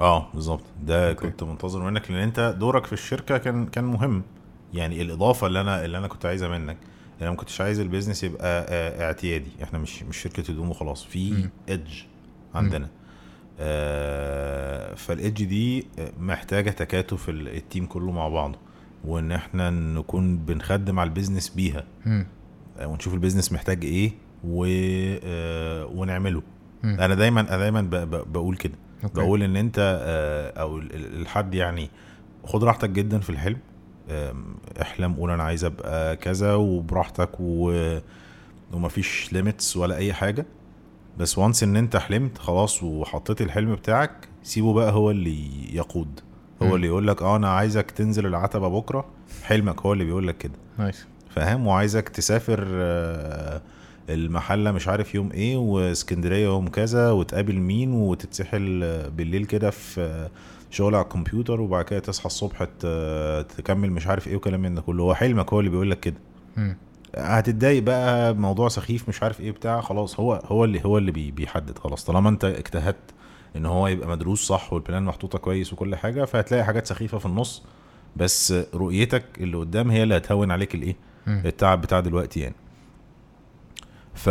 آه 0.00 0.28
بالظبط. 0.34 0.62
ده 0.84 1.08
okay. 1.10 1.26
كنت 1.26 1.42
منتظر 1.42 1.90
منك 1.90 2.10
لأن 2.10 2.20
أنت 2.20 2.56
دورك 2.58 2.86
في 2.86 2.92
الشركة 2.92 3.38
كان 3.38 3.66
كان 3.66 3.84
مهم. 3.84 4.22
يعني 4.74 5.02
الإضافة 5.02 5.46
اللي 5.46 5.60
أنا 5.60 5.84
اللي 5.84 5.98
أنا 5.98 6.08
كنت 6.08 6.26
عايزها 6.26 6.48
منك 6.58 6.76
أنا 7.22 7.30
ما 7.30 7.36
كنتش 7.36 7.60
عايز 7.60 7.80
ال 7.80 7.85
business 7.85 8.24
يبقى 8.24 8.66
آه، 8.68 9.06
اعتيادي. 9.06 9.50
إحنا 9.62 9.78
مش 9.78 10.02
مش 10.02 10.16
شركة 10.16 10.50
هدوم 10.52 10.70
وخلاص. 10.70 11.04
في. 11.04 11.48
edge 11.68 11.92
عندنا. 12.54 12.84
آه 12.84 12.88
فال 14.96 15.12
edge 15.12 15.44
دي 15.44 15.86
محتاجة 16.20 16.70
تكاتف 16.70 17.28
ال- 17.28 17.48
ال 17.48 17.56
team 17.56 17.86
كله 17.86 18.10
مع 18.12 18.28
بعضه 18.28 18.58
وإن 19.04 19.32
إحنا 19.32 19.70
نكون 19.70 20.36
بنخدم 20.38 21.00
على 21.00 21.08
ال 21.08 21.12
business 21.12 21.48
بيها. 21.48 21.84
آه، 22.78 22.86
ونشوف 22.86 23.14
ال 23.14 23.18
business 23.18 23.52
محتاج 23.52 23.84
إيه 23.84 24.12
و... 24.44 24.64
آه، 25.24 25.86
ونعمله 25.86 26.42
مم. 26.82 27.00
أنا 27.00 27.14
دايما 27.14 27.40
أنا 27.40 27.56
دايما 27.58 27.82
ب... 27.82 27.90
ب... 27.94 28.32
بقول 28.32 28.56
كده 28.56 28.74
okay. 29.04 29.14
بقول 29.14 29.42
إن 29.42 29.56
أنت 29.56 30.00
آه، 30.02 30.60
أو 30.60 30.78
ال- 30.78 30.94
ال- 30.94 31.20
الحد 31.20 31.54
يعني 31.54 31.90
خد 32.44 32.64
راحتك 32.64 32.90
جدا 32.90 33.18
في 33.18 33.30
الحلم 33.30 33.58
احلم 34.82 35.14
قول 35.14 35.30
أنا 35.30 35.42
عايز 35.42 35.64
أبقى 35.64 36.16
كذا 36.16 36.54
وبراحتك 36.54 37.30
و... 37.40 37.72
ومفيش 38.72 39.32
limits 39.32 39.76
ولا 39.76 39.96
أي 39.96 40.12
حاجة 40.12 40.46
بس 41.18 41.38
وانس 41.38 41.62
ان 41.62 41.76
انت 41.76 41.96
حلمت 41.96 42.38
خلاص 42.38 42.82
وحطيت 42.82 43.40
الحلم 43.42 43.74
بتاعك 43.74 44.28
سيبه 44.42 44.72
بقى 44.72 44.92
هو 44.92 45.10
اللي 45.10 45.40
يقود. 45.76 46.20
هو 46.62 46.66
مم. 46.68 46.74
اللي 46.74 46.86
يقول 46.86 47.06
لك 47.06 47.22
آه 47.22 47.36
أنا 47.36 47.48
عايزك 47.48 47.90
تنزل 47.90 48.26
العتبة 48.26 48.68
بكرة 48.68 49.04
حلمك 49.42 49.80
هو 49.80 49.92
اللي 49.92 50.04
بيقول 50.04 50.28
لك 50.28 50.38
كده. 50.38 50.52
nice. 50.78 51.06
فاهم؟ 51.30 51.66
وعايزك 51.66 52.08
تسافر 52.08 52.64
آه، 52.70 53.62
المحلة 54.10 54.72
مش 54.72 54.88
عارف 54.88 55.14
يوم 55.14 55.30
إيه 55.32 55.56
واسكندرية 55.56 56.44
يوم 56.44 56.68
كذا 56.68 57.10
وتقابل 57.10 57.56
مين 57.56 57.92
وتتسحل 57.92 58.80
آه، 58.84 59.08
بالليل 59.08 59.44
كده 59.44 59.70
في 59.70 60.00
آه، 60.00 60.30
شغل 60.70 60.94
على 60.94 61.04
الكمبيوتر 61.04 61.60
وبعد 61.60 61.84
كده 61.84 61.98
تصحى 61.98 62.26
الصبح 62.26 62.64
ت- 62.64 63.46
تكمل 63.58 63.90
مش 63.90 64.06
عارف 64.06 64.28
إيه 64.28 64.36
وكلام 64.36 64.60
من 64.62 64.74
ده 64.74 64.80
كله. 64.82 65.02
هو 65.02 65.14
حلمك 65.14 65.52
هو 65.52 65.60
اللي 65.60 65.70
بيقول 65.70 65.90
لك 65.90 66.00
كده. 66.00 66.16
هتتضايق 67.18 67.82
بقى 67.82 68.34
موضوع 68.34 68.68
سخيف 68.68 69.08
مش 69.08 69.22
عارف 69.22 69.40
إيه 69.40 69.50
بتاع 69.50 69.80
خلاص 69.80 70.20
هو 70.20 70.34
هو 70.44 70.64
اللي 70.64 70.84
هو 70.84 70.98
اللي 70.98 71.10
بي- 71.12 71.30
بيحدد 71.30 71.78
خلاص 71.78 72.04
طالما 72.04 72.28
أنت 72.28 72.44
اجتهدت 72.44 73.14
إن 73.56 73.66
هو 73.66 73.86
يبقى 73.88 74.08
مدروس 74.08 74.46
صح 74.46 74.72
وال 74.72 74.82
plan 74.82 75.02
محطوطة 75.02 75.38
كويس 75.38 75.72
وكل 75.72 75.96
حاجة 75.96 76.24
فهتلاقي 76.24 76.64
حاجات 76.64 76.86
سخيفة 76.86 77.18
في 77.18 77.26
النص 77.26 77.62
بس 78.16 78.54
رؤيتك 78.74 79.24
اللي 79.40 79.56
قدام 79.56 79.90
هي 79.90 80.02
اللي 80.02 80.16
هتهون 80.16 80.50
عليك 80.50 80.74
الإيه. 80.74 80.96
التعب 81.28 81.80
بتاع 81.80 82.00
دلوقتي 82.00 82.40
يعني 82.40 82.54
ف... 84.14 84.28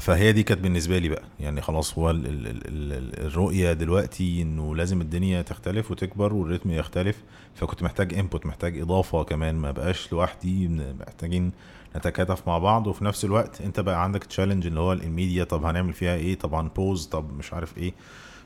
فهي 0.00 0.32
دي 0.32 0.42
كانت 0.42 0.60
بالنسبة 0.60 0.98
لي 0.98 1.08
بقى 1.08 1.22
يعني 1.40 1.60
خلاص 1.60 1.98
هو. 1.98 2.10
ال... 2.10 2.26
ال... 2.26 2.46
ال- 2.46 3.26
الرؤية 3.26 3.72
دلوقتي 3.72 4.42
إنه 4.42 4.76
لازم 4.76 5.00
الدنيا 5.00 5.42
تختلف 5.42 5.90
وتكبر 5.90 6.34
وال 6.34 6.43
rhythm 6.43 6.70
يختلف 6.70 7.16
فكنت 7.54 7.82
محتاج 7.82 8.14
input 8.14 8.46
محتاج 8.46 8.80
إضافة 8.80 9.22
كمان 9.24 9.54
ما 9.54 9.70
بقاش 9.70 10.12
لوحدي 10.12 10.68
محتاجين 11.00 11.52
نتكاتف 11.96 12.48
مع 12.48 12.58
بعض 12.58 12.86
وفي 12.86 13.04
نفس 13.04 13.24
الوقت 13.24 13.60
انت 13.60 13.80
بقى 13.80 14.02
عندك 14.02 14.24
challenge 14.24 14.66
اللي 14.66 14.80
هو 14.80 14.92
الميديا 14.92 15.44
طب 15.44 15.64
هنعمل 15.64 15.92
فيها 15.92 16.14
إيه؟ 16.14 16.34
طبعا 16.38 16.68
pause 16.68 17.06
طب 17.06 17.32
مش 17.38 17.52
عارف 17.54 17.78
إيه. 17.78 17.92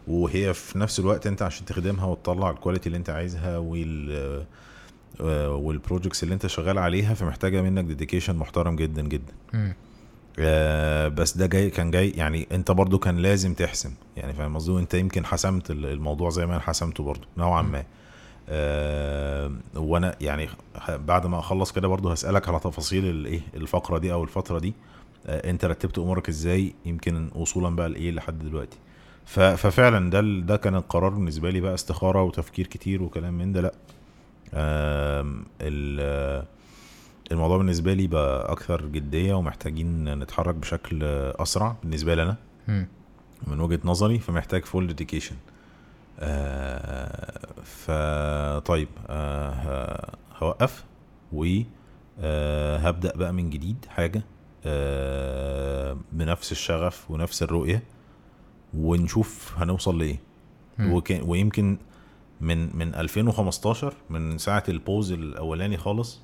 وهي 0.09 0.55
في 0.55 0.78
نفس 0.78 1.01
الوقت 1.01 1.27
انت 1.27 1.43
عشان 1.43 1.66
تخدمها 1.66 2.05
وتطلع 2.06 2.51
ال 2.51 2.55
quality 2.55 2.86
اللي 2.86 2.98
انت 2.98 3.10
عايزها 3.10 3.59
وال 3.59 4.44
وال 5.51 5.65
projects 5.65 6.23
اللي 6.23 6.35
انت 6.35 6.47
شغال 6.47 6.78
عليها 6.78 7.14
فمحتاجة 7.14 7.62
منك 7.62 7.85
dedication 7.85 8.36
محترم 8.36 8.77
جدا 8.77 9.02
جدا. 9.02 9.32
آه 10.39 11.09
بس 11.09 11.36
ده 11.36 11.47
جاي 11.47 11.70
كان 11.70 11.90
جاي 11.90 12.10
يعني 12.10 12.47
انت 12.52 12.70
برضو 12.70 12.98
كان 12.98 13.16
لازم 13.16 13.55
تحسم. 13.55 13.94
يعني 14.16 14.32
فاهم 14.32 14.56
قصدي؟ 14.56 14.70
وانت 14.73 14.94
يمكن 14.94 15.27
حسمت 15.27 15.70
ال- 15.70 15.86
الموضوع 15.86 16.31
زي 16.31 16.47
ما 16.47 16.52
أنا 16.52 16.60
حسمته 16.62 17.05
برضو 17.05 17.27
نوعا 17.36 17.62
ما. 17.62 17.85
آه 18.48 19.52
وأنا 19.74 20.16
يعني 20.20 20.48
بعد 20.89 21.27
ما 21.27 21.39
اخلص 21.39 21.73
كده 21.73 21.89
برضو 21.89 22.09
هسألك 22.10 22.48
على 22.48 22.59
تفاصيل 22.59 23.05
الايه 23.06 23.40
الفقرة 23.55 23.98
دي 23.98 24.12
أو 24.12 24.23
الفترة 24.24 24.59
دي. 24.59 24.74
آه 25.27 25.51
انت 25.51 25.64
رتبت 25.64 25.98
امورك 25.98 26.28
إزاي؟ 26.28 26.74
يمكن 26.86 27.31
وصولا 27.35 27.77
بقى 27.77 27.89
لإيه 27.89 28.10
لحد 28.10 28.39
دلوقتي. 28.39 28.78
ففعلا 29.27 30.10
ده 30.10 30.20
ده 30.20 30.56
كان 30.56 30.74
القرار 30.74 31.09
بالنسبة 31.10 31.51
لي 31.51 31.60
بقى 31.60 31.74
استخارة 31.74 32.23
وتفكير 32.23 32.66
كتير 32.66 33.02
وكلام 33.02 33.35
من 33.39 33.52
ده. 33.52 33.60
لا 33.60 33.73
ال- 35.60 36.44
الموضوع 37.32 37.56
بالنسبة 37.59 37.94
لي 37.94 38.06
بقى 38.06 38.52
أكثر 38.52 38.86
جدية 38.86 39.35
ومحتاجين 39.35 40.19
نتحرك 40.19 40.55
بشكل 40.55 40.98
أسرع 41.36 41.77
بالنسبة 41.82 42.14
مم. 42.69 42.86
من 43.47 43.60
وجهة 43.60 43.81
نظري 43.85 44.19
فمحتاج 44.19 44.64
full 44.65 44.86
dedication 44.86 45.36
آه 46.20 47.62
فطيب 47.62 48.89
آه 49.09 50.14
هوقف 50.36 50.84
و 51.32 51.47
آه 52.20 52.78
بقى 53.16 53.32
من 53.32 53.51
جديد 53.51 53.86
حاجة 53.89 54.22
آه 54.64 55.97
بنفس 56.12 56.52
الشغف 56.52 57.10
ونفس 57.10 57.43
الرؤية 57.43 57.82
ونشوف 58.74 59.55
هنوصل 59.56 59.98
لإيه. 59.98 60.18
ويمكن 61.26 61.78
من 62.40 62.76
من 62.76 62.94
2015 62.94 63.94
من 64.10 64.39
ساعة 64.39 64.64
البوز 64.68 65.12
الأولاني 65.12 65.76
خالص 65.76 66.20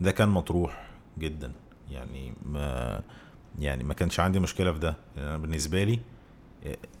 ده 0.00 0.10
كان 0.10 0.28
مطروح 0.28 0.88
جدا. 1.18 1.52
يعني 1.90 2.32
ما 2.46 3.00
يعني 3.58 3.84
ما 3.84 3.94
كانش 3.94 4.20
عندي 4.20 4.40
مشكلة 4.40 4.72
في 4.72 4.78
ده. 4.78 4.96
يعني 5.16 5.28
أنا 5.28 5.38
بالنسبة 5.38 5.84
لي 5.84 6.00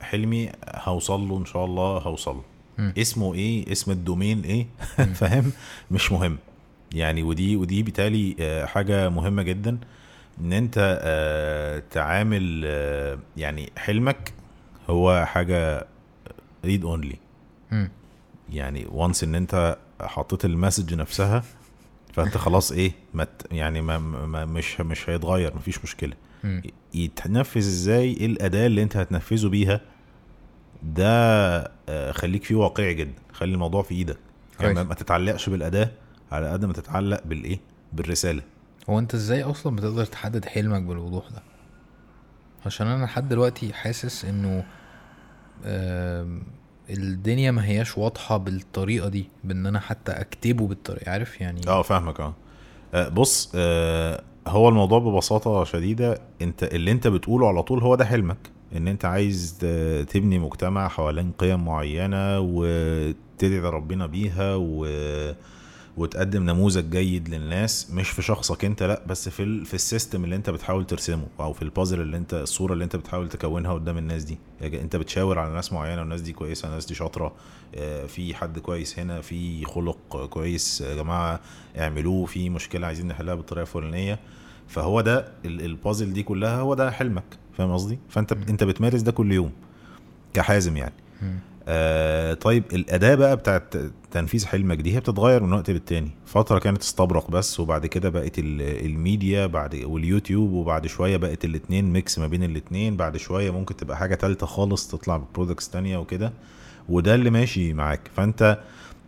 حلمي 0.00 0.50
هوصل 0.74 1.20
له 1.28 1.38
إن 1.38 1.44
شاء 1.44 1.64
الله 1.64 1.98
هوصل. 1.98 2.40
مم. 2.78 2.94
اسمه 2.98 3.34
إيه؟ 3.34 3.72
اسم 3.72 3.90
ال 3.90 3.97
domain 3.97 4.42
إيه؟ 4.44 4.66
فاهم؟ 5.20 5.52
مش 5.90 6.12
مهم. 6.12 6.38
يعني 6.94 7.22
ودي 7.22 7.56
ودي 7.56 7.82
بالتالي 7.82 8.36
آه، 8.40 8.64
حاجة 8.64 9.08
مهمة 9.08 9.42
جدا. 9.42 9.78
إن 10.40 10.52
أنت 10.52 10.98
آه، 11.02 11.82
تعامل 11.90 12.62
آه، 12.66 13.18
يعني 13.36 13.72
حلمك 13.76 14.32
هو 14.90 15.24
حاجة 15.26 15.86
read 16.64 16.84
only. 16.84 17.16
يعني 18.52 18.86
once 18.90 19.24
إن 19.24 19.34
أنت 19.34 19.76
حطيت 20.00 20.44
ال 20.44 20.50
message 20.50 20.94
نفسها 20.94 21.42
فأنت 22.12 22.36
خلاص 22.36 22.72
إيه؟ 22.72 22.92
يعني 23.52 23.80
ما 23.80 23.98
ما 23.98 24.44
مش 24.44 24.80
مش 24.80 25.10
هيتغير 25.10 25.56
مفيش 25.56 25.84
مشكلة. 25.84 26.14
يتنفذ 26.94 27.58
إزاي؟ 27.60 28.12
إيه 28.12 28.26
الأداة 28.26 28.66
اللي 28.66 28.82
أنت 28.82 28.96
هتنفذه 28.96 29.48
بيها؟ 29.48 29.80
ده 30.82 31.08
آه، 31.88 32.12
خليك 32.12 32.44
فيه 32.44 32.54
واقعي 32.54 32.94
جدا. 32.94 33.12
خلي 33.32 33.54
الموضوع 33.54 33.82
في 33.82 33.94
إيدك. 33.94 34.18
يعني. 34.60 34.84
ما- 34.84 34.94
تتعلقش 34.94 35.48
بالأداة 35.48 35.90
على 36.32 36.50
قد 36.50 36.64
ما 36.64 36.72
تتعلق 36.72 37.22
بالإيه؟ 37.24 37.60
بالرسالة. 37.92 38.42
هو 38.90 38.98
أنت 38.98 39.14
إزاي 39.14 39.42
أصلا 39.42 39.76
بتقدر 39.76 40.04
تحدد 40.04 40.44
حلمك 40.44 40.82
بالوضوح 40.82 41.28
ده؟ 41.28 41.42
عشان 42.66 42.86
أنا 42.86 43.04
لحد 43.04 43.28
دلوقتي 43.28 43.72
حاسس 43.72 44.24
إنه 44.24 44.64
الدنيا 46.90 47.50
ما 47.50 47.64
هياش 47.64 47.98
واضحة 47.98 48.36
بالطريقة 48.36 49.08
دي 49.08 49.28
بإن 49.44 49.66
أنا 49.66 49.80
حتى 49.80 50.12
أكتبه 50.12 50.66
بالطريقة. 50.66 51.10
عارف 51.12 51.40
يعني؟ 51.40 51.60
آه 51.68 51.82
فاهمك 51.82 52.20
آه. 52.20 52.34
آه، 52.94 53.08
بص 53.08 53.52
آه، 53.54 54.22
هو 54.48 54.68
الموضوع 54.68 54.98
ببساطة 54.98 55.64
شديدة. 55.64 56.20
انت 56.42 56.62
اللي 56.64 56.90
انت 56.90 57.06
بتقوله 57.06 57.48
على 57.48 57.62
طول 57.62 57.82
هو 57.82 57.94
ده 57.94 58.04
حلمك 58.04 58.36
ان 58.76 58.88
انت 58.88 59.04
عايز 59.04 59.56
تبني 60.10 60.38
مجتمع 60.38 60.88
حوالين 60.88 61.32
قيم 61.38 61.64
معينة 61.64 62.40
وتدعي 62.40 63.58
ربنا 63.60 64.06
بيها 64.06 64.54
و... 64.54 64.86
وتقدم 65.96 66.42
نموذج 66.50 66.90
جيد 66.90 67.28
للناس 67.28 67.90
مش 67.90 68.10
في 68.10 68.22
شخصك 68.22 68.64
انت 68.64 68.82
لا 68.82 69.02
بس 69.06 69.28
في 69.28 69.42
ال... 69.42 69.64
في 69.64 69.74
السيستم 69.74 70.24
اللي 70.24 70.36
انت 70.36 70.50
بتحاول 70.50 70.86
ترسمه 70.86 71.26
أو 71.40 71.52
في 71.52 71.62
البازل 71.62 72.00
اللي 72.00 72.16
انت 72.16 72.34
الصورة 72.34 72.72
اللي 72.72 72.84
انت 72.84 72.96
بتحاول 72.96 73.28
تكونها 73.28 73.72
قدام 73.74 73.98
الناس 73.98 74.24
دي. 74.24 74.38
يعني 74.60 74.80
انت 74.82 74.96
بتشاور 74.96 75.38
على 75.38 75.54
ناس 75.54 75.72
معينة 75.72 76.00
والناس 76.00 76.20
دي 76.20 76.32
كويسة 76.32 76.68
الناس 76.68 76.86
دي 76.86 76.94
شاطرة 76.94 77.32
آه، 77.74 78.06
في 78.06 78.34
حد 78.34 78.58
كويس 78.58 78.98
هنا 78.98 79.20
في 79.20 79.64
خلق 79.64 80.26
كويس 80.30 80.80
يا 80.80 80.94
جماعة 80.94 81.40
اعملوه 81.78 82.26
في 82.26 82.50
مشكلة 82.50 82.86
عايزين 82.86 83.08
نحلها 83.08 83.34
بالطريقة 83.34 83.62
الفلانية. 83.62 84.18
فهو 84.68 85.00
ده 85.00 85.28
ال- 85.44 85.64
البازل 85.64 86.12
دي 86.12 86.22
كلها 86.22 86.60
هو 86.60 86.74
ده 86.74 86.90
حلمك 86.90 87.24
فاهم 87.58 87.72
قصدي؟ 87.72 87.98
فأنت 88.08 88.32
مم. 88.32 88.42
أنت 88.48 88.64
بتمارس 88.64 89.00
ده 89.02 89.12
كل 89.12 89.32
يوم 89.32 89.50
كحازم 90.34 90.76
يعني. 90.76 90.94
آه 91.70 92.34
طيب 92.34 92.64
الأداة 92.72 93.14
بقى 93.14 93.36
بتاعت 93.36 93.74
تنفيذ 94.10 94.46
حلمك 94.46 94.78
دي 94.78 94.94
هي 94.94 95.00
بتتغير 95.00 95.42
من 95.42 95.52
وقت 95.52 95.70
للتاني. 95.70 96.10
فترة 96.26 96.58
كانت 96.58 96.82
استبرق 96.82 97.30
بس 97.30 97.60
وبعد 97.60 97.86
كده 97.86 98.08
بقت 98.08 98.38
ال- 98.38 98.86
الميديا 98.86 99.46
بعد 99.46 99.74
واليوتيوب 99.84 100.52
وبعد 100.52 100.86
شوية 100.86 101.16
بقت 101.16 101.44
الاتنين 101.44 101.92
mix 101.92 102.18
ما 102.18 102.26
بين 102.26 102.42
الاتنين. 102.44 102.96
بعد 102.96 103.16
شوية 103.16 103.50
ممكن 103.50 103.76
تبقى 103.76 103.96
حاجة 103.96 104.14
تالتة 104.14 104.46
خالص 104.46 104.88
تطلع 104.88 105.16
ب 105.16 105.22
products 105.22 105.68
تانية 105.70 105.98
وكده 105.98 106.32
وده 106.88 107.14
اللي 107.14 107.30
ماشي 107.30 107.72
معاك. 107.72 108.10
فأنت 108.16 108.58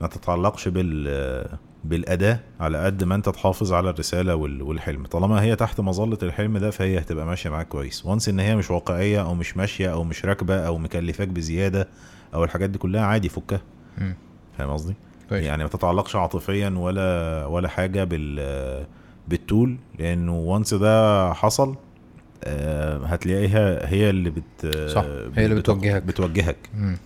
ما 0.00 0.06
تتعلقش 0.08 0.68
بال 0.68 1.48
بالأداة 1.84 2.40
على 2.60 2.84
قد 2.84 3.04
ما 3.04 3.14
أنت 3.14 3.28
تحافظ 3.28 3.72
على 3.72 3.90
الرسالة 3.90 4.34
وال- 4.34 4.62
والحلم 4.62 5.06
طالما 5.06 5.42
هي 5.42 5.56
تحت 5.56 5.80
مظلة 5.80 6.18
الحلم 6.22 6.58
ده 6.58 6.70
فهي 6.70 6.98
هتبقى 6.98 7.26
ماشية 7.26 7.50
معاك 7.50 7.68
كويس 7.68 8.06
وانس 8.06 8.28
إن 8.28 8.40
هي 8.40 8.56
مش 8.56 8.70
واقعية 8.70 9.22
أو 9.22 9.34
مش 9.34 9.56
ماشية 9.56 9.92
أو 9.92 10.04
مش 10.04 10.24
راكبة 10.24 10.54
أو 10.66 10.78
مكلفاك 10.78 11.28
بزيادة 11.28 11.88
أو 12.34 12.44
الحاجات 12.44 12.70
دي 12.70 12.78
كلها 12.78 13.02
عادي 13.02 13.28
فكها. 13.28 13.60
فاهم 14.58 14.70
قصدي 14.70 14.94
يعني 15.44 15.62
ما 15.62 15.68
تتعلقش 15.68 16.16
عاطفيا 16.16 16.68
ولا 16.68 17.46
ولا 17.46 17.68
حاجة 17.68 18.04
بال 18.04 18.86
بالتول 19.28 19.76
لأنه 19.98 20.38
وانس 20.38 20.74
ده 20.74 21.32
حصل 21.32 21.76
آه، 22.44 23.06
هتلاقيها 23.06 23.88
هي 23.88 24.10
اللي 24.10 24.30
بت 24.30 24.66
صح، 24.88 25.02
هي 25.36 25.44
اللي 25.44 25.54
بت- 25.54 25.60
بتوجهك. 25.60 26.02
بتوجهك 26.02 26.56
مم. 26.74 26.96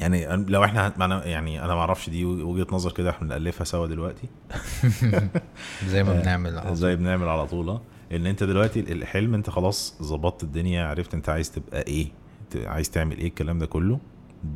يعني 0.00 0.44
لو 0.48 0.64
إحنا 0.64 0.90
أنا- 0.90 1.26
يعني 1.26 1.64
أنا 1.64 1.74
ما 1.74 1.80
أعرفش 1.80 2.10
دي 2.10 2.24
وجهة 2.24 2.66
نظر 2.72 2.92
كده 2.92 3.10
إحنا 3.10 3.28
بنالفها 3.28 3.64
سوا 3.64 3.86
دلوقتي. 3.86 4.28
زي 5.86 6.02
ما 6.04 6.20
بنعمل 6.20 6.58
على 6.58 6.76
زي 6.76 6.96
بنعمل 6.96 7.28
على 7.28 7.46
طول 7.46 7.80
إن 8.12 8.26
أنت 8.26 8.44
دلوقتي 8.44 8.80
الحلم 8.80 9.34
أنت 9.34 9.50
خلاص 9.50 9.94
ظبطت 10.02 10.42
الدنيا 10.42 10.86
عرفت 10.86 11.14
أنت 11.14 11.28
عايز 11.28 11.50
تبقى 11.50 11.82
إيه 11.82 12.06
عايز 12.56 12.90
تعمل 12.90 13.18
إيه 13.18 13.26
الكلام 13.26 13.58
ده 13.58 13.66
كله 13.66 13.98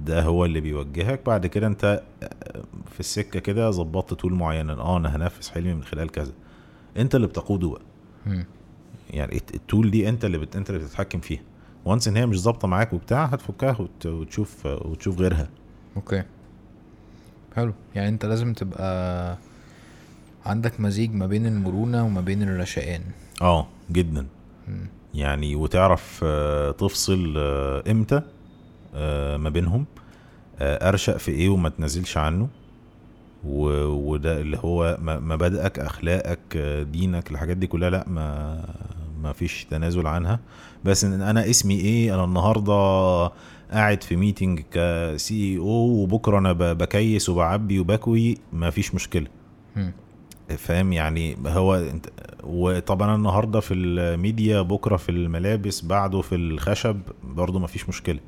ده 0.04 0.22
هو 0.22 0.44
اللي 0.44 0.60
بيوجهك. 0.60 1.20
بعد 1.26 1.46
كده 1.46 1.66
أنت 1.66 2.02
آه، 2.22 2.62
في 2.92 3.00
السكة 3.00 3.40
كده 3.40 3.70
ظبطت 3.70 4.14
طول 4.14 4.32
معينه 4.34 4.72
آه 4.72 4.96
أنا 4.96 5.16
هنفذ 5.16 5.50
حلمي 5.50 5.74
من 5.74 5.84
خلال 5.84 6.10
كذا. 6.12 6.32
أنت 6.96 7.14
اللي 7.14 7.26
بتقوده 7.26 7.68
بقى. 7.68 7.82
يعني 9.10 9.36
الت- 9.36 9.54
ال 9.54 9.62
tool 9.62 9.90
دي 9.90 10.08
أنت 10.08 10.24
اللي 10.24 10.38
بت... 10.38 10.56
أنت 10.56 10.70
اللي 10.70 10.80
بتتحكم 10.80 11.20
فيها. 11.20 11.40
وانس 11.84 12.08
ان 12.08 12.16
هي 12.16 12.26
مش 12.26 12.40
ظابطة 12.40 12.68
معاك 12.68 12.92
وبتاع 12.92 13.24
هتفكها 13.24 13.76
وت... 13.80 14.06
وتشوف 14.06 14.66
وتشوف 14.66 15.18
غيرها. 15.20 15.48
okay. 15.96 16.22
حلو. 17.56 17.72
يعني 17.94 18.08
أنت 18.08 18.24
لازم 18.26 18.52
تبقى 18.52 19.36
عندك 20.46 20.80
مزيج 20.80 21.14
ما 21.14 21.26
بين 21.26 21.46
المرونة 21.46 22.04
وما 22.04 22.20
بين 22.20 22.42
الرشقان. 22.42 23.00
آه 23.42 23.66
جدا. 23.90 24.26
مم. 24.68 24.86
يعني 25.14 25.56
وتعرف 25.56 26.20
آه، 26.24 26.70
تفصل 26.70 27.34
آه، 27.36 27.82
إمتى 27.90 28.20
آه، 28.94 29.36
ما 29.36 29.50
بينهم 29.50 29.84
أرشق 30.60 31.16
في 31.16 31.30
إيه 31.30 31.48
وما 31.48 31.68
تنزلش 31.68 32.16
عنه. 32.18 32.48
وده 33.46 34.40
اللي 34.40 34.58
هو 34.64 34.98
م- 35.02 35.28
مبادئك 35.28 35.78
أخلاقك 35.78 36.56
دينك 36.92 37.30
الحاجات 37.30 37.56
دي 37.56 37.66
كلها 37.66 37.90
لأ 37.90 38.04
ما 38.08 38.64
ما 39.24 39.32
فيش 39.32 39.64
تنازل 39.70 40.06
عنها. 40.06 40.40
بس 40.84 41.04
إن 41.04 41.22
أنا 41.22 41.50
اسمي 41.50 41.74
إيه؟ 41.74 42.14
أنا 42.14 42.24
النهارده 42.24 42.72
قاعد 43.72 44.02
في 44.02 44.16
meeting 44.16 44.60
كسي 44.70 45.58
أو 45.58 46.02
وبكرة 46.02 46.38
أنا 46.38 46.52
بكيس 46.52 47.28
وبعبي 47.28 47.80
وبكوي 47.80 48.38
ما 48.52 48.70
فيش 48.70 48.94
مشكلة. 48.94 49.26
فاهم؟ 50.58 50.92
يعني 50.92 51.36
هو 51.46 51.74
أنت 51.74 52.06
وطبعا 52.44 53.14
النهارده 53.14 53.60
في 53.60 53.74
الميديا 53.74 54.62
بكرة 54.62 54.96
في 54.96 55.08
الملابس 55.08 55.80
بعده 55.84 56.20
في 56.20 56.34
الخشب 56.34 57.00
برضه 57.24 57.58
ما 57.58 57.66
فيش 57.66 57.88
مشكلة. 57.88 58.20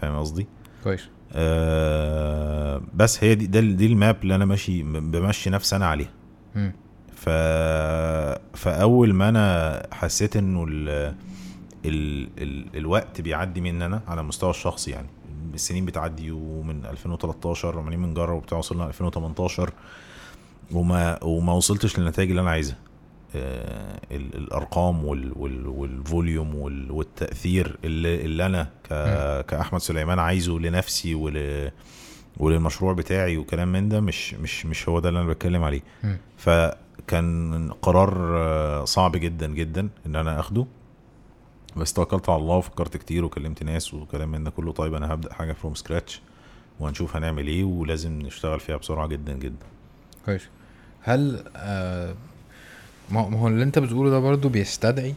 فاهم 0.00 0.18
قصدي؟ 0.18 0.46
كويس. 0.84 1.08
آه 1.32 2.82
بس 2.94 3.24
هي 3.24 3.34
دي 3.34 3.46
ده 3.46 3.60
دي 3.60 3.86
ال 3.86 3.94
map 3.94 4.16
اللي 4.22 4.34
أنا 4.34 4.44
ماشي 4.44 4.82
بمشي 4.82 5.50
نفسي 5.50 5.76
أنا 5.76 5.86
عليها. 5.86 6.10
ف 7.20 7.28
فأول 8.54 9.12
ما 9.14 9.28
أنا 9.28 9.86
حسيت 9.92 10.36
إنه 10.36 10.64
ال... 10.68 10.88
ال... 11.86 12.28
ال... 12.38 12.64
الوقت 12.76 13.20
بيعدي 13.20 13.60
مني 13.60 13.86
أنا 13.86 14.00
على 14.08 14.20
المستوى 14.20 14.50
الشخصي 14.50 14.90
يعني 14.90 15.06
السنين 15.54 15.84
بتعدي 15.84 16.30
ومن 16.30 16.86
2013 16.86 17.76
وعمالين 17.76 18.02
بنجرب 18.02 18.36
وبتاع 18.36 18.58
وصلنا 18.58 18.86
2018 18.86 19.70
وما 20.72 21.24
وما 21.24 21.52
وصلتش 21.52 21.98
للنتائج 21.98 22.30
اللي 22.30 22.42
أنا 22.42 22.50
عايزها. 22.50 22.76
آه، 23.36 24.00
ال- 24.12 24.36
الأرقام 24.36 25.04
وال- 25.04 25.32
وال- 25.36 25.66
والفوليوم 25.66 26.54
وال- 26.54 26.90
والتأثير 26.92 27.76
اللي, 27.84 28.24
اللي 28.24 28.46
أنا 28.46 28.68
ك- 28.90 29.46
كأحمد 29.46 29.80
سليمان 29.80 30.18
عايزه 30.18 30.58
لنفسي 30.58 31.14
ول 31.14 31.70
وللمشروع 32.36 32.92
بتاعي 32.92 33.36
وكلام 33.36 33.72
من 33.72 33.88
ده 33.88 34.00
مش 34.00 34.34
مش 34.34 34.66
مش 34.66 34.88
هو 34.88 35.00
ده 35.00 35.08
اللي 35.08 35.20
أنا 35.20 35.28
بتكلم 35.28 35.64
عليه. 35.64 35.80
مم. 36.04 36.18
فكان 37.10 37.70
قرار 37.82 38.38
آه، 38.38 38.84
صعب 38.84 39.16
جدا 39.16 39.46
جدا 39.46 39.88
إن 40.06 40.16
أنا 40.16 40.40
أخده 40.40 40.66
بس 41.76 41.92
توكلت 41.92 42.28
على 42.28 42.38
الله 42.42 42.56
وفكرت 42.56 42.96
كتير 42.96 43.24
وكلمت 43.24 43.62
ناس 43.62 43.94
وكلام 43.94 44.28
من 44.32 44.44
ده 44.44 44.50
كله 44.50 44.72
طيب 44.72 44.94
أنا 44.94 45.14
هبدأ 45.14 45.34
حاجة 45.34 45.52
from 45.52 45.74
scratch 45.74 46.20
وهنشوف 46.80 47.16
هنعمل 47.16 47.46
إيه 47.46 47.64
ولازم 47.64 48.18
نشتغل 48.18 48.60
فيها 48.60 48.76
بسرعة 48.76 49.06
جدا 49.06 49.32
جدا 49.32 49.66
كويس 50.26 50.48
هل 51.02 51.44
آه 51.56 52.14
ما 53.10 53.38
هو 53.38 53.48
اللي 53.48 53.62
أنت 53.62 53.78
بتقوله 53.78 54.10
ده 54.10 54.18
برضو 54.18 54.48
بيستدعي 54.48 55.14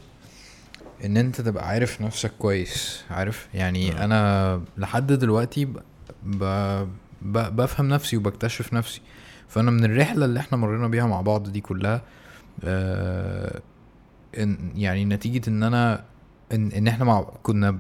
إن 1.05 1.17
أنت 1.17 1.41
تبقى 1.41 1.67
عارف 1.67 2.01
نفسك 2.01 2.31
كويس 2.39 3.03
عارف 3.09 3.47
يعني 3.53 3.91
مم. 3.91 3.97
أنا 3.97 4.61
لحد 4.77 5.13
دلوقتي. 5.13 5.65
ب... 5.65 5.77
ب... 6.23 7.37
بفهم 7.55 7.89
نفسي 7.89 8.17
وبكتشف 8.17 8.73
نفسي 8.73 9.01
فانا 9.53 9.71
من 9.71 9.83
الرحله 9.83 10.25
اللي 10.25 10.39
إحنا 10.39 10.57
مرينا 10.57 10.87
بيها 10.87 11.05
مع 11.05 11.21
بعض 11.21 11.49
دي 11.49 11.61
كلها 11.61 12.01
آه 12.63 13.61
إن 14.37 14.57
يعني 14.75 15.05
نتيجة 15.05 15.49
إن 15.49 15.63
أنا 15.63 16.03
إن, 16.53 16.71
إن 16.71 16.87
إحنا 16.87 17.05
مع 17.05 17.21
كنا 17.43 17.77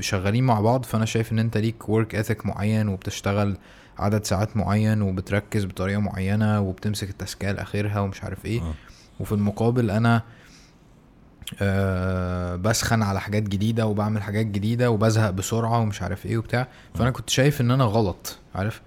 شغالين 0.00 0.44
مع 0.44 0.60
بعض 0.60 0.84
فأنا 0.84 1.04
شايف 1.04 1.32
إن 1.32 1.38
أنت 1.38 1.56
ليك 1.56 1.88
ورك 1.88 2.14
اثيك 2.14 2.46
معين 2.46 2.88
وبتشتغل 2.88 3.56
عدد 3.98 4.24
ساعات 4.24 4.56
معين 4.56 5.02
وبتركز 5.02 5.64
بطريقة 5.64 6.00
معينة 6.00 6.60
وبتمسك 6.60 7.10
التاسكية 7.10 7.52
لآخرها 7.52 8.00
ومش 8.00 8.24
عارف 8.24 8.46
إيه. 8.46 8.60
آه. 8.60 8.74
وفي 9.20 9.32
المقابل 9.32 9.90
أنا 9.90 10.22
أه 11.62 12.56
بسخن 12.56 13.02
على 13.02 13.20
حاجات 13.20 13.42
جديدة 13.42 13.86
وبعمل 13.86 14.22
حاجات 14.22 14.46
جديدة 14.46 14.90
وبزهق 14.90 15.30
بسرعة 15.30 15.78
ومش 15.80 16.02
عارف 16.02 16.26
إيه 16.26 16.38
وبتاع. 16.38 16.68
فأنا 16.94 17.10
كنت 17.10 17.30
شايف 17.30 17.60
إن 17.60 17.70
أنا 17.70 17.84
غلط 17.84 18.38
عارف؟ 18.54 18.82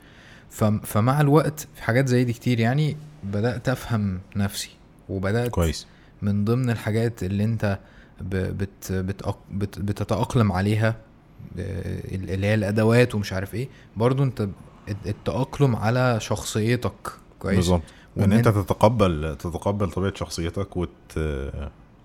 فمع 0.84 1.22
الوقت 1.22 1.68
في 1.76 1.84
حاجات 1.84 2.08
زي 2.08 2.24
دي 2.24 2.34
كتير 2.34 2.60
يعني 2.60 2.98
بدأت 3.24 3.70
أفهم 3.70 4.20
نفسي 4.36 4.70
وبدأت 5.10 5.52
كويس. 5.52 5.88
من 6.22 6.46
ضمن 6.46 6.70
الحاجات 6.70 7.24
اللي 7.24 7.44
أنت 7.44 7.80
بت 8.22 8.92
بت 8.92 9.24
بت 9.52 9.80
بتتأقلم 9.80 10.52
عليها 10.52 10.96
آه، 11.60 12.02
اللي 12.16 12.48
هي 12.48 12.54
الأدوات 12.54 13.16
ومش 13.16 13.34
عارف 13.34 13.56
إيه 13.56 13.68
برضو 13.98 14.24
أنت 14.24 14.42
الت- 14.90 15.08
التأقلم 15.08 15.76
على 15.76 16.18
شخصيتك. 16.20 17.12
كويس؟ 17.40 17.56
بالظبط. 17.56 17.82
ان 18.18 18.22
وإن 18.22 18.32
أنت 18.32 18.48
تتقبل 18.48 19.36
تتقبل 19.40 19.92
طبيعة 19.92 20.14
شخصيتك 20.16 20.78
وت 20.78 21.20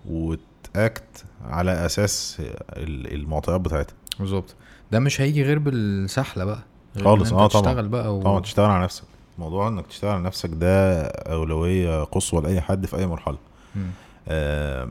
وتاكت 0.09 1.25
على 1.45 1.85
أساس 1.85 2.37
ال- 2.69 3.13
المعطيات 3.13 3.61
بتاعتها. 3.61 3.95
بالظبط. 4.19 4.55
ده 4.91 4.99
مش 4.99 5.21
هيجي 5.21 5.43
غير 5.43 5.59
بالسحلة 5.59 6.45
بقى. 6.45 6.63
خالص، 7.01 7.33
آه 7.33 7.47
طبعا. 7.47 7.47
تشتغل 7.47 7.87
بقى 7.87 8.17
و... 8.17 8.21
طبعا 8.21 8.39
تشتغل 8.39 8.69
على 8.69 8.83
نفسك 8.83 9.03
موضوع 9.39 9.67
إنك 9.67 9.87
تشتغل 9.87 10.11
على 10.11 10.23
نفسك 10.23 10.49
ده 10.53 11.01
أولوية 11.07 12.03
قصوى 12.03 12.41
لأي 12.41 12.61
حد 12.61 12.85
في 12.85 12.97
أي 12.97 13.07
مرحلة. 13.07 13.37
آه، 14.27 14.89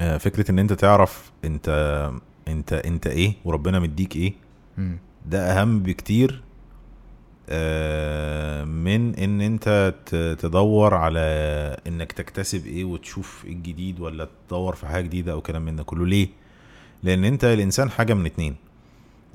آه، 0.00 0.16
فكرة 0.18 0.50
إن 0.50 0.58
أنت 0.58 0.72
تعرف 0.72 1.30
أنت 1.44 1.68
أنت 2.48 2.72
أنت 2.72 3.06
إيه 3.06 3.32
وربنا 3.44 3.78
مديك 3.80 4.16
إيه 4.16 4.32
مم. 4.78 4.98
ده 5.26 5.38
أهم 5.60 5.80
بكتير 5.80 6.42
آه، 7.48 8.64
من 8.64 9.14
إن 9.14 9.40
أنت 9.40 9.94
تدور 10.40 10.94
على 10.94 11.20
إنك 11.86 12.12
تكتسب 12.12 12.66
إيه 12.66 12.84
وتشوف 12.84 13.44
إيه 13.44 13.52
الجديد 13.52 14.00
ولا 14.00 14.28
تدور 14.48 14.74
في 14.74 14.86
حاجة 14.86 15.04
جديدة 15.04 15.32
أو 15.32 15.40
كلام 15.40 15.62
من 15.64 15.76
ده 15.76 15.82
كله 15.82 16.06
ليه 16.06 16.28
لأن 17.02 17.24
أنت 17.24 17.44
الإنسان 17.44 17.90
حاجة 17.90 18.14
من 18.14 18.26
اتنين 18.26 18.56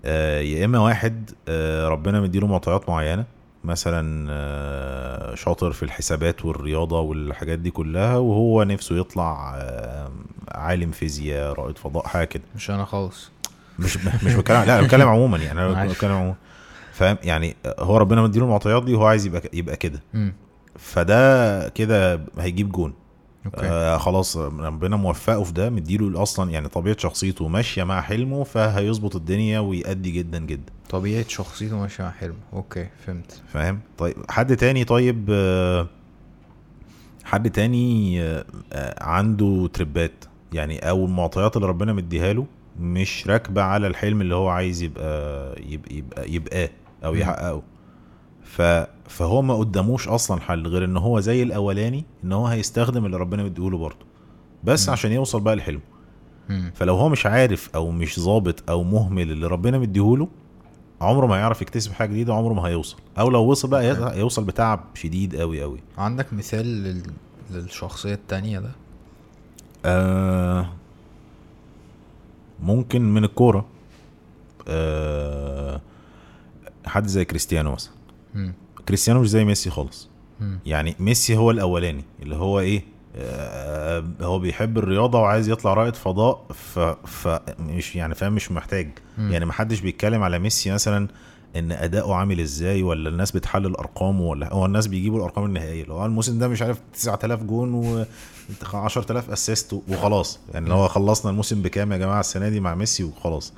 يا 0.04 0.66
إما 0.66 0.80
واحد 0.80 1.32
آه، 1.48 1.88
ربنا 1.88 2.22
مديله 2.22 2.48
معطيات 2.48 2.90
معينة 2.90 3.26
مثلا 3.64 4.28
آه، 4.32 5.36
شاطر 5.36 5.72
في 5.72 5.84
الحسابات 5.84 6.46
والرياضة 6.46 7.00
والحاجات 7.00 7.60
دي 7.60 7.72
كلها 7.72 8.18
وهو 8.18 8.64
نفسه 8.64 8.98
يطلع 8.98 9.56
آه، 9.58 10.12
عالم 10.52 10.92
فيزياء 10.92 11.54
رائد 11.54 11.78
فضاء 11.78 12.08
حاجة 12.08 12.26
كده. 12.26 12.44
مش 12.56 12.72
أنا 12.72 12.86
خالص. 12.86 13.32
مش 13.80 13.98
مش 14.24 14.34
بتكلم 14.34 14.64
لا 14.64 14.82
بتكلم 14.82 15.08
عموما 15.08 15.38
يعني 15.38 15.62
أنا. 15.62 15.86
بتكلم 15.92 16.12
عموما. 16.12 16.36
فاهم؟ 16.94 17.18
يعني 17.24 17.56
هو 17.80 17.98
ربنا 17.98 18.22
مديله 18.22 18.46
المعطيات 18.46 18.84
دي 18.84 18.94
وهو 18.94 19.06
عايز 19.06 19.26
يبقى 19.26 19.42
يبقى 19.54 19.76
كده. 19.76 20.02
فده 20.80 21.70
كده 21.70 22.22
هيجيب 22.40 22.72
جون. 22.72 22.94
آه 23.56 23.98
خلاص 23.98 24.38
ربنا 24.38 24.96
موفقه 24.96 25.44
في 25.44 25.54
ده 25.54 25.70
مديله 25.70 26.22
أصلا 26.24 26.52
يعني 26.52 26.68
طبيعة 26.68 26.98
شخصيته 26.98 27.48
ماشية 27.48 27.84
مع 27.84 28.02
حلمه 28.02 28.44
فهيظبط 28.44 29.16
الدنيا 29.16 29.60
ويأدي 29.60 30.12
جدا 30.12 30.40
جدا. 30.40 30.74
طبيعة 30.90 31.26
شخصيته 31.28 31.78
ماشية 31.78 32.04
مع 32.04 32.12
حلم 32.12 32.36
أوكي 32.54 32.88
فهمت. 33.06 33.42
فاهم؟ 33.54 33.80
طيب 33.98 34.16
حد 34.30 34.56
تاني؟ 34.58 34.84
طيب 34.84 35.28
آه، 35.32 35.88
حد 37.24 37.50
تاني 37.52 38.22
آه، 38.24 38.46
آه، 38.74 39.04
عنده 39.04 39.70
تربات 39.74 40.26
يعني 40.54 40.80
أو 40.90 41.06
المعطيات 41.06 41.56
اللي 41.58 41.68
ربنا 41.68 41.94
مديها 41.94 42.34
له 42.34 42.46
مش 42.80 43.28
راكبة 43.28 43.62
على 43.62 43.88
الحلم 43.88 44.22
اللي 44.22 44.36
هو 44.36 44.48
عايز 44.50 44.84
يبقى 44.84 45.56
يبقى 45.68 45.96
يبقى 45.96 46.32
يبقاه 46.32 46.70
أو. 47.06 47.16
يحققه. 47.16 47.62
ف 48.44 48.62
فهو 49.08 49.42
ما 49.42 49.56
قداموش 49.56 50.08
أصلا 50.08 50.42
حل 50.42 50.68
غير 50.68 50.86
إن 50.86 50.98
هو 50.98 51.20
زي 51.20 51.44
الأولاني 51.44 52.06
إن 52.24 52.32
هو 52.34 52.48
هيستخدم 52.48 53.06
اللي 53.06 53.18
ربنا 53.18 53.44
مديهوله 53.44 53.78
برضه 53.78 54.06
بس 54.64 54.88
مم. 54.88 54.94
عشان 54.94 55.12
يوصل 55.12 55.42
بقى 55.42 55.56
لحلمه. 55.56 55.82
فلو 56.74 56.96
هو 56.96 57.10
مش 57.10 57.26
عارف 57.26 57.70
أو 57.76 57.92
مش 57.92 58.20
ظابط 58.20 58.70
أو 58.70 58.84
مهمل 58.84 59.32
اللي 59.32 59.48
ربنا 59.48 59.80
مديهوله 59.80 60.28
عمره 61.02 61.26
ما 61.28 61.36
هيعرف 61.36 61.62
يكتسب 61.62 61.92
حاجة 61.94 62.10
جديدة 62.10 62.34
عمره 62.34 62.54
ما 62.54 62.62
هيوصل 62.62 62.98
أو 63.20 63.30
لو 63.30 63.44
وصل 63.44 63.68
بقى. 63.68 64.14
هيوصل 64.16 64.44
بتعب 64.44 64.80
شديد 64.94 65.36
قوي 65.36 65.62
قوي 65.62 65.80
عندك 65.98 66.34
مثال 66.34 66.66
لل... 66.84 67.04
للشخصية 67.52 68.14
التانية 68.14 68.60
ده 68.60 68.72
آه 69.86 70.70
ممكن 72.64 73.14
من 73.14 73.24
الكورة 73.24 73.66
آه 74.68 75.82
حد 76.86 77.08
زي 77.08 77.26
كريستيانو 77.26 77.72
مثلا. 77.72 77.94
كريستيانو 78.88 79.22
مش 79.22 79.30
زي 79.30 79.46
ميسي 79.46 79.70
خالص. 79.70 80.10
يعني 80.66 80.96
ميسي 81.00 81.38
هو 81.38 81.52
الأولاني 81.52 82.04
اللي 82.22 82.36
هو 82.36 82.60
إيه 82.60 82.84
آه 83.16 84.04
هو 84.22 84.40
بيحب 84.40 84.78
الرياضة 84.78 85.20
وعايز 85.20 85.50
يطلع 85.50 85.74
رائد 85.74 85.96
فضاء 85.96 86.46
ف, 86.54 86.80
ف 86.80 87.40
مش 87.60 87.96
يعني 87.96 88.16
فاهم 88.16 88.34
مش 88.34 88.52
محتاج 88.52 88.90
مم. 89.18 89.32
يعني 89.32 89.46
محدش 89.46 89.80
بيتكلم 89.80 90.24
على 90.24 90.40
ميسي 90.40 90.72
مثلا 90.72 91.08
إن 91.56 91.72
أداؤه 91.72 92.16
عامل 92.16 92.40
إزاي 92.40 92.84
ولا 92.84 93.10
الناس 93.10 93.32
بتحلل 93.32 93.76
أرقامه 93.76 94.22
ولا 94.22 94.54
هو 94.54 94.66
الناس 94.66 94.88
بيجيبوا 94.88 95.18
الأرقام 95.18 95.46
النهائية 95.46 95.84
اللي 95.84 95.94
هو 95.94 96.06
الموسم 96.06 96.40
ده 96.40 96.48
مش 96.48 96.62
عارف 96.62 96.80
9000 96.94 97.44
جون 97.44 97.74
و 97.74 98.06
10000 98.74 99.30
assist 99.30 99.74
وخلاص 99.88 100.40
يعني 100.54 100.74
هو 100.74 100.88
خلصنا 100.88 101.32
الموسم 101.32 101.62
بكام 101.62 101.92
يا 101.92 101.98
جماعة 101.98 102.20
السنة 102.20 102.50
دي 102.50 102.60
مع 102.60 102.76
ميسي 102.76 103.04
وخلاص 103.04 103.54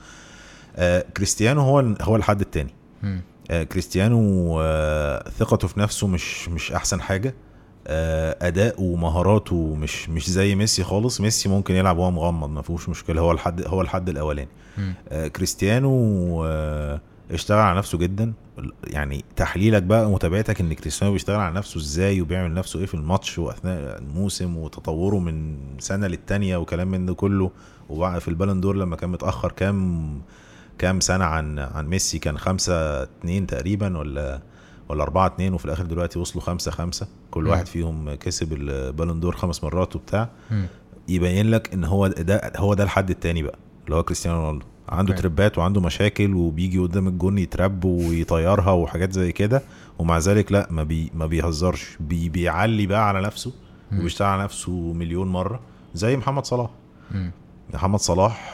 آه 0.76 1.06
كريستيانو 1.18 1.62
هو 1.62 1.80
هو 2.02 2.16
الحد. 2.16 2.68
آه 3.04 3.20
كريستيانو 3.50 4.56
آه 4.62 5.30
ثقته 5.30 5.68
في 5.68 5.80
نفسه 5.80 6.08
مش 6.08 6.50
مش 6.50 6.72
أحسن 6.72 7.02
حاجة. 7.02 7.36
آه 7.88 8.38
اداؤه 8.48 8.82
ومهاراته 8.82 9.76
مش 9.76 10.10
مش 10.10 10.30
زي 10.30 10.56
ميسي 10.56 10.84
خالص. 10.84 11.22
ميسي 11.22 11.50
ممكن 11.50 11.76
يلعب 11.76 11.98
وهو 11.98 12.12
مغمض 12.12 12.50
ما 12.50 12.62
فيهوش 12.62 12.90
مشكلة. 12.90 13.22
هو 13.22 13.32
الحد 13.32 13.68
هو 13.68 13.82
الحد 13.82 14.10
الأولاني. 14.10 14.50
آه 15.10 15.28
كريستيانو 15.28 16.46
آه 16.46 17.02
اشتغل 17.32 17.60
على 17.60 17.78
نفسه 17.78 17.98
جدا. 17.98 18.34
يعني 18.84 19.24
تحليلك 19.36 19.84
بقى 19.84 20.06
ومتابعتك 20.06 20.62
إن 20.62 20.74
كريستيانو 20.74 21.14
بيشتغل 21.14 21.40
على 21.40 21.56
نفسه 21.56 21.78
إزاي 21.78 22.22
وبيعمل 22.22 22.54
نفسه 22.54 22.80
إيه 22.80 22.86
في 22.86 22.94
الماتش 22.94 23.40
وأثناء 23.40 23.98
الموسم 24.00 24.58
وتطوره 24.58 25.20
من 25.20 25.58
سنة 25.80 26.08
للتانية 26.08 26.58
وكلام 26.58 26.88
من 26.88 27.06
ده 27.06 27.14
كله. 27.14 27.52
وبقى 27.90 28.22
في 28.22 28.28
البالون 28.28 28.62
دور 28.62 28.76
لما 28.76 28.96
كان 28.96 29.10
متأخر 29.10 29.52
كام 29.52 30.22
كام 30.80 31.00
سنة 31.00 31.26
عن 31.26 31.60
عن 31.60 31.88
ميسي 31.88 32.20
كان 32.20 32.38
خمسة 32.38 33.04
اتنين 33.04 33.48
تقريبا 33.48 33.98
ولا 33.98 34.42
ولا 34.90 35.04
أربعة 35.04 35.26
اتنين 35.28 35.54
وفي 35.54 35.66
الآخر 35.66 35.86
دلوقتي 35.86 36.20
وصلوا 36.20 36.44
خمسة 36.44 36.72
خمسة 36.72 37.08
كل 37.32 37.44
مم. 37.44 37.50
واحد 37.50 37.66
فيهم 37.68 38.14
كسب 38.14 38.54
البالون 38.54 39.20
دور 39.20 39.36
خمس 39.36 39.64
مرات 39.64 39.96
وبتاع. 39.96 40.30
يبين 41.08 41.52
لك 41.52 41.74
إن 41.74 41.84
هو 41.84 42.08
ده 42.08 42.52
هو 42.58 42.74
ده 42.74 42.84
الحد 42.84 43.10
التاني 43.10 43.44
بقى 43.44 43.58
اللي 43.86 43.96
هو 43.96 44.04
كريستيانو 44.04 44.38
رونالدو 44.38 44.66
عنده. 44.90 45.16
تربات 45.16 45.58
وعنده 45.58 45.82
مشاكل 45.82 46.34
وبيجي 46.34 46.80
قدام 46.80 47.08
الجون 47.08 47.38
يترب 47.38 47.86
ويطيرها 47.86 48.72
وحاجات 48.72 49.12
زي 49.12 49.32
كده 49.32 49.62
ومع 50.00 50.18
ذلك 50.18 50.52
لا 50.52 50.68
ما 50.72 50.84
بي 50.84 51.12
ما 51.14 51.26
بيهزرش 51.26 51.98
بي 52.00 52.30
بيعلي 52.30 52.88
بقى 52.88 53.08
على 53.08 53.22
نفسه. 53.22 53.54
وبيشتغل 53.94 54.28
على 54.28 54.44
نفسه 54.44 54.72
مليون 54.94 55.28
مرة 55.28 55.60
زي 55.94 56.18
محمد 56.18 56.46
صلاح. 56.46 56.70
محمد 57.74 58.00
صلاح 58.00 58.54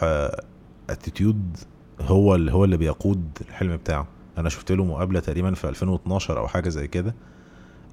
اتيتيود 0.89 1.57
هو 2.01 2.35
اللي 2.35 2.53
هو 2.53 2.65
اللي 2.65 2.77
بيقود 2.77 3.23
الحلم 3.49 3.76
بتاعه. 3.77 4.07
أنا 4.38 4.49
شفت 4.49 4.72
له 4.72 4.85
مقابلة 4.85 5.19
تقريبا 5.19 5.53
في 5.53 5.69
2012 5.69 6.39
أو 6.39 6.47
حاجة 6.47 6.69
زي 6.69 6.88
كده. 6.88 7.15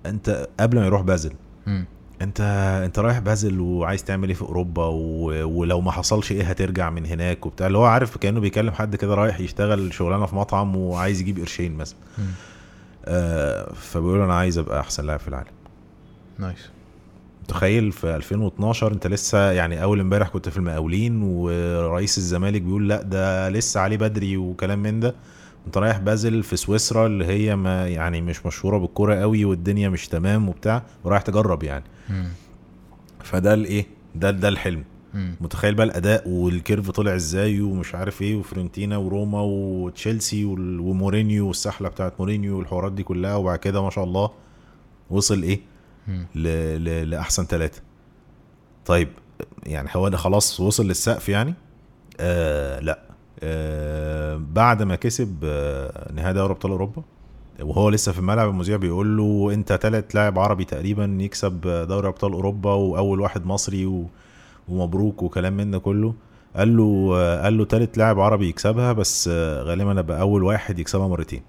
أنت 0.07 0.49
قبل 0.61 0.79
ما 0.79 0.87
يروح 0.87 1.01
بازل 1.03 1.33
مم. 1.67 1.85
أنت 2.23 2.41
أنت 2.85 2.99
رايح 2.99 3.19
بازل 3.19 3.61
وعايز 3.61 4.05
تعمل 4.05 4.29
إيه 4.29 4.35
في 4.35 4.43
أوروبا؟ 4.43 4.85
و... 4.87 5.25
ولو 5.61 5.81
ما 5.81 5.91
حصلش 5.91 6.33
إيه 6.33 6.43
هترجع 6.45 6.91
من 6.91 7.07
هناك 7.07 7.47
وبتاع. 7.47 7.67
اللي 7.67 7.79
هو 7.79 7.85
عارف 7.85 8.17
كأنه 8.19 8.41
بيكلم 8.41 8.71
حد 8.71 8.97
كده 8.97 9.15
رايح 9.15 9.41
يشتغل 9.41 9.95
شغلانة 9.95 10.27
في 10.27 10.37
مطعم 10.37 10.77
وعايز 10.77 11.21
يجيب 11.21 11.39
قرشين 11.39 11.77
مثلا. 11.77 11.99
آه 13.05 13.73
فبيقول 13.73 14.21
أنا 14.21 14.35
عايز 14.35 14.59
أبقى 14.59 14.81
أحسن 14.81 15.07
لاعب 15.07 15.21
في 15.21 15.29
العالم. 15.29 15.51
nice. 16.39 16.71
تخيل 17.49 17.93
في 17.93 18.17
2012 18.17 18.93
انت 18.93 19.07
لسه 19.07 19.51
يعني 19.53 19.83
أول 19.83 20.01
امبارح 20.01 20.29
كنت 20.29 20.49
في 20.49 20.57
المقاولين 20.57 21.23
ورئيس 21.23 22.19
الزمالك 22.19 22.63
بيقول 22.63 22.89
لأ 22.89 23.03
ده 23.03 23.49
لسه 23.49 23.81
عليه 23.81 23.97
بدري 23.97 24.37
وكلام 24.37 24.79
من 24.79 25.01
ده 25.01 25.15
انت 25.67 25.79
رايح 25.79 25.99
بازل 25.99 26.43
في 26.43 26.57
سويسرا 26.57 27.07
اللي 27.07 27.25
هي 27.27 27.57
ما 27.57 27.89
يعني 27.89 28.21
مش 28.21 28.47
مشهورة 28.47 28.79
بالكورة 28.79 29.15
قوي 29.15 29.45
والدنيا 29.45 29.89
مش 29.89 30.09
تمام 30.09 30.49
وبتاع 30.49 30.83
ورايح 31.05 31.23
تجرب 31.23 31.63
يعني. 31.63 31.85
فده 33.25 33.55
الإيه 33.55 33.87
ده 34.15 34.31
ده 34.31 34.49
الحلم. 34.49 34.85
متخيل 35.41 35.75
بقى 35.75 35.87
الأداء 35.87 36.29
وال 36.29 36.46
curve 36.46 36.91
طلع 36.91 37.15
إزاي 37.15 37.61
ومش 37.61 37.95
عارف 37.95 38.23
إيه 38.23 38.37
وفيورنتينا 38.37 38.97
وروما 38.97 39.41
وتشيلسي 39.41 40.45
ومورينيو 40.45 41.49
والسحلة 41.49 41.89
بتاعت 41.89 42.13
مورينيو 42.19 42.59
والحوارات 42.59 42.93
دي 42.93 43.03
كلها 43.03 43.37
وبعد 43.37 43.59
كده 43.59 43.83
ما 43.83 43.91
شاء 43.91 44.05
الله 44.05 44.31
وصل 45.11 45.43
إيه. 45.43 45.61
ل... 46.35 46.49
ل... 46.85 47.11
لأحسن 47.11 47.45
ثلاثة 47.45 47.83
طيب 48.87 49.09
يعني 49.67 49.89
هو 49.93 50.09
ده 50.09 50.17
خلاص 50.17 50.61
وصل 50.61 50.87
للسقف 50.87 51.29
يعني؟ 51.29 51.55
آه 52.21 52.81
لا. 52.81 53.03
آه 53.43 54.37
بعد 54.53 54.83
ما 54.83 54.95
كسب 54.95 55.37
آه 55.45 56.13
نهائي 56.13 56.33
دوري 56.35 56.53
أبطال 56.53 56.71
أوروبا 56.73 57.03
وهو 57.61 57.89
لسه 57.89 58.13
في 58.13 58.19
الملعب 58.19 58.49
المذيع 58.49 58.77
بيقول 58.77 59.17
له 59.17 59.51
أنت 59.55 59.73
تالت 59.73 60.15
لاعب 60.15 60.39
عربي 60.39 60.65
تقريبا 60.65 61.19
يكسب 61.21 61.61
دوري 61.89 62.09
أبطال 62.09 62.33
أوروبا 62.33 62.73
وأول 62.73 63.21
واحد 63.21 63.47
مصري 63.47 63.87
و... 63.87 64.07
ومبروك 64.69 65.23
وكلام 65.23 65.57
من 65.57 65.71
ده 65.71 65.79
كله. 65.79 66.15
قال 66.57 66.77
له 66.77 67.13
آه، 67.15 67.43
قال 67.45 67.59
له 67.59 67.65
تالت 67.65 67.99
لاعب 67.99 68.21
عربي 68.21 68.49
يكسبها 68.49 68.93
بس 68.93 69.29
آه، 69.33 69.63
غالبا 69.63 70.01
ابقى 70.01 70.21
أول 70.21 70.43
واحد 70.43 70.79
يكسبها 70.79 71.09
مرتين. 71.09 71.43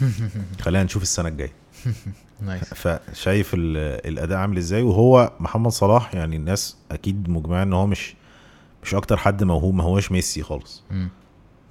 خلينا 0.60 0.84
نشوف 0.84 1.02
السنة 1.02 1.28
الجاية. 1.28 1.52
nice 2.40 2.74
فشايف 2.74 3.54
ال- 3.54 4.06
الأداء 4.08 4.38
عامل 4.38 4.56
إزاي 4.56 4.82
وهو 4.82 5.32
محمد 5.40 5.70
صلاح 5.70 6.14
يعني 6.14 6.36
الناس 6.36 6.76
أكيد 6.92 7.30
مجمعة 7.30 7.62
إن 7.62 7.72
هو 7.72 7.86
مش 7.86 8.14
مش 8.82 8.94
أكتر 8.94 9.16
حد 9.16 9.44
موهوب 9.44 9.74
ما 9.74 9.84
هوش 9.84 10.12
ميسي 10.12 10.42
خالص. 10.42 10.82
مم. 10.90 11.08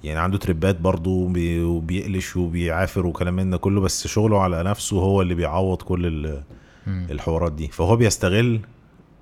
يعني 0.04 0.18
عنده 0.20 0.38
تريبات 0.38 0.80
برضه 0.80 1.10
وبي- 1.10 1.62
وبيقلش 1.62 2.36
وبيعافر 2.36 3.06
وكلام 3.06 3.34
من 3.36 3.50
ده 3.50 3.56
كله 3.56 3.80
بس 3.80 4.06
شغله 4.06 4.40
على 4.42 4.62
نفسه 4.62 4.96
هو 5.00 5.22
اللي 5.22 5.34
بيعوض 5.34 5.82
كل. 5.82 6.38
الحوارات 6.86 7.52
دي. 7.52 7.68
فهو 7.68 7.96
بيستغل 7.96 8.60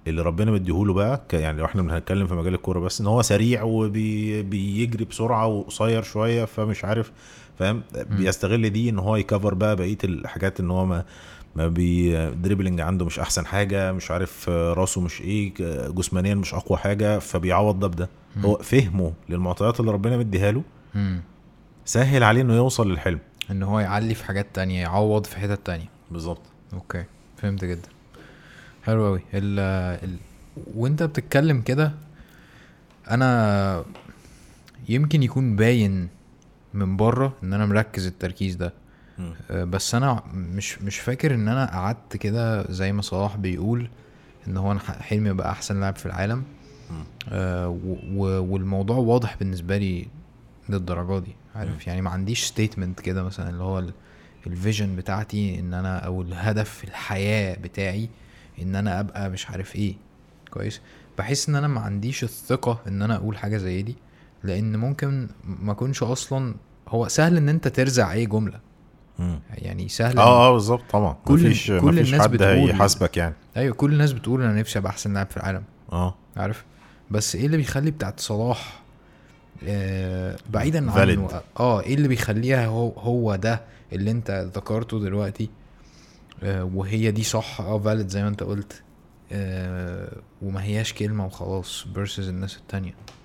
اللي 0.06 0.22
ربنا 0.22 0.50
مديهوله 0.50 0.92
بقى 0.94 1.22
يعني 1.32 1.58
لو 1.58 1.64
إحنا 1.64 1.82
بنتكلم 1.82 2.26
في 2.26 2.34
مجال 2.34 2.54
الكورة 2.54 2.78
بس 2.80 3.00
إن 3.00 3.06
هو 3.06 3.22
سريع 3.22 3.62
وبيجري 3.62 5.04
بسرعة 5.04 5.46
وقصير 5.46 6.02
شوية 6.02 6.44
فمش 6.44 6.84
عارف 6.84 7.12
فاهم؟ 7.58 7.82
بيستغل 8.10 8.70
دي 8.70 8.90
إن 8.90 8.98
هو 8.98 9.16
ي 9.16 9.23
cover 9.23 9.54
بقى 9.54 9.76
بقية 9.76 9.98
الحاجات 10.04 10.60
إن 10.60 10.70
هو 10.70 10.86
ما 10.86 11.04
ما 11.56 11.68
بي 11.68 12.16
dribbling 12.30 12.80
عنده 12.80 13.04
مش 13.04 13.18
أحسن 13.18 13.46
حاجة 13.46 13.92
مش 13.92 14.10
عارف 14.10 14.46
آه، 14.48 14.72
راسه 14.72 15.00
مش 15.00 15.20
إيه 15.20 15.54
جسمانيا 15.88 16.34
مش 16.34 16.54
أقوى 16.54 16.78
حاجة 16.78 17.18
فبيعوض 17.18 17.78
ده. 17.78 17.86
بده 17.86 18.08
هو 18.44 18.56
فهمه 18.56 19.12
للمعطيات 19.28 19.80
اللي 19.80 19.92
ربنا 19.92 20.16
مديها 20.16 20.52
له. 20.52 20.62
سهل 21.84 22.22
عليه 22.22 22.40
إنه 22.42 22.54
يوصل 22.54 22.90
للحلم. 22.90 23.18
إن 23.50 23.62
هو 23.62 23.80
يعلي 23.80 24.14
في 24.14 24.24
حاجات 24.24 24.46
تانية 24.54 24.80
يعوض 24.80 25.26
في 25.26 25.36
حتت 25.36 25.66
تانية. 25.66 25.88
بالظبط. 26.10 26.42
okay 26.72 27.04
فهمت 27.36 27.64
جدا. 27.64 27.88
حلو 28.84 29.06
أوي. 29.06 29.20
ال 29.34 29.58
ال 30.04 30.16
وأنت 30.74 31.02
بتتكلم 31.02 31.60
كده 31.60 31.92
أنا 33.10 33.84
يمكن 34.88 35.22
يكون 35.22 35.56
باين 35.56 36.08
من 36.74 36.96
بره 36.96 37.32
إن 37.42 37.52
أنا 37.52 37.66
مركز 37.66 38.06
التركيز 38.06 38.54
ده. 38.54 38.72
بس 39.50 39.94
أنا 39.94 40.22
مش 40.34 40.82
مش 40.82 40.98
فاكر 40.98 41.34
إن 41.34 41.48
أنا 41.48 41.66
قعدت 41.66 42.16
كده 42.16 42.72
زي 42.72 42.92
ما 42.92 43.02
صلاح 43.02 43.36
بيقول 43.36 43.88
إن 44.48 44.56
هو 44.56 44.72
أنا 44.72 44.80
حلمي 44.80 45.30
ابقى 45.30 45.50
أحسن 45.50 45.80
لاعب 45.80 45.96
في 45.96 46.06
العالم. 46.06 46.42
آه 47.28 47.68
والموضوع 48.40 48.96
واضح 48.96 49.36
بالنسبة 49.36 49.76
لي 49.78 50.06
للدرجة 50.68 51.18
دي 51.24 51.36
عارف؟ 51.54 51.86
يعني 51.86 52.02
ما 52.02 52.10
عنديش 52.10 52.44
statement 52.44 53.00
كده 53.00 53.22
مثلا 53.22 53.50
اللي 53.50 53.62
هو 53.62 53.84
ال 54.46 54.53
vision 54.53 54.96
بتاعتي 54.96 55.58
إن 55.60 55.74
أنا 55.74 55.98
أو 55.98 56.22
الهدف 56.22 56.70
في 56.70 56.84
الحياة 56.84 57.56
بتاعي 57.58 58.08
إن 58.62 58.74
أنا 58.76 59.00
أبقى 59.00 59.30
مش 59.30 59.50
عارف 59.50 59.76
إيه. 59.76 59.94
كويس؟ 60.50 60.80
بحس 61.18 61.48
إن 61.48 61.54
أنا 61.54 61.68
ما 61.68 61.80
عنديش 61.80 62.24
الثقة 62.24 62.80
إن 62.88 63.02
أنا 63.02 63.16
أقول 63.16 63.38
حاجة 63.38 63.56
زي 63.56 63.82
دي 63.82 63.96
لأن 64.44 64.76
ممكن 64.76 65.28
ما 65.44 65.72
أكونش 65.72 66.02
أصلا 66.02 66.54
هو 66.88 67.08
سهل 67.08 67.36
إن 67.36 67.48
أنت 67.48 67.68
ترزع 67.68 68.12
أي 68.12 68.26
جملة 68.26 68.60
مم. 69.18 69.40
يعني 69.54 69.88
سهل 69.88 70.18
آه 70.18 70.48
آه 70.48 70.52
بالظبط 70.52 70.82
طبعا. 70.90 71.16
كل- 71.24 71.34
مفيش 71.34 71.66
كل 71.70 71.74
مفيش 71.82 72.06
الناس 72.08 72.20
حد 72.22 72.30
بتقول- 72.30 72.48
هيحاسبك 72.50 73.16
يعني. 73.16 73.34
أيوه 73.56 73.74
كل 73.74 73.92
الناس 73.92 74.12
بتقول 74.12 74.42
أنا 74.42 74.60
نفسي 74.60 74.78
أبقى 74.78 74.90
أحسن 74.90 75.12
لاعب 75.14 75.26
في 75.30 75.36
العالم. 75.36 75.62
آه. 75.92 76.14
عارف؟ 76.36 76.64
بس 77.10 77.36
إيه 77.36 77.46
اللي 77.46 77.56
بيخلي 77.56 77.90
بتاعت 77.90 78.20
صلاح 78.20 78.82
آه 79.64 80.36
بعيدا 80.50 80.92
Valid. 80.94 80.98
عنه 80.98 81.28
آه 81.60 81.80
إيه 81.80 81.94
اللي 81.94 82.08
بيخليها 82.08 82.66
هو 82.66 82.88
هو 82.88 83.36
ده 83.36 83.60
اللي 83.92 84.10
أنت 84.10 84.50
ذكرته 84.56 85.00
دلوقتي؟ 85.00 85.50
آه 86.42 86.64
وهي 86.74 87.10
دي 87.10 87.22
صح 87.22 87.60
آه 87.60 87.78
valid 87.78 88.08
زي 88.08 88.22
ما 88.22 88.28
أنت 88.28 88.42
قلت. 88.42 88.82
آه 89.32 90.12
وما 90.42 90.62
هياش 90.62 90.92
كلمة 90.92 91.26
وخلاص 91.26 91.86
versus 91.94 92.18
الناس 92.18 92.56
التانية. 92.56 92.90
آه، 92.90 93.15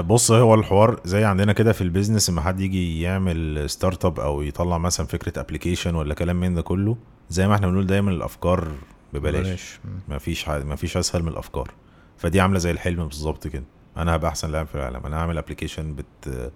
بص 0.00 0.30
هو 0.30 0.54
الحوار 0.54 1.00
زي 1.04 1.24
عندنا 1.24 1.52
كده 1.52 1.72
في 1.72 1.80
ال 1.80 1.86
business 1.86 2.30
لما 2.30 2.40
حد 2.40 2.60
يجي 2.60 3.00
يعمل 3.00 3.70
startup 3.70 4.20
أو 4.20 4.42
يطلع 4.42 4.78
مثلا 4.78 5.06
فكرة 5.06 5.40
application 5.40 5.94
ولا 5.94 6.14
كلام 6.14 6.36
من 6.40 6.54
ده 6.54 6.62
كله 6.62 6.96
زي 7.30 7.48
ما 7.48 7.54
إحنا 7.54 7.66
بنقول 7.66 7.86
دايما 7.86 8.10
الأفكار 8.10 8.68
ببلاش. 9.12 9.78
مم. 9.84 9.90
ما 10.08 10.18
فيش 10.18 10.48
ما 10.48 10.76
فيش 10.76 10.96
أسهل 10.96 11.22
من 11.22 11.28
الأفكار. 11.28 11.70
فدي 12.18 12.40
عاملة 12.40 12.58
زي 12.58 12.70
الحلم 12.70 13.06
بالظبط 13.06 13.46
كده. 13.46 13.64
أنا 13.96 14.16
هبقى 14.16 14.30
أحسن 14.30 14.50
لاعب 14.50 14.66
في 14.66 14.74
العالم. 14.74 15.06
أنا 15.06 15.16
هعمل 15.16 15.38
application 15.38 15.94
بت 15.94 16.52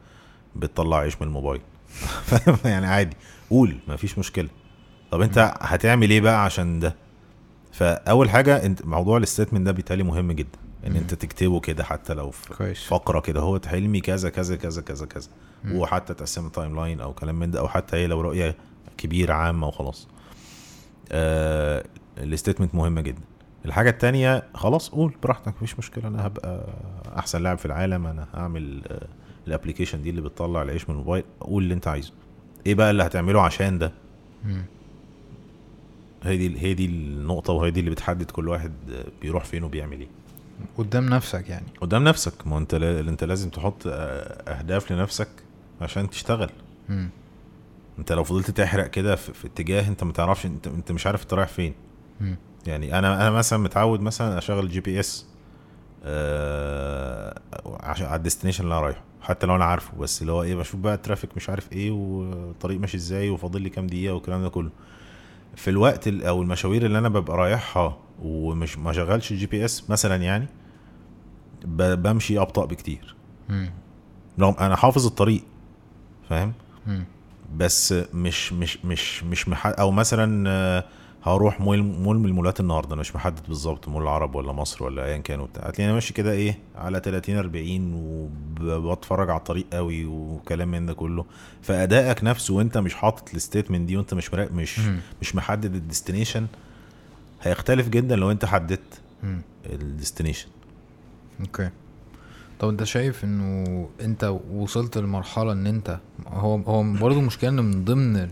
بتطلع 0.56 0.96
عيش 0.96 1.20
من 1.20 1.26
الموبايل؟ 1.26 1.60
يعني 2.64 2.86
عادي. 2.86 3.16
قول 3.50 3.76
ما 3.88 3.96
فيش 3.96 4.18
مشكلة. 4.18 4.48
طب 5.10 5.20
أنت 5.20 5.54
هتعمل 5.60 6.10
إيه 6.10 6.20
بقى 6.20 6.44
عشان 6.44 6.80
ده؟ 6.80 6.96
فأول 7.72 8.30
حاجة 8.30 8.66
أنت 8.66 8.86
موضوع 8.86 9.16
ال 9.18 9.23
statement 9.23 9.66
ده 9.66 9.72
بالتالي 9.72 10.02
مهم 10.02 10.32
جدا. 10.32 10.58
ان. 10.86 10.96
انت 10.96 11.14
تكتبه 11.14 11.60
كده 11.60 11.84
حتى 11.84 12.14
لو 12.14 12.30
في 12.30 12.74
فقرة 12.74 13.20
كده. 13.20 13.40
هو 13.40 13.60
حلمي 13.66 14.00
كذا 14.00 14.30
كذا 14.30 14.56
كذا 14.56 14.82
كذا 14.82 15.06
كذا. 15.06 15.28
وحتى 15.72 16.14
تقسم 16.14 16.48
timeline 16.48 17.00
أو 17.00 17.12
كلام 17.12 17.38
من 17.38 17.50
ده 17.50 17.60
أو 17.60 17.68
حتى 17.68 17.96
هي 17.96 18.06
لو 18.06 18.20
رؤية 18.20 18.56
كبيرة 18.96 19.34
عامة 19.34 19.66
وخلاص. 19.68 20.08
آه 21.12 21.84
ال 22.18 22.24
statement 22.24 22.74
مهمة 22.74 23.00
جدا. 23.00 23.22
الحاجة 23.64 23.90
التانية 23.90 24.42
خلاص 24.54 24.88
قول 24.88 25.14
براحتك 25.22 25.48
مفيش 25.48 25.78
مشكلة. 25.78 26.08
أنا 26.08 26.26
هبقى 26.26 26.66
أحسن 27.16 27.42
لاعب 27.42 27.58
في 27.58 27.66
العالم. 27.66 28.06
أنا 28.06 28.28
هعمل 28.34 28.82
آه 28.86 29.06
الابلكيشن 29.46 30.02
دي 30.02 30.10
اللي 30.10 30.20
بتطلع 30.20 30.62
العيش 30.62 30.88
من 30.90 30.94
الموبايل. 30.94 31.24
قول 31.40 31.62
اللي 31.62 31.74
أنت 31.74 31.88
عايزه. 31.88 32.12
إيه 32.66 32.74
بقى 32.74 32.90
اللي 32.90 33.02
هتعمله 33.02 33.42
عشان 33.42 33.78
ده. 33.78 33.92
هي 36.22 36.36
دي 36.36 36.60
هي 36.60 36.74
دي 36.74 36.86
النقطة 36.86 37.52
وهي 37.52 37.70
دي 37.70 37.80
اللي 37.80 37.90
بتحدد 37.90 38.30
كل 38.30 38.48
واحد 38.48 38.72
آه، 38.92 39.04
بيروح 39.22 39.44
فين 39.44 39.64
وبيعمل 39.64 40.00
إيه. 40.00 40.08
قدام 40.78 41.06
نفسك 41.08 41.48
يعني. 41.48 41.66
قدام 41.80 42.04
نفسك. 42.04 42.46
ما 42.46 42.58
انت 42.58 42.74
لا... 42.74 43.00
انت 43.00 43.24
لازم 43.24 43.50
تحط 43.50 43.82
أهداف 43.86 44.92
لنفسك 44.92 45.28
عشان 45.80 46.10
تشتغل. 46.10 46.50
مم. 46.88 47.08
انت 47.98 48.12
لو 48.12 48.24
فضلت 48.24 48.50
تحرق 48.50 48.86
كده 48.86 49.16
في, 49.16 49.32
في 49.32 49.46
اتجاه 49.46 49.88
انت 49.88 50.04
ما 50.04 50.12
تعرفش 50.12 50.46
انت 50.46 50.66
انت 50.66 50.92
مش 50.92 51.06
عارف 51.06 51.22
انت 51.22 51.34
رايح 51.34 51.48
فين. 51.48 51.74
مم. 52.20 52.36
يعني 52.66 52.98
أنا 52.98 53.14
أنا 53.20 53.30
مثلا 53.30 53.58
متعود 53.58 54.00
مثلا 54.00 54.38
اشغل 54.38 54.68
GPS 54.68 55.26
آه 56.04 57.40
عشان 57.80 58.06
على 58.06 58.16
ال 58.16 58.20
destination 58.20 58.64
اللي 58.64 58.74
أنا 58.74 58.82
رايحه 58.82 59.02
حتى 59.22 59.46
لو 59.46 59.56
أنا 59.56 59.64
عارفه. 59.64 59.98
بس 59.98 60.22
اللي 60.22 60.32
هو 60.32 60.42
إيه 60.42 60.54
بشوف 60.54 60.80
بقى 60.80 60.94
ال 60.94 60.99
traffic 60.99 61.30
مش 61.36 61.50
عارف 61.50 61.72
إيه 61.72 61.90
والطريق 61.90 62.80
ماشي 62.80 62.96
إزاي 62.96 63.30
وفاضل 63.30 63.62
لي 63.62 63.70
كام 63.70 63.86
دقيقة 63.86 64.14
والكلام 64.14 64.42
ده 64.42 64.48
كله. 64.48 64.70
في 65.56 65.70
الوقت 65.70 66.08
ال- 66.08 66.24
أو 66.24 66.42
المشاوير 66.42 66.86
اللي 66.86 66.98
أنا 66.98 67.08
ببقى 67.08 67.36
رايحها 67.36 67.96
ومش 68.22 68.78
ما 68.78 68.92
شغلش 68.92 69.32
GPS 69.32 69.90
مثلا 69.90 70.16
يعني 70.16 70.46
بمشي 71.64 72.38
أبطأ 72.40 72.64
بكتير. 72.64 73.14
رغم 74.40 74.54
أنا 74.60 74.76
حافظ 74.76 75.06
الطريق 75.06 75.42
فاهم. 76.28 76.52
بس 77.56 77.94
مش 78.14 78.52
مش 78.52 78.84
مش 78.84 79.24
مش 79.24 79.48
مح... 79.48 79.66
أو 79.66 79.90
مثلا 79.90 80.50
آه، 80.50 80.84
هروح 81.26 81.60
مول 81.60 81.82
مول 81.82 82.18
من 82.18 82.26
المولات 82.26 82.60
النهارده 82.60 82.92
أنا 82.92 83.00
مش 83.00 83.14
محدد 83.16 83.40
بالظبط 83.48 83.88
مول 83.88 84.02
العرب 84.02 84.34
ولا 84.34 84.52
مصر 84.52 84.84
ولا 84.84 85.04
ايا 85.04 85.16
كان 85.18 85.40
وبتاع 85.40 85.62
هتلاقيني 85.68 85.92
ماشي 85.94 86.14
كده 86.14 86.32
إيه 86.32 86.58
على 86.76 87.00
30 87.04 87.36
40 87.36 87.94
وبتفرج 87.94 89.30
على 89.30 89.38
الطريق 89.38 89.66
قوي 89.72 90.04
وكلام 90.06 90.68
من 90.70 90.86
ده 90.86 90.92
كله 90.94 91.24
فأدائك 91.62 92.24
نفسه 92.24 92.54
وأنت 92.54 92.78
مش 92.78 92.94
حاطط 92.94 93.34
ال 93.34 93.40
statement 93.40 93.88
دي 93.88 93.96
وأنت 93.96 94.14
مش. 94.14 94.34
مش. 94.34 94.80
مش 95.20 95.34
محدد 95.36 95.74
ال 95.74 95.80
destination 95.80 96.46
هيختلف 97.42 97.88
جدا 97.88 98.16
لو 98.16 98.30
أنت 98.30 98.44
حددت. 98.44 99.00
ال 99.66 99.73
destination 99.73 100.48
okay 101.40 101.70
طب 102.60 102.68
أنت 102.68 102.84
شايف 102.84 103.24
إنه 103.24 103.88
أنت 104.00 104.36
وصلت 104.52 104.98
لمرحلة 104.98 105.52
إن 105.52 105.66
أنت 105.66 105.98
هو 106.28 106.56
هو 106.56 106.82
برضه 106.92 107.18
المشكلة 107.20 107.50
ان 107.50 107.56
من 107.64 107.84
ضمن 107.84 108.16
ال- 108.16 108.30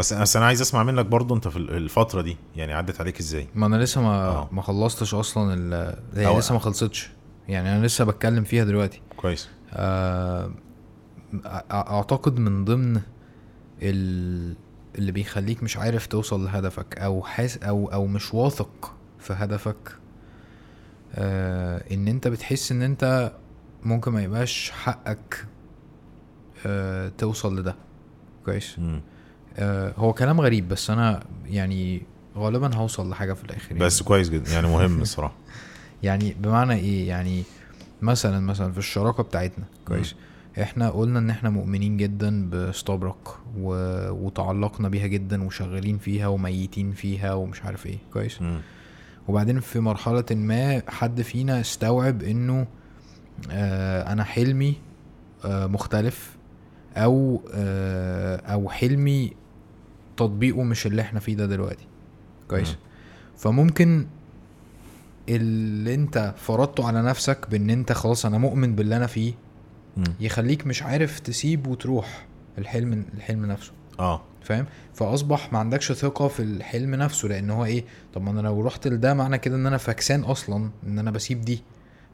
بس 0.00 0.12
بس 0.12 0.36
أنا 0.36 0.46
عايز 0.46 0.60
أسمع 0.60 0.82
منك 0.82 1.06
برضو 1.06 1.34
أنت 1.34 1.48
في 1.48 1.56
الفترة 1.58 2.20
دي 2.22 2.36
يعني 2.56 2.72
عدت 2.72 3.00
عليك 3.00 3.18
إزاي؟ 3.20 3.48
ما 3.54 3.66
أنا 3.66 3.76
لسه 3.76 4.00
ما 4.02 4.28
آه. 4.28 4.48
ما 4.52 4.62
خلصتش 4.62 5.14
أصلا 5.14 5.54
ال 5.54 5.74
هي 6.18 6.34
أو- 6.34 6.38
لسه 6.38 6.52
ما 6.54 6.58
خلصتش. 6.60 7.10
يعني 7.48 7.76
أنا 7.76 7.86
لسه 7.86 8.04
بتكلم 8.04 8.44
فيها 8.44 8.64
دلوقتي. 8.64 9.00
كويس. 9.16 9.48
آه، 9.72 10.50
أعتقد 11.72 12.38
من 12.38 12.64
ضمن 12.64 13.00
ال- 13.82 14.56
اللي 14.98 15.12
بيخليك 15.12 15.62
مش 15.62 15.76
عارف 15.76 16.06
توصل 16.06 16.44
لهدفك 16.44 16.98
أو 16.98 17.22
حاس 17.22 17.58
أو 17.58 17.86
أو 17.92 18.06
مش 18.06 18.34
واثق 18.34 18.94
في 19.18 19.32
هدفك 19.32 19.92
آه 21.14 21.84
إن 21.94 22.08
أنت 22.08 22.28
بتحس 22.28 22.72
إن 22.72 22.82
أنت 22.82 23.32
ممكن 23.82 24.12
ما 24.12 24.22
يبقاش 24.22 24.70
حقك 24.70 25.46
آه 26.66 27.12
توصل 27.18 27.58
لده. 27.58 27.74
كويس. 28.44 28.76
آه 29.56 29.94
هو 29.96 30.12
كلام 30.12 30.40
غريب 30.40 30.68
بس 30.68 30.90
أنا 30.90 31.22
يعني 31.46 32.02
غالبا 32.36 32.74
هوصل 32.74 33.10
لحاجة 33.10 33.32
في 33.32 33.44
الآخر 33.44 33.72
يعني. 33.72 33.84
بس 33.84 34.02
كويس 34.02 34.28
جدا 34.28 34.52
يعني 34.52 34.66
مهم 34.68 35.00
الصراحة. 35.02 35.34
يعني 36.02 36.36
بمعنى 36.40 36.74
إيه؟ 36.74 37.08
يعني 37.08 37.42
مثلا 38.02 38.40
مثلا 38.40 38.72
في 38.72 38.78
الشراكة 38.78 39.22
بتاعتنا 39.22 39.64
كويس. 39.88 40.14
إحنا 40.62 40.90
قلنا 40.90 41.18
إن 41.18 41.30
إحنا 41.30 41.50
مؤمنين 41.50 41.96
جدا 41.96 42.50
بستابرك 42.50 43.28
و... 43.58 43.74
وتعلقنا 44.10 44.88
بيها 44.88 45.06
جدا 45.06 45.44
وشغالين 45.44 45.98
فيها 45.98 46.26
وميتين 46.26 46.92
فيها 46.92 47.32
ومش 47.34 47.62
عارف 47.64 47.86
إيه 47.86 47.98
كويس. 48.12 48.42
مم. 48.42 48.60
وبعدين 49.28 49.60
في 49.60 49.80
مرحلة 49.80 50.24
ما 50.30 50.82
حد 50.88 51.22
فينا 51.22 51.60
استوعب 51.60 52.22
إنه 52.22 52.66
آه 53.50 54.12
أنا 54.12 54.24
حلمي 54.24 54.74
آه 55.44 55.66
مختلف 55.66 56.36
أو 56.96 57.42
آه 57.54 58.36
أو 58.36 58.68
حلمي 58.68 59.32
تطبيقه 60.20 60.62
مش 60.62 60.86
اللي 60.86 61.02
إحنا 61.02 61.20
فيه 61.20 61.34
ده 61.36 61.46
دلوقتي. 61.46 61.86
كويس. 62.48 62.68
مم. 62.70 62.76
فممكن 63.36 64.06
اللي 65.28 65.94
انت 65.94 66.34
فرضته 66.36 66.86
على 66.86 67.02
نفسك 67.02 67.38
بان 67.50 67.70
انت 67.70 67.92
خلاص 67.92 68.26
أنا 68.26 68.38
مؤمن 68.38 68.74
باللي 68.74 68.96
أنا 68.96 69.06
فيه. 69.06 69.32
يخليك 70.20 70.66
مش 70.66 70.82
عارف 70.82 71.20
تسيب 71.20 71.66
وتروح 71.66 72.26
الحلم 72.58 73.04
الحلم 73.14 73.46
نفسه. 73.46 73.72
آه. 74.00 74.22
فاهم؟ 74.42 74.66
فأصبح 74.94 75.52
ما 75.52 75.58
عندكش 75.58 75.92
ثقة 75.92 76.28
في 76.28 76.42
الحلم 76.42 76.94
نفسه 76.94 77.28
لأن 77.28 77.50
هو 77.50 77.64
إيه؟ 77.64 77.84
طب 78.14 78.22
ما 78.22 78.30
أنا 78.30 78.40
لو 78.40 78.60
رحت 78.60 78.88
لده 78.88 79.14
معنى 79.14 79.38
كده 79.38 79.56
إن 79.56 79.66
أنا 79.66 79.76
فكسان 79.76 80.20
أصلا 80.20 80.70
إن 80.86 80.98
أنا 80.98 81.10
بسيب 81.10 81.40
دي. 81.40 81.62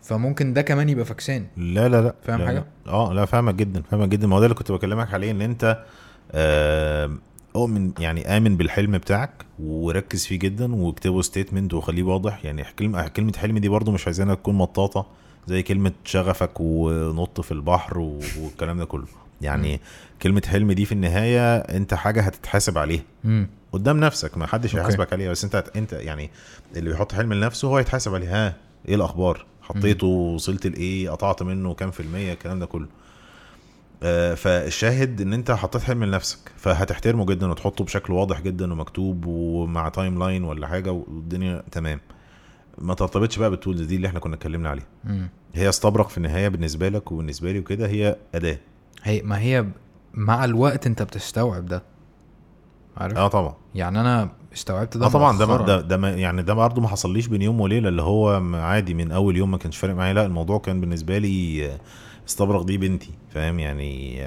فممكن 0.03 0.53
ده 0.53 0.63
كمان 0.63 0.89
يبقى 0.89 1.05
فكسان 1.05 1.47
لا 1.57 1.89
لا 1.89 2.03
لا. 2.03 2.15
فاهم 2.23 2.39
لا 2.41 2.47
حاجة؟ 2.47 2.65
لا. 2.87 2.93
آه 2.93 3.13
لا 3.13 3.25
فاهمك 3.25 3.55
جدا 3.55 3.83
فاهمك 3.83 4.09
جدا. 4.09 4.27
ما 4.27 4.37
هو 4.37 4.41
ده 4.41 4.47
اللي 4.47 4.55
كنت 4.57 4.73
بكلمك 4.73 5.15
عليه 5.15 5.31
إن 5.31 5.41
أنت 5.41 5.85
آه، 6.33 7.11
اؤمن 7.57 7.93
يعني 7.99 8.37
آمن 8.37 8.57
بالحلم 8.57 8.99
بتاعك 8.99 9.31
وركز 9.59 10.27
فيه 10.27 10.39
جدا 10.39 10.75
واكتبه 10.75 11.23
ستيتمنت 11.23 11.75
وخليه 11.75 12.03
واضح. 12.03 12.45
يعني 12.45 12.65
كلمه 12.79 13.09
كلمة 13.09 13.33
حلم 13.37 13.59
دي 13.59 13.69
برضو 13.69 13.91
مش 13.93 14.07
عايزينها 14.07 14.35
تكون 14.35 14.55
مطاطة 14.55 15.07
زي 15.47 15.63
كلمة 15.63 15.93
شغفك 16.05 16.61
ونط 16.61 17.41
في 17.41 17.53
البحر 17.53 17.99
والكلام 17.99 18.79
ده 18.79 18.85
كله. 18.85 19.07
يعني 19.41 19.81
كلمة 20.23 20.43
حلم 20.47 20.73
دي 20.73 20.85
في 20.85 20.93
النهاية 20.93 21.57
انت 21.57 21.95
حاجة 21.95 22.23
هتتحاسب 22.23 22.79
عليها. 22.79 23.03
قدام 23.73 24.01
نفسك 24.01 24.39
ما 24.39 24.47
حدش. 24.47 24.77
هيحاسبك 24.77 25.13
عليها. 25.13 25.31
بس 25.31 25.45
انت 25.45 25.65
انت 25.77 25.93
يعني 25.93 26.31
اللي 26.77 26.91
بيحط 26.91 27.13
حلم 27.13 27.33
لنفسه 27.33 27.69
هو 27.69 27.79
يتحاسب 27.79 28.15
عليه 28.15 28.47
ها 28.47 28.57
إيه 28.89 28.95
الأخبار؟ 28.95 29.47
حطيته 29.63 30.07
وصلت 30.07 30.67
لإيه؟ 30.67 31.11
قطعت 31.11 31.43
منه 31.43 31.75
كام 31.75 31.91
في 31.91 32.01
المية؟ 32.01 32.33
الكلام 32.33 32.59
ده 32.59 32.67
كله. 32.67 32.87
فالشاهد 34.37 35.21
إن 35.21 35.33
أنت 35.33 35.51
حطيت 35.51 35.83
حلم 35.83 36.05
لنفسك. 36.05 36.39
فهتحترمه 36.57 37.27
جدا 37.27 37.51
وتحطه 37.51 37.85
بشكل 37.85 38.13
واضح 38.13 38.41
جدا 38.41 38.73
ومكتوب 38.73 39.25
ومع 39.27 39.89
timeline 39.89 40.45
ولا 40.45 40.67
حاجة 40.67 40.93
والدنيا 40.93 41.63
تمام. 41.71 42.01
ما 42.79 42.95
ترتبطش 42.95 43.39
بقى 43.39 43.51
بال 43.51 43.59
tools 43.59 43.81
دي 43.83 43.97
اللي 43.97 44.09
إحنا 44.09 44.19
كنا 44.21 44.35
اتكلمنا 44.35 44.69
عليها. 44.69 44.87
هي 45.55 45.69
استبرق 45.69 46.09
في 46.09 46.19
النهاية 46.19 46.49
بالنسبة 46.49 46.89
لك 46.89 47.13
وبالنسبة 47.13 47.53
لي 47.53 47.59
وكده 47.59 47.87
هي 47.89 48.17
أداة. 48.35 48.59
هي 49.03 49.23
ما 49.23 49.39
هي 49.41 49.67
مع 50.15 50.45
الوقت 50.45 50.87
أنت 50.87 51.03
بتستوعب 51.03 51.67
ده. 51.67 51.83
عارف؟ 52.97 53.17
آه 53.17 53.29
طبعا. 53.29 53.55
يعني 53.75 54.01
أنا 54.01 54.29
استوعبت 54.55 54.97
ده 54.97 55.07
آه 55.07 55.09
طبعا. 55.09 55.39
ده. 55.39 55.81
ده 55.81 56.09
يعني 56.09 56.43
ده 56.43 56.55
برضه 56.55 56.83
ما 56.83 56.89
حصليش 56.89 57.27
بين 57.27 57.43
يوم 57.43 57.61
وليلة 57.61 57.89
اللي 57.89 58.03
هو 58.03 58.43
عادي 58.55 58.95
من 58.95 59.13
أول 59.13 59.37
يوم 59.37 59.51
ما 59.51 59.59
كانش 59.59 59.77
فارق 59.77 59.95
معايا. 59.95 60.13
لا 60.15 60.27
الموضوع 60.27 60.59
كان 60.59 60.81
بالنسبة 60.81 61.19
لي 61.19 61.67
آه، 61.67 61.81
استبرق 62.29 62.63
دي 62.63 62.79
بنتي 62.79 63.11
فاهم؟ 63.35 63.59
يعني 63.59 64.23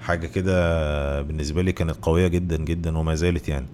حاجة 0.00 0.26
كده 0.26 1.22
بالنسبة 1.22 1.62
لي 1.62 1.72
كانت 1.72 1.96
قوية 2.02 2.26
جدا 2.26 2.56
جدا 2.56 2.98
وما 2.98 3.14
زالت 3.14 3.48
يعني. 3.48 3.66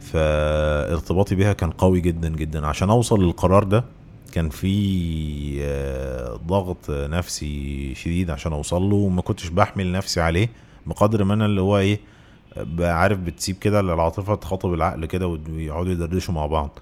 فارتباطي 0.00 1.34
بيها 1.34 1.52
كان 1.52 1.70
قوي 1.70 2.00
جدا 2.00 2.28
جدا. 2.28 2.66
عشان 2.66 2.90
أوصل 2.90 3.24
للقرار 3.24 3.64
ده 3.64 3.84
كان 4.32 4.48
في 4.48 5.58
آه، 5.62 6.40
ضغط 6.46 6.90
نفسي 6.90 7.94
شديد 7.94 8.30
عشان 8.30 8.52
أوصل 8.52 8.82
له 8.82 8.96
وما 8.96 9.22
كنتش 9.22 9.48
بحمل 9.48 9.92
نفسي 9.92 10.20
عليه 10.20 10.48
بقدر 10.86 11.24
ما 11.24 11.34
أنا 11.34 11.46
اللي 11.46 11.60
هو 11.60 11.78
إيه 11.78 12.00
عارف 12.80 13.18
بتسيب 13.18 13.56
كده 13.58 13.80
العاطفة 13.80 14.34
تخاطب 14.34 14.74
العقل 14.74 15.06
كده 15.06 15.26
ويقعدوا 15.26 15.92
يدردشوا 15.92 16.34
مع 16.34 16.46
بعض. 16.46 16.78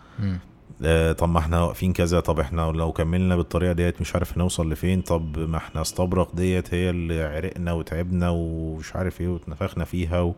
طب 1.18 1.28
ما 1.28 1.38
إحنا 1.38 1.60
واقفين 1.62 1.92
كذا 1.92 2.20
طب 2.20 2.40
إحنا 2.40 2.62
لو 2.62 2.92
كملنا 2.92 3.36
بالطريقة 3.36 3.72
ديت 3.72 4.00
مش 4.00 4.14
عارف 4.14 4.38
نوصل 4.38 4.72
لفين 4.72 5.00
طب 5.02 5.38
ما 5.38 5.56
إحنا 5.56 5.80
استبرق 5.82 6.34
ديت 6.36 6.74
هي 6.74 6.90
اللي 6.90 7.22
عرقنا 7.22 7.72
وتعبنا 7.72 8.28
ومش 8.30 8.96
عارف 8.96 9.20
إيه 9.20 9.28
واتنفخنا 9.28 9.84
فيها 9.84 10.20
و... 10.20 10.34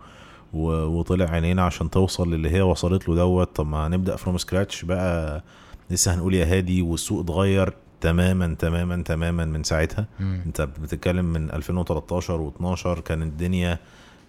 و... 0.53 0.71
وطلع 0.73 1.25
عينينا 1.31 1.63
عشان 1.63 1.91
توصل 1.91 2.35
للي 2.35 2.51
هي 2.51 2.61
وصلت 2.61 3.09
له 3.09 3.15
دوت 3.15 3.57
طب 3.57 3.67
ما 3.67 3.87
هنبدأ 3.87 4.17
from 4.17 4.39
scratch 4.39 4.85
بقى 4.85 5.43
لسه 5.91 6.15
هنقول 6.15 6.35
يا 6.35 6.45
هادي 6.57 6.83
والسوق 6.83 7.21
اتغير 7.21 7.73
تماما 8.01 8.57
تماما 8.59 9.03
تماما 9.03 9.45
من 9.45 9.63
ساعتها 9.63 10.07
مم. 10.21 10.43
انت 10.47 10.61
بتتكلم 10.61 11.25
من 11.25 11.51
2013 11.51 12.51
و12 12.51 13.01
كان 13.01 13.23
الدنيا 13.23 13.79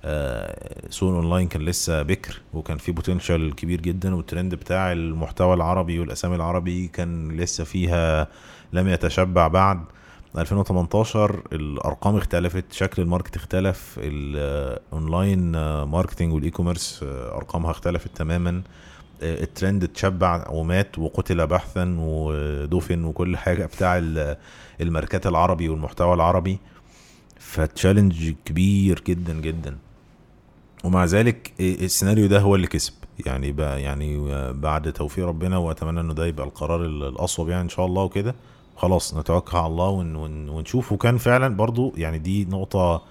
آه، 0.05 0.89
سوق 0.89 1.09
الاونلاين 1.09 1.47
كان 1.47 1.61
لسه 1.61 2.01
بكر 2.01 2.41
وكان 2.53 2.77
في 2.77 2.91
potential 2.91 3.55
كبير 3.55 3.81
جدا 3.81 4.15
والترند 4.15 4.55
بتاع 4.55 4.91
المحتوى 4.91 5.53
العربي 5.53 5.99
والأسامي 5.99 6.35
العربي 6.35 6.87
كان 6.87 7.31
لسه 7.31 7.63
فيها 7.63 8.27
لم 8.73 8.87
يتشبع 8.87 9.47
بعد. 9.47 9.79
2018 10.37 11.41
الأرقام 11.53 12.15
اختلفت 12.15 12.65
شكل 12.73 13.01
ال 13.01 13.06
market 13.06 13.35
اختلف 13.35 13.95
ال 14.03 14.24
online 14.24 15.51
marketing 15.83 16.33
وال 16.33 16.49
e-commerce 16.49 16.99
أرقامها 17.03 17.71
اختلفت 17.71 18.17
تماما. 18.17 18.61
آه، 19.23 19.43
الترند 19.43 19.83
اتشبع 19.83 20.45
ومات 20.49 20.99
وقتل 20.99 21.47
بحثا 21.47 21.95
ودفن 21.99 23.03
وكل 23.03 23.37
حاجة 23.37 23.65
بتاع 23.65 23.97
ال- 23.97 24.37
الماركات 24.81 25.27
العربي 25.27 25.69
والمحتوى 25.69 26.13
العربي. 26.13 26.59
فتشالنج 27.39 28.33
كبير 28.45 29.03
جدا 29.07 29.33
جدا. 29.33 29.77
ومع 30.83 31.05
ذلك 31.05 31.53
السيناريو 31.59 32.27
ده 32.27 32.39
هو 32.39 32.55
اللي 32.55 32.67
كسب. 32.67 32.93
يعني 33.25 33.51
بقى 33.51 33.81
يعني 33.81 34.17
بعد 34.53 34.93
توفيق 34.93 35.25
ربنا 35.25 35.57
وأتمنى 35.57 35.99
إنه 35.99 36.13
ده 36.13 36.25
يبقى 36.25 36.45
القرار 36.45 36.85
الأصوب 36.85 37.49
يعني 37.49 37.61
إن 37.61 37.69
شاء 37.69 37.85
الله 37.85 38.03
وكده. 38.03 38.35
خلاص 38.75 39.13
نتوكل 39.17 39.57
على 39.57 39.67
الله 39.67 39.89
ون 39.89 40.15
ون 40.15 40.49
ونشوف. 40.49 40.91
وكان 40.91 41.17
فعلا 41.17 41.55
برضو 41.55 41.93
يعني 41.97 42.17
دي 42.17 42.45
نقطة 42.45 43.01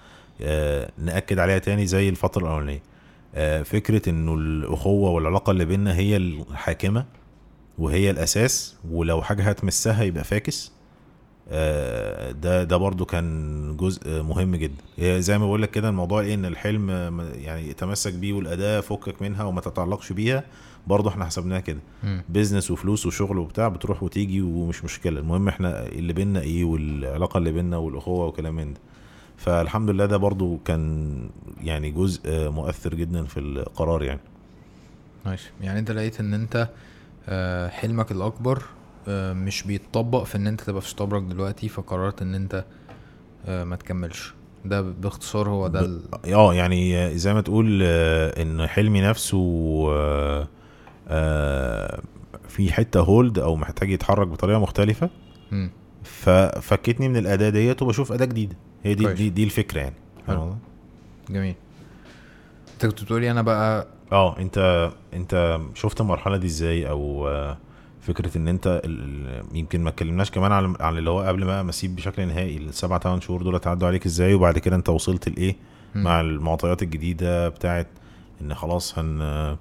آه، 0.41 0.91
نأكد 0.97 1.39
عليها 1.39 1.57
تاني 1.57 1.85
زي 1.85 2.09
الفترة 2.09 2.41
الأولانية. 2.43 2.81
آه، 3.35 3.61
فكرة 3.63 4.09
إنه 4.09 4.33
الأخوة 4.33 5.09
والعلاقة 5.09 5.51
اللي 5.51 5.65
بينا 5.65 5.95
هي 5.95 6.17
الحاكمة 6.17 7.05
وهي 7.77 8.09
الأساس 8.09 8.75
ولو 8.91 9.21
حاجة 9.21 9.43
هتمسها 9.49 10.03
يبقى 10.03 10.23
فاكس. 10.23 10.71
ده 12.31 12.63
ده 12.63 12.77
برضو 12.77 13.05
كان 13.05 13.77
جزء 13.77 14.23
مهم 14.23 14.55
جدا. 14.55 15.19
زي 15.19 15.37
ما 15.37 15.45
بقول 15.45 15.61
لك 15.61 15.71
كده 15.71 15.89
الموضوع 15.89 16.21
إيه 16.21 16.33
إن 16.33 16.45
الحلم 16.45 16.89
يعني 17.35 17.73
تمسك 17.73 18.13
بيه 18.13 18.33
والأداة 18.33 18.79
فكك 18.79 19.21
منها 19.21 19.43
وما 19.43 19.61
تتعلقش 19.61 20.13
بيها 20.13 20.43
برضو 20.87 21.09
إحنا 21.09 21.25
حسبناها 21.25 21.59
كده. 21.59 21.79
business 22.29 22.71
وفلوس 22.71 23.05
وشغل 23.05 23.37
وبتاع 23.37 23.67
بتروح 23.67 24.03
وتيجي 24.03 24.41
ومش 24.41 24.83
مشكلة. 24.83 25.19
المهم 25.19 25.47
إحنا 25.47 25.87
اللي 25.87 26.13
بينا 26.13 26.41
إيه 26.41 26.63
والعلاقة 26.63 27.37
اللي 27.37 27.51
بينا 27.51 27.77
والأخوة 27.77 28.25
وكلام 28.25 28.55
من 28.55 28.73
ده. 28.73 28.79
فالحمد 29.37 29.89
لله 29.89 30.05
ده 30.05 30.17
برضو 30.17 30.57
كان 30.65 31.15
يعني 31.63 31.91
جزء 31.91 32.49
مؤثر 32.49 32.95
جدا 32.95 33.23
في 33.23 33.39
القرار 33.39 34.03
يعني. 34.03 34.19
نايس 35.25 35.49
يعني 35.61 35.79
أنت 35.79 35.91
لقيت 35.91 36.19
إن 36.19 36.33
أنت 36.33 36.69
آه، 37.29 37.67
حلمك 37.67 38.11
الأكبر 38.11 38.63
مش 39.33 39.63
بيتطبق 39.63 40.23
في 40.23 40.35
إن 40.35 40.47
أنت 40.47 40.61
تبقى 40.61 40.81
في 40.81 40.89
ستابرك 40.89 41.23
دلوقتي 41.23 41.69
فقررت 41.69 42.21
إن 42.21 42.35
أنت 42.35 42.65
آه، 43.47 43.63
ما 43.63 43.75
تكملش. 43.75 44.33
ده 44.65 44.81
باختصار 44.81 45.49
هو 45.49 45.67
ده 45.67 45.79
ال... 45.79 46.01
آه 46.33 46.53
يعني 46.53 47.09
زي 47.17 47.33
ما 47.33 47.41
تقول 47.41 47.79
آه، 47.83 48.41
إن 48.41 48.67
حلمي 48.67 49.01
نفسه 49.01 49.37
آه، 49.89 50.47
آه، 51.07 52.01
في 52.47 52.73
حتة 52.73 52.99
هولد 52.99 53.39
أو 53.39 53.55
محتاج 53.55 53.89
يتحرك 53.89 54.27
بطريقة 54.27 54.59
مختلفة. 54.59 55.09
مم. 55.51 55.71
ففكتني 56.03 57.09
من 57.09 57.17
الأداة 57.17 57.49
ديت 57.49 57.81
وبشوف 57.81 58.11
أداة 58.11 58.25
جديدة. 58.25 58.55
هي 58.83 58.93
دي. 58.93 59.13
دي, 59.13 59.29
دي 59.29 59.43
الفكرة 59.43 59.79
يعني. 59.79 59.95
حلو. 60.27 60.55
جميل. 61.29 61.55
أنت 62.73 62.85
كنت 62.85 63.03
بتقولي 63.03 63.31
أنا 63.31 63.41
بقى 63.41 63.87
آه 64.11 64.39
أنت 64.39 64.89
أنت 65.13 65.59
شفت 65.75 66.01
المرحلة 66.01 66.37
دي 66.37 66.47
إزاي؟ 66.47 66.89
أو 66.89 67.27
آه، 67.27 67.57
فكرة 68.01 68.37
إن 68.37 68.47
أنت 68.47 68.81
يمكن 69.53 69.83
ما 69.83 69.89
اتكلمناش 69.89 70.31
كمان 70.31 70.51
على 70.51 70.73
على 70.79 70.99
اللي 70.99 71.09
هو 71.09 71.21
قبل 71.21 71.45
ما 71.45 71.63
مسيب 71.63 71.95
بشكل 71.95 72.27
نهائي 72.27 72.57
السبع 72.57 72.97
ثمان 72.99 73.21
شهور 73.21 73.43
دول 73.43 73.61
عدوا 73.65 73.87
عليك 73.87 74.05
إزاي؟ 74.05 74.33
وبعد 74.33 74.57
كده 74.59 74.75
أنت 74.75 74.89
وصلت 74.89 75.29
لإيه. 75.29 75.55
مع 75.95 76.21
المعطيات 76.21 76.83
الجديدة 76.83 77.49
بتاعت 77.49 77.87
إن 78.41 78.55
خلاص 78.55 78.99
هن 78.99 79.57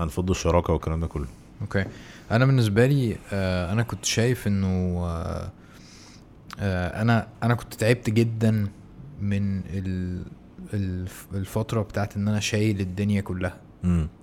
هنفض 0.00 0.30
الشراكة 0.30 0.72
والكلام 0.72 1.00
ده 1.00 1.06
كله. 1.06 1.26
Okay. 1.60 1.84
أنا 2.30 2.46
بالنسبة 2.46 2.86
لي 2.86 3.16
آه 3.32 3.72
أنا 3.72 3.82
كنت 3.82 4.04
شايف 4.04 4.46
إنه 4.46 4.66
آه 5.06 5.50
آه 6.60 7.02
أنا 7.02 7.28
أنا 7.42 7.54
كنت 7.54 7.74
تعبت 7.74 8.10
جدا 8.10 8.68
من 9.20 9.58
ال 9.58 10.22
الف- 10.74 11.26
الفترة 11.34 11.82
بتاعت 11.82 12.16
إن 12.16 12.28
أنا 12.28 12.40
شايل 12.40 12.80
الدنيا 12.80 13.20
كلها. 13.20 13.56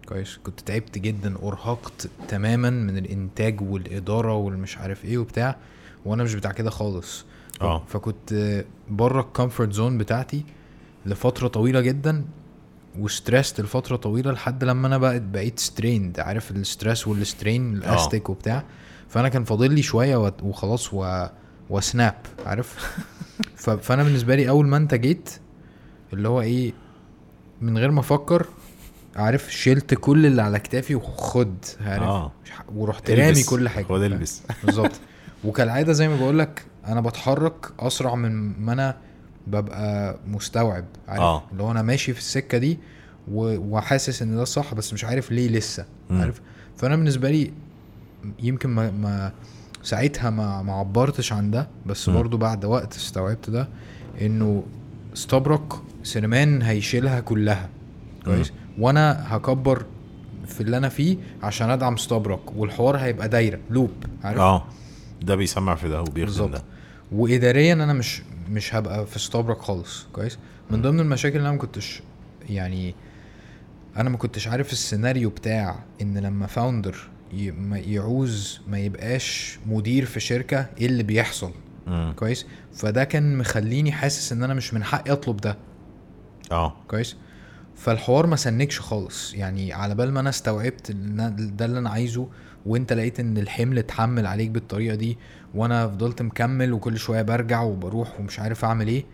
كويس. 0.05 0.39
كنت 0.43 0.59
تعبت 0.59 0.97
جدا 0.97 1.35
أرهقت 1.43 2.09
تماما 2.27 2.69
من 2.69 2.97
الإنتاج 2.97 3.61
والإدارة 3.61 4.33
والمش 4.33 4.77
عارف 4.77 5.05
إيه 5.05 5.17
وبتاع 5.17 5.55
وأنا 6.05 6.23
مش 6.23 6.35
بتاع 6.35 6.51
كده 6.51 6.69
خالص. 6.69 7.25
آه. 7.61 7.83
فكنت 7.87 8.63
بره 8.89 9.21
ال 9.21 9.28
comfort 9.28 9.73
zone 9.73 9.97
بتاعتي 9.97 10.45
لفترة 11.05 11.47
طويلة 11.47 11.81
جدا 11.81 12.25
و 12.99 13.06
stressed 13.06 13.61
لفترة 13.61 13.95
طويلة 13.95 14.31
لحد 14.31 14.63
لما 14.63 14.87
أنا 14.87 14.97
بقيت 14.97 15.21
بقيت 15.21 15.59
strained 15.59 16.19
عارف 16.19 16.51
ال 16.51 16.59
stress 16.59 17.07
وال 17.07 17.25
strain 17.25 17.77
elastic 17.77 18.29
وبتاع. 18.29 18.63
فأنا 19.07 19.29
كان 19.29 19.43
فاضل 19.43 19.73
لي 19.73 19.81
شوية 19.81 20.33
وخلاص 20.43 20.93
و... 20.93 21.25
و 21.69 21.78
snap 21.78 22.15
عارف. 22.45 22.97
فأنا 23.81 24.03
بالنسبة 24.03 24.35
لي 24.35 24.49
أول 24.49 24.67
ما 24.67 24.77
أنت 24.77 24.93
جيت 24.95 25.29
اللي 26.13 26.27
هو 26.27 26.41
إيه 26.41 26.73
من 27.61 27.77
غير 27.77 27.91
ما 27.91 27.99
أفكر 27.99 28.47
عارف 29.19 29.53
شلت 29.53 29.93
كل 29.93 30.25
اللي 30.25 30.41
على 30.41 30.59
كتافي 30.59 30.95
وخد 30.95 31.55
عارف؟ 31.81 32.03
آه. 32.03 32.31
ورحت 32.75 33.11
رامي. 33.11 33.43
كل 33.43 33.69
حاجة. 33.69 33.85
خد 33.85 34.01
البس. 34.01 34.41
بالظبط. 34.63 34.91
وكالعادة 35.43 35.93
زي 35.93 36.07
ما 36.07 36.15
بقول 36.15 36.39
لك 36.39 36.63
أنا 36.87 37.01
بتحرك 37.01 37.53
أسرع 37.79 38.15
من 38.15 38.61
ما 38.65 38.73
أنا 38.73 38.97
ببقى 39.47 40.19
مستوعب 40.27 40.85
عارف؟ 41.07 41.21
آه. 41.21 41.43
اللي 41.51 41.63
هو 41.63 41.71
أنا 41.71 41.81
ماشي 41.81 42.13
في 42.13 42.19
السكة 42.19 42.57
دي 42.57 42.79
وحاسس 43.31 44.21
إن 44.21 44.35
ده 44.35 44.43
صح 44.43 44.73
بس 44.73 44.93
مش 44.93 45.05
عارف 45.05 45.31
ليه 45.31 45.49
لسه 45.49 45.85
مم. 46.09 46.21
عارف؟ 46.21 46.41
فأنا 46.77 46.95
بالنسبة 46.95 47.29
لي 47.31 47.53
يمكن 48.43 48.69
ما, 48.69 48.91
ما 48.91 49.31
ساعتها 49.83 50.29
ما 50.29 50.61
ما 50.61 50.73
عبرتش 50.73 51.33
عن 51.33 51.51
ده 51.51 51.67
بس 51.85 52.09
مم. 52.09 52.15
برضو 52.15 52.37
بعد 52.37 52.65
وقت 52.65 52.95
استوعبت 52.95 53.49
ده 53.49 53.67
إنه 54.21 54.63
ستبرك 55.13 55.73
سينمان 56.03 56.61
هيشيلها 56.61 57.19
كلها. 57.19 57.69
كويس؟ 58.25 58.51
وأنا 58.79 59.35
هكبر 59.35 59.85
في 60.45 60.61
اللي 60.61 60.77
أنا 60.77 60.89
فيه 60.89 61.17
عشان 61.43 61.69
ادعم 61.69 61.97
ستبرك 61.97 62.55
والحوار 62.55 62.97
هيبقى 62.97 63.29
دايرة 63.29 63.59
لوب 63.69 63.91
عارف؟ 64.23 64.39
آه 64.39 64.63
ده 65.21 65.35
بيسمع 65.35 65.75
في 65.75 65.89
ده 65.89 66.01
وبيخدم 66.01 66.51
ده. 66.51 66.63
واداريا 67.11 67.73
أنا 67.73 67.93
مش 67.93 68.21
مش 68.49 68.75
هبقى 68.75 69.05
في 69.05 69.19
ستابرك 69.19 69.57
خالص 69.61 70.07
كويس؟ 70.13 70.37
من 70.71 70.81
ضمن 70.81 70.99
المشاكل 70.99 71.37
اللي 71.37 71.45
أنا 71.47 71.55
ما 71.55 71.61
كنتش 71.61 72.01
يعني 72.49 72.95
أنا 73.97 74.09
ما 74.09 74.17
كنتش 74.17 74.47
عارف 74.47 74.71
السيناريو 74.73 75.29
بتاع 75.29 75.79
إن 76.01 76.17
لما 76.17 76.47
فاوندر 76.47 76.95
يعوز 77.73 78.61
ما 78.67 78.79
يبقاش 78.79 79.59
مدير 79.67 80.05
في 80.05 80.19
شركة 80.19 80.65
إيه 80.81 80.85
اللي 80.85 81.03
بيحصل؟ 81.03 81.51
مم. 81.87 82.13
كويس؟ 82.15 82.45
فده 82.73 83.03
كان 83.03 83.37
مخليني 83.37 83.91
حاسس 83.91 84.31
إن 84.31 84.43
أنا 84.43 84.53
مش 84.53 84.73
من 84.73 84.83
حقي 84.83 85.11
أطلب 85.11 85.37
ده. 85.37 85.57
آه. 86.51 86.73
كويس؟ 86.87 87.15
فالحوار 87.79 88.27
ما 88.27 88.35
سنكش 88.35 88.79
خالص 88.79 89.33
يعني 89.33 89.73
على 89.73 89.95
بال 89.95 90.11
ما 90.11 90.19
أنا 90.19 90.29
استوعبت 90.29 90.89
إن 90.89 91.35
ده 91.57 91.65
اللي 91.65 91.79
أنا 91.79 91.89
عايزه 91.89 92.27
وأنت 92.65 92.93
لقيت 92.93 93.19
إن 93.19 93.37
الحمل 93.37 93.77
اتحمل 93.77 94.27
عليك 94.27 94.49
بالطريقة 94.49 94.95
دي 94.95 95.17
وأنا 95.55 95.87
فضلت 95.87 96.21
مكمل 96.21 96.73
وكل 96.73 96.97
شوية 96.97 97.21
برجع 97.21 97.61
وبروح 97.61 98.19
ومش 98.19 98.39
عارف 98.39 98.65
أعمل 98.65 98.87
إيه 98.87 99.05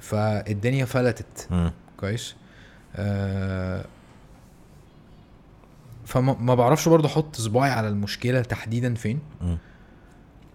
فالدنيا 0.00 0.84
فلتت. 0.84 1.48
كويس 1.96 2.34
آه 2.96 3.84
فما 6.06 6.36
ما 6.40 6.54
بعرفش 6.54 6.88
برضه 6.88 7.08
أحط 7.08 7.36
صباعي 7.36 7.70
على 7.70 7.88
المشكلة 7.88 8.40
تحديدا 8.40 8.94
فين. 8.94 9.18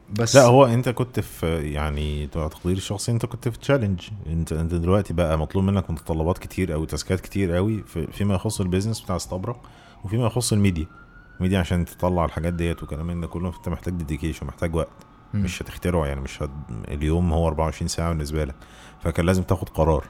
بس 0.10 0.36
لا 0.36 0.44
هو 0.46 0.66
انت 0.66 0.90
كنت 0.90 1.20
في 1.20 1.72
يعني 1.72 2.28
تقديري 2.28 2.78
الشخصي 2.78 3.12
انت 3.12 3.26
كنت 3.26 3.48
في 3.50 3.60
challenge 3.60 4.02
انت 4.28 4.54
انت 4.54 4.74
دلوقتي 4.74 5.14
بقى 5.14 5.38
مطلوب 5.38 5.64
منك 5.64 5.92
متطلبات 5.92 6.38
كتير 6.38 6.72
قوي 6.72 6.86
task 6.86 7.13
ات 7.13 7.20
كتير 7.20 7.52
قوي 7.56 7.84
في 7.84 8.08
فيما 8.12 8.36
يخص 8.36 8.62
ال 8.62 8.66
business 8.66 9.02
بتاع 9.02 9.16
استبرق 9.16 9.62
وفيما 10.04 10.26
يخص 10.26 10.54
ال 10.54 10.58
media. 10.58 10.86
ال 11.38 11.41
media 11.41 11.60
عشان 11.60 11.86
تطلع 11.86 12.26
الحاجات 12.26 12.54
ديت 12.54 12.84
وكلام 12.84 13.08
من 13.08 13.22
ده 13.22 13.28
كله 13.28 13.54
انت 13.58 13.70
محتاج 13.70 13.94
dedication 13.94 14.46
محتاج 14.48 14.76
وقت. 14.76 14.88
مم. 15.34 15.44
مش 15.44 15.62
هتخترعه 15.62 16.06
يعني 16.06 16.22
مش 16.22 16.44
هت... 16.44 16.50
اليوم 16.88 17.34
هو 17.34 17.48
24 17.48 17.88
ساعة 17.88 18.10
بالنسبة 18.10 18.44
لك. 18.46 18.56
فكان 19.04 19.26
لازم 19.26 19.44
تاخد 19.44 19.70
قرار. 19.70 20.06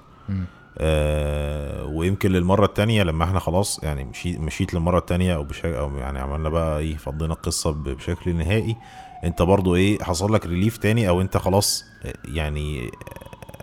آه 0.78 1.86
ويمكن 1.86 2.32
للمرة 2.32 2.66
التانية 2.66 3.04
لما 3.04 3.26
إحنا 3.26 3.40
خلاص 3.40 3.84
يعني 3.84 4.04
مشيت 4.04 4.40
مشيت 4.40 4.74
للمرة 4.74 4.98
التانية 4.98 5.36
أو 5.36 5.44
بشكل 5.44 5.74
أو 5.74 5.98
يعني 5.98 6.20
عملنا 6.20 6.50
بقى 6.50 6.80
إيه 6.80 6.98
فضينا 6.98 7.34
القصة 7.34 7.72
بشكل 7.72 8.36
نهائي 8.36 8.76
انت 9.24 9.42
برضو 9.42 9.76
إيه 9.76 10.04
حصل 10.04 10.34
لك 10.34 10.46
relief 10.46 10.78
تاني 10.78 11.10
أو 11.10 11.22
انت 11.22 11.38
خلاص 11.38 11.86
آه، 12.06 12.14
يعني 12.26 12.92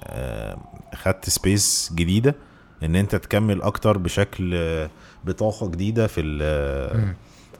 آه 0.05 0.59
خدت 0.95 1.29
space 1.31 1.93
جديدة 1.95 2.35
ان 2.83 2.97
انت 2.97 3.17
تكمل 3.17 3.63
أكتر 3.63 3.99
بشكل 3.99 4.51
آه، 4.55 4.91
بطاقة 5.25 5.71
جديدة 5.71 6.07
في 6.07 6.23
مم. 6.95 7.15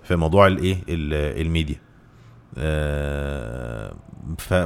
في 0.05 0.17
موضوع 0.17 0.47
الايه 0.47 0.75
ال- 0.89 1.41
الميديا. 1.47 1.77
آه، 2.59 3.95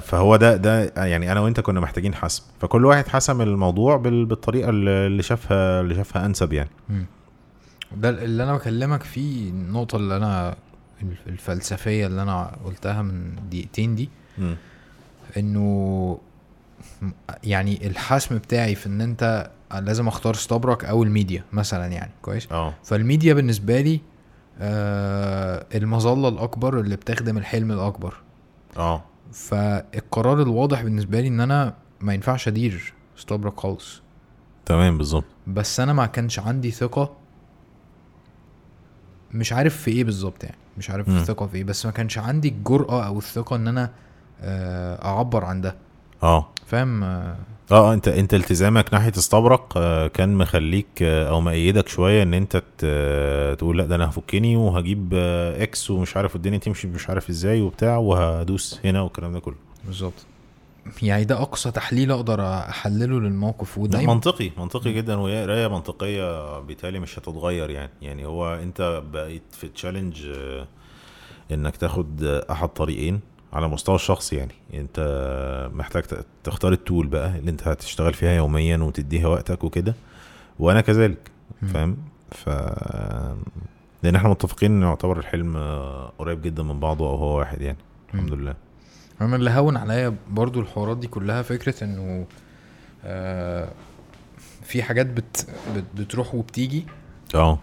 فهو 0.01 0.36
ده 0.36 0.56
ده 0.56 0.93
يعني 0.97 1.32
أنا 1.32 1.40
وانت 1.40 1.61
كنا 1.61 1.81
محتاجين 1.81 2.15
حسم. 2.15 2.43
فكل 2.61 2.85
واحد 2.85 3.09
حسم 3.09 3.40
الموضوع 3.40 3.97
بال- 3.97 4.27
بالطريقة 4.27 4.70
اللي 4.70 4.90
اللي 5.06 5.23
شافها 5.23 5.81
اللي 5.81 5.94
شافها 5.94 6.27
انسب 6.27 6.52
يعني. 6.52 6.70
ده 7.97 8.09
اللي 8.11 8.43
أنا 8.43 8.55
بكلمك 8.56 9.02
فيه 9.02 9.51
النقطة 9.51 9.97
اللي 9.97 10.16
أنا 10.16 10.56
الف- 11.03 11.29
الفلسفية 11.29 12.07
اللي 12.07 12.23
أنا 12.23 12.57
قلتها 12.65 13.03
من 13.03 13.37
دقيقتين 13.51 13.95
دي. 13.95 14.09
إنه 15.37 16.19
يعني 17.45 17.87
الحسم 17.87 18.39
بتاعي 18.39 18.75
في 18.75 18.87
إن 18.87 19.01
أنت 19.01 19.51
لازم 19.75 20.09
أختار 20.09 20.35
ستبرك 20.35 20.85
أو 20.85 21.03
الميديا 21.03 21.45
مثلا 21.53 21.87
يعني 21.87 22.11
كويس؟ 22.23 22.49
آه. 22.53 22.75
فالميديا 22.85 23.35
بالنسبة 23.35 23.81
لي 23.81 24.01
آه 24.61 25.66
المظلة 25.75 26.29
الأكبر 26.29 26.81
اللي 26.81 26.97
بتخدم 26.97 27.39
الحلم 27.39 27.73
الأكبر. 27.73 28.15
آه. 28.77 29.03
فالقرار 29.33 30.43
الواضح 30.43 30.83
بالنسبة 30.83 31.21
لي 31.21 31.29
إن 31.29 31.41
أنا 31.41 31.75
ما 32.01 32.15
ينفعش 32.15 32.49
أدير 32.49 32.93
ستبرك 33.16 33.61
خالص. 33.61 34.03
تمام 34.66 34.99
بالظبط. 34.99 35.25
بس 35.47 35.81
أنا 35.81 35.93
ما 35.93 36.07
كانش 36.07 36.39
عندي 36.39 36.71
ثقة 36.71 37.12
مش 39.35 39.52
عارف 39.52 39.77
في 39.77 39.90
إيه 39.90 40.05
بالظبط 40.05 40.44
يعني. 40.44 40.56
مش 40.78 40.90
عارف 40.90 41.09
مم. 41.09 41.16
الثقة 41.16 41.47
في 41.47 41.56
إيه. 41.56 41.65
بس 41.65 41.86
ما 41.86 41.93
كانش 41.93 42.19
عندي 42.19 42.48
الجرأة 42.48 43.06
أو 43.06 43.19
الثقة 43.19 43.56
إن 43.56 43.69
أنا 43.69 43.90
آه، 44.40 45.05
أعبر 45.05 45.44
عن 45.44 45.61
ده. 45.61 45.77
آه. 46.23 46.48
فاهم؟ 46.66 47.05
آه، 47.05 47.36
آه 47.73 47.94
أنت 47.94 48.09
أنت 48.09 48.35
التزامك 48.35 48.94
ناحية 48.94 49.12
استبرق 49.19 49.73
آه، 49.77 50.06
كان 50.06 50.35
مخليك 50.35 50.86
آه، 51.02 51.28
أو 51.28 51.40
مقيدك 51.41 51.89
شوية 51.89 52.23
إن 52.23 52.35
أنت 52.35 52.56
تقول 53.59 53.78
لأ 53.78 53.86
ده 53.86 53.94
أنا 53.94 54.09
هفكني 54.09 54.56
وهجيب 54.56 55.11
آه، 55.15 55.62
X 55.62 55.91
ومش 55.90 56.16
عارف 56.16 56.36
الدنيا 56.36 56.59
تمشي 56.59 56.89
مش 56.89 57.09
عارف 57.11 57.31
إزاي 57.31 57.61
وبتاع 57.61 57.97
وهدوس 57.97 58.81
هنا 58.85 59.01
والكلام 59.01 59.32
ده 59.32 59.40
كله. 59.40 59.55
بالظبط. 59.86 60.27
يعني 61.02 61.24
ده 61.24 61.43
أقصى 61.43 61.70
تحليل 61.70 62.11
أقدر 62.11 62.47
أحلله 62.47 63.20
للموقف 63.20 63.77
ده 63.77 63.82
ودايما 63.82 64.15
منطقي 64.15 64.51
منطقي 64.59 64.93
جدا 64.93 65.16
وهي 65.16 65.43
قرايه 65.43 65.69
منطقية 65.69 66.61
بالتالي 66.61 66.98
مش 66.98 67.19
هتتغير 67.19 67.70
يعني. 67.70 67.90
يعني 68.02 68.27
هو 68.27 68.55
أنت 68.55 69.02
بقيت 69.12 69.43
في 69.51 69.69
challenge 69.69 70.27
آه، 70.36 70.66
إنك 71.52 71.77
تاخد 71.77 72.24
أحد 72.51 72.69
طريقين 72.69 73.20
على 73.52 73.66
المستوى 73.66 73.94
الشخصي 73.94 74.36
يعني. 74.36 74.55
أنت 74.74 75.70
محتاج 75.74 76.02
تختار 76.44 76.73
التول 76.73 77.06
بقى 77.06 77.39
اللي 77.39 77.51
أنت 77.51 77.69
هتشتغل 77.69 78.15
فيها 78.15 78.32
يوميا 78.32 78.77
وتديها 78.77 79.28
وقتك 79.28 79.65
وكده 79.65 79.94
وأنا 80.59 80.81
كذلك. 80.81 81.31
فاهم؟ 81.73 81.97
ف 82.31 82.48
لأن 84.02 84.16
إحنا 84.16 84.28
متفقين 84.28 84.73
إن 84.77 84.82
يعتبر 84.82 85.19
الحلم 85.19 85.56
آه، 85.56 86.12
قريب 86.19 86.43
جدا 86.43 86.62
من 86.62 86.81
بعضه 86.81 87.11
أو 87.11 87.15
هو 87.16 87.39
واحد 87.39 87.61
يعني. 87.62 87.78
الحمد 88.15 88.32
لله. 88.32 88.55
أنا 89.25 89.37
اللي 89.37 89.51
هون 89.51 89.77
عليا 89.77 90.15
برضو 90.31 90.61
الحوارات 90.61 90.97
دي 90.99 91.07
كلها 91.07 91.43
فكرة 91.43 91.85
إنه 91.85 92.27
آه 93.05 93.69
في 94.63 94.83
حاجات 94.83 95.07
بت 95.07 95.47
بت 95.77 95.85
بتروح 96.01 96.35
وبتيجي 96.35 96.87
آه 97.35 97.59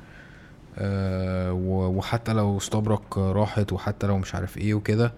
آه 0.78 1.54
وحتى 1.54 2.34
لو 2.34 2.58
استبرق 2.58 3.18
راحت 3.20 3.74
وحتى 3.74 4.08
لو 4.08 4.18
مش 4.18 4.36
عارف 4.36 4.58
إيه 4.58 4.74
وكده 4.74 5.14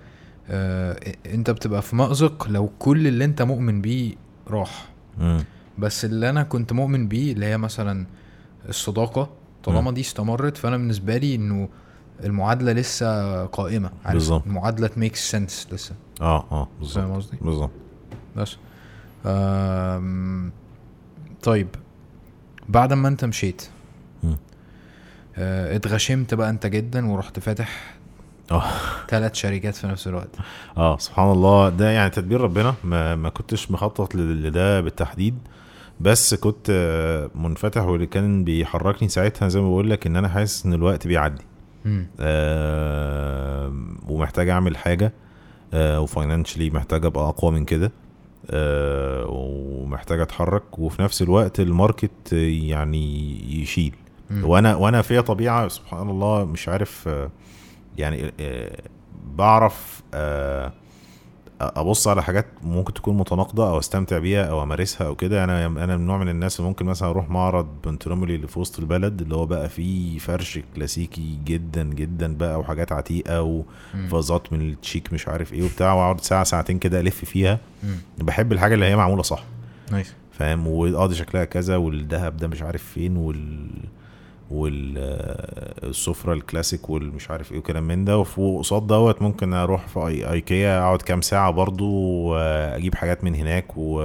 آه 0.50 1.00
أنت 1.26 1.50
بتبقى 1.52 1.82
في 1.82 1.96
مأزق 1.96 2.48
لو 2.48 2.70
كل 2.80 3.08
اللي 3.08 3.26
أنت 3.26 3.42
مؤمن 3.42 3.82
بيه 3.82 4.16
راح 4.48 4.86
مم. 5.18 5.44
بس 5.78 6.06
اللي 6.06 6.30
أنا 6.30 6.44
كنت 6.44 6.74
مؤمن 6.74 7.08
بيه 7.08 7.34
اللي 7.34 7.46
هي 7.46 7.58
مثلا 7.58 8.06
الصداقة 8.70 9.30
طالما. 9.64 9.92
دي 9.92 10.02
استمرت 10.02 10.58
فأنا 10.58 10.78
بالنسبة 10.78 11.18
لي 11.18 11.36
إنه 11.36 11.70
المعادلة 12.24 12.72
لسه 12.72 13.46
قائمة 13.46 13.92
بالظبط. 14.12 14.46
المعادلة 14.48 14.90
ميك 14.98 15.16
سنس 15.16 15.68
لسه 15.72 15.96
آه 16.22 16.46
آه 16.52 16.64
فاهم 16.64 16.68
بالظبط 16.80 17.16
قصدي؟ 17.16 17.38
بالظبط 17.42 17.72
بس. 18.38 18.58
آم، 19.26 20.52
طيب. 21.44 21.68
بعد 22.70 22.94
ما 22.94 23.08
انت 23.08 23.26
مشيت. 23.26 23.70
آه، 25.38 25.76
اتغشمت 25.76 26.34
بقى 26.34 26.50
انت 26.50 26.68
جدا 26.68 27.12
ورحت 27.12 27.40
فاتح 27.40 27.96
آه. 28.52 28.64
ثلاث 29.10 29.34
شركات 29.34 29.76
في 29.76 29.88
نفس 29.88 30.08
الوقت. 30.08 30.30
آه 30.78 30.98
سبحان 30.98 31.32
الله. 31.32 31.70
ده 31.70 31.92
يعني 31.92 32.10
تدبير 32.10 32.42
ربنا. 32.42 32.74
ما, 32.84 33.16
ما 33.16 33.30
كنتش 33.30 33.72
مخطط 33.72 34.16
لده 34.16 34.82
بالتحديد. 34.82 35.38
بس 36.00 36.34
كنت 36.36 36.68
آه، 36.70 37.30
منفتح 37.36 37.82
واللي 37.82 38.06
كان 38.08 38.44
بيحركني 38.44 39.10
ساعتها 39.10 39.48
زي 39.48 39.62
ما 39.62 39.68
بقول 39.70 39.90
لك 39.90 40.08
إن 40.08 40.16
أنا 40.16 40.28
حاسس 40.30 40.66
إن 40.66 40.74
الوقت 40.74 41.08
بيعدي. 41.08 41.44
آه 42.20 43.74
ومحتاج 44.08 44.50
أعمل 44.50 44.78
حاجة. 44.78 45.06
آه 45.06 45.12
وفاينانشلي 45.74 46.70
محتاج 46.70 47.06
أبقى 47.06 47.30
أقوى 47.30 47.52
من 47.52 47.66
كده 47.66 47.92
آه 48.50 49.26
ومحتاج 49.30 50.20
أتحرك 50.20 50.80
وفي 50.80 51.02
نفس 51.02 51.22
الوقت 51.22 51.60
ال 51.60 51.70
market 51.70 52.34
يعني 52.34 53.36
يشيل. 53.62 53.96
وأنا 54.44 54.76
وأنا 54.76 55.02
فيا 55.02 55.22
طبيعة 55.22 55.68
سبحان 55.68 56.10
الله 56.10 56.46
مش 56.46 56.70
عارف 56.70 57.08
آه، 57.08 57.32
يعني 57.98 58.34
آه، 58.40 58.78
بعرف 59.36 60.02
آه، 60.14 60.74
أبص 61.76 62.08
على 62.08 62.24
حاجات 62.24 62.46
ممكن 62.64 62.94
تكون 62.94 63.18
متناقضة 63.18 63.70
أو 63.70 63.80
أستمتع 63.80 64.18
بيها 64.18 64.44
أو 64.46 64.64
أمارسها 64.64 65.08
أو 65.08 65.16
كده. 65.16 65.44
أنا 65.44 65.66
أنا 65.66 65.98
من 65.98 66.08
نوع 66.08 66.18
من 66.18 66.30
الناس 66.30 66.60
اللي 66.60 66.70
ممكن 66.70 66.86
مثلا 66.86 67.10
أروح 67.10 67.30
معرض 67.30 67.68
بونتريمولي 67.86 68.36
اللي 68.36 68.48
في 68.48 68.60
وسط 68.60 68.80
البلد 68.80 69.22
اللي 69.22 69.36
هو 69.36 69.46
بقى 69.46 69.70
فيه 69.70 70.18
فرش 70.18 70.60
كلاسيكي 70.76 71.40
جدا 71.46 71.84
جدا 71.84 72.38
بقى 72.38 72.60
وحاجات 72.60 72.92
عتيقة. 72.92 73.64
وفازات 74.06 74.54
من 74.54 74.70
التشيك 74.70 75.14
مش 75.14 75.28
عارف 75.28 75.54
إيه 75.54 75.64
وبتاع 75.64 75.94
وأقعد 75.94 76.22
ساعة 76.22 76.44
ساعتين 76.44 76.80
كده 76.80 77.00
ألف 77.00 77.26
فيها. 77.26 77.60
بحب 78.18 78.52
الحاجة 78.54 78.74
اللي 78.74 78.86
هي 78.86 78.96
معمولة 78.96 79.22
صح. 79.24 79.44
nice. 79.92 80.14
فاهم؟ 80.32 80.68
وآه 80.68 81.08
دي 81.08 81.16
شكلها 81.16 81.46
كذا 81.46 81.76
والذهب 81.78 82.38
ده 82.38 82.48
مش 82.48 82.62
عارف 82.62 82.84
فين 82.84 83.18
وال 83.18 83.68
والسفرة 84.54 86.34
الكلاسيك 86.34 86.90
والمش 86.90 87.32
عارف 87.32 87.52
إيه 87.52 87.58
وكلام 87.58 87.84
من 87.84 88.06
ده. 88.06 88.18
وفوق 88.18 88.60
قصاد 88.60 88.88
دوت 88.88 89.22
ممكن 89.22 89.54
أروح 89.54 89.88
في 89.88 90.00
أي 90.00 90.32
أيكيا 90.32 90.80
اقعد 90.80 91.02
كام 91.02 91.22
ساعة 91.22 91.52
برضو 91.52 91.90
واجيب 92.30 92.96
حاجات 92.96 93.24
من 93.24 93.36
هناك 93.36 93.78
و 93.78 94.04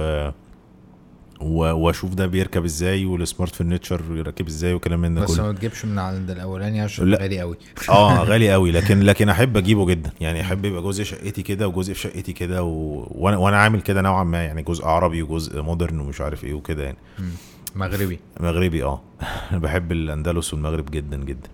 واشوف 1.41 2.13
ده 2.13 2.25
بيركب 2.27 2.63
إزاي 2.63 3.05
وال 3.05 3.19
smart 3.19 3.55
furniture 3.55 4.01
يركب 4.11 4.47
إزاي 4.47 4.73
وكلام 4.73 5.01
من 5.01 5.15
ده 5.15 5.21
بس 5.21 5.39
ما 5.39 5.51
تجيبش 5.51 5.85
من 5.85 5.99
عند 5.99 6.31
الأولاني 6.31 6.81
عشان 6.81 7.05
لا. 7.07 7.17
غالي 7.21 7.39
قوي. 7.39 7.57
آه 7.89 8.23
غالي 8.23 8.51
قوي. 8.51 8.71
لكن 8.77 8.99
لكن 8.99 9.29
أحب 9.29 9.57
أجيبه 9.57 9.85
جدا. 9.85 10.11
يعني 10.21 10.41
أحب 10.41 10.65
يبقى 10.65 10.81
جزء 10.81 11.03
شقتي 11.03 11.41
كده 11.41 11.67
وجزء 11.67 11.93
في 11.93 11.99
شقتي 11.99 12.33
كده 12.33 12.63
و... 12.63 13.07
وأنا 13.11 13.37
وأنا 13.37 13.57
عامل 13.57 13.81
كده 13.81 14.01
نوعا 14.01 14.23
ما. 14.23 14.43
يعني 14.43 14.61
جزء 14.61 14.85
عربي 14.85 15.21
وجزء 15.21 15.61
modern 15.61 15.99
ومش 15.99 16.21
عارف 16.21 16.43
إيه 16.43 16.53
وكده 16.53 16.83
يعني. 16.83 16.97
مم. 17.19 17.29
مغربي. 17.75 18.19
مغربي 18.39 18.83
آه. 18.83 19.01
بحب 19.51 19.91
الأندلس 19.91 20.53
والمغرب 20.53 20.91
جدا 20.91 21.17
جدا. 21.17 21.49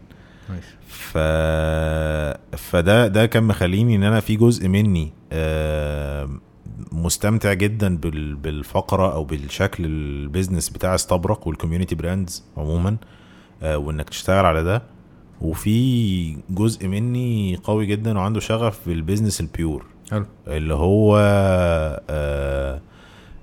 nice 0.50 0.64
ف 0.88 1.18
فده 2.58 3.08
ده 3.08 3.26
كان 3.26 3.44
مخليني 3.44 3.96
إن 3.96 4.04
أنا 4.04 4.20
في 4.20 4.36
جزء 4.36 4.68
مني 4.68 5.12
آه، 5.32 6.30
مستمتع 6.92 7.54
جدا 7.54 7.98
بال... 7.98 8.36
بالفقرة 8.36 9.14
أو 9.14 9.24
بالشكل 9.24 9.86
ال 9.86 9.95
business 9.95 10.70
بتاع 10.70 10.96
استبرق 10.96 11.48
وال 11.48 11.56
community 11.56 11.96
brands 11.96 12.44
عموما 12.58 12.98
آه، 13.64 13.78
وإنك 13.78 14.10
تشتغل 14.10 14.46
على 14.46 14.64
ده. 14.64 14.82
وفي 15.42 16.38
جزء 16.50 16.88
مني 16.88 17.56
قوي 17.64 17.86
جدا 17.86 18.18
وعنده 18.18 18.40
شغف 18.40 18.80
بال 18.88 18.99
business 18.99 19.42
ال 19.42 19.51
pure 19.51 19.86
حلو. 20.12 20.26
اللي 20.48 20.74
هو 20.74 21.18
آه، 22.10 22.82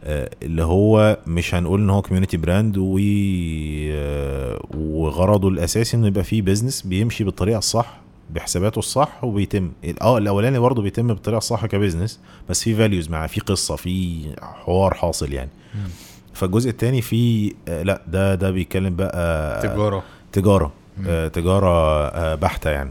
اللي 0.05 0.63
هو 0.65 1.19
مش 1.27 1.55
هنقول 1.55 1.81
إن 1.81 1.91
هو 1.91 2.03
community 2.03 2.37
brand 2.37 2.77
آه، 3.93 4.67
وغرضه 4.75 5.49
الأساسي 5.49 5.97
إنه 5.97 6.07
يبقى 6.07 6.25
فيه 6.25 6.43
business 6.43 6.83
بيمشي 6.83 7.25
بالطريقة 7.25 7.59
الصح 7.59 8.01
بحساباته 8.31 8.79
الصح 8.79 9.25
وبيتم. 9.25 9.73
آه 10.03 10.19
الأولاني 10.19 10.59
برضه 10.59 10.83
بيتم 10.83 11.07
بالطريقة 11.07 11.39
الصح 11.39 11.67
ك 11.67 11.73
business 11.73 12.21
بس 12.49 12.63
في 12.63 12.75
values 12.75 13.09
مع 13.09 13.27
في 13.27 13.41
قصة 13.41 13.77
في 13.77 14.21
حوار 14.43 14.95
حاصل 14.95 15.33
يعني. 15.33 15.51
مم. 15.75 15.81
فالجزء 16.35 16.71
التاني 16.71 17.01
فيه 17.03 17.53
آه 17.69 17.83
لا 17.83 18.03
ده 18.09 18.35
ده 18.35 18.51
بيتكلم 18.51 18.97
بقى 18.97 19.63
تجارة. 19.63 20.03
تجارة. 20.33 20.73
مم. 20.99 21.05
آه 21.09 21.29
تجارة 21.29 21.69
آه 22.09 22.35
بحتة 22.35 22.71
يعني. 22.71 22.91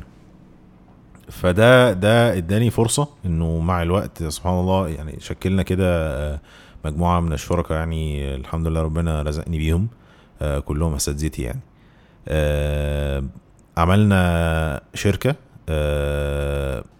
فده 1.29 1.93
ده 1.93 2.37
اداني 2.37 2.69
فرصة 2.69 3.07
إنه 3.25 3.59
مع 3.59 3.81
الوقت 3.81 4.23
سبحان 4.23 4.59
الله 4.59 4.87
يعني 4.89 5.15
شكلنا 5.19 5.63
كده 5.63 5.85
آه، 6.33 6.39
مجموعة 6.85 7.19
من 7.19 7.33
الشركاء 7.33 7.77
يعني 7.77 8.35
الحمد 8.35 8.67
لله 8.67 8.81
ربنا 8.81 9.21
رزقني 9.21 9.57
بيهم 9.57 9.87
آه، 10.41 10.59
كلهم 10.59 10.93
اساتذتي 10.93 11.41
يعني. 11.41 11.59
آه، 12.27 13.23
عملنا 13.77 14.81
شركة 14.93 15.35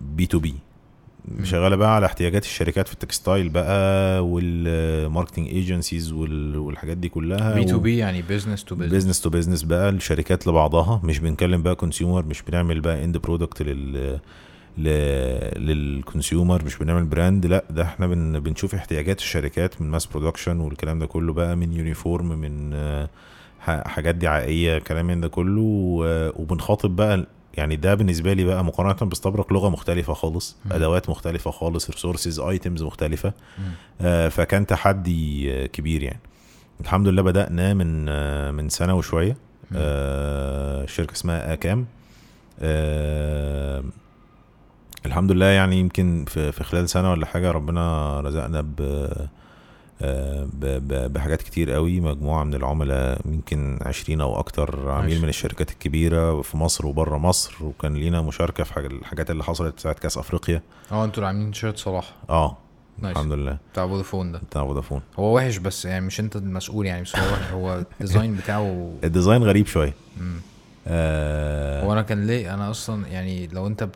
B2B. 0.02 0.56
شغالة 1.44 1.76
بقى 1.76 1.95
على 1.95 2.06
احتياجات 2.06 2.44
الشركات 2.44 2.88
في 2.88 2.94
ال 2.93 3.01
textile 3.01 3.49
بقى 3.49 4.26
وال 4.27 4.49
marketing 4.49 5.48
agencies 5.48 6.11
والحاجات 6.14 6.98
دي 6.98 7.10
كلها 7.10 7.56
B2B 7.56 7.98
يعني 7.98 8.22
business 8.22 8.64
to 8.64 8.76
business 8.76 8.93
business 8.93 9.22
to 9.22 9.30
business 9.30 9.64
بقى 9.64 9.90
الشركات 9.90 10.48
لبعضها. 10.48 11.02
مش 11.03 11.20
بنكلم 11.20 11.64
بقى 11.64 11.76
consumer 11.76 12.26
مش 12.26 12.41
بنعمل 12.41 12.82
بقى 12.82 13.03
end 13.03 13.18
product 13.18 13.61
لل. 13.62 14.20
لل 14.77 15.15
consumer 15.15 16.65
مش 16.65 16.77
بنعمل 16.77 17.03
brand 17.06 17.45
لا 17.45 17.64
ده 17.69 17.84
إحنا 17.84 18.07
بن... 18.07 18.39
بنشوف 18.39 18.76
احتياجات 18.76 19.19
الشركات 19.19 19.81
من 19.81 19.88
mass 19.91 20.06
production 20.06 20.60
والكلام 20.60 20.99
ده 20.99 21.06
كله 21.06 21.34
بقى 21.34 21.56
من 21.56 21.73
uniform 21.73 22.27
من 22.27 22.76
حاجات 23.61 24.15
دعائية 24.15 24.80
كلام 24.80 25.06
من 25.06 25.22
ده 25.22 25.27
كله. 25.27 25.61
وبنخاطب 26.35 26.95
بقى 26.95 27.26
يعني 27.53 27.76
ده 27.76 27.95
بالنسبة 27.95 28.34
لي 28.34 28.43
بقى 28.43 28.64
مقارنة 28.65 29.10
باستبرق 29.10 29.53
لغة 29.53 29.69
مختلفة 29.69 30.14
خالص 30.14 30.57
مم. 30.65 30.73
أدوات 30.73 31.10
مختلفة 31.10 31.52
خالص 31.52 31.89
resources 31.89 32.39
items 32.39 32.84
مختلفة. 32.84 33.34
آه، 34.02 34.30
فكان 34.30 34.65
تحدي 34.65 35.68
كبير 35.68 36.03
يعني 36.03 36.19
الحمد 36.81 37.07
لله 37.07 37.22
بدأنا 37.22 37.73
من 37.73 38.06
آه، 38.10 38.52
من 38.52 38.69
سنة 38.69 38.95
وشوية 38.95 39.38
آه، 39.76 40.85
شركة 40.85 41.14
اسمها 41.14 41.53
آكام 41.53 41.85
آه، 42.60 43.84
الحمد 45.06 45.32
لله 45.32 45.45
يعني 45.45 45.80
يمكن 45.80 46.26
في 46.28 46.52
في 46.52 46.64
خلال 46.64 46.90
سنة 46.90 47.11
ولا 47.11 47.26
حاجة 47.26 47.52
ربنا 47.52 48.19
رزقنا 48.22 48.61
ب 48.61 49.07
آه، 50.03 50.48
بحاجات 51.07 51.41
كتير 51.41 51.72
قوي. 51.72 51.99
مجموعة 51.99 52.44
من 52.44 52.53
العملاء 52.53 53.22
يمكن 53.26 53.80
عشرين 53.82 54.22
أو 54.22 54.40
أكتر 54.40 54.90
عميل 54.91 55.10
ماشي. 55.10 55.22
من 55.23 55.30
الشركات 55.30 55.72
الكبيرة 55.72 56.41
في 56.41 56.57
مصر 56.57 56.88
وبره 56.88 57.18
مصر 57.18 57.53
وكان 57.61 57.94
لينا 57.94 58.22
مشاركة 58.22 58.64
في 58.64 58.78
الحاجات 58.80 59.32
اللي 59.32 59.44
حصلت 59.44 59.80
ساعة 59.80 59.94
كأس 59.95 60.18
أفريقيا. 60.18 60.61
آه 60.91 61.06
أنتوا 61.06 61.15
اللي 61.18 61.28
عاملين 61.28 61.52
تيشيرت 61.52 61.78
صلاح. 61.78 62.14
آه 62.30 62.57
nice 62.99 63.18
الحمد 63.18 63.32
لله. 63.34 63.57
بتاع 63.73 63.88
فودافون 63.88 64.32
ده. 64.32 64.40
بتاع 64.40 64.65
فودافون. 64.65 65.02
هو 65.19 65.36
وحش 65.38 65.57
بس 65.57 65.86
يعني 65.86 66.06
مش 66.06 66.19
انت 66.19 66.36
المسؤول 66.36 66.86
يعني 66.86 67.02
بس 67.02 67.15
هو 67.15 67.32
وحش. 67.34 67.52
هو 67.52 67.84
ال 68.02 68.06
design 68.06 68.35
بتاعه 68.36 68.94
ال 69.03 69.09
design 69.09 69.43
غريب 69.44 69.68
شوية. 69.68 69.94
آه. 70.88 71.84
هو 71.86 71.94
أنا 71.94 72.02
كان 72.02 72.28
ليه 72.28 72.53
أنا 72.53 72.72
أصلا 72.72 73.07
يعني 73.07 73.48
لو 73.48 73.68
انت 73.68 73.90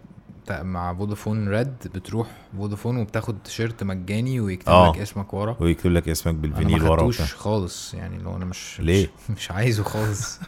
مع 0.52 0.94
فودافون 0.94 1.50
Red 1.50 1.74
بتروح 1.96 2.28
فودافون 2.58 2.98
وبتاخد 2.98 3.38
تيشيرت 3.44 3.84
مجاني 3.84 4.40
ويكتب 4.40 4.70
آه. 4.72 4.92
لك 4.92 4.98
اسمك 4.98 5.34
ورا 5.34 5.58
ويكتب 5.60 5.92
لك 5.92 6.10
اسمك 6.10 6.34
أنا 6.34 6.42
بال 6.42 6.54
vinyl 6.54 6.84
ما 6.84 6.90
ورا 6.90 6.98
خدتوش 7.00 7.20
وبتاع 7.20 7.36
خالص 7.38 7.94
يعني 7.94 8.18
لو 8.18 8.36
أنا 8.36 8.46
مش 8.46 8.80
ليه؟ 8.82 9.08
مش, 9.30 9.32
مش 9.38 9.52
عايزه 9.52 9.84
خالص 9.84 10.40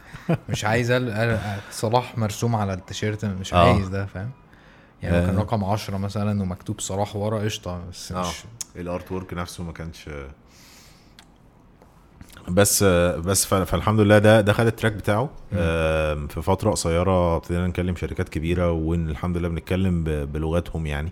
مش 0.50 0.66
عايز 0.66 0.92
أل- 0.92 1.16
أل- 1.18 1.74
صلاح 1.74 2.18
مرسوم 2.18 2.56
على 2.56 2.74
التيشيرت 2.74 3.26
مش 3.26 3.54
آه. 3.54 3.74
عايز 3.74 3.88
ده 3.88 4.06
فاهم 4.06 4.32
يعني 5.04 5.18
لو 5.18 5.26
كان 5.26 5.36
آه. 5.36 5.42
رقم 5.42 5.64
10 5.64 5.98
مثلا 5.98 6.42
ومكتوب 6.42 6.80
صلاح 6.80 7.16
ورا 7.16 7.40
قشطة 7.40 7.82
بس 7.90 8.12
آه 8.12 8.22
مش 8.30 8.36
ال 8.76 9.12
artwork 9.12 9.34
نفسه 9.34 9.64
ما 9.64 9.72
كانش 9.74 10.10
بس 12.50 12.84
بس 12.84 13.46
فالحمد 13.46 14.00
لله 14.00 14.18
ده 14.18 14.42
ده 14.42 14.54
خد 14.54 14.66
ال 14.66 14.70
track 14.70 14.94
بتاعه. 14.94 15.30
في 16.28 16.42
فترة 16.42 16.72
قصيرة 16.72 17.36
ابتدينا 17.36 17.68
نكلم 17.68 17.96
شركات 17.96 18.30
كبيرة 18.30 18.72
وإن 18.72 19.10
الحمد 19.10 19.38
لله 19.38 19.48
بنتكلم 19.48 20.04
بلغتهم 20.04 20.86
يعني. 20.86 21.10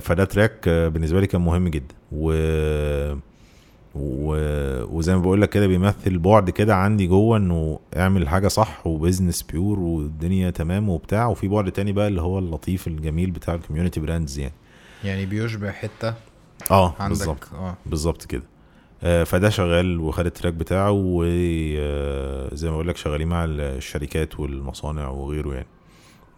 فده 0.00 0.24
track 0.24 0.68
بالنسبة 0.68 1.20
لي 1.20 1.26
كان 1.26 1.40
مهم 1.40 1.68
جدا. 1.68 1.94
و 2.12 2.32
و... 3.94 4.34
وزي 4.96 5.14
ما 5.14 5.20
بقول 5.20 5.42
لك 5.42 5.48
كده 5.48 5.66
بيمثل 5.66 6.18
بعد 6.18 6.50
كده 6.50 6.74
عندي 6.74 7.06
جوه 7.06 7.36
إنه 7.36 7.80
اعمل 7.96 8.28
حاجة 8.28 8.48
صح 8.48 8.86
و 8.86 8.92
business 8.92 9.42
pure 9.42 9.78
والدنيا 9.78 10.50
تمام 10.50 10.88
وبتاع. 10.88 11.26
وفي 11.26 11.48
بعد 11.48 11.72
تاني 11.72 11.92
بقى 11.92 12.08
اللي 12.08 12.22
هو 12.22 12.38
اللطيف 12.38 12.86
الجميل 12.86 13.30
بتاع 13.30 13.54
ال 13.54 13.59
community 13.59 14.00
brands 14.00 14.38
يعني. 14.38 14.54
يعني 15.04 15.26
بيشبه 15.26 15.70
حتة 15.70 16.14
آه 16.70 16.94
بالظبط. 17.08 17.48
آه. 17.54 17.76
بالظبط 17.86 18.24
كده. 18.24 18.42
آه، 19.02 19.24
فده 19.24 19.48
شغال 19.48 20.00
وخد 20.00 20.26
ال 20.26 20.31
track 20.31 20.54
بتاعه 20.54 20.90
وزي 20.90 22.68
ما 22.68 22.74
بقول 22.74 22.88
لك 22.88 22.96
شغالين 22.96 23.28
مع 23.28 23.44
الشركات 23.44 24.40
والمصانع 24.40 25.08
وغيره 25.08 25.54
يعني. 25.54 25.66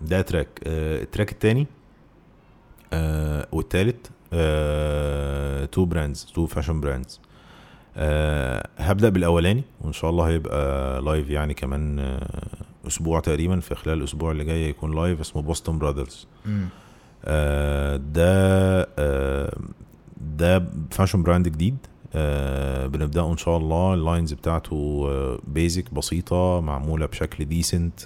ده 0.01 0.22
track. 0.22 0.48
آه، 0.66 1.02
ال 1.02 1.07
track 1.07 1.32
التاني 1.32 1.66
آه، 2.92 3.47
والتالت 3.52 4.06
two 5.72 5.85
brands 5.85 6.24
two 6.35 6.47
fashion 6.47 6.81
brands. 6.81 7.20
هبدأ 8.78 9.09
بالأولاني 9.09 9.64
وإن 9.80 9.92
شاء 9.92 10.10
الله 10.10 10.28
هيبقى 10.28 11.01
live 11.02 11.31
يعني 11.30 11.55
كمان 11.55 11.98
آه، 11.98 12.47
أسبوع 12.86 13.20
تقريبا. 13.20 13.60
في 13.60 13.74
خلال 13.74 13.98
الأسبوع 13.98 14.30
اللي 14.32 14.44
جاي 14.44 14.68
يكون 14.68 14.94
live 14.94 15.20
اسمه 15.20 15.42
Boston 15.43 15.78
Brothers. 15.78 16.27
آه، 17.24 17.97
ده 17.97 18.80
آه، 18.98 19.56
ده 20.20 20.64
fashion 20.90 21.22
brand 21.22 21.48
جديد. 21.48 21.76
آه، 22.14 22.86
بنبدأه 22.86 23.32
إن 23.32 23.36
شاء 23.36 23.56
الله. 23.56 23.94
ال 23.94 24.01
lines 24.01 24.32
بتاعته 24.32 25.09
basic 25.48 25.94
بسيطة 25.94 26.60
معمولة 26.60 27.06
بشكل 27.06 27.44
decent 27.44 28.01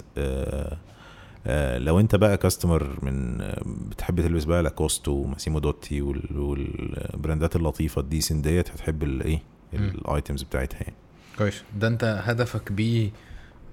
لو 1.77 1.99
أنت 1.99 2.15
بقى 2.15 2.37
customer 2.37 2.87
من 3.01 3.41
آه، 3.41 3.61
بتحب 3.89 4.21
تلبس 4.21 4.43
بقى 4.43 4.63
لاكوست 4.63 5.07
وماسيمو 5.07 5.59
دوتي 5.59 6.01
وال- 6.01 6.37
وال 6.39 6.68
brandات 6.68 7.55
اللطيفة 7.55 8.01
ال 8.01 8.07
decent 8.07 8.43
ديت 8.47 8.69
هتحب 8.71 9.03
الايه. 9.03 9.41
ال 9.73 9.85
items 9.85 10.43
بتاعتها 10.43 10.77
يعني. 10.81 10.93
كويس. 11.37 11.63
ده 11.79 11.87
أنت 11.87 12.21
هدفك 12.25 12.71
بيه 12.71 13.09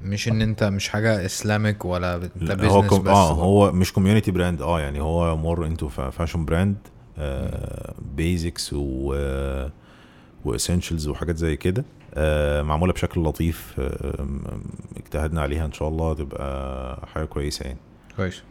مش 0.02 0.28
إن 0.28 0.42
أنت 0.42 0.64
مش 0.64 0.88
حاجة 0.88 1.24
Islamic 1.26 1.84
ولا 1.84 2.16
انت 2.16 2.52
business 2.52 2.72
هو 2.72 2.82
كم... 2.82 3.02
بس. 3.02 3.08
آه 3.08 3.32
هو 3.32 3.72
مش 3.72 3.92
community 3.92 4.30
brand 4.30 4.62
آه 4.62 4.80
يعني 4.80 5.00
هو 5.00 5.36
more 5.36 5.66
into 5.66 5.88
fashion 5.88 6.44
brand 6.44 6.76
basics 8.16 8.72
و 8.72 9.14
وessentials 10.44 11.08
وحاجات 11.08 11.36
زي 11.36 11.56
كده. 11.56 11.84
آه 12.14 12.62
معمولة 12.62 12.92
بشكل 12.92 13.20
لطيف. 13.20 13.74
آه 13.80 14.22
م- 14.22 14.40
اجتهدنا 14.96 15.40
عليها 15.40 15.64
إن 15.66 15.72
شاء 15.72 15.88
الله 15.88 16.14
تبقى 16.14 17.06
حاجة 17.14 17.24
كويسة 17.24 17.64
يعني. 17.66 17.78
كويس. 18.16 18.42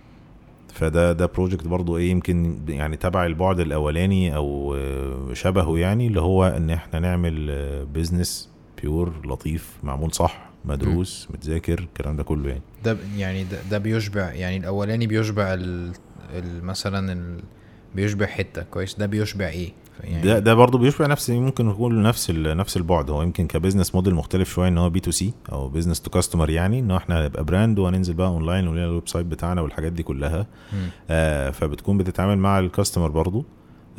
فده 0.73 1.13
ده 1.13 1.25
project 1.25 1.67
برضو 1.67 1.97
إيه 1.97 2.11
يمكن 2.11 2.59
يعني 2.67 2.97
تبع 2.97 3.25
البعد 3.25 3.59
الأولاني 3.59 4.35
أو 4.35 4.75
آه، 4.75 5.33
شبهه 5.33 5.77
يعني 5.77 6.07
اللي 6.07 6.21
هو 6.21 6.43
إن 6.45 6.69
إحنا 6.69 6.99
نعمل 6.99 7.45
business 7.93 8.49
pure 8.81 9.13
لطيف 9.27 9.77
معمول 9.83 10.11
صح 10.13 10.49
مدروس 10.65 11.27
متذاكر 11.33 11.79
الكلام 11.79 12.15
ده 12.15 12.23
كله 12.23 12.49
يعني. 12.49 12.61
ده 12.83 12.97
يعني 13.17 13.43
ده, 13.43 13.57
ده 13.71 13.77
بيشبع 13.77 14.33
يعني 14.33 14.57
الأولاني 14.57 15.07
بيشبع 15.07 15.53
ال, 15.53 15.91
مثلا 16.63 17.37
بيشبع 17.95 18.25
حتة. 18.25 18.61
كويس. 18.63 18.95
ده 18.95 19.05
بيشبع 19.05 19.47
إيه؟ 19.47 19.69
يعني 20.03 20.23
ده 20.23 20.39
ده 20.39 20.53
برضه 20.53 20.77
بيشبه 20.79 21.07
نفس 21.07 21.29
ممكن 21.29 21.69
يكون 21.69 22.03
نفس 22.03 22.29
نفس 22.31 22.77
البعد. 22.77 23.09
هو 23.09 23.21
يمكن 23.21 23.47
ك 23.47 23.53
business 23.53 23.95
model 23.95 24.15
مختلف 24.15 24.49
شوية 24.53 24.67
إن 24.67 24.77
هو 24.77 24.89
B 24.89 24.99
to 24.99 25.11
C 25.11 25.33
أو 25.51 25.69
business 25.69 26.01
to 26.01 26.09
customer 26.09 26.49
يعني 26.49 26.79
إن 26.79 26.91
إحنا 26.91 27.21
هنبقى 27.25 27.43
brand 27.43 27.79
وهننزل 27.79 28.13
بقى 28.13 28.27
اونلاين 28.27 28.67
ولينا 28.67 28.85
ال 28.85 29.07
website 29.07 29.25
بتاعنا 29.25 29.61
والحاجات 29.61 29.91
دي 29.91 30.03
كلها. 30.03 30.47
آه 31.09 31.49
فبتكون 31.49 31.97
بتتعامل 31.97 32.37
مع 32.37 32.59
ال 32.59 32.65
customer 32.65 33.09
برضه. 33.09 33.45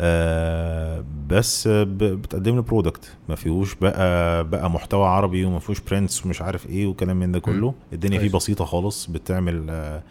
آه 0.00 1.04
بس 1.28 1.68
بتقدم 1.68 2.56
له 2.56 2.62
product 2.62 3.12
ما 3.28 3.34
فيهوش 3.34 3.74
بقى 3.74 4.44
بقى 4.48 4.70
محتوى 4.70 5.06
عربي 5.06 5.44
وما 5.44 5.58
فيهوش 5.58 5.80
prints 5.80 6.26
ومش 6.26 6.42
عارف 6.42 6.66
إيه 6.66 6.86
وكلام 6.86 7.16
من 7.16 7.32
ده 7.32 7.38
كله. 7.38 7.74
الدنيا 7.92 8.18
فيه. 8.18 8.30
بسيطة 8.30 8.64
خالص. 8.64 9.06
بتعمل 9.06 9.66
آه، 9.70 10.02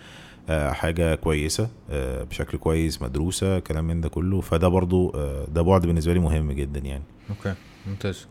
حاجة 0.73 1.15
كويسة 1.15 1.69
آه، 1.89 2.23
بشكل 2.23 2.57
كويس 2.57 3.01
مدروسة 3.01 3.59
كلام 3.59 3.85
من 3.87 4.01
ده 4.01 4.09
كله. 4.09 4.41
فده 4.41 4.67
برضو 4.67 5.09
آه، 5.09 5.45
ده 5.45 5.61
بعد 5.61 5.85
بالنسبة 5.85 6.13
لي 6.13 6.19
مهم 6.19 6.51
جدا 6.51 6.79
يعني. 6.79 7.03
okay 7.29 7.53
ممتاز. 7.87 8.27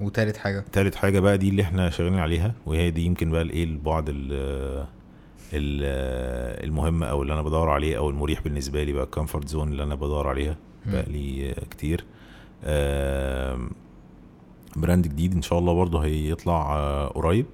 وتالت 0.00 0.36
حاجة؟ 0.36 0.64
تالت 0.72 0.94
حاجة 0.94 1.20
بقى 1.20 1.38
دي 1.38 1.48
اللي 1.48 1.62
إحنا 1.62 1.90
شغالين 1.90 2.18
عليها 2.18 2.54
وهي 2.66 2.90
دي 2.90 3.02
يمكن 3.04 3.30
بقى 3.30 3.42
الإيه 3.42 3.64
البعد 3.64 4.04
ال- 4.08 4.86
ال- 5.52 6.64
المهم 6.64 7.02
أو 7.02 7.22
اللي 7.22 7.32
أنا 7.32 7.42
بدور 7.42 7.70
عليه 7.70 7.96
أو 7.98 8.10
المريح 8.10 8.40
بالنسبة 8.42 8.82
لي 8.84 8.92
بقى 8.92 9.04
ال 9.04 9.10
comfort 9.10 9.48
zone 9.48 9.68
اللي 9.68 9.82
أنا 9.82 9.94
بدور 9.94 10.26
عليها. 10.28 10.56
بقى 10.86 11.02
لي 11.02 11.50
آه، 11.50 11.64
كتير. 11.70 12.04
brand 14.76 15.08
جديد 15.08 15.34
إن 15.34 15.42
شاء 15.42 15.58
الله 15.58 15.74
برضه 15.74 16.04
هيطلع 16.04 16.76
آه، 16.76 17.06
قريب. 17.06 17.46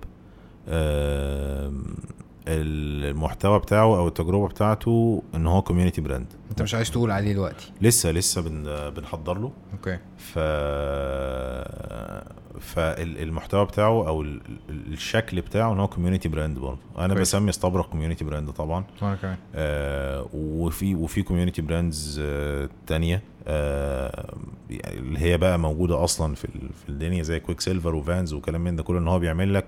المحتوى 2.48 3.58
بتاعه 3.58 3.98
أو 3.98 4.08
التجربة 4.08 4.48
بتاعته 4.48 5.22
إن 5.34 5.46
هو 5.46 5.62
community 5.62 6.00
brand 6.00 6.26
أنت 6.50 6.62
مش 6.62 6.74
عايز 6.74 6.90
تقول 6.90 7.10
عليه 7.10 7.32
دلوقتي؟ 7.32 7.72
لسه 7.80 8.10
لسه 8.10 8.42
بن 8.42 8.90
بنحضر 8.90 9.38
له. 9.38 9.52
okay. 9.72 9.98
ف 10.18 10.38
فالمحتوى 12.60 13.64
بتاعه 13.64 14.08
أو 14.08 14.22
ال- 14.22 14.40
ال- 14.68 14.92
الشكل 14.92 15.40
بتاعه 15.40 15.72
إن 15.72 15.80
هو 15.80 15.88
community 15.88 16.28
brand 16.28 16.58
برضه. 16.58 16.78
أنا 16.98 17.14
كويس. 17.14 17.28
بسمي 17.28 17.50
استبرق 17.50 17.88
community 17.90 18.24
brand 18.24 18.50
طبعا. 18.50 18.84
وأنا 19.02 19.14
كمان. 19.16 19.36
آه 19.54 20.26
وفي 20.34 20.94
وفي 20.94 21.22
community 21.22 21.62
brands 21.62 22.20
آه 22.24 22.68
تانية 22.86 23.22
آه 23.46 24.34
يعني 24.70 24.98
اللي 24.98 25.18
هي 25.18 25.36
بقى 25.38 25.58
موجودة 25.58 26.04
أصلا 26.04 26.34
في 26.34 26.44
ال- 26.44 26.70
في 26.82 26.88
الدنيا 26.88 27.22
زي 27.22 27.40
Quiksilver 27.40 27.60
و 27.60 27.94
Vans 27.94 28.32
وكلام 28.32 28.60
من 28.64 28.76
ده 28.76 28.82
كله 28.82 28.98
إن 28.98 29.08
هو 29.08 29.18
بيعمل 29.18 29.54
لك 29.54 29.64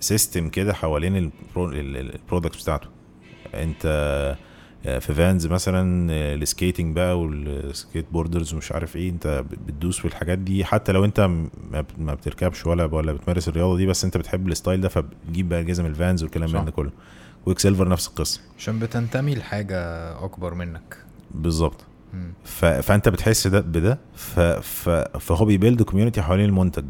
system 0.00 0.48
كده 0.48 0.72
حوالين 0.74 1.30
ال 1.56 1.68
products 1.68 2.62
بتاعته. 2.62 2.88
انت 3.54 3.82
آه، 4.86 4.98
في 4.98 5.14
Vans 5.14 5.46
مثلا 5.46 6.12
آه، 6.12 6.34
ال 6.34 6.42
skating 6.42 6.96
بقى 6.96 7.20
وال 7.20 8.06
skateboarders 8.12 8.54
ومش 8.54 8.72
عارف 8.72 8.96
إيه 8.96 9.10
انت 9.10 9.44
بتدوس 9.66 9.98
في 9.98 10.04
الحاجات 10.04 10.38
دي. 10.38 10.64
حتى 10.64 10.92
لو 10.92 11.04
انت 11.04 11.20
ما 11.70 11.80
بت- 11.80 11.98
ما 11.98 12.14
بتركبش 12.14 12.66
ولا 12.66 12.84
ولا 12.84 13.12
بتمارس 13.12 13.48
الرياضة 13.48 13.76
دي 13.76 13.86
بس 13.86 14.04
انت 14.04 14.16
بتحب 14.16 14.48
ال 14.48 14.53
style 14.53 14.80
ده 14.80 14.88
فبتجيب 14.88 15.48
بقى 15.48 15.64
جزم 15.64 15.86
ال 15.86 15.93
Vans 15.93 16.22
والكلام 16.22 16.64
ده 16.64 16.70
كله. 16.70 16.90
Quiksilver 17.44 17.88
نفس 17.88 18.08
القصة. 18.08 18.40
عشان 18.58 18.78
بتنتمي 18.78 19.34
لحاجة 19.34 19.78
أكبر 20.24 20.54
منك. 20.54 20.96
بالظبط. 21.34 21.84
ف... 22.44 22.64
فأنت 22.64 23.08
بتحس 23.08 23.46
ده 23.46 23.60
بده 23.60 23.98
ف... 24.14 24.40
ف... 24.40 24.88
فهو 25.18 25.44
بي 25.44 25.55
build 25.55 25.82
community 25.82 26.22
حوالين 26.22 26.44
المنتج. 26.44 26.84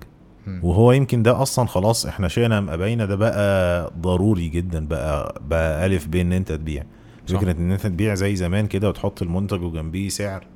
وهو 0.63 0.93
يمكن 0.93 1.23
ده 1.23 1.43
أصلا 1.43 1.67
خلاص 1.67 2.07
إحنا 2.07 2.29
شئنا 2.29 2.59
أم 2.59 2.71
أبينا 2.71 3.07
ده 3.07 3.17
بقى 3.17 3.93
ضروري 4.01 4.49
جدا 4.49 4.87
بقى 4.87 5.41
بقى 5.49 5.87
ألف 5.87 6.07
ب 6.07 6.15
إن 6.17 6.33
أنت 6.33 6.53
تبيع. 6.53 6.85
فكرة 7.29 7.53
إن 7.53 7.73
أنت 7.73 7.87
تبيع 7.87 8.15
زي 8.15 8.37
زمان 8.37 8.67
كده 8.67 8.89
وتحط 8.89 9.23
المنتج 9.23 9.63
وجنبيه 9.63 10.09
سعر 10.09 10.47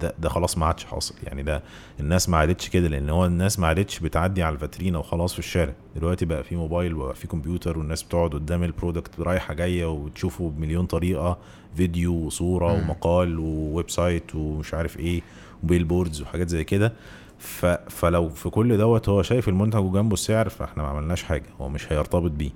ده 0.00 0.14
ده 0.18 0.28
خلاص 0.28 0.58
ما 0.58 0.66
عادش 0.66 0.84
حاصل. 0.84 1.14
يعني 1.22 1.42
ده 1.42 1.62
الناس 2.00 2.28
ما 2.28 2.36
عادتش 2.36 2.68
كده 2.68 2.88
لأن 2.88 3.10
هو 3.10 3.26
الناس 3.26 3.58
ما 3.58 3.66
عادتش 3.66 3.98
بتعدي 3.98 4.42
على 4.42 4.54
الفاترينا 4.54 4.98
وخلاص 4.98 5.32
في 5.32 5.38
الشارع. 5.38 5.72
دلوقتي 5.96 6.24
بقى 6.24 6.44
في 6.44 6.56
موبايل 6.56 6.94
وبقى 6.94 7.14
في 7.14 7.26
كمبيوتر 7.26 7.78
والناس 7.78 8.02
بتقعد 8.02 8.30
قدام 8.30 8.64
ال 8.64 8.71
product 8.71 9.20
رايحة 9.20 9.54
جاية 9.54 9.86
وتشوفه 9.92 10.50
بمليون 10.50 10.86
طريقة 10.86 11.38
فيديو 11.76 12.14
وصورة. 12.14 12.72
ومقال 12.72 13.38
و 13.38 13.90
website 13.90 14.34
ومش 14.34 14.74
عارف 14.74 14.98
إيه 14.98 15.22
و 15.64 15.84
billboards 15.84 16.22
وحاجات 16.22 16.48
زي 16.48 16.64
كده. 16.64 16.92
ف... 17.40 17.66
فلو 17.66 18.28
في 18.28 18.48
كل 18.50 18.78
دوت 18.78 19.08
هو 19.08 19.22
شايف 19.22 19.48
المنتج 19.48 19.78
وجنبه 19.78 20.12
السعر 20.14 20.48
فاحنا 20.48 20.82
ما 20.82 20.88
عملناش 20.88 21.22
حاجة 21.22 21.46
هو 21.60 21.68
مش 21.68 21.92
هيرتبط 21.92 22.30
بيه. 22.30 22.50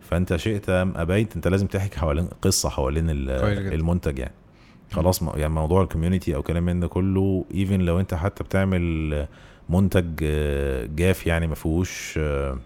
فانت 0.00 0.36
شئت 0.36 0.68
ام 0.68 0.92
ابيت 0.96 1.36
انت 1.36 1.48
لازم 1.48 1.66
تحكي 1.66 1.98
حوالين 2.00 2.28
قصة 2.42 2.68
حوالين. 2.68 3.10
المنتج 3.10 4.18
يعني 4.18 4.34
خلاص 4.92 5.22
يعني 5.22 5.48
موضوع 5.52 5.82
ال 5.82 5.87
community 5.87 6.34
أو 6.34 6.42
كلام 6.42 6.62
من 6.64 6.80
ده 6.80 6.88
كله 6.88 7.44
even 7.54 7.80
لو 7.80 8.00
انت 8.00 8.14
حتى 8.14 8.44
بتعمل 8.44 9.26
منتج 9.68 10.20
آه، 10.22 10.86
جاف 10.86 11.26
يعني 11.26 11.46
ما 11.46 11.54
فيهوش 11.54 12.14
آه، 12.18 12.58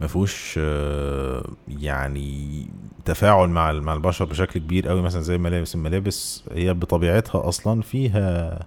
ما 0.00 0.06
فيهوش 0.06 0.54
آه، 0.58 1.44
يعني 1.68 2.66
تفاعل 3.04 3.48
مع 3.48 3.72
مع 3.72 3.94
البشر 3.94 4.24
بشكل 4.24 4.60
كبير 4.60 4.88
قوي 4.88 5.02
مثلا 5.02 5.20
زي 5.20 5.34
الملابس 5.34 5.74
الملابس 5.74 6.44
هي 6.52 6.74
بطبيعتها 6.74 7.48
أصلا 7.48 7.82
فيها. 7.82 8.58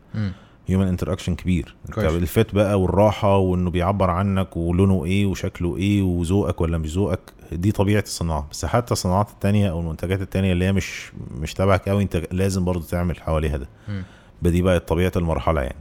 human 0.68 0.88
interaction 0.88 1.36
كبير 1.36 1.76
انت 1.86 1.94
كويس. 1.96 2.12
ال 2.14 2.24
fit 2.24 2.56
بقى 2.56 2.82
والراحة 2.82 3.38
وإنه 3.38 3.70
بيعبر 3.70 4.10
عنك 4.10 4.58
ولونه 4.58 5.06
إيه 5.06 5.26
وشكله 5.26 5.78
إيه 5.78 6.02
وذوقك 6.02 6.62
ولا 6.62 6.78
مش 6.78 6.90
ذوقك 6.96 7.20
دي 7.52 7.72
طبيعة 7.72 8.02
الصناعة 8.02 8.48
بس 8.52 8.66
حتى 8.66 8.92
الصناعات 8.92 9.30
التانية 9.30 9.70
أو 9.72 9.80
المنتجات 9.80 10.22
التانية 10.22 10.52
اللي 10.52 10.66
هي 10.66 10.72
مش 10.74 11.12
مش 11.42 11.54
تبعك 11.54 11.90
قوي 11.90 12.04
أنت 12.04 12.22
لازم 12.32 12.66
برضو 12.66 12.86
تعمل 12.86 13.22
حواليها 13.22 13.58
ده. 13.58 13.68
بدي 14.42 14.62
بقى 14.62 14.80
طبيعة 14.80 15.12
المرحلة 15.16 15.62
يعني 15.62 15.76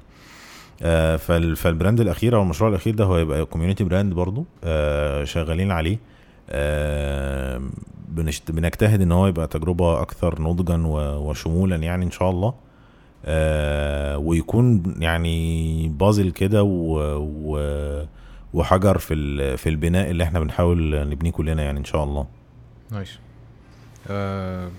آه 0.82 1.16
فال 1.16 1.56
فال 1.56 1.69
brand 1.69 2.00
الأخير 2.00 2.36
أو 2.36 2.42
المشروع 2.42 2.70
الأخير 2.70 2.94
ده 2.94 3.04
هو 3.04 3.18
يبقى 3.18 3.44
community 3.44 3.84
brand 3.84 4.12
برضو 4.14 4.44
آه 4.64 5.24
شغالين 5.24 5.70
عليه 5.70 5.98
آه. 6.50 7.60
بنجتهد 8.48 9.00
إن 9.02 9.12
هو 9.12 9.26
يبقى 9.26 9.46
تجربة 9.46 10.02
أكثر 10.02 10.42
نضجا. 10.42 10.76
وشمولا 11.16 11.76
يعني 11.76 12.04
إن 12.04 12.10
شاء 12.10 12.30
الله 12.30 12.54
آه 13.24 14.18
ويكون 14.18 14.94
يعني 14.98 15.88
بازل 15.88 16.30
كده 16.30 16.62
و, 16.62 16.98
و 17.18 17.58
وحجر 18.54 18.98
في 18.98 19.56
في 19.56 19.68
البناء 19.68 20.10
اللي 20.10 20.24
إحنا 20.24 20.40
بنحاول 20.40 21.08
نبنيه 21.08 21.30
كلنا 21.30 21.62
يعني 21.62 21.78
إن 21.78 21.84
شاء 21.84 22.04
الله. 22.04 22.26
nice 22.90 23.18
آه، 24.10 24.70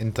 أنت 0.00 0.20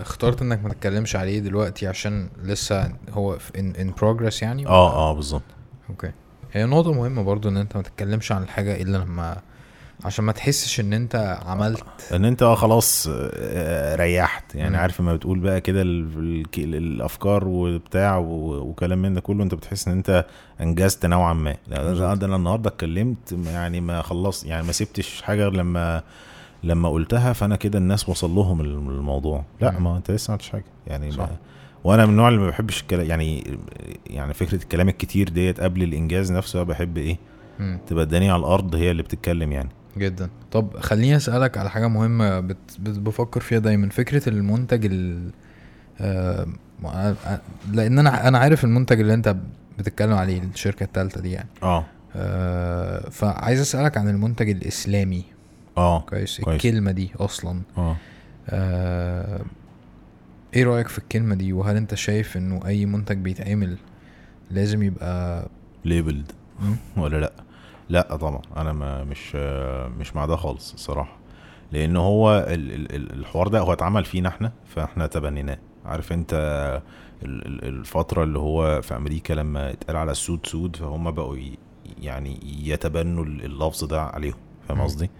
اخترت 0.00 0.42
إنك 0.42 0.62
ما 0.62 0.68
تتكلمش 0.68 1.16
عليه 1.16 1.38
دلوقتي 1.40 1.86
عشان 1.86 2.28
لسه 2.42 2.92
هو 3.10 3.38
in 3.58 3.70
in 3.70 3.92
progress 3.98 4.42
يعني؟ 4.42 4.66
آه 4.66 5.10
آه 5.10 5.14
بالظبط. 5.14 5.42
okay. 5.90 6.10
هي 6.52 6.64
نقطة 6.64 6.92
مهمة 6.92 7.22
برضو 7.22 7.48
إن 7.48 7.56
أنت 7.56 7.76
ما 7.76 7.82
تتكلمش 7.82 8.32
عن 8.32 8.42
الحاجة 8.42 8.82
إلا 8.82 8.96
لما 8.96 9.36
عشان 10.04 10.24
ما 10.24 10.32
تحسش 10.32 10.80
ان 10.80 10.92
انت 10.92 11.38
عملت 11.46 11.84
ان 12.12 12.24
انت 12.24 12.42
آه 12.42 12.54
خلاص 12.54 13.08
آه، 13.10 13.96
ريحت 13.96 14.54
يعني. 14.54 14.76
عارف 14.76 15.00
ما 15.00 15.14
بتقول 15.16 15.38
بقى 15.38 15.60
كده 15.60 15.82
ال- 15.82 16.44
ال- 16.58 16.74
الأفكار 16.74 17.48
وبتاع 17.48 18.16
وكلام 18.18 19.02
من 19.02 19.14
ده 19.14 19.20
كله 19.20 19.42
انت 19.44 19.54
بتحس 19.54 19.88
ان 19.88 19.94
انت 19.94 20.26
انجزت 20.60 21.06
نوعا 21.06 21.32
ما 21.34 21.56
ده 21.68 22.12
أنا 22.12 22.36
النهارده 22.36 22.70
اتكلمت 22.70 23.32
يعني 23.46 23.80
ما 23.80 24.02
خلص 24.02 24.44
يعني 24.44 24.66
ما 24.66 24.72
سبتش 24.72 25.22
حاجة 25.22 25.42
غير 25.42 25.52
لما 25.52 26.02
لما 26.64 26.88
قلتها 26.88 27.32
فأنا 27.32 27.56
كده 27.56 27.78
الناس 27.78 28.08
وصل 28.08 28.30
لهم 28.30 28.60
الموضوع 28.60 29.44
لا. 29.60 29.78
ما 29.78 29.96
انت 29.96 30.10
لسه 30.10 30.30
ما 30.30 30.32
عملتش 30.32 30.50
حاجة 30.50 30.64
يعني 30.86 31.10
صح. 31.12 31.28
وأنا 31.84 32.04
من 32.06 32.12
النوع 32.12 32.28
اللي 32.28 32.40
ما 32.40 32.48
بحبش 32.48 32.80
الكلام 32.80 33.06
يعني 33.06 33.58
يعني 34.06 34.34
فكرة 34.34 34.62
الكلام 34.62 34.88
الكتير 34.88 35.28
ديت 35.28 35.60
قبل 35.60 35.82
الإنجاز 35.82 36.32
نفسه 36.32 36.62
بحب 36.62 36.96
إيه. 36.98 37.18
تبقى 37.86 38.04
الدنيا 38.04 38.32
على 38.32 38.40
الأرض 38.40 38.74
هي 38.74 38.90
اللي 38.90 39.02
بتتكلم 39.02 39.52
يعني 39.52 39.68
جدا. 39.98 40.30
طب 40.52 40.76
خليني 40.80 41.16
أسألك 41.16 41.58
على 41.58 41.70
حاجة 41.70 41.88
مهمة 41.88 42.40
بت... 42.40 42.56
بت... 42.78 42.98
بفكر 42.98 43.40
فيها 43.40 43.58
دايما. 43.58 43.88
فكرة 43.88 44.28
المنتج 44.28 44.86
ال 44.86 45.30
آه... 46.00 46.46
م- 46.82 47.16
لأن 47.72 47.98
أنا 47.98 48.28
أنا 48.28 48.38
عارف 48.38 48.64
المنتج 48.64 49.00
اللي 49.00 49.14
أنت 49.14 49.36
بتتكلم 49.78 50.12
عليه 50.12 50.42
الشركة 50.42 50.84
الثالثه 50.84 51.20
دي 51.20 51.30
يعني. 51.32 51.48
آه. 51.62 51.84
آه... 52.16 53.08
فعايز 53.10 53.60
أسألك 53.60 53.96
عن 53.98 54.08
المنتج 54.08 54.50
الإسلامي. 54.50 55.24
آه 55.78 56.00
كويس. 56.00 56.40
الكلمة 56.48 56.90
دي 56.90 57.10
أصلا. 57.20 57.60
آه. 57.78 57.96
آه... 58.48 59.40
إيه 60.54 60.64
رأيك 60.64 60.88
في 60.88 60.98
الكلمة 60.98 61.34
دي؟ 61.34 61.52
وهل 61.52 61.76
أنت 61.76 61.94
شايف 61.94 62.36
إنه 62.36 62.60
أي 62.66 62.86
منتج 62.86 63.16
بيتعمل 63.16 63.76
لازم 64.50 64.82
يبقى 64.82 65.48
labeled. 65.84 66.32
ولا 66.96 67.16
لأ؟ 67.20 67.32
لا 67.88 68.16
طبعا. 68.16 68.42
أنا 68.56 68.72
ما 68.72 69.04
مش 69.04 69.34
مش 69.98 70.16
مع 70.16 70.26
ده 70.26 70.36
خالص 70.36 70.72
الصراحة. 70.72 71.16
لأن 71.72 71.96
هو 71.96 72.46
ال- 72.48 72.72
ال- 72.72 72.94
ال- 72.94 73.12
الحوار 73.12 73.48
ده 73.48 73.60
هو 73.60 73.72
اتعمل 73.72 74.04
فينا 74.04 74.28
إحنا 74.28 74.52
فإحنا 74.66 75.06
تبنيناه. 75.06 75.58
عارف 75.84 76.12
أنت 76.12 76.32
ال- 77.22 77.46
ال- 77.46 77.64
الفترة 77.68 78.22
اللي 78.24 78.38
هو 78.38 78.82
في 78.82 78.96
أمريكا 78.96 79.32
لما 79.32 79.70
اتقال 79.70 79.96
على 79.96 80.10
السود 80.12 80.46
سود 80.46 80.76
فهم 80.76 81.10
بقوا 81.10 81.36
يعني 82.00 82.38
يتبنوا 82.64 83.24
ال- 83.24 83.44
اللفظ 83.44 83.84
ده 83.84 84.02
عليهم. 84.02 84.34
فاهم. 84.68 84.80
قصدي؟ 84.80 85.10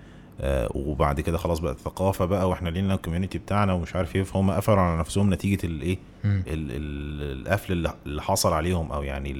آه 0.40 0.68
وبعد 0.74 1.20
كده 1.20 1.38
خلاص 1.38 1.59
بقت 1.59 1.78
ثقافة 1.78 2.24
بقى 2.24 2.48
وإحنا 2.48 2.68
لينا 2.68 2.94
ال 2.94 2.99
community 2.99 3.39
بتاعنا 3.38 3.72
ومش 3.72 3.97
عارف 3.97 4.16
إيه. 4.16 4.22
فهم 4.22 4.51
قفلوا 4.51 4.78
على 4.80 4.98
نفسهم 5.01 5.34
نتيجة 5.34 5.66
الايه 5.66 5.98
القفل 6.24 7.72
اللي- 8.06 8.22
حصل 8.22 8.52
عليهم 8.52 8.93
أو 8.93 9.02
يعني 9.02 9.32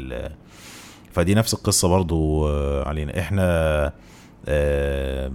فدي 1.16 1.34
نفس 1.34 1.55
القصة 1.55 1.88
برضو 1.88 2.48
آه، 2.48 2.88
علينا. 2.88 3.18
إحنا 3.20 3.93
آه، 4.48 5.32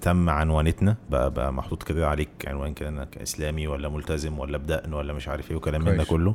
تم 0.00 0.30
عنوانتنا 0.30 0.96
بقى 1.10 1.30
بقى 1.30 1.52
محطوط 1.52 1.82
كده 1.82 2.08
عليك 2.08 2.28
عنوان 2.46 2.74
كده 2.74 2.88
إنك 2.88 3.18
إسلامي 3.18 3.66
ولا 3.66 3.88
ملتزم 3.88 4.38
ولا 4.38 4.58
بدقن 4.58 4.92
ولا 4.92 5.12
مش 5.12 5.28
عارف 5.28 5.50
إيه 5.50 5.56
وكلام 5.56 5.84
من 5.84 5.96
ده. 5.96 6.04
كله. 6.04 6.34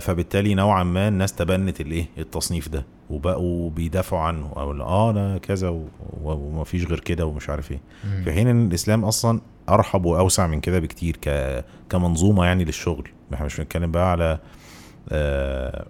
فبالتالي 0.00 0.54
نوعا 0.54 0.84
ما 0.84 1.08
الناس 1.08 1.32
تبنت 1.32 1.80
الإيه؟ 1.80 2.06
التصنيف 2.18 2.68
ده 2.68 2.84
وبقوا 3.10 3.70
بيدافعوا 3.70 4.22
عنه. 4.22 4.52
أو 4.56 4.82
آه 4.82 5.10
أنا 5.10 5.38
كذا 5.38 5.82
ومفيش 6.22 6.84
غير 6.86 7.00
كده 7.00 7.26
ومش 7.26 7.50
عارف 7.50 7.72
إيه. 7.72 7.80
في 8.24 8.32
حين 8.32 8.48
إن 8.48 8.66
الإسلام 8.66 9.04
أصلا 9.04 9.40
أرحب 9.68 10.04
وأوسع 10.04 10.46
من 10.46 10.60
كده 10.60 10.78
بكتير 10.78 11.16
ك 11.22 11.64
كمنظومة 11.90 12.44
يعني 12.44 12.64
للشغل. 12.64 13.08
إحنا 13.34 13.46
مش 13.46 13.56
بنتكلم 13.56 13.90
بقى 13.90 14.10
على 14.10 14.38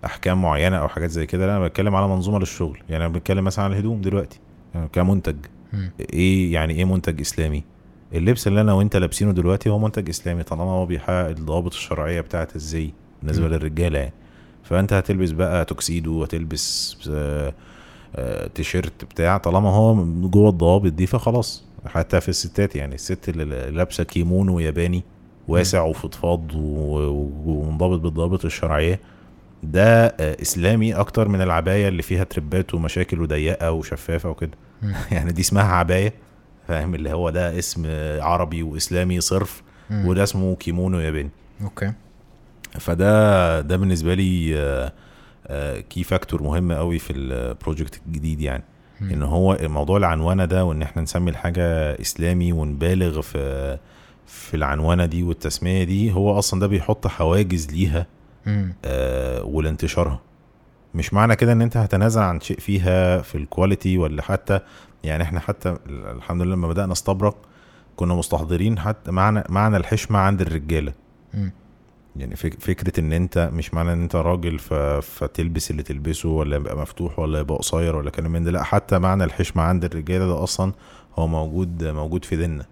أحكام 0.04 0.42
معينة 0.42 0.76
أو 0.76 0.88
حاجات 0.88 1.10
زي 1.10 1.26
كده. 1.26 1.46
لا 1.46 1.56
أنا 1.56 1.66
بتكلم 1.66 1.94
على 1.96 2.08
منظومة 2.08 2.38
للشغل. 2.38 2.78
يعني 2.88 3.06
أنا 3.06 3.12
بتكلم 3.12 3.44
مثلا 3.44 3.64
على 3.64 3.72
الهدوم 3.72 4.00
دلوقتي 4.00 4.40
يعني 4.74 4.88
كمنتج. 4.88 5.36
إيه 6.12 6.52
يعني 6.52 6.74
إيه 6.74 6.84
منتج 6.84 7.20
إسلامي؟ 7.20 7.64
اللبس 8.14 8.46
اللي 8.46 8.60
أنا 8.60 8.72
وأنت 8.72 8.96
لابسينه 8.96 9.32
دلوقتي 9.32 9.70
هو 9.70 9.78
منتج 9.78 10.08
إسلامي 10.08 10.42
طالما 10.42 10.64
هو 10.64 10.86
بيحقق 10.86 11.28
الضوابط 11.28 11.74
الشرعية 11.74 12.20
بتاعه 12.20 12.48
الزي 12.56 12.90
بالنسبة 13.22 13.46
مم. 13.48 13.54
للرجالة 13.54 13.98
يعني. 13.98 14.12
فأنت 14.64 14.92
هتلبس 14.92 15.30
بقى 15.30 15.64
توكسيدو 15.64 16.22
هتلبس 16.22 16.98
آه، 17.10 17.52
آه، 18.16 18.46
تيشيرت 18.46 19.04
بتاع 19.04 19.36
طالما 19.38 19.70
هو 19.70 20.04
جوه 20.28 20.48
الضوابط 20.50 20.92
دي 20.92 21.06
فخلاص. 21.06 21.64
حتى 21.86 22.20
في 22.20 22.28
الستات 22.28 22.76
يعني 22.76 22.94
الست 22.94 23.28
اللي 23.28 23.70
لابسة 23.70 24.04
كيمونو 24.04 24.58
ياباني 24.58 25.04
واسع 25.48 25.82
وفضفاض 25.82 26.50
ومنضبط 26.54 28.00
بالضوابط 28.00 28.44
الشرعية 28.44 29.00
ده 29.62 30.06
آه، 30.06 30.42
إسلامي 30.42 30.94
أكتر 30.94 31.28
من 31.28 31.42
العباية 31.42 31.88
اللي 31.88 32.02
فيها 32.02 32.24
تربات 32.24 32.74
ومشاكل 32.74 33.20
وضيقة 33.20 33.70
وشفافة 33.72 34.30
وكده. 34.30 34.50
يعني 35.12 35.32
دي 35.32 35.40
اسمها 35.40 35.72
عباية 35.72 36.12
فاهم 36.68 36.94
اللي 36.94 37.12
هو 37.12 37.30
ده 37.30 37.58
اسم 37.58 37.86
عربي 38.20 38.62
وإسلامي 38.62 39.20
صرف. 39.20 39.62
وده 39.90 40.22
اسمه 40.22 40.54
كيمونو 40.56 41.00
ياباني 41.00 41.30
okay 41.62 41.92
فده 42.72 43.60
ده 43.60 43.76
بالنسبة 43.76 44.14
لي 44.14 44.92
key 45.90 46.04
factor 46.04 46.42
مهم 46.42 46.72
قوي 46.72 46.98
في 46.98 47.12
ال 47.12 47.23
project 47.23 48.00
الجديد 48.06 48.40
يعني. 48.40 48.62
إن 49.02 49.22
هو 49.22 49.58
موضوع 49.62 49.96
العنوانه 49.96 50.44
ده 50.44 50.64
وإن 50.64 50.82
إحنا 50.82 51.02
نسمي 51.02 51.30
الحاجة 51.30 51.62
إسلامي 52.00 52.52
ونبالغ 52.52 53.20
في 53.20 53.78
في 54.28 54.54
العنوانة 54.54 55.06
دي 55.06 55.22
والتسمية 55.22 55.84
دي 55.84 56.12
هو 56.12 56.38
أصلا 56.38 56.60
ده 56.60 56.66
بيحط 56.66 57.06
حواجز 57.06 57.70
ليها. 57.70 58.06
آه، 58.84 59.42
ولانتشارها 59.44 60.20
مش 60.94 61.14
معنى 61.14 61.36
كده 61.36 61.52
إن 61.52 61.62
أنت 61.62 61.76
هتنازل 61.76 62.20
عن 62.20 62.40
شيء 62.40 62.58
فيها 62.58 63.20
في 63.22 63.34
الكواليتي 63.34 63.98
ولا 63.98 64.22
حتى 64.22 64.60
يعني 65.04 65.22
إحنا 65.22 65.40
حتى 65.40 65.76
الحمد 65.88 66.42
لله 66.42 66.54
لما 66.54 66.68
بدأنا 66.68 66.92
استبرق 66.92 67.36
كنا 67.96 68.14
مستحضرين 68.14 68.78
حتى 68.78 69.10
معنى 69.10 69.44
معنى 69.48 69.76
الحشمة 69.76 70.18
عند 70.18 70.40
الرجالة 70.40 70.92
مم. 71.34 71.52
يعني 72.16 72.36
فك 72.36 72.60
فكرة 72.60 73.00
إن 73.00 73.12
أنت 73.12 73.50
مش 73.52 73.74
معنى 73.74 73.92
إن 73.92 74.02
أنت 74.02 74.16
راجل. 74.16 74.58
فتلبس 75.02 75.70
اللي 75.70 75.82
تلبسه 75.82 76.28
ولا 76.28 76.56
يبقى 76.56 76.76
مفتوح 76.76 77.18
ولا 77.18 77.38
يبقى 77.38 77.56
قصير 77.58 77.96
ولا 77.96 78.10
كلام 78.10 78.32
من 78.32 78.44
ده 78.44 78.50
لأ 78.50 78.62
حتى 78.62 78.98
معنى 78.98 79.24
الحشمة 79.24 79.62
عند 79.62 79.84
الرجالة 79.84 80.26
ده 80.26 80.42
أصلا 80.42 80.72
هو 81.18 81.26
موجود 81.26 81.84
موجود 81.84 82.24
في 82.24 82.36
ديننا 82.36 82.66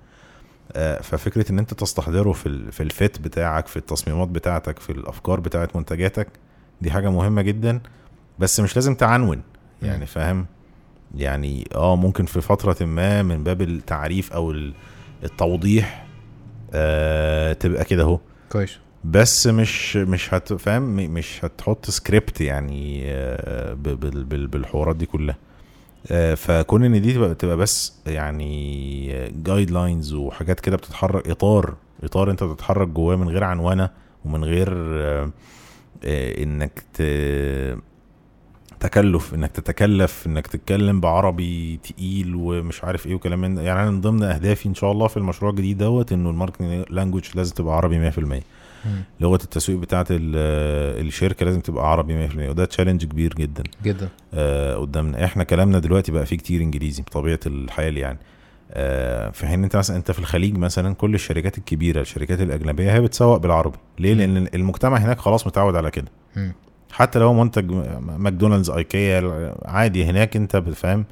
ففكرة 1.02 1.52
إن 1.52 1.58
أنت 1.58 1.74
تستحضره 1.74 2.32
في. 2.32 2.72
في 2.72 2.82
ال 2.82 2.92
fit 2.92 3.20
بتاعك 3.20 3.66
في 3.66 3.76
التصميمات 3.76 4.28
بتاعتك 4.28 4.78
في 4.78 4.90
الأفكار 4.90 5.40
بتاعت 5.40 5.76
منتجاتك 5.76 6.28
دي 6.80 6.90
حاجة 6.90 7.10
مهمة 7.10 7.42
جدا 7.42 7.80
بس 8.38 8.60
مش 8.60 8.76
لازم 8.76 8.94
تعنون. 8.94 9.42
يعني 9.82 10.06
فاهم 10.06 10.46
يعني 11.14 11.68
آه 11.74 11.96
ممكن 11.96 12.24
في 12.26 12.40
فترة 12.40 12.84
ما 12.86 13.22
من 13.22 13.44
باب 13.44 13.62
التعريف 13.62 14.32
أو 14.32 14.50
ال- 14.50 14.74
التوضيح 15.24 16.06
آه 16.74 17.52
تبقى 17.52 17.84
كده 17.84 18.02
أهو 18.02 18.18
كويس 18.48 18.78
بس 19.04 19.46
مش 19.46 19.96
مش 19.96 20.34
هتفهم 20.34 20.82
مش 20.96 21.44
هتحط 21.44 21.90
سكريبت 21.90 22.40
يعني 22.40 23.02
آه، 23.06 23.74
بالحوارات 24.24 24.96
دي 24.96 25.06
كلها 25.06 25.36
آه، 25.36 25.45
فكون 26.36 26.84
إن 26.84 27.02
دي 27.02 27.12
تبقى 27.14 27.34
تبقى 27.34 27.56
بس 27.56 27.92
يعني 28.06 29.30
guidelines 29.42 30.14
وحاجات 30.14 30.60
كده 30.60 30.76
بتتحرك 30.76 31.28
إطار 31.28 31.74
إطار 32.04 32.30
أنت 32.30 32.44
بتتحرك 32.44 32.88
جواه 32.88 33.16
من 33.16 33.28
غير 33.28 33.44
عنوانة 33.44 33.90
ومن 34.24 34.44
غير 34.44 34.68
آه، 34.72 35.30
آه، 36.04 36.42
إنك 36.42 36.82
تكلف 38.80 39.34
إنك 39.34 39.50
تتكلف 39.50 40.26
إنك 40.26 40.46
تتكلم 40.46 41.00
بعربي 41.00 41.76
تقيل 41.76 42.34
ومش 42.36 42.84
عارف 42.84 43.06
إيه 43.06 43.14
وكلام 43.14 43.40
من 43.40 43.58
يعني 43.58 43.82
أنا 43.82 43.90
من 43.90 44.00
ضمن 44.00 44.22
أهدافي 44.22 44.68
إن 44.68 44.74
شاء 44.74 44.92
الله 44.92 45.06
في 45.06 45.16
المشروع 45.16 45.50
الجديد 45.50 45.78
دوت 45.78 46.12
إنه 46.12 46.30
ال 46.30 46.36
marketing 46.36 46.84
language 46.90 47.24
لازم 47.34 47.54
تبقى 47.54 47.76
عربي 47.76 48.10
100% 48.10 48.18
مم. 48.18 48.40
لغة 49.20 49.38
التسويق 49.44 49.78
بتاعه 49.78 50.06
ال- 50.10 51.06
الشركة 51.06 51.46
لازم 51.46 51.60
تبقى 51.60 51.90
عربي 51.90 52.28
100% 52.28 52.48
وده 52.50 52.64
challenge 52.64 53.04
كبير 53.04 53.34
جدا. 53.34 53.62
جدا. 53.84 54.08
آه 54.34 54.74
قدامنا. 54.76 55.24
إحنا 55.24 55.44
كلامنا 55.44 55.78
دلوقتي 55.78 56.12
بقى 56.12 56.26
فيه 56.26 56.36
كتير 56.36 56.60
إنجليزي 56.62 57.02
بطبيعة 57.02 57.40
الحال 57.46 57.96
يعني. 57.98 58.18
آه 58.70 59.30
في 59.30 59.46
حين 59.46 59.64
أنت 59.64 59.76
مثلا 59.76 59.96
أنت 59.96 60.10
في 60.10 60.18
الخليج 60.18 60.58
مثلا 60.58 60.94
كل 60.94 61.14
الشركات 61.14 61.58
الكبيرة 61.58 62.00
الشركات 62.00 62.40
الأجنبية 62.40 62.92
هي 62.94 63.00
بتسوق 63.00 63.36
بالعربي. 63.36 63.78
ليه؟ 63.98 64.14
مم. 64.14 64.20
لأن 64.20 64.48
المجتمع 64.54 64.96
هناك 64.96 65.18
خلاص 65.18 65.46
متعود 65.46 65.76
على 65.76 65.90
كده. 65.90 66.08
حتى 66.92 67.18
لو 67.18 67.32
منتج 67.34 67.70
م- 67.70 68.22
ماكدونالدز 68.22 68.70
آيكيا 68.70 69.54
عادي 69.64 70.04
هناك 70.04 70.36
أنت 70.36 70.56
بتفهم 70.56 71.04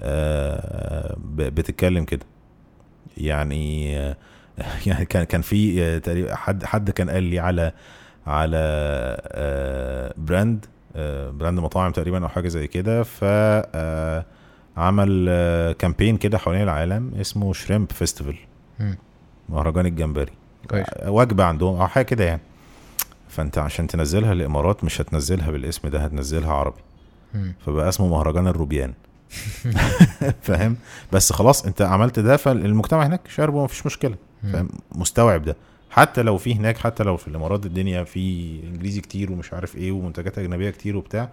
آه 0.00 1.16
بتتكلم 1.28 2.04
كده. 2.04 2.26
يعني 3.16 3.96
آه، 3.98 4.16
يعني 4.86 5.04
كان 5.04 5.24
كان 5.24 5.42
في 5.42 5.82
آه، 5.84 5.98
تقريبا 5.98 6.34
حد 6.34 6.64
حد 6.64 6.90
كان 6.90 7.10
قال 7.10 7.22
لي 7.22 7.38
على 7.38 7.72
على 8.26 8.56
آه، 9.32 10.14
brand 10.16 10.66
آه، 10.96 11.30
brand 11.30 11.60
مطاعم 11.60 11.92
تقريبا 11.92 12.22
أو 12.22 12.28
حاجة 12.28 12.48
زي 12.48 12.66
كده. 12.66 13.02
ف 13.02 13.24
عمل 14.76 15.26
campaign 15.78 16.16
كده 16.16 16.38
حوالين 16.38 16.62
العالم 16.62 17.12
اسمه 17.20 17.52
Shrimp 17.52 17.92
Festival. 17.92 18.36
مهرجان 19.48 19.86
الجمبري. 19.86 20.32
كويس. 20.70 20.86
وجبة 21.06 21.44
عندهم 21.44 21.80
أو 21.80 21.86
حاجة 21.86 22.04
كده 22.04 22.24
يعني. 22.24 22.40
فأنت 23.28 23.58
عشان 23.58 23.86
تنزلها 23.86 24.32
الامارات 24.32 24.84
مش 24.84 25.00
هتنزلها 25.00 25.50
بالاسم 25.50 25.88
ده 25.88 25.98
هتنزلها 25.98 26.52
عربي. 26.52 26.80
فبقى 27.66 27.88
اسمه 27.88 28.06
مهرجان 28.08 28.46
الروبيان. 28.46 28.94
فاهم؟ 30.42 30.76
بس 31.12 31.32
خلاص 31.32 31.66
أنت 31.66 31.82
عملت 31.82 32.18
ده 32.18 32.36
فالمجتمع 32.36 33.06
هناك 33.06 33.20
شاربه 33.28 33.64
مفيش 33.64 33.86
مشكلة. 33.86 34.16
مم. 34.42 34.52
فاهم؟ 34.52 34.68
مستوعب 34.94 35.42
ده. 35.42 35.56
حتى 35.90 36.22
لو 36.22 36.38
في 36.38 36.54
هناك 36.54 36.78
حتى 36.78 37.02
لو 37.02 37.16
في 37.16 37.28
الامارات 37.28 37.66
الدنيا 37.66 38.04
في 38.04 38.20
انجليزي 38.64 39.00
كتير 39.00 39.32
ومش 39.32 39.52
عارف 39.52 39.76
إيه 39.76 39.92
ومنتجات 39.92 40.38
اجنبية 40.38 40.70
كتير 40.70 40.96
وبتاع 40.96 41.30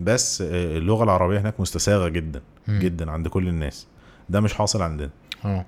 بس 0.00 0.42
آه، 0.42 0.78
اللغة 0.78 1.04
العربية 1.04 1.40
هناك 1.40 1.60
مستساغة 1.60 2.08
جدا 2.08 2.40
مم. 2.68 2.78
جدا 2.78 3.10
عند 3.10 3.28
كل 3.28 3.48
الناس. 3.48 3.86
ده 4.28 4.40
مش 4.40 4.54
حاصل 4.54 4.82
عندنا. 4.82 5.10
آه. 5.44 5.66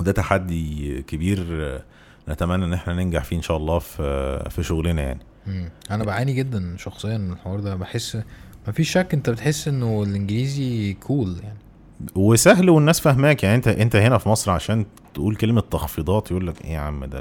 وده 0.00 0.12
تحدي 0.12 1.02
كبير 1.02 1.46
آه، 1.50 1.82
نتمنى 2.28 2.64
إن 2.64 2.72
إحنا 2.72 2.94
ننجح 2.94 3.24
فيه 3.24 3.36
إن 3.36 3.42
شاء 3.42 3.56
الله 3.56 3.78
في 3.78 4.02
آه، 4.02 4.48
في 4.48 4.62
شغلنا 4.62 5.02
يعني. 5.02 5.20
مم. 5.46 5.70
أنا 5.90 6.04
بعاني 6.04 6.32
جدا 6.32 6.76
شخصيا 6.76 7.18
من 7.18 7.32
الحوار 7.32 7.60
ده. 7.60 7.74
بحس 7.76 8.18
مفيش 8.68 8.90
شك 8.92 9.14
أنت 9.14 9.30
بتحس 9.30 9.68
إنه 9.68 10.02
الإنجليزي 10.02 10.92
كول 10.92 11.36
يعني. 11.42 11.58
وسهل 12.14 12.70
والناس 12.70 13.00
فاهماك. 13.00 13.42
يعني 13.42 13.56
انت 13.56 13.68
انت 13.68 13.96
هنا 13.96 14.18
في 14.18 14.28
مصر 14.28 14.50
عشان 14.50 14.86
تقول 15.14 15.36
كلمة 15.36 15.60
تخفيضات 15.60 16.30
يقول 16.30 16.46
لك 16.46 16.64
إيه 16.64 16.70
يا 16.70 16.78
عم 16.78 17.04
ده 17.04 17.18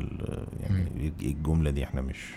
يعني 0.64 1.12
إيه 1.22 1.32
الجملة 1.32 1.70
دي؟ 1.72 1.84
إحنا 1.84 2.02
مش 2.02 2.34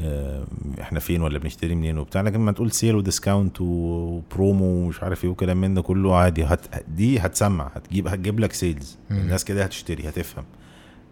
آه، 0.00 0.44
إحنا 0.80 1.00
فين 1.00 1.22
ولا 1.22 1.38
بنشتري 1.38 1.74
منين 1.74 1.98
وبتاع؟ 1.98 2.20
لكن 2.20 2.34
لما 2.38 2.52
تقول 2.52 2.70
sale 2.72 2.94
و 2.96 3.03
discount 3.03 3.60
و 3.60 3.77
promo 3.77 4.64
ومش 4.64 5.02
عارف 5.02 5.24
إيه 5.24 5.30
وكلام 5.30 5.60
من 5.60 5.74
ده 5.74 5.82
كله 5.82 6.16
عادي. 6.16 6.44
هت 6.44 6.60
دي 6.88 7.18
هتسمع 7.18 7.70
هتجيب 7.74 8.08
هتجيب 8.08 8.40
لك 8.40 8.52
sales. 8.52 8.98
الناس 9.10 9.44
كده 9.44 9.64
هتشتري 9.64 10.08
هتفهم. 10.08 10.44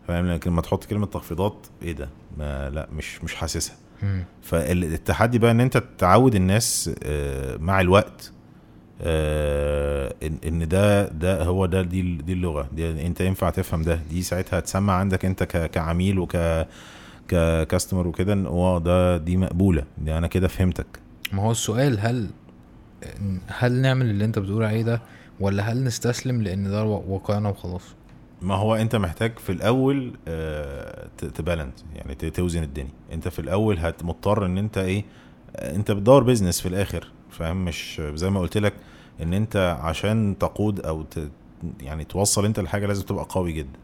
فاهم؟ 0.09 0.27
لكن 0.27 0.51
لما 0.51 0.63
تحط 0.63 0.85
كلمة 0.85 1.07
تخفيضات 1.07 1.67
إيه 1.83 1.93
ده؟ 1.93 2.09
ما 2.39 2.71
لا 2.71 2.89
مش 2.93 3.25
مش 3.25 3.35
حاسسها. 3.35 3.77
فالتحدي 4.43 5.39
بقى 5.39 5.51
إن 5.51 5.61
أنت 5.61 5.83
تعود 5.99 6.35
الناس 6.35 6.91
آه، 7.03 7.57
مع 7.57 7.81
الوقت 7.81 8.33
آه، 9.03 10.15
ان 10.23 10.39
إن 10.47 10.69
ده 10.69 11.09
ده 11.09 11.45
هو 11.45 11.67
ده 11.67 11.83
دي 11.83 12.03
دي 12.17 12.33
اللغة. 12.33 12.69
دي 12.73 13.07
أنت 13.07 13.21
ينفع 13.21 13.51
تفهم 13.51 13.83
ده. 13.83 14.01
دي 14.11 14.23
ساعتها 14.23 14.59
هتسمع 14.59 14.93
عندك 14.95 15.25
أنت 15.25 15.43
كعميل 15.43 16.19
وك 16.19 16.37
ككاستمر 17.29 18.07
وكده 18.07 18.33
إن 18.33 18.47
آه 18.47 18.79
ده 18.79 19.17
دي 19.17 19.37
مقبولة. 19.37 19.85
دي 19.99 20.19
أنا 20.19 20.27
كده 20.27 20.49
فهمتك. 20.49 20.87
ما 21.33 21.43
هو 21.43 21.51
السؤال 21.51 22.01
هل 22.01 22.31
هل 23.47 23.73
نعمل 23.73 24.11
اللي 24.11 24.25
أنت 24.25 24.39
بتقول 24.39 24.65
عليه 24.65 24.83
ده 24.83 25.01
ولا 25.41 25.63
هل 25.73 25.85
نستسلم 25.85 26.43
لأن 26.43 26.71
ده 26.71 26.85
واقعنا 26.85 27.49
وخلاص؟ 27.49 27.83
ما 28.43 28.55
هو 28.55 28.75
أنت 28.75 28.97
محتاج 28.97 29.39
في 29.39 29.53
الأول 29.53 30.13
آه، 30.29 31.07
تبالانس 31.35 31.85
يعني 31.95 32.15
توزن 32.15 32.63
الدنيا. 32.63 32.91
أنت 33.13 33.29
في 33.29 33.39
الأول 33.39 33.79
هت 33.79 34.03
مضطر 34.05 34.47
إن 34.47 34.59
أنت 34.59 34.79
إيه 34.79 35.05
آه، 35.57 35.77
أنت 35.77 35.91
بتدور 35.91 36.23
بيزنس 36.23 36.61
في 36.61 36.69
الآخر. 36.69 37.11
فاهم؟ 37.31 37.65
مش 37.65 38.03
زي 38.15 38.31
ما 38.31 38.41
قلت 38.41 38.59
لك 38.59 38.73
إن 39.23 39.33
أنت 39.35 39.79
عشان 39.83 40.37
تقود 40.41 40.81
أو 40.81 41.03
ت 41.03 41.29
يعني 41.81 42.05
توصل 42.05 42.45
أنت 42.45 42.59
الحاجة 42.59 42.87
لازم 42.87 43.03
تبقى 43.05 43.27
قوي 43.29 43.53
جدا. 43.53 43.79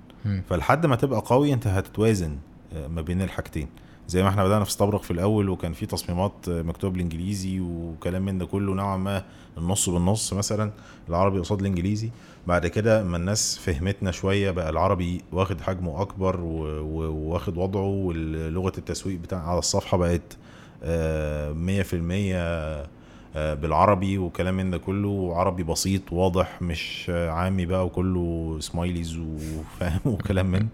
فلحد 0.49 0.87
ما 0.87 0.97
تبقى 0.97 1.23
قوي 1.27 1.53
أنت 1.53 1.67
هتتوازن 1.67 2.37
آه، 2.75 2.87
ما 2.87 3.03
بين 3.03 3.23
الحاجتين. 3.23 3.69
زي 4.09 4.23
ما 4.23 4.29
إحنا 4.29 4.45
بدأنا 4.45 4.65
في 4.65 4.71
استبرق 4.71 5.03
في 5.03 5.11
الأول 5.11 5.49
وكان 5.49 5.73
في 5.73 5.87
تصميمات 5.87 6.33
آه، 6.49 6.63
مكتوب 6.63 6.93
بالإنجليزي 6.93 7.61
وكلام 7.61 8.25
من 8.25 8.39
ده 8.39 8.47
كله 8.47 8.75
نوعا 8.75 8.97
ما 8.97 9.25
النص 9.59 9.89
بالنص 9.89 10.33
مثلا 10.33 10.71
العربي 11.09 11.39
قصاد 11.39 11.61
الإنجليزي. 11.61 12.11
بعد 12.47 12.67
كده 12.67 13.05
ما 13.05 13.17
الناس 13.17 13.59
فهمتنا 13.59 14.11
شوية 14.11 14.51
بقى 14.51 14.71
العربي 14.71 15.21
واخد 15.33 15.61
حجمه 15.61 16.03
أكبر 16.03 16.41
و- 16.41 16.81
و- 16.81 17.11
وواخد 17.13 17.57
وضعه 17.59 17.85
ولغة 17.87 18.73
التسويق 18.79 19.19
بتاع 19.21 19.49
على 19.49 19.59
الصفحة 19.59 19.97
بقت 19.99 20.37
مية 21.57 21.83
في 21.83 21.97
المية 21.97 22.83
بالعربي 23.35 24.19
وكلام 24.19 24.55
من 24.57 24.71
ده 24.71 24.79
كله. 24.79 25.09
وعربي 25.09 25.63
بسيط 25.63 26.13
واضح 26.13 26.63
مش 26.63 27.07
آه، 27.11 27.31
عامي 27.31 27.67
بقى 27.67 27.87
وكله 27.87 28.57
smileys 28.61 29.19
وفاهم 29.19 30.01
وكلام 30.15 30.47
من 30.47 30.67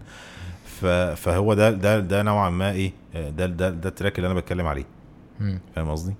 فهو 1.15 1.53
ده 1.53 1.71
ده 1.71 1.99
ده 1.99 2.23
نوعا 2.23 2.49
ما 2.49 2.71
إيه 2.71 2.91
آه، 3.15 3.29
ده 3.29 3.45
ده 3.45 3.69
ده 3.69 3.89
ال 3.89 3.94
track 3.94 4.17
اللي 4.19 4.25
أنا 4.31 4.39
بتكلم 4.39 4.67
عليه. 4.67 4.85
فاهم 5.75 5.89
قصدي؟ 5.89 6.13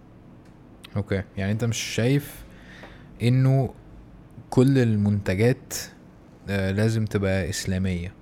okay. 0.95 1.23
يعني 1.37 1.51
أنت 1.51 1.63
مش 1.65 1.77
شايف 1.77 2.43
إنه 3.23 3.73
كل 4.49 4.77
المنتجات 4.77 5.73
آه، 6.49 6.71
لازم 6.71 7.05
تبقى 7.05 7.49
إسلامية؟ 7.49 8.13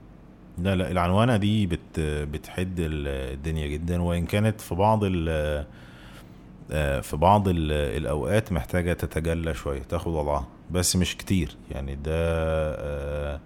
لا 0.58 0.76
لا 0.76 0.92
العنوانة 0.92 1.38
دي 1.38 1.66
بت 1.68 2.00
بتحد 2.00 2.80
ال- 2.80 3.08
الدنيا 3.34 3.68
جدا. 3.68 4.02
وإن 4.02 4.26
كانت 4.26 4.62
في 4.62 4.76
بعض 4.76 5.04
ال 5.04 5.26
آه، 5.30 5.66
في 7.02 7.18
بعض 7.18 7.48
ال- 7.48 7.72
الأوقات 7.72 8.52
محتاجة 8.52 8.94
تتجلى 8.94 9.54
شوية 9.54 9.82
تاخد 9.82 10.12
وضعها 10.12 10.48
بس 10.72 10.96
مش 10.96 11.18
كتير. 11.18 11.56
يعني 11.72 11.96
ده 11.96 12.12
آه، 12.16 13.40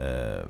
آه، 0.00 0.44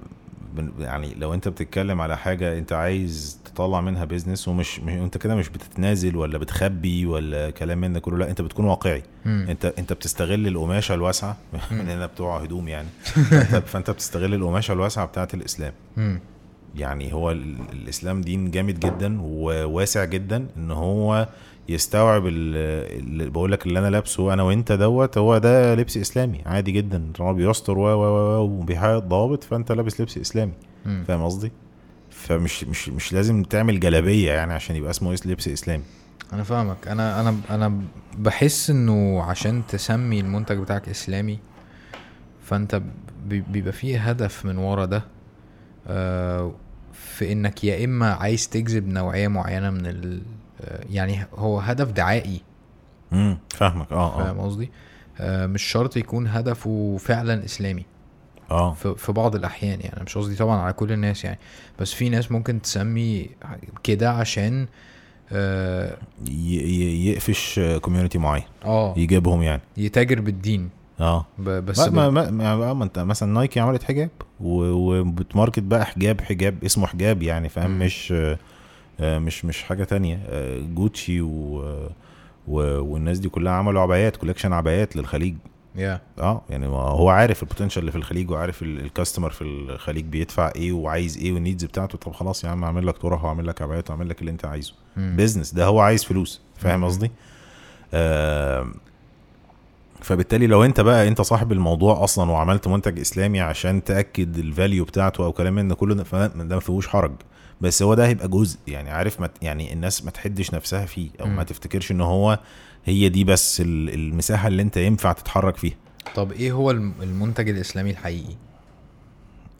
يعني 0.78 1.14
لو 1.14 1.34
أنت 1.34 1.48
بتتكلم 1.48 2.00
على 2.00 2.16
حاجة 2.16 2.58
أنت 2.58 2.72
عايز 2.72 3.38
تطلع 3.44 3.80
منها 3.80 4.04
بيزنس 4.04 4.48
ومش 4.48 4.80
مش- 4.80 4.92
أنت 4.92 5.18
كده 5.18 5.34
مش 5.34 5.48
بتتنازل 5.48 6.16
ولا 6.16 6.38
بتخبي 6.38 7.06
ولا 7.06 7.50
كلام 7.50 7.78
من 7.78 7.98
كله 7.98 8.18
لا 8.18 8.30
أنت 8.30 8.42
بتكون 8.42 8.64
واقعي. 8.64 9.02
مم. 9.24 9.46
أنت 9.50 9.64
أنت 9.78 9.92
بتستغل 9.92 10.46
القماشة 10.46 10.94
الواسعة 10.94 11.36
من 11.70 11.88
هنا 11.88 12.06
بتوع 12.06 12.38
هدوم 12.42 12.68
يعني. 12.68 12.88
فأنت, 13.66 13.90
بتستغل 13.90 14.34
القماشة 14.34 14.72
الواسعة 14.72 15.06
بتاعت 15.06 15.34
الإسلام. 15.34 15.72
مم. 15.96 16.20
يعني 16.76 17.12
هو 17.12 17.30
ال- 17.30 17.56
الإسلام 17.72 18.20
دين 18.20 18.50
جامد 18.50 18.80
جدا 18.80 19.18
وواسع 19.22 20.04
جدا 20.04 20.46
إن 20.56 20.70
هو 20.70 21.28
يستوعب 21.68 22.26
ال- 22.26 22.98
اللي 23.02 23.30
بقول 23.30 23.52
لك 23.52 23.66
اللي 23.66 23.78
أنا 23.78 23.90
لابسه 23.90 24.32
أنا 24.32 24.42
وأنت 24.42 24.72
دوت 24.72 25.18
هو 25.18 25.38
ده 25.38 25.74
لبس 25.74 25.96
إسلامي 25.96 26.40
عادي 26.46 26.72
جدا 26.72 27.12
هو 27.20 27.34
بيستر 27.34 27.78
و 27.78 27.82
و 27.86 28.40
وبيحقق 28.44 28.98
ضوابط 28.98 29.44
فأنت 29.44 29.72
لابس 29.72 30.00
لبس 30.00 30.18
إسلامي. 30.18 30.52
فاهم 31.08 31.22
قصدي؟ 31.24 31.52
فمش 32.10 32.64
مش 32.64 32.88
مش 32.88 33.12
لازم 33.12 33.42
تعمل 33.42 33.80
جلابية 33.80 34.32
يعني 34.32 34.52
عشان 34.52 34.76
يبقى 34.76 34.90
اسمه 34.90 35.16
إس- 35.16 35.26
لبس 35.26 35.48
إسلامي 35.48 35.82
أنا 36.32 36.42
فاهمك 36.42 36.88
أنا 36.88 37.20
أنا 37.20 37.36
أنا 37.50 37.80
بحس 38.18 38.70
إنه 38.70 39.22
عشان 39.22 39.62
تسمي 39.68 40.20
المنتج 40.20 40.58
بتاعك 40.58 40.88
إسلامي 40.88 41.38
فأنت 42.42 42.82
بي- 43.26 43.44
بيبقى 43.50 43.72
فيه 43.72 43.98
هدف 44.10 44.44
من 44.46 44.56
ورا 44.58 44.84
ده 44.84 45.02
آه، 45.86 46.52
في 46.92 47.32
إنك 47.32 47.64
يا 47.64 47.84
إما 47.84 48.12
عايز 48.12 48.48
تجذب 48.48 48.88
نوعية 48.88 49.28
معينة 49.28 49.70
من 49.70 49.86
ال 49.86 50.22
يعني 50.90 51.26
هو 51.34 51.58
هدف 51.58 51.90
دعائي. 51.92 52.40
امم 53.12 53.38
فاهمك. 53.50 53.92
آه 53.92 54.16
فاهم 54.24 54.38
آه 54.38 54.44
قصدي؟ 54.44 54.70
آه، 55.20 55.46
مش 55.46 55.62
شرط 55.62 55.96
يكون 55.96 56.26
هدفه 56.26 56.96
فعلا 57.00 57.44
إسلامي. 57.44 57.84
آه. 58.50 58.72
في 58.74 59.12
بعض 59.12 59.34
الأحيان 59.34 59.80
يعني. 59.80 60.02
مش 60.04 60.18
قصدي 60.18 60.36
طبعا 60.36 60.60
على 60.60 60.72
كل 60.72 60.92
الناس 60.92 61.24
يعني. 61.24 61.38
بس 61.80 61.92
في 61.92 62.08
ناس 62.08 62.32
ممكن 62.32 62.62
تسمي 62.62 63.30
كده 63.82 64.10
عشان 64.10 64.66
آه 65.32 65.96
ي- 66.30 67.06
يقفش 67.10 67.60
community 67.80 68.18
معين. 68.18 68.44
آه، 68.64 68.94
يجيبهم 68.96 69.42
يعني. 69.42 69.62
يتاجر 69.76 70.20
بالدين. 70.20 70.70
آه. 71.00 71.26
بس 71.38 71.78
ما 71.78 72.10
ما, 72.10 72.30
ما, 72.30 72.56
ما, 72.56 72.72
ما 72.72 72.84
انت 72.84 72.98
مثلا 72.98 73.32
نايكي 73.32 73.60
عملت 73.60 73.82
حجاب 73.82 74.10
وبت 74.40 74.81
market 74.81 75.62
بقى 75.62 75.86
حجاب 75.86 76.20
حجاب 76.20 76.64
اسمه 76.64 76.86
حجاب 76.86 77.22
يعني 77.22 77.48
فاهم. 77.48 77.78
مش 77.78 78.12
آه، 78.12 78.38
مش 79.00 79.44
مش 79.44 79.62
حاجة 79.62 79.84
تانية. 79.84 80.20
آه، 80.28 80.60
جوتشي 80.60 81.20
و 81.20 81.58
و 82.48 82.60
والناس 82.84 83.18
دي 83.18 83.28
كلها 83.28 83.52
عملوا 83.52 83.82
عبايات 83.82 84.16
collection 84.16 84.52
عبايات 84.52 84.96
للخليج. 84.96 85.34
يا 85.76 86.00
آه 86.18 86.42
يعني 86.50 86.66
هو 86.66 87.08
عارف 87.08 87.42
ال 87.42 87.46
potential 87.46 87.80
اللي 87.80 87.92
في 87.92 87.98
الخليج 87.98 88.30
وعارف 88.30 88.62
ال- 88.62 88.80
ال 88.80 88.86
customer 88.86 89.30
في 89.30 89.44
الخليج 89.44 90.04
بيدفع 90.04 90.52
إيه 90.56 90.72
وعايز 90.72 91.18
إيه 91.18 91.32
وال 91.32 91.41
needs 91.41 91.64
بتاعته. 91.64 91.98
طب 91.98 92.12
خلاص 92.12 92.44
يا 92.44 92.48
عم 92.48 92.64
اعمل 92.64 92.86
لك 92.86 92.96
طرح 92.98 93.24
واعمل 93.24 93.46
لك 93.46 93.62
عبايات 93.62 93.90
واعمل 93.90 94.08
لك 94.08 94.20
اللي 94.20 94.30
أنت 94.30 94.44
عايزه. 94.44 94.74
business 94.96 95.54
ده 95.54 95.66
هو 95.66 95.80
عايز 95.80 96.04
فلوس. 96.04 96.40
فاهم. 96.56 96.84
قصدي؟ 96.84 97.10
آه 97.94 98.66
فبالتالي 100.00 100.46
لو 100.46 100.64
أنت 100.64 100.80
بقى 100.80 101.08
أنت 101.08 101.20
صاحب 101.20 101.52
الموضوع 101.52 102.04
أصلا 102.04 102.30
وعملت 102.30 102.68
منتج 102.68 102.98
إسلامي 103.00 103.40
عشان 103.40 103.84
تأكد 103.84 104.38
الفاليو 104.38 104.84
بتاعته 104.84 105.24
أو 105.24 105.32
كلام 105.32 105.54
من 105.54 105.72
كله 105.72 105.94
ده 105.94 106.54
ما 106.54 106.60
فيهوش 106.60 106.88
حرج. 106.88 107.12
بس 107.64 107.82
هو 107.82 107.94
ده 107.94 108.06
هيبقى 108.06 108.28
جزء 108.28 108.58
يعني 108.66 108.90
عارف 108.90 109.20
ما 109.20 109.30
يعني 109.42 109.72
الناس 109.72 110.04
ما 110.04 110.10
تحدش 110.10 110.54
نفسها 110.54 110.86
فيه 110.86 111.10
أو. 111.20 111.26
ما 111.26 111.42
تفتكرش 111.42 111.90
إن 111.90 112.00
هو 112.00 112.38
هي 112.84 113.08
دي 113.08 113.24
بس 113.24 113.60
ال- 113.60 113.94
المساحة 113.94 114.48
اللي 114.48 114.62
أنت 114.62 114.76
ينفع 114.76 115.12
تتحرك 115.12 115.56
فيها 115.56 115.74
طب 116.14 116.32
إيه 116.32 116.52
هو 116.52 116.70
الم- 116.70 116.94
المنتج 117.02 117.48
الإسلامي 117.48 117.90
الحقيقي 117.90 118.34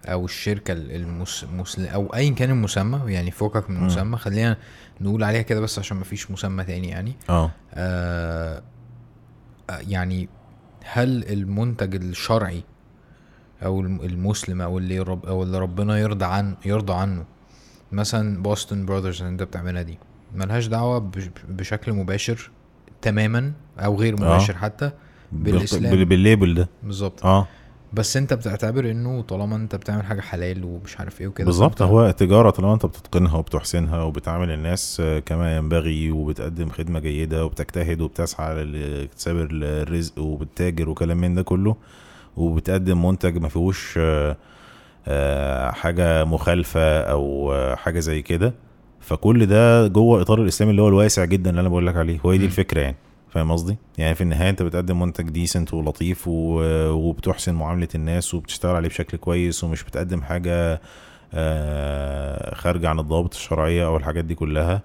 أو 0.07 0.25
الشركة 0.25 0.73
المس... 0.73 1.47
أو 1.79 2.07
ايا 2.15 2.31
كان 2.31 2.51
المسمى 2.51 3.01
يعني 3.13 3.31
فوقك 3.31 3.71
من. 3.71 3.77
المسمى 3.77 4.17
خلينا 4.17 4.57
نقول 5.01 5.25
عليها 5.25 5.43
كده 5.43 5.61
بس 5.61 5.79
عشان 5.79 5.97
مفيش 5.97 6.31
مسمى 6.31 6.65
تاني 6.65 6.89
يعني 6.89 7.13
آه 7.31 7.51
آه 7.75 8.63
آه، 9.71 9.79
يعني 9.89 10.29
هل 10.85 11.25
المنتج 11.33 11.95
الشرعي 11.95 12.63
أو 13.65 13.81
الم- 13.81 14.01
المسلم 14.01 14.61
أو 14.63 14.79
اللي 14.79 14.99
رب 14.99 15.27
أو 15.27 15.43
اللي 15.43 15.59
ربنا 15.59 15.99
يرضى 15.99 16.25
عن 16.25 16.57
يرضى 16.65 16.93
عنه 16.93 17.25
مثلا 17.93 18.43
بوستون 18.43 18.87
براذرز 18.87 19.19
اللي 19.23 19.33
انت 19.33 19.43
بتعملها 19.43 19.83
دي. 19.83 19.99
ملهاش 20.35 20.67
دعوة 20.67 20.99
بش- 20.99 21.31
بشكل 21.49 21.93
مباشر 21.93 22.51
تماما 23.03 23.53
أو 23.79 23.97
غير 23.97 24.15
مباشر 24.15 24.55
حتى 24.57 24.91
بالإسلام. 25.33 25.91
بال- 25.97 26.05
بال 26.05 26.19
label 26.19 26.55
ده. 26.55 26.69
بالظبط. 26.83 27.25
آه. 27.25 27.47
بس 27.93 28.17
انت 28.17 28.35
بتعتبر 28.35 28.91
انه 28.91 29.23
طالما 29.23 29.57
انت 29.57 29.77
بتعمل 29.77 30.03
حاجة 30.05 30.21
حلال 30.21 30.65
ومش 30.65 31.01
عارف 31.01 31.21
إيه 31.21 31.27
وكده 31.29 31.45
بالظبط. 31.47 31.83
هو 31.83 32.11
تجارة 32.11 32.51
طالما 32.51 32.75
انت 32.75 32.87
بتتقنها 32.87 33.37
وبتحسنها 33.37 34.03
وبتعامل 34.03 34.51
الناس 34.51 35.01
آه، 35.01 35.19
كما 35.19 35.57
ينبغي 35.57 36.11
وبتقدم 36.11 36.69
خدمة 36.71 36.99
جيدة 37.01 37.45
وبتجتهد 37.45 38.01
وبتسعى 38.01 38.65
لاكتساب 38.65 39.37
الرزق 39.53 40.19
وبتتاجر 40.19 40.89
وكلام 40.89 41.17
من 41.17 41.35
ده 41.35 41.43
كله 41.43 41.77
وبتقدم 42.37 43.07
منتج 43.07 43.39
ما 43.39 43.49
فيهوش 43.49 43.95
آه، 43.99 44.31
آه، 44.31 44.37
حاجة 45.73 46.25
مخالفة 46.25 47.01
أو 47.01 47.53
آه، 47.53 47.75
حاجة 47.75 48.01
زي 48.01 48.23
كده 48.23 48.55
فكل 49.01 49.47
ده 49.47 49.87
جوه 49.87 50.21
إطار 50.23 50.43
الاسلامي 50.43 50.71
اللي 50.71 50.83
هو 50.83 50.89
الواسع 50.89 51.25
جدا 51.25 51.51
اللي 51.51 51.61
أنا 51.61 51.69
بقول 51.69 51.87
لك 51.87 51.97
عليه 51.97 52.19
هو 52.27 52.35
دي. 52.35 52.45
الفكرة 52.45 52.81
يعني 52.81 52.97
فاهم 53.31 53.53
قصدي؟ 53.53 53.77
يعني 53.99 54.15
في 54.15 54.21
النهاية 54.21 54.51
أنت 54.51 54.63
بتقدم 54.63 55.01
منتج 55.01 55.29
ديسنت 55.31 55.75
ولطيف 55.75 56.29
و- 56.29 56.91
وبتحسن 56.91 57.55
معاملة 57.55 57.89
الناس 57.95 58.35
وبتشتغل 58.35 58.77
عليه 58.77 58.89
بشكل 58.89 59.19
كويس 59.19 59.65
ومش 59.65 59.85
بتقدم 59.85 60.21
حاجة 60.23 60.81
آه، 61.35 62.55
خارجة 62.55 62.89
عن 62.89 62.99
الضوابط 62.99 63.35
الشرعية 63.35 63.87
أو 63.87 63.97
الحاجات 63.97 64.25
دي 64.25 64.35
كلها. 64.35 64.83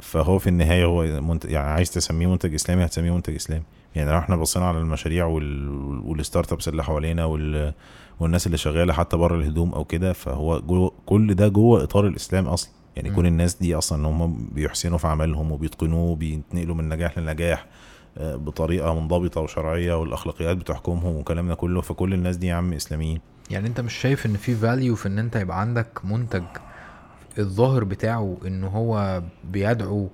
فهو 0.00 0.38
في 0.38 0.46
النهاية 0.46 0.84
هو 0.84 1.02
منت... 1.20 1.44
يعني 1.44 1.68
عايز 1.70 1.90
تسميه 1.90 2.26
منتج 2.26 2.54
إسلامي 2.54 2.84
هتسميه 2.84 3.14
منتج 3.14 3.34
إسلامي 3.34 3.62
يعني 3.94 4.10
لو 4.12 4.18
إحنا 4.18 4.36
بصينا 4.36 4.66
على 4.68 4.78
المشاريع 4.78 5.24
وال... 5.26 5.68
وال 6.04 6.52
startups 6.52 6.68
اللي 6.68 6.84
حوالينا 6.84 7.24
وال... 7.24 7.72
والناس 8.20 8.46
اللي 8.46 8.56
شغالة 8.58 8.92
حتى 8.92 9.16
بره 9.16 9.36
الهدوم 9.36 9.72
أو 9.72 9.84
كده 9.84 10.12
فهو. 10.12 10.60
كل 11.06 11.34
ده 11.34 11.48
جوه 11.48 11.82
إطار 11.82 12.06
الإسلام 12.06 12.46
أصلا 12.46 12.70
يعني. 12.96 13.10
كل 13.10 13.26
الناس 13.26 13.54
دي 13.54 13.74
أصلا 13.74 13.98
إن 13.98 14.04
هم 14.04 14.48
بيحسنوا 14.52 14.98
في 14.98 15.06
عملهم 15.06 15.52
وبيتقنوه 15.52 16.10
وبينتقلوا 16.10 16.74
من 16.74 16.88
نجاح 16.88 17.18
لنجاح 17.18 17.66
آه، 18.18 18.36
بطريقة 18.36 19.00
منضبطة 19.00 19.40
وشرعية 19.40 20.00
والأخلاقيات 20.00 20.56
بتحكمهم 20.56 21.16
والكلام 21.16 21.48
ده 21.48 21.54
كله 21.54 21.80
فكل 21.80 22.14
الناس 22.14 22.36
دي 22.36 22.46
يا 22.46 22.54
عم 22.54 22.72
إسلاميين 22.72 23.20
يعني 23.50 23.68
أنت 23.68 23.80
مش 23.80 23.94
شايف 23.94 24.26
إن 24.26 24.36
في 24.36 24.54
value 24.54 24.94
في 24.94 25.08
إن 25.08 25.18
أنت 25.18 25.36
يبقى 25.36 25.60
عندك 25.60 26.00
منتج 26.04 26.42
الظاهر 27.38 27.84
بتاعه 27.84 28.36
إن 28.46 28.64
هو 28.64 29.22
بيدعو 29.44 30.08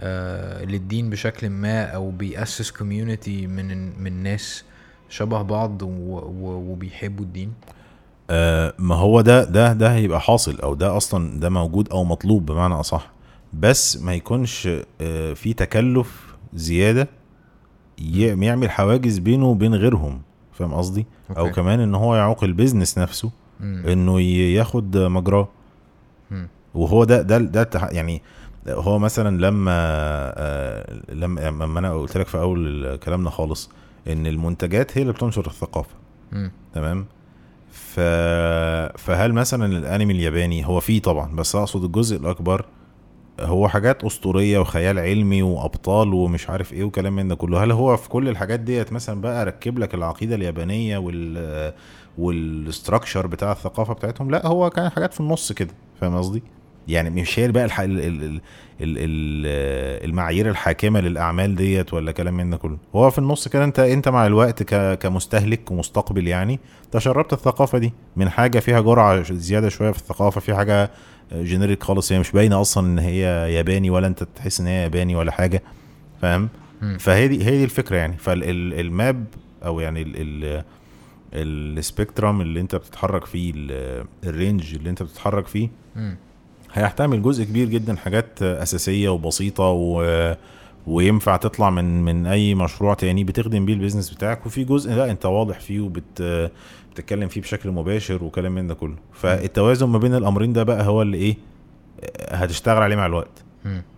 آه 0.00 0.64
للدين 0.64 1.10
بشكل 1.10 1.50
ما 1.50 1.84
أو 1.84 2.10
بيأسس 2.10 2.70
community 2.70 3.46
من 3.46 4.00
من 4.02 4.22
ناس 4.22 4.64
شبه 5.08 5.42
بعض 5.42 5.82
وبيحبوا 5.82 7.24
الدين 7.24 7.52
آه، 8.30 8.74
ما 8.78 8.94
هو 8.94 9.20
ده 9.20 9.44
ده 9.44 9.72
ده 9.72 9.94
هيبقى 9.94 10.20
حاصل 10.20 10.60
أو 10.60 10.74
ده 10.74 10.96
أصلا 10.96 11.40
ده 11.40 11.50
موجود 11.50 11.88
أو 11.88 12.04
مطلوب 12.04 12.46
بمعنى 12.46 12.74
أصح 12.74 13.10
بس 13.52 14.02
ما 14.02 14.14
يكونش 14.14 14.68
آه، 15.00 15.32
في 15.32 15.52
تكلف 15.52 16.34
زيادة 16.54 17.08
يعمل 17.98 18.70
حواجز 18.70 19.18
بينه 19.18 19.46
وبين 19.46 19.74
غيرهم 19.74 20.22
فاهم 20.52 20.74
قصدي 20.74 21.06
أو. 21.36 21.50
كمان 21.50 21.80
إن 21.80 21.94
هو 21.94 22.16
يعوق 22.16 22.44
البيزنس 22.44 22.98
نفسه 22.98 23.30
مم. 23.60 23.82
إنه 23.86 24.20
ياخد 24.20 24.96
مجراه. 24.96 25.48
وهو 26.74 27.04
ده 27.04 27.22
ده 27.22 27.38
ده 27.38 27.88
يعني 27.92 28.22
هو 28.68 28.98
مثلا 28.98 29.40
لما 29.40 29.72
آه، 30.36 31.00
لما 31.12 31.40
لما 31.40 31.78
أنا 31.78 31.92
قلت 31.94 32.16
لك 32.18 32.26
في 32.26 32.38
أول 32.38 32.96
كلامنا 32.96 33.30
خالص 33.30 33.70
إن 34.08 34.26
المنتجات 34.26 34.98
هي 34.98 35.02
اللي 35.02 35.12
بتنشر 35.12 35.46
الثقافة. 35.46 35.94
تمام؟ 36.74 37.06
ف... 37.70 38.00
فهل 38.98 39.32
مثلا 39.32 39.66
الأنمي 39.78 40.12
الياباني 40.12 40.66
هو 40.66 40.80
فيه 40.80 41.00
طبعا 41.02 41.36
بس 41.36 41.56
أقصد 41.56 41.84
الجزء 41.84 42.16
الأكبر 42.16 42.64
هو 43.40 43.68
حاجات 43.68 44.04
أسطورية 44.04 44.58
وخيال 44.58 44.98
علمي 44.98 45.42
وأبطال 45.42 46.14
ومش 46.14 46.50
عارف 46.50 46.72
إيه 46.72 46.84
وكلام 46.84 47.16
من 47.16 47.28
ده 47.28 47.34
كله 47.34 47.64
هل 47.64 47.72
هو 47.72 47.96
في 47.96 48.08
كل 48.08 48.28
الحاجات 48.28 48.60
ديت 48.60 48.92
مثلا 48.92 49.20
بقى 49.20 49.44
ركب 49.46 49.78
لك 49.78 49.94
العقيدة 49.94 50.34
اليابانية 50.34 50.98
وال 50.98 51.72
والاستراكشر 52.18 53.26
بتاع 53.26 53.52
الثقافة 53.52 53.94
بتاعتهم؟ 53.94 54.30
لا 54.30 54.46
هو 54.46 54.70
كان 54.70 54.88
حاجات 54.88 55.14
في 55.14 55.20
النص 55.20 55.52
كده 55.52 55.74
فاهم 56.00 56.16
قصدي؟ 56.16 56.42
يعني 56.88 57.10
مش 57.10 57.38
هي 57.38 57.48
بقى 57.52 57.64
الح... 57.64 57.80
ال... 57.80 57.90
ال... 58.00 58.04
ال... 58.06 58.22
ال... 58.24 58.40
ال- 58.80 60.04
المعايير 60.08 60.50
الحاكمة 60.50 61.00
للأعمال 61.00 61.54
ديت 61.56 61.94
ولا 61.94 62.12
كلام 62.12 62.36
من 62.36 62.50
ده 62.50 62.56
كله 62.56 62.78
هو 62.94 63.10
في 63.10 63.18
النص 63.18 63.48
كده 63.48 63.64
أنت 63.64 63.78
أنت 63.78 64.08
مع 64.08 64.26
الوقت 64.26 64.62
ك... 64.62 64.98
كمستهلك 64.98 65.70
ومستقبل 65.70 66.28
يعني 66.28 66.60
تشربت 66.92 67.32
الثقافة 67.32 67.78
دي 67.78 67.92
من 68.16 68.28
حاجة 68.30 68.58
فيها 68.58 68.80
جرعة 68.80 69.22
زيادة 69.32 69.68
شوية 69.68 69.90
في 69.90 69.98
الثقافة 69.98 70.40
في 70.40 70.54
حاجة 70.54 70.90
generic 71.34 71.82
خالص 71.82 72.12
هي 72.12 72.18
مش 72.18 72.30
باينة 72.32 72.60
أصلا 72.60 72.86
إن 72.86 72.98
هي 72.98 73.20
ياباني 73.54 73.90
ولا 73.90 74.06
أنت 74.06 74.22
تحس 74.22 74.60
إن 74.60 74.66
هي 74.66 74.82
ياباني 74.82 75.16
ولا 75.16 75.32
حاجة 75.32 75.62
فاهم. 76.22 76.48
فهي 76.98 77.28
دي 77.28 77.44
هي 77.44 77.50
دي 77.58 77.64
الفكرة 77.64 77.96
يعني 77.96 78.16
فال 78.18 78.60
map 78.60 79.24
أو 79.64 79.80
يعني 79.80 80.02
ال 80.02 80.12
ال 80.16 80.64
ال 81.78 81.85
spectrum 81.85 82.40
اللي 82.40 82.60
أنت 82.60 82.74
بتتحرك 82.76 83.24
فيه 83.24 83.52
ال- 83.56 84.04
ال 84.24 84.32
range 84.32 84.74
اللي 84.74 84.90
أنت 84.90 85.02
بتتحرك 85.02 85.46
فيه. 85.46 85.68
هيحتمل 86.72 87.22
جزء 87.22 87.44
كبير 87.44 87.68
جدا 87.68 87.96
حاجات 87.96 88.42
أساسية 88.42 89.08
وبسيطة 89.08 89.64
و 89.64 90.34
وينفع 90.86 91.36
تطلع 91.36 91.70
من 91.70 92.02
من 92.02 92.26
أي 92.26 92.54
مشروع 92.54 92.94
تاني 92.94 93.24
بتخدم 93.24 93.66
بيه 93.66 93.74
ال 93.74 93.78
business 93.78 94.10
بتاعك 94.10 94.46
وفي 94.46 94.64
جزء 94.64 94.90
لا 94.92 95.10
أنت 95.10 95.26
واضح 95.26 95.60
فيه 95.60 95.80
وبت 95.80 96.22
بتتكلم 96.92 97.28
فيه 97.28 97.40
بشكل 97.40 97.70
مباشر 97.70 98.24
وكلام 98.24 98.54
من 98.54 98.66
ده 98.66 98.74
كله. 98.74 98.94
فالتوازن 99.12 99.86
ما 99.86 99.98
بين 99.98 100.14
الأمرين 100.14 100.52
ده 100.52 100.62
بقى 100.62 100.86
هو 100.86 101.02
اللي 101.02 101.16
إيه 101.18 101.36
هتشتغل 102.28 102.82
عليه 102.82 102.96
مع 102.96 103.06
الوقت. 103.06 103.44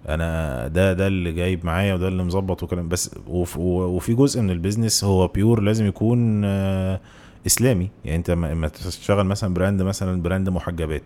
أنا 0.09 0.68
ده 0.68 0.92
ده 0.92 1.06
اللي 1.06 1.32
جايب 1.32 1.66
معايا 1.66 1.94
وده 1.94 2.09
اللي 2.09 2.22
مظبط 2.24 2.62
وكلام. 2.62 2.88
بس 2.88 3.10
وفي 3.26 4.14
جزء 4.14 4.40
من 4.42 4.51
ال 4.51 4.56
business 4.56 5.05
هو 5.05 5.28
pure 5.28 5.60
لازم 5.60 5.86
يكون 5.86 6.42
آه، 6.44 7.01
إسلامي. 7.47 7.90
يعني 8.05 8.16
أنت 8.16 8.30
ما 8.30 8.55
ما 8.55 8.68
تشتغل 8.68 9.26
مثلا 9.26 9.55
brand 9.55 9.82
مثلا 9.82 10.22
brand 10.22 10.48
محجبات. 10.48 11.02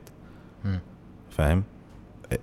فاهم؟ 1.37 1.63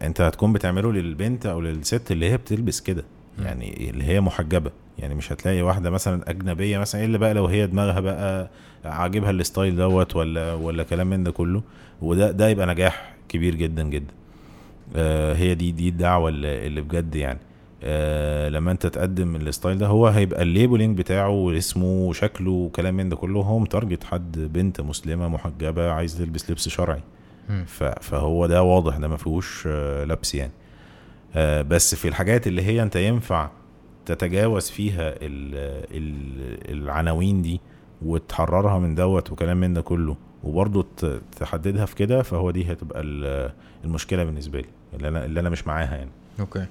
انت 0.02 0.22
هتكون 0.22 0.54
بتعمله 0.54 0.92
للبنت 0.92 1.46
أو 1.46 1.62
للست 1.62 2.12
اللي 2.12 2.32
هي 2.32 2.38
بتلبس 2.38 2.82
كده. 2.82 3.04
يعني 3.44 3.90
اللي 3.90 4.04
هي 4.04 4.22
محجبة. 4.22 4.72
يعني 5.00 5.16
مش 5.16 5.32
هتلاقي 5.32 5.62
واحدة 5.62 5.90
مثلا 5.90 6.30
أجنبية 6.30 6.78
مثلا 6.78 7.06
الا 7.06 7.18
بقى 7.18 7.34
لو 7.34 7.46
هي 7.46 7.68
دماغها 7.68 8.00
بقى 8.00 8.50
عاجبها 8.86 9.32
ال 9.32 9.39
style 9.39 9.76
دوت 9.76 10.16
ولا 10.16 10.54
ولا 10.54 10.84
كلام 10.84 11.08
من 11.08 11.24
ده 11.24 11.32
كله؟ 11.32 11.62
وده 12.02 12.32
ده 12.32 12.48
يبقى 12.50 12.68
نجاح 12.68 13.14
كبير 13.30 13.56
جدا 13.56 13.84
جدا. 13.84 14.14
آه 14.96 15.34
هي 15.34 15.56
دي 15.56 15.72
دي 15.72 15.90
الدعوة 15.90 16.30
اللي, 16.30 16.68
اللي 16.68 16.82
بجد 16.82 17.16
يعني. 17.16 17.40
آه 17.84 18.50
لما 18.50 18.72
انت 18.72 18.88
تقدم 18.88 19.36
ال 19.36 19.43
style 19.43 19.78
ده 19.78 19.88
هو 19.88 20.08
هيبقى 20.08 20.42
ال 20.42 20.48
labeling 20.48 20.98
بتاعه 20.98 21.30
واسمه 21.30 21.86
وشكله 21.86 22.52
وكلام 22.52 22.96
من 22.96 23.10
ده 23.10 23.16
كله. 23.16 23.40
هو 23.40 23.60
مـ 23.60 23.66
target 23.66 24.04
حد 24.04 24.40
بنت 24.54 24.82
مسلمة 24.82 25.28
محجبة 25.28 25.92
عايز 25.92 26.18
تلبس 26.18 26.52
لبس 26.52 26.70
شرعي. 26.70 27.02
فهو 28.02 28.46
ده 28.46 28.64
واضح 28.64 28.98
ده 28.98 29.08
ما 29.08 29.18
فيهوش 29.18 29.64
آه، 29.68 30.04
لبس 30.04 30.36
يعني. 30.36 30.52
آه، 31.36 31.62
بس 31.62 31.96
في 31.96 32.08
الحاجات 32.08 32.48
اللي 32.48 32.62
هي 32.62 32.84
انت 32.84 32.96
ينفع 32.96 33.50
تتجاوز 34.06 34.70
فيها 34.70 35.10
ال 35.10 35.56
ال 35.92 36.72
العناوين 36.84 37.42
دي 37.42 37.62
وتحررها 38.02 38.80
من 38.80 38.96
دوت 38.96 39.32
وكلام 39.32 39.58
من 39.60 39.74
ده 39.74 39.82
كله 39.82 40.18
وبرضه 40.44 40.86
تحددها 41.40 41.86
في 41.86 41.96
كده 41.96 42.22
فهو 42.22 42.52
دي 42.52 42.72
هتبقى 42.72 43.02
ال- 43.02 43.52
المشكلة 43.84 44.24
بالنسبة 44.24 44.60
لي 44.60 44.68
اللي 44.94 45.08
أنا 45.08 45.26
اللي 45.26 45.40
أنا 45.40 45.50
مش 45.50 45.68
معاها 45.68 45.96
يعني. 45.98 46.10
أوكي. 46.40 46.66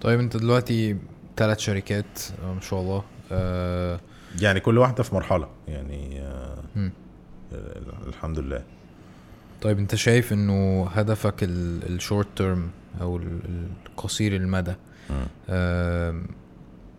طيب 0.00 0.20
أنت 0.20 0.36
دلوقتي 0.36 0.96
ثلاث 1.36 1.58
شركات 1.58 2.20
آه، 2.44 2.52
ما 2.54 2.60
شاء 2.60 2.80
الله 2.80 3.02
آه 3.32 4.00
يعني 4.40 4.60
كل 4.60 4.78
واحدة 4.78 5.02
في 5.02 5.14
مرحلة 5.14 5.48
يعني. 5.68 6.20
آه، 6.20 6.58
الحمد 8.08 8.38
لله. 8.38 8.62
طيب 9.62 9.78
انت 9.78 9.94
شايف 9.94 10.32
انه 10.32 10.86
هدفك 10.92 11.34
ال 11.42 11.56
short 11.56 12.26
term 12.36 12.70
أو 13.00 13.16
ال- 13.16 13.68
القصير 13.86 14.36
المدى 14.36 14.74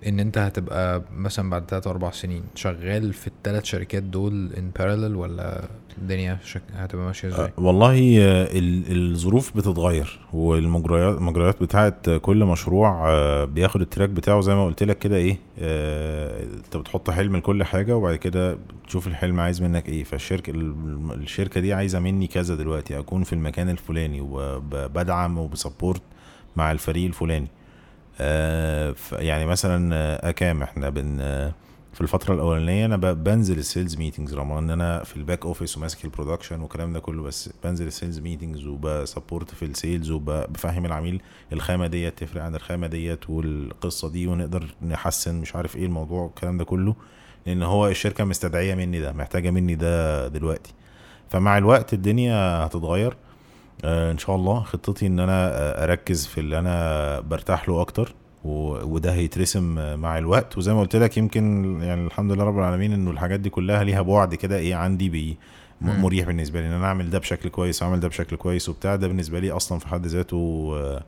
ان 0.07 0.19
انت 0.19 0.37
هتبقى 0.37 1.01
مثلا 1.15 1.49
بعد 1.49 1.65
تلات 1.67 1.87
أربع 1.87 2.11
سنين 2.11 2.43
شغال 2.55 3.13
في 3.13 3.27
الثلاث 3.27 3.63
شركات 3.63 4.03
دول 4.03 4.49
in 4.55 4.79
parallel 4.81 5.15
ولا 5.15 5.67
الدنيا 6.01 6.37
شك... 6.45 6.61
هتبقى 6.75 7.05
ماشية 7.05 7.27
إزاي؟ 7.27 7.45
أه، 7.45 7.51
والله 7.57 7.91
آه، 8.21 8.47
ال- 8.51 9.11
الظروف 9.11 9.57
بتتغير 9.57 10.19
والمجريات 10.33 11.17
المجريات 11.17 11.63
بتاعت 11.63 12.09
كل 12.09 12.45
مشروع 12.45 13.09
آه، 13.09 13.45
بياخد 13.45 13.81
ال 13.81 13.86
track 13.86 14.09
بتاعه 14.09 14.41
زي 14.41 14.55
ما 14.55 14.65
قلت 14.65 14.83
لك 14.83 14.99
كده 14.99 15.15
إيه 15.15 15.37
آه، 15.59 16.43
أنت 16.43 16.77
بتحط 16.77 17.09
حلم 17.09 17.35
لكل 17.37 17.63
حاجة 17.63 17.95
وبعد 17.97 18.15
كده 18.15 18.57
تشوف 18.87 19.07
الحلم 19.07 19.39
عايز 19.39 19.61
منك 19.61 19.89
إيه 19.89 20.03
فالشركه 20.03 20.51
ال- 20.51 20.73
الشركة 21.13 21.61
دي 21.61 21.73
عايزة 21.73 21.99
مني 21.99 22.27
كذا 22.27 22.55
دلوقتي 22.55 22.99
أكون 22.99 23.23
في 23.23 23.33
المكان 23.33 23.69
الفلاني 23.69 24.21
وبدعم 24.21 25.37
وب 25.37 25.51
support 25.51 26.01
مع 26.55 26.71
الفريق 26.71 27.05
الفلاني 27.05 27.47
يعني 29.11 29.45
مثلا 29.45 30.29
أكام 30.29 30.63
إحنا 30.63 30.89
بن 30.89 31.17
في 31.93 32.01
الفترة 32.01 32.33
الأولانية 32.33 32.85
أنا 32.85 32.97
بنزل 33.13 33.57
ال 33.57 33.64
sales 33.64 33.97
meetings 33.97 34.33
رغم 34.33 34.51
إن 34.51 34.69
أنا 34.69 35.03
في 35.03 35.17
ال 35.17 35.23
back 35.23 35.45
office 35.45 35.77
وماسك 35.77 36.05
ال 36.05 36.10
production 36.10 36.61
والكلام 36.61 36.93
ده 36.93 36.99
كله 36.99 37.23
بس 37.23 37.49
بنزل 37.63 37.87
ال 37.87 37.93
sales 37.93 38.19
meetings 38.19 38.65
وب 38.67 38.87
support 38.87 39.55
في 39.55 39.65
ال 39.65 39.73
sales 39.73 40.11
وبفهم 40.11 40.85
العميل 40.85 41.21
الخامة 41.53 41.87
ديت 41.87 42.19
تفرق 42.19 42.43
عن 42.43 42.55
الخامة 42.55 42.87
ديت 42.87 43.29
والقصة 43.29 44.09
دي 44.09 44.27
ونقدر 44.27 44.63
نحسن 44.81 45.35
مش 45.35 45.55
عارف 45.55 45.75
إيه 45.75 45.85
الموضوع 45.85 46.25
الكلام 46.27 46.57
ده 46.57 46.63
كله 46.65 46.95
لأن 47.45 47.63
هو 47.63 47.87
الشركة 47.87 48.23
مستدعية 48.23 48.75
مني 48.75 48.99
ده 48.99 49.11
محتاجة 49.11 49.49
مني 49.51 49.75
ده 49.75 50.27
دلوقتي. 50.27 50.73
فمع 51.29 51.57
الوقت 51.57 51.93
الدنيا 51.93 52.35
هتتغير. 52.65 53.17
آه، 53.85 54.11
إن 54.11 54.17
شاء 54.17 54.35
الله 54.35 54.59
خطتي 54.63 55.07
إن 55.07 55.19
أنا 55.19 55.83
أركز 55.83 56.25
في 56.27 56.39
اللي 56.39 56.59
أنا 56.59 57.19
برتاح 57.19 57.69
له 57.69 57.81
أكتر. 57.81 58.13
وده 58.43 59.13
هيترسم 59.13 59.95
مع 59.99 60.17
الوقت. 60.17 60.57
وزي 60.57 60.73
ما 60.73 60.79
قلت 60.81 60.95
لك 60.95 61.17
يمكن 61.17 61.77
يعني 61.81 62.05
الحمد 62.07 62.31
لله 62.31 62.43
رب 62.43 62.57
العالمين 62.59 62.93
إنه 62.93 63.11
الحاجات 63.11 63.39
دي 63.39 63.49
كلها 63.49 63.83
ليها 63.83 64.01
بعد 64.01 64.35
كده 64.35 64.57
إيه 64.57 64.75
عندي 64.75 65.09
بي. 65.09 65.37
مريح 65.81 66.25
بالنسبة 66.27 66.61
لي. 66.61 66.67
إن 66.67 66.71
أنا 66.71 66.85
أعمل 66.85 67.09
ده 67.09 67.19
بشكل 67.19 67.49
كويس 67.49 67.81
وأعمل 67.81 67.99
ده 67.99 68.07
بشكل 68.07 68.35
كويس 68.35 68.69
وبتاع 68.69 68.95
ده 68.95 69.07
بالنسبة 69.07 69.39
لي 69.39 69.51
أصلا 69.51 69.79
في 69.79 69.87
حد 69.87 70.05
ذاته 70.07 70.71
آه، 70.75 71.03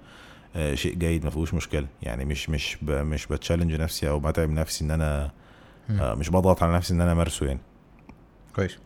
آه، 0.55 0.75
شيء 0.75 0.95
جيد 0.95 1.23
ما 1.23 1.29
فيهوش 1.29 1.53
مشكلة. 1.53 1.87
يعني 2.01 2.25
مش 2.25 2.49
مش 2.49 2.83
مش 2.83 3.27
بتشالنج 3.27 3.73
نفسي 3.73 4.09
أو 4.09 4.19
بتعب 4.19 4.49
نفسي 4.49 4.85
إن 4.85 4.91
أنا. 4.91 5.31
آه، 5.89 6.13
مش 6.15 6.29
بضغط 6.29 6.63
على 6.63 6.73
نفسي 6.73 6.93
إن 6.93 7.01
أنا 7.01 7.11
أمارسه 7.11 7.45
يعني. 7.45 7.59
كويس. 8.55 8.77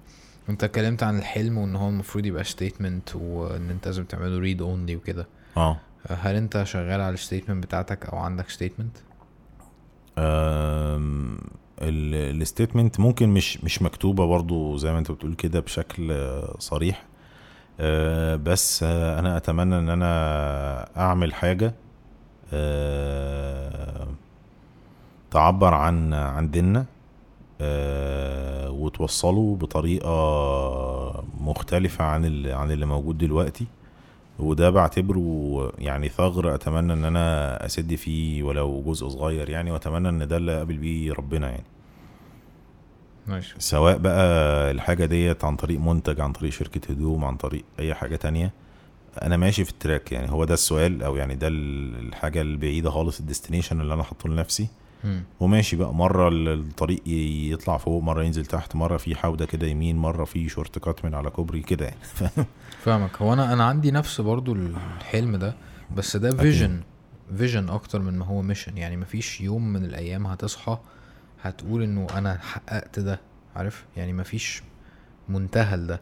أنت 0.50 0.64
اتكلمت 0.64 1.04
عن 1.04 1.18
الحلم 1.20 1.58
وإن 1.58 1.76
هو 1.76 1.90
المفروض 1.90 2.26
يبقى 2.26 2.44
statement 2.44 3.16
وإن 3.16 3.70
أنت 3.70 3.86
لازم 3.86 4.04
تعمله 4.04 4.40
read 4.40 4.62
only 4.62 4.95
وكده. 4.96 5.28
آه. 5.58 5.80
هل 6.10 6.36
انت 6.36 6.64
شغال 6.64 7.02
على 7.02 7.14
ال 7.14 7.19
statement 7.19 7.64
بتاعتك 7.65 8.06
أو 8.06 8.18
عندك 8.18 8.49
statement؟ 8.49 8.98
ال 11.82 11.93
statement 11.93 12.99
ممكن 12.99 13.30
مش 13.30 13.64
مش 13.64 13.82
مكتوبة 13.82 14.26
برضو 14.26 14.77
زي 14.77 14.91
ما 14.91 14.99
انت 14.99 15.11
بتقول 15.11 15.34
كده 15.34 15.60
بشكل 15.60 16.32
صريح 16.60 17.03
آه، 17.80 18.36
بس 18.36 18.84
أنا 18.84 19.38
اتمنى 19.38 19.77
ان 19.80 19.90
أنا 19.90 20.99
اعمل 20.99 21.34
حاجة 21.34 21.73
آه، 22.53 24.07
تعبر 25.32 25.73
عن 25.73 26.14
عن 26.14 26.52
ديننا 26.52 26.86
آه، 27.61 28.69
وتوصله 28.72 29.56
بطريقة 29.61 31.23
مختلفة 31.40 32.03
عن 32.06 32.45
عن 32.48 32.72
اللي 32.72 32.86
موجود 32.86 33.18
دلوقتي 33.18 33.65
وده 34.40 34.70
بعتبره 34.70 35.72
يعني 35.78 36.10
ثغر 36.10 36.56
أتمنى 36.56 36.94
إن 36.94 37.06
أنا 37.06 37.66
أسد 37.66 37.95
فيه 37.95 38.44
ولو 38.44 38.84
جزء 38.86 39.07
صغير 39.07 39.49
يعني 39.49 39.72
وأتمنى 39.72 40.10
إن 40.10 40.28
ده 40.28 40.38
اللي 40.38 40.56
أقابل 40.56 40.78
بيه 40.78 41.14
ربنا 41.14 41.49
يعني. 41.49 41.64
ماشي. 43.28 43.56
سواء 43.60 43.98
بقى 43.98 44.22
الحاجة 44.72 45.06
ديت 45.06 45.44
عن 45.45 45.56
طريق 45.56 45.80
منتج 45.80 46.22
عن 46.22 46.32
طريق 46.32 46.52
شركة 46.52 46.91
هدوم 46.91 47.26
عن 47.26 47.36
طريق 47.38 47.64
أي 47.80 47.94
حاجة 47.94 48.16
تانية 48.16 48.52
أنا 49.22 49.38
ماشي 49.38 49.66
في 49.66 49.72
ال 49.72 49.78
track 49.78 50.12
يعني. 50.12 50.32
هو 50.32 50.45
ده 50.45 50.53
السؤال 50.53 51.03
أو 51.03 51.16
يعني 51.16 51.36
ده 51.36 51.48
ال- 51.48 52.07
الحاجة 52.07 52.41
البعيدة 52.41 52.90
خالص 52.90 53.20
ال 53.20 53.25
destination 53.25 53.82
اللي 53.82 53.94
أنا 53.94 54.03
حاطه 54.03 54.30
لنفسي. 54.30 54.68
وماشي 55.40 55.76
بقى. 55.76 55.94
ال- 56.27 56.48
الطريق 56.60 57.02
يطلع 57.53 57.77
فوق 57.77 58.03
مرة 58.03 58.23
ينزل 58.23 58.45
تحت 58.45 58.76
مرة 58.76 58.98
في 58.98 59.15
حودة 59.15 59.45
كده 59.45 59.68
يمين 59.68 59.98
مرة 59.98 60.26
في 60.26 60.49
shortcut 60.49 61.06
من 61.06 61.15
على 61.15 61.30
كوبري 61.30 61.61
كده 61.61 61.86
يعني. 61.86 61.99
فاهمك. 62.84 63.22
هو 63.22 63.34
أنا 63.34 63.53
أنا 63.53 63.64
عندي 63.65 63.91
نفس 63.91 64.22
برضو 64.22 64.53
الحلم 64.53 65.36
ده 65.36 65.56
بس 65.95 66.18
ده 66.18 66.32
vision 66.32 66.82
vision 67.38 67.70
أكتر 67.69 67.99
من 67.99 68.18
ما 68.19 68.26
هو 68.26 68.41
mission 68.41 68.78
يعني 68.77 68.98
مفيش 68.98 69.41
يوم 69.41 69.73
من 69.73 69.86
الأيام 69.86 70.27
هتصحى 70.27 70.77
هتقول 71.44 71.84
إنه 71.84 72.07
أنا 72.18 72.38
حققت 72.38 72.99
ده 72.99 73.19
عارف؟ 73.56 73.86
يعني 73.98 74.14
مفيش 74.14 74.64
منتهى 75.30 75.77
لده. 75.77 76.02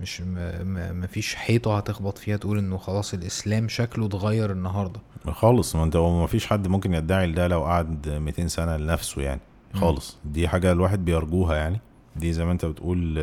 مش 0.00 0.20
م- 0.20 0.24
م- 0.64 1.00
مفيش 1.00 1.34
حيطة 1.34 1.76
هتخبط 1.76 2.18
فيها 2.18 2.36
تقول 2.36 2.58
إنه 2.58 2.76
خلاص 2.78 3.14
الإسلام 3.14 3.68
شكله 3.68 4.06
اتغير 4.06 4.50
النهارده. 4.52 5.00
خالص 5.30 5.76
ما 5.76 5.84
أنت 5.84 5.96
هو 5.96 6.20
ما 6.20 6.26
فيش 6.26 6.46
حد 6.46 6.68
ممكن 6.68 6.94
يدعي 6.94 7.32
ده 7.32 7.46
لو 7.48 7.64
قعد 7.64 8.08
200 8.08 8.46
سنة 8.48 8.76
لنفسه 8.76 9.22
يعني. 9.22 9.40
خالص 9.74 10.16
دي 10.24 10.48
حاجة 10.48 10.72
الواحد 10.72 11.04
بيرجوها 11.04 11.56
يعني. 11.56 11.80
دي 12.16 12.32
زي 12.32 12.44
ما 12.44 12.52
أنت 12.52 12.64
بتقول 12.64 13.14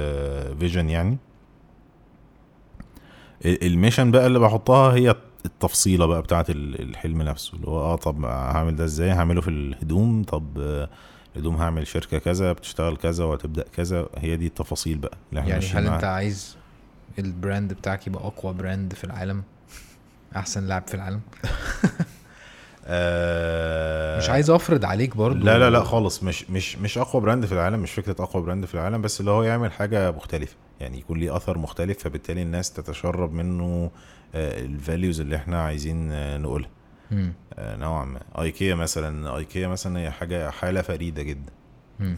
vision 0.59 0.89
يعني. 0.89 1.17
ال- 3.45 3.63
ال 3.67 3.73
mission 3.73 4.11
بقى 4.11 4.27
اللي 4.27 4.39
بحطها 4.39 4.93
هي 4.93 5.15
التفصيلة 5.45 6.05
بقى 6.05 6.21
بتاعت 6.21 6.49
ال- 6.49 6.81
الحلم 6.81 7.21
نفسه 7.21 7.55
اللي 7.55 7.67
هو 7.67 7.79
آه 7.79 7.95
طب 7.95 8.25
هعمل 8.25 8.75
ده 8.75 8.83
إزاي؟ 8.85 9.11
هعمله 9.11 9.41
في 9.41 9.47
الهدوم. 9.49 10.23
طب 10.23 10.43
آه، 10.59 10.89
الهدوم 11.35 11.55
هعمل 11.55 11.87
شركة 11.87 12.17
كذا 12.17 12.51
بتشتغل 12.53 12.97
كذا 12.97 13.23
وهتبدأ 13.23 13.65
كذا. 13.75 14.07
هي 14.17 14.37
دي 14.37 14.47
التفاصيل 14.47 14.97
بقى 14.97 15.17
اللي 15.29 15.39
إحنا 15.41 15.51
يعني 15.51 15.65
هل. 15.65 15.87
أنت 15.87 16.03
عايز 16.03 16.57
ال 17.19 17.28
brand 17.28 17.73
بتاعك 17.73 18.07
يبقى 18.07 18.23
أقوى 18.27 18.53
brand 18.53 18.93
في 18.93 19.03
العالم؟ 19.03 19.43
أحسن 20.35 20.63
لاعب 20.67 20.87
في 20.87 20.93
العالم؟ 20.93 21.21
آه 22.85 24.17
مش 24.17 24.29
عايز 24.29 24.49
أفرض 24.49 24.85
عليك 24.85 25.17
برضو. 25.17 25.45
لا 25.45 25.59
لا 25.59 25.69
لا 25.69 25.83
خالص. 25.83 26.23
مش 26.23 26.49
مش 26.49 26.77
مش 26.77 26.97
أقوى 26.97 27.21
brand 27.21 27.45
في 27.45 27.51
العالم 27.51 27.79
مش 27.79 27.91
فكرة 27.91 28.15
أقوى 28.23 28.43
brand 28.43 28.65
في 28.65 28.73
العالم 28.73 29.01
بس 29.01 29.19
اللي 29.19 29.31
هو 29.31 29.43
يعمل 29.43 29.71
حاجة 29.71 30.11
مختلفة. 30.11 30.55
يعني 30.79 30.97
يكون 30.99 31.19
ليه 31.19 31.35
أثر 31.35 31.57
مختلف 31.57 31.97
فبالتالي 32.03 32.41
الناس 32.41 32.73
تتشرب 32.73 33.33
منه 33.33 33.91
ال 34.35 34.47
values 34.47 35.19
اللي 35.21 35.35
إحنا 35.35 35.61
عايزين 35.63 36.11
آه، 36.11 36.37
نقولها. 36.37 36.69
آه، 37.53 37.75
نوعا 37.75 38.05
ما. 38.05 38.19
إيكيا 38.41 38.75
مثلا 38.75 39.37
إيكيا 39.37 39.67
مثلا 39.67 39.99
هي 39.99 40.11
حاجة 40.11 40.49
حالة 40.49 40.81
فريدة 40.81 41.23
جدا. 41.23 41.51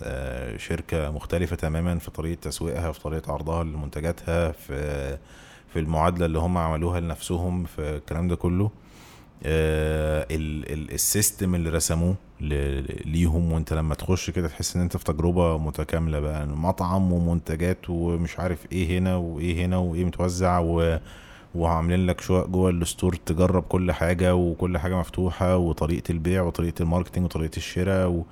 آه، 0.03 0.57
شركة 0.57 1.11
مختلفة 1.11 1.55
تماما 1.55 1.99
في 1.99 2.11
طريقة 2.11 2.39
تسويقها 2.41 2.91
في 2.91 2.99
طريقة 2.99 3.33
عرضها 3.33 3.63
لمنتجاتها 3.63 4.51
في 4.51 5.17
في 5.73 5.79
المعادلة 5.79 6.25
اللي 6.25 6.39
هم 6.39 6.57
عملوها 6.57 6.99
لنفسهم 6.99 7.63
في 7.65 7.81
الكلام 7.81 8.27
ده 8.27 8.35
كله. 8.35 8.71
آه، 9.43 10.27
ال- 10.31 10.73
ال- 10.73 10.93
السيستم 10.93 11.55
اللي 11.55 11.69
رسموه 11.69 12.15
ليهم 13.05 13.51
وانت 13.51 13.73
لما 13.73 13.95
تخش 13.95 14.29
كده 14.29 14.47
تحس 14.47 14.75
ان 14.75 14.81
انت 14.81 14.97
في 14.97 15.03
تجربة 15.03 15.57
متكاملة 15.57 16.19
بقى 16.19 16.47
مطعم 16.47 17.11
ومنتجات 17.11 17.89
ومش 17.89 18.39
عارف 18.39 18.59
إيه 18.71 18.97
هنا 18.99 19.15
وايه 19.15 19.65
هنا 19.65 19.77
وايه 19.77 20.05
متوزع 20.05 20.59
و 20.59 20.99
وعاملين 21.55 22.05
لك 22.05 22.21
شقق 22.21 22.47
جوه 22.47 22.69
ال 22.69 22.77
store 22.77 23.15
تجرب 23.15 23.63
كل 23.63 23.91
حاجة 23.91 24.35
وكل 24.35 24.77
حاجة 24.77 24.95
مفتوحة 24.99 25.57
وطريقة 25.57 26.11
البيع 26.11 26.41
وطريقة 26.41 26.81
ال 26.81 26.86
marketing 26.86 27.25
وطريقة 27.25 27.57
الشراء 27.57 28.07
و... 28.09 28.25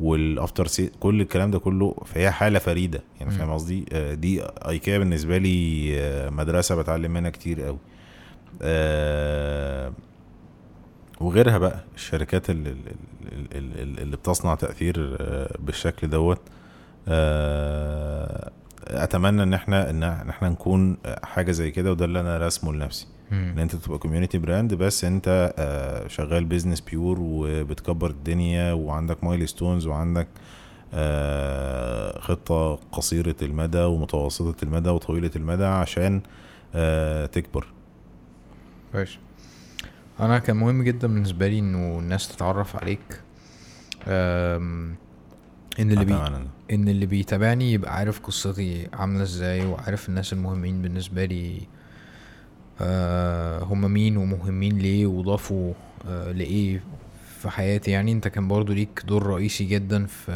وال 0.00 0.19
after 0.19 0.66
sa 0.66 0.90
كل 1.00 1.20
الكلام 1.20 1.50
ده 1.50 1.58
كله 1.58 1.94
فهي 2.06 2.30
حالة 2.30 2.58
فريدة. 2.58 3.02
يعني. 3.20 3.30
فاهم 3.30 3.50
قصدي؟ 3.50 3.84
آه، 3.92 4.14
دي 4.14 4.42
ايكيا 4.42 4.98
بالنسبة 4.98 5.38
لي 5.38 5.90
آه، 6.00 6.30
مدرسة 6.30 6.74
بتعلم 6.74 7.10
منها 7.10 7.30
كتير 7.30 7.62
قوي. 7.62 7.78
آه، 8.62 9.92
وغيرها 11.20 11.58
بقى 11.58 11.84
الشركات 11.94 12.50
اللي, 12.50 12.76
اللي, 13.52 14.16
بتصنع 14.16 14.54
تأثير 14.54 15.16
بالشكل 15.58 16.10
دوت. 16.10 16.40
أتمنى 18.88 19.42
إن 19.42 19.54
إحنا 19.54 19.90
إن 19.90 20.02
إحنا 20.02 20.48
نكون 20.48 20.96
حاجة 21.22 21.50
زي 21.52 21.70
كده 21.70 21.90
وده 21.90 22.04
اللي 22.04 22.20
أنا 22.20 22.38
راسمه 22.38 22.72
لنفسي. 22.72 23.06
إن. 23.32 23.58
أنت 23.58 23.76
تبقى 23.76 23.98
community 23.98 24.38
brand 24.38 24.74
بس 24.74 25.04
أنت 25.04 25.54
آه، 25.58 26.08
شغال 26.08 26.44
business 26.44 26.80
pure 26.80 27.18
وبتكبر 27.20 28.10
الدنيا 28.10 28.72
وعندك 28.72 29.24
milestones 29.24 29.86
وعندك 29.86 30.28
آه، 30.94 32.20
خطة 32.20 32.74
قصيرة 32.92 33.36
المدى 33.42 33.78
ومتوسطة 33.82 34.64
المدى 34.64 34.88
وطويلة 34.90 35.30
المدى 35.36 35.64
عشان 35.64 36.20
آه، 36.74 37.26
تكبر 37.26 37.66
كويس 38.92 39.18
أنا 40.20 40.38
كان 40.38 40.56
مهم 40.56 40.82
جدا 40.82 41.08
بالنسبة 41.08 41.48
لي 41.48 41.58
إنه 41.58 41.98
الناس 41.98 42.28
تتعرف 42.28 42.76
عليك 42.76 43.20
إن 44.06 45.90
اللي 45.90 46.04
بي. 46.04 46.12
إن 46.74 46.88
اللي 46.88 47.06
بيتابعني 47.06 47.72
يبقى 47.72 47.96
عارف 47.96 48.20
قصتي 48.20 48.88
عاملة 48.92 49.22
إزاي 49.22 49.66
وعارف 49.66 50.08
الناس 50.08 50.32
المهمين 50.32 50.82
بالنسبة 50.82 51.24
لي 51.24 51.60
آه 52.80 53.62
هم 53.64 53.90
مين 53.92 54.16
ومهمين 54.16 54.78
ليه 54.78 55.06
وضافوا 55.06 55.72
آه 56.08 56.32
لإيه 56.32 56.82
في 57.40 57.50
حياتي؟ 57.50 57.90
يعني 57.90 58.12
أنت 58.12 58.28
كان 58.28 58.48
برضو 58.48 58.72
ليك 58.72 59.02
دور 59.08 59.26
رئيسي 59.26 59.64
جدا 59.64 60.06
في 60.06 60.32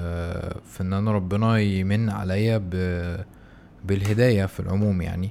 في 0.66 0.80
إن 0.80 0.92
أنا 0.92 1.12
ربنا 1.12 1.58
يمن 1.58 2.10
عليا 2.10 2.58
ب 2.58 2.70
بالهداية 3.84 4.46
في 4.46 4.60
العموم 4.60 5.02
يعني. 5.02 5.30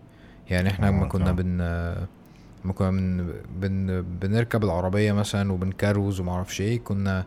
يعني 0.50 0.70
إحنا 0.70 0.86
لما 0.88 1.06
آه، 1.06 1.08
كنا. 1.08 1.32
بن 1.32 1.58
لما 2.66 2.74
كنا 2.74 2.90
بن... 2.92 3.34
بن... 3.60 4.02
بنركب 4.02 4.64
العربية 4.64 5.12
مثلا 5.12 5.52
وبنكروز 5.52 6.20
ومعرفش 6.20 6.62
إيه 6.62 6.80
كنا 6.80 7.26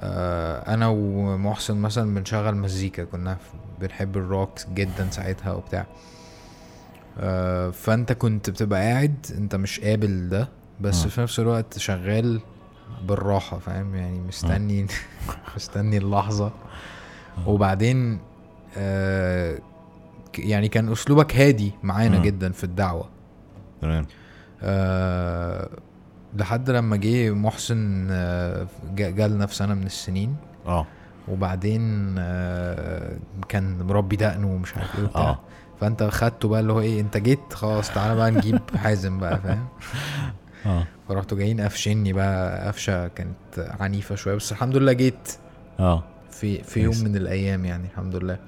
آه 0.00 0.74
أنا 0.74 0.88
ومحسن 0.88 1.76
مثلا 1.76 2.14
بنشغل 2.14 2.54
مزيكا 2.56 3.04
كنا 3.04 3.36
بنحب 3.80 4.16
الروك 4.16 4.50
جدا 4.74 5.10
ساعتها 5.10 5.52
وبتاع. 5.52 5.80
آه 5.80 6.13
فانت 7.72 8.12
كنت 8.12 8.50
بتبقى 8.50 8.80
قاعد 8.80 9.26
انت 9.38 9.54
مش 9.56 9.80
قابل 9.80 10.28
ده 10.28 10.48
بس 10.80 11.02
مم. 11.02 11.08
في 11.08 11.20
نفس 11.20 11.40
الوقت 11.40 11.78
شغال 11.78 12.40
بالراحة 13.08 13.58
فاهم؟ 13.58 13.94
يعني 13.94 14.20
مستني 14.20 14.86
مستني 15.56 15.96
اللحظة. 15.96 16.52
وبعدين 17.46 18.18
آه 18.76 19.58
يعني 20.38 20.68
كان 20.68 20.92
أسلوبك 20.92 21.36
هادي 21.36 21.72
معانا 21.82 22.16
مم. 22.18 22.22
جدا 22.24 22.52
في 22.52 22.64
الدعوة. 22.64 23.08
تمام. 23.82 24.06
آه 24.62 25.68
لحد 26.36 26.70
لما 26.70 26.96
جه 26.96 27.30
محسن 27.30 28.06
آه 28.10 28.66
جا- 28.94 29.10
جالنا 29.10 29.46
في 29.46 29.54
سنة 29.54 29.74
من 29.74 29.86
السنين. 29.86 30.36
آه. 30.66 30.86
وبعدين 31.28 32.14
آه 32.18 33.16
كان 33.48 33.82
مربي 33.82 34.16
دقنه 34.16 34.46
ومش 34.54 34.76
عارف 34.76 34.98
إيه 34.98 35.04
وبتاع. 35.04 35.20
آه. 35.22 35.38
فانت 35.84 36.02
خدته 36.02 36.48
بقى 36.48 36.60
اللي 36.60 36.72
هو 36.72 36.80
إيه 36.80 37.00
انت 37.00 37.16
جيت 37.16 37.52
خلاص 37.52 37.90
تعالى 37.94 38.14
بقى 38.16 38.30
نجيب 38.30 38.60
حازم 38.82 39.18
بقى 39.18 39.40
فاهم؟ 39.40 39.66
آه. 40.66 40.86
فرحتوا 41.08 41.38
جايين 41.38 41.60
قفشني 41.60 42.12
بقى 42.12 42.66
قفشة 42.68 43.08
كانت 43.08 43.36
عنيفة 43.80 44.14
شوية 44.14 44.34
بس 44.34 44.52
الحمد 44.52 44.76
لله 44.76 44.92
جيت 44.92 45.28
آه. 45.80 46.04
في 46.30 46.62
في 46.62 46.80
يوم. 46.80 46.98
من 47.04 47.16
الأيام 47.16 47.64
يعني 47.64 47.86
الحمد 47.86 48.16
لله. 48.16 48.38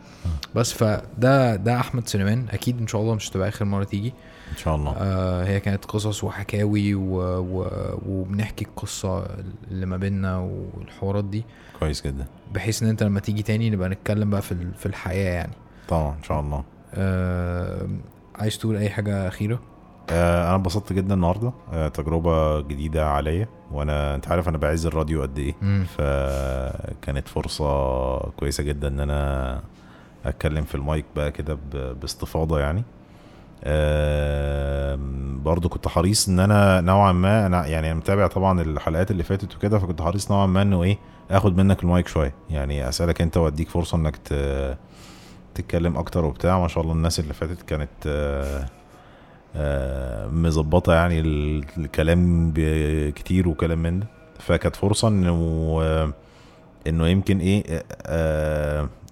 بس 0.55 0.73
فده 0.73 1.57
ده 1.57 1.81
أحمد 1.81 2.09
سليمان 2.09 2.47
أكيد 2.51 2.79
إن 2.81 2.87
شاء 2.87 3.01
الله 3.01 3.15
مش 3.15 3.31
هتبقى 3.31 3.49
آخر 3.49 3.65
مرة 3.65 3.85
تيجي. 3.85 4.13
إن 4.53 4.57
شاء 4.57 4.77
الله. 4.77 4.95
آه 4.99 5.45
هي 5.45 5.61
كانت 5.61 5.85
قصص 5.85 6.25
وحكاوي 6.25 6.95
و... 6.95 7.17
و... 7.39 7.67
وبنحكي 8.07 8.65
القصة 8.65 9.27
اللي 9.71 9.87
ما 9.87 9.97
بيننا 9.97 10.39
والحوارات 10.39 11.25
دي. 11.25 11.45
كويس 11.81 12.07
جدا. 12.07 12.27
بحيث 12.55 12.83
إن 12.83 12.89
أنت 12.89 13.03
لما 13.03 13.21
تيجي 13.21 13.43
تاني 13.43 13.71
نبقى 13.71 13.89
نتكلم 13.89 14.31
بقى 14.31 14.43
في 14.43 14.57
في 14.79 14.87
الحياة 14.87 15.33
يعني. 15.35 15.53
طبعا 15.89 16.15
إن 16.19 16.23
شاء 16.23 16.41
الله. 16.41 16.57
آه 16.57 16.65
عايز 18.39 18.59
تقول 18.59 18.77
أي 18.77 18.91
حاجة 18.91 19.29
أخيرة؟ 19.29 19.59
آه 20.11 20.49
أنا 20.49 20.57
اتبسطت 20.57 20.93
جدا 20.93 21.15
النهارده. 21.15 21.53
آه 21.73 21.89
تجربة 21.89 22.61
جديدة 22.61 23.09
عليا 23.11 23.49
وأنا 23.73 24.15
أنت 24.15 24.29
عارف 24.29 24.49
أنا 24.49 24.59
بعز 24.59 24.87
الراديو 24.87 25.23
قد 25.23 25.39
إيه. 25.39 25.55
فكانت 25.85 27.29
فرصة 27.29 28.19
كويسة 28.19 28.63
جدا 28.65 28.89
إن 28.89 29.01
أنا 29.01 29.61
أتكلم 30.27 30.65
في 30.65 30.75
المايك 30.75 31.05
بقى 31.17 31.31
كده 31.33 31.59
باستفاضة 31.73 32.61
يعني. 32.61 32.83
آم، 33.65 35.43
برضو 35.43 35.69
كنت 35.69 35.89
حريص 35.89 36.29
إن 36.29 36.41
أنا 36.41 36.81
نوعا 36.81 37.13
ما 37.13 37.47
أنا 37.47 37.67
يعني 37.67 37.87
أنا 37.91 37.99
متابع 37.99 38.27
طبعا 38.27 38.61
الحلقات 38.61 39.11
اللي 39.11 39.23
فاتت 39.23 39.57
وكده 39.57 39.79
فكنت 39.79 40.03
حريص 40.03 40.31
نوعا 40.31 40.47
ما 40.47 40.63
إنه 40.63 40.83
إيه 40.83 40.99
آخد 41.31 41.57
منك 41.57 41.83
المايك 41.83 42.09
شوية. 42.09 42.35
يعني 42.51 42.89
أسألك 42.89 43.21
أنت 43.23 43.37
وأديك 43.37 43.69
فرصة 43.69 43.97
إنك 43.97 44.17
تتكلم 45.57 45.97
أكتر 45.97 46.25
وبتاع. 46.25 46.59
ما 46.61 46.69
شاء 46.69 46.83
الله 46.83 46.95
الناس 46.95 47.21
اللي 47.21 47.35
فاتت 47.35 47.63
كانت 47.63 47.89
آه، 48.07 48.67
آه، 49.57 50.27
مظبطة 50.29 50.93
يعني 50.95 51.21
ال- 51.21 51.65
الكلام 51.79 52.53
كتير 53.17 53.49
وكلام 53.49 53.79
من 53.83 54.01
ده. 54.01 54.07
فكانت 54.39 54.77
فرصة 54.77 55.09
إنه 55.09 55.33
آه، 55.83 56.13
إنه 56.87 57.09
يمكن 57.09 57.39
إيه 57.39 57.85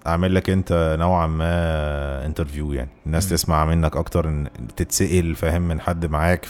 أعمل 0.07 0.35
لك 0.35 0.49
أنت 0.49 0.95
نوعا 0.99 1.27
ما 1.27 2.25
interview 2.25 2.73
يعني. 2.73 2.89
الناس 3.05 3.25
مم. 3.25 3.31
تسمع 3.37 3.65
منك 3.65 3.97
أكتر 3.97 4.27
إن 4.29 4.47
تتسأل 4.77 5.35
فاهم 5.35 5.61
من 5.61 5.81
حد 5.81 6.05
معاك 6.05 6.45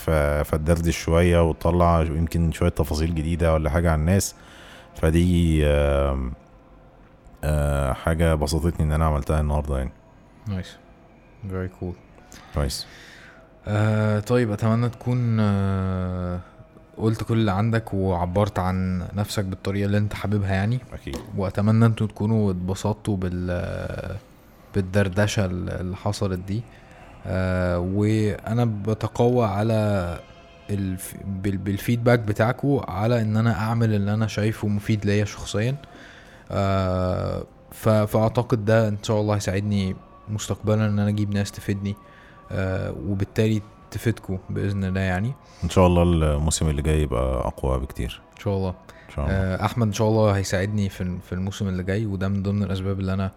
فتدردش 0.45 0.97
شوية 0.97 1.49
وتطلع 1.49 2.01
يمكن 2.01 2.51
شوية 2.51 2.69
تفاصيل 2.69 3.15
جديدة 3.15 3.53
ولا 3.53 3.69
حاجة 3.69 3.91
عن 3.91 3.99
الناس. 3.99 4.35
فدي 5.01 5.65
آه، 7.45 7.93
حاجة 7.93 8.35
بسطتني 8.35 8.85
إن 8.85 8.91
أنا 8.91 9.05
عملتها 9.05 9.41
النهارده 9.41 9.77
يعني. 9.77 9.91
nice 10.47 10.75
very 11.49 11.67
cool 11.79 11.93
آه 13.67 14.19
طيب 14.19 14.51
أتمنى 14.51 14.89
تكون 14.89 15.37
آه 15.39 16.39
قلت 16.97 17.23
كل 17.23 17.33
اللي 17.33 17.51
عندك 17.51 17.93
وعبرت 17.93 18.59
عن 18.59 19.07
نفسك 19.13 19.45
بالطريقة 19.45 19.85
اللي 19.85 19.97
أنت 19.97 20.13
حاببها 20.13 20.53
يعني. 20.53 20.79
أكيد. 20.93 21.17
وأتمنى 21.37 21.85
أنتوا 21.85 22.07
تكونوا 22.07 22.51
اتبسطتوا 22.51 23.17
بال 23.17 24.17
بالدردشة 24.75 25.45
اللي 25.45 25.95
حصلت 25.95 26.39
دي. 26.39 26.63
آه 27.27 27.79
وأنا 27.79 28.65
بتقوى 28.65 29.45
على 29.45 30.19
الف... 30.69 31.15
بال... 31.25 31.57
بالفيدباك 31.57 32.19
بتاعكو 32.19 32.79
على 32.87 33.21
إن 33.21 33.37
أنا 33.37 33.59
أعمل 33.59 33.93
اللي 33.93 34.13
أنا 34.13 34.27
شايفه 34.27 34.67
مفيد 34.67 35.05
ليا 35.05 35.25
شخصيا. 35.25 35.71
آه. 35.71 35.94
فأعتقد 37.71 38.65
ده 38.65 38.87
إن 38.87 38.97
شاء 39.03 39.21
الله 39.21 39.35
هيساعدني 39.35 39.95
مستقبلا 40.29 40.85
إن 40.85 40.99
أنا 40.99 41.09
أجيب 41.09 41.33
ناس 41.33 41.51
تفيدني 41.51 41.95
آه 42.51 42.95
وبالتالي 43.07 43.61
تفيدكو 43.91 44.37
بإذن 44.49 44.83
الله 44.83 45.01
يعني. 45.01 45.33
إن 45.63 45.69
شاء 45.69 45.87
الله 45.87 46.03
الموسم 46.03 46.69
اللي 46.69 46.81
جاي 46.81 47.01
يبقى 47.01 47.47
أقوى 47.47 47.79
بكتير. 47.79 48.21
إن 48.35 48.39
شاء 48.39 48.57
الله. 48.57 48.69
إن 48.69 49.15
شاء 49.15 49.25
الله. 49.25 49.35
آه، 49.37 49.65
أحمد 49.65 49.87
إن 49.87 49.93
شاء 49.93 50.07
الله 50.07 50.31
هيساعدني 50.31 50.89
في 50.89 51.17
في 51.19 51.33
الموسم 51.33 51.67
اللي 51.67 51.83
جاي 51.83 52.05
وده 52.05 52.27
من 52.27 52.43
ضمن 52.43 52.63
الأسباب 52.63 52.99
اللي 52.99 53.13
أنا 53.13 53.31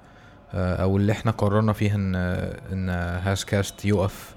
آه، 0.54 0.82
أو 0.82 0.96
اللي 0.96 1.12
إحنا 1.12 1.30
قررنا 1.30 1.72
فيها 1.72 1.94
إن 1.94 2.14
إن 2.72 2.88
هاز 3.22 3.44
كاست 3.44 3.84
يقف 3.84 4.34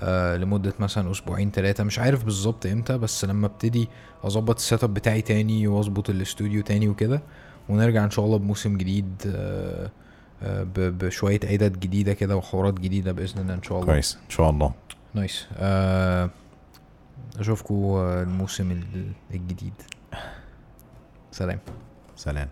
آه، 0.00 0.36
لمدة 0.36 0.72
مثلا 0.78 1.10
أسبوعين 1.10 1.50
ثلاثة 1.50 1.84
مش 1.84 1.98
عارف 1.98 2.24
بالظبط 2.24 2.66
إمتى 2.66 2.98
بس 2.98 3.24
لما 3.24 3.46
أبتدي 3.46 3.88
أظبط 4.24 4.56
ال 4.56 4.84
setup 4.84 4.94
بتاعي 4.94 5.22
تاني 5.22 5.66
وأظبط 5.68 6.10
الاستوديو 6.10 6.62
تاني 6.62 6.88
وكده 6.88 7.22
ونرجع 7.72 8.04
إن 8.04 8.10
شاء 8.10 8.24
الله 8.24 8.36
بموسم 8.38 8.76
جديد 8.76 9.22
آه، 9.26 9.90
آه، 10.42 10.66
بشوية 10.76 11.40
عدد 11.44 11.80
جديدة 11.80 12.12
كده 12.12 12.36
وحوارات 12.36 12.80
جديدة 12.80 13.12
بإذن 13.12 13.40
الله 13.42 13.54
إن 13.54 13.62
شاء 13.62 13.78
الله. 13.80 13.86
كويس 13.92 14.18
إن 14.24 14.30
شاء 14.30 14.50
الله. 14.50 14.72
نايس. 15.14 15.46
آه، 15.56 16.30
اشوفكم 17.38 17.74
الموسم 17.96 18.70
ال- 18.70 19.12
الجديد. 19.34 19.72
سلام. 21.32 21.58
سلام. 22.16 22.48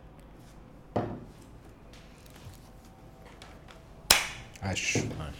عاش. 4.63 4.97
ماشي. 4.97 5.40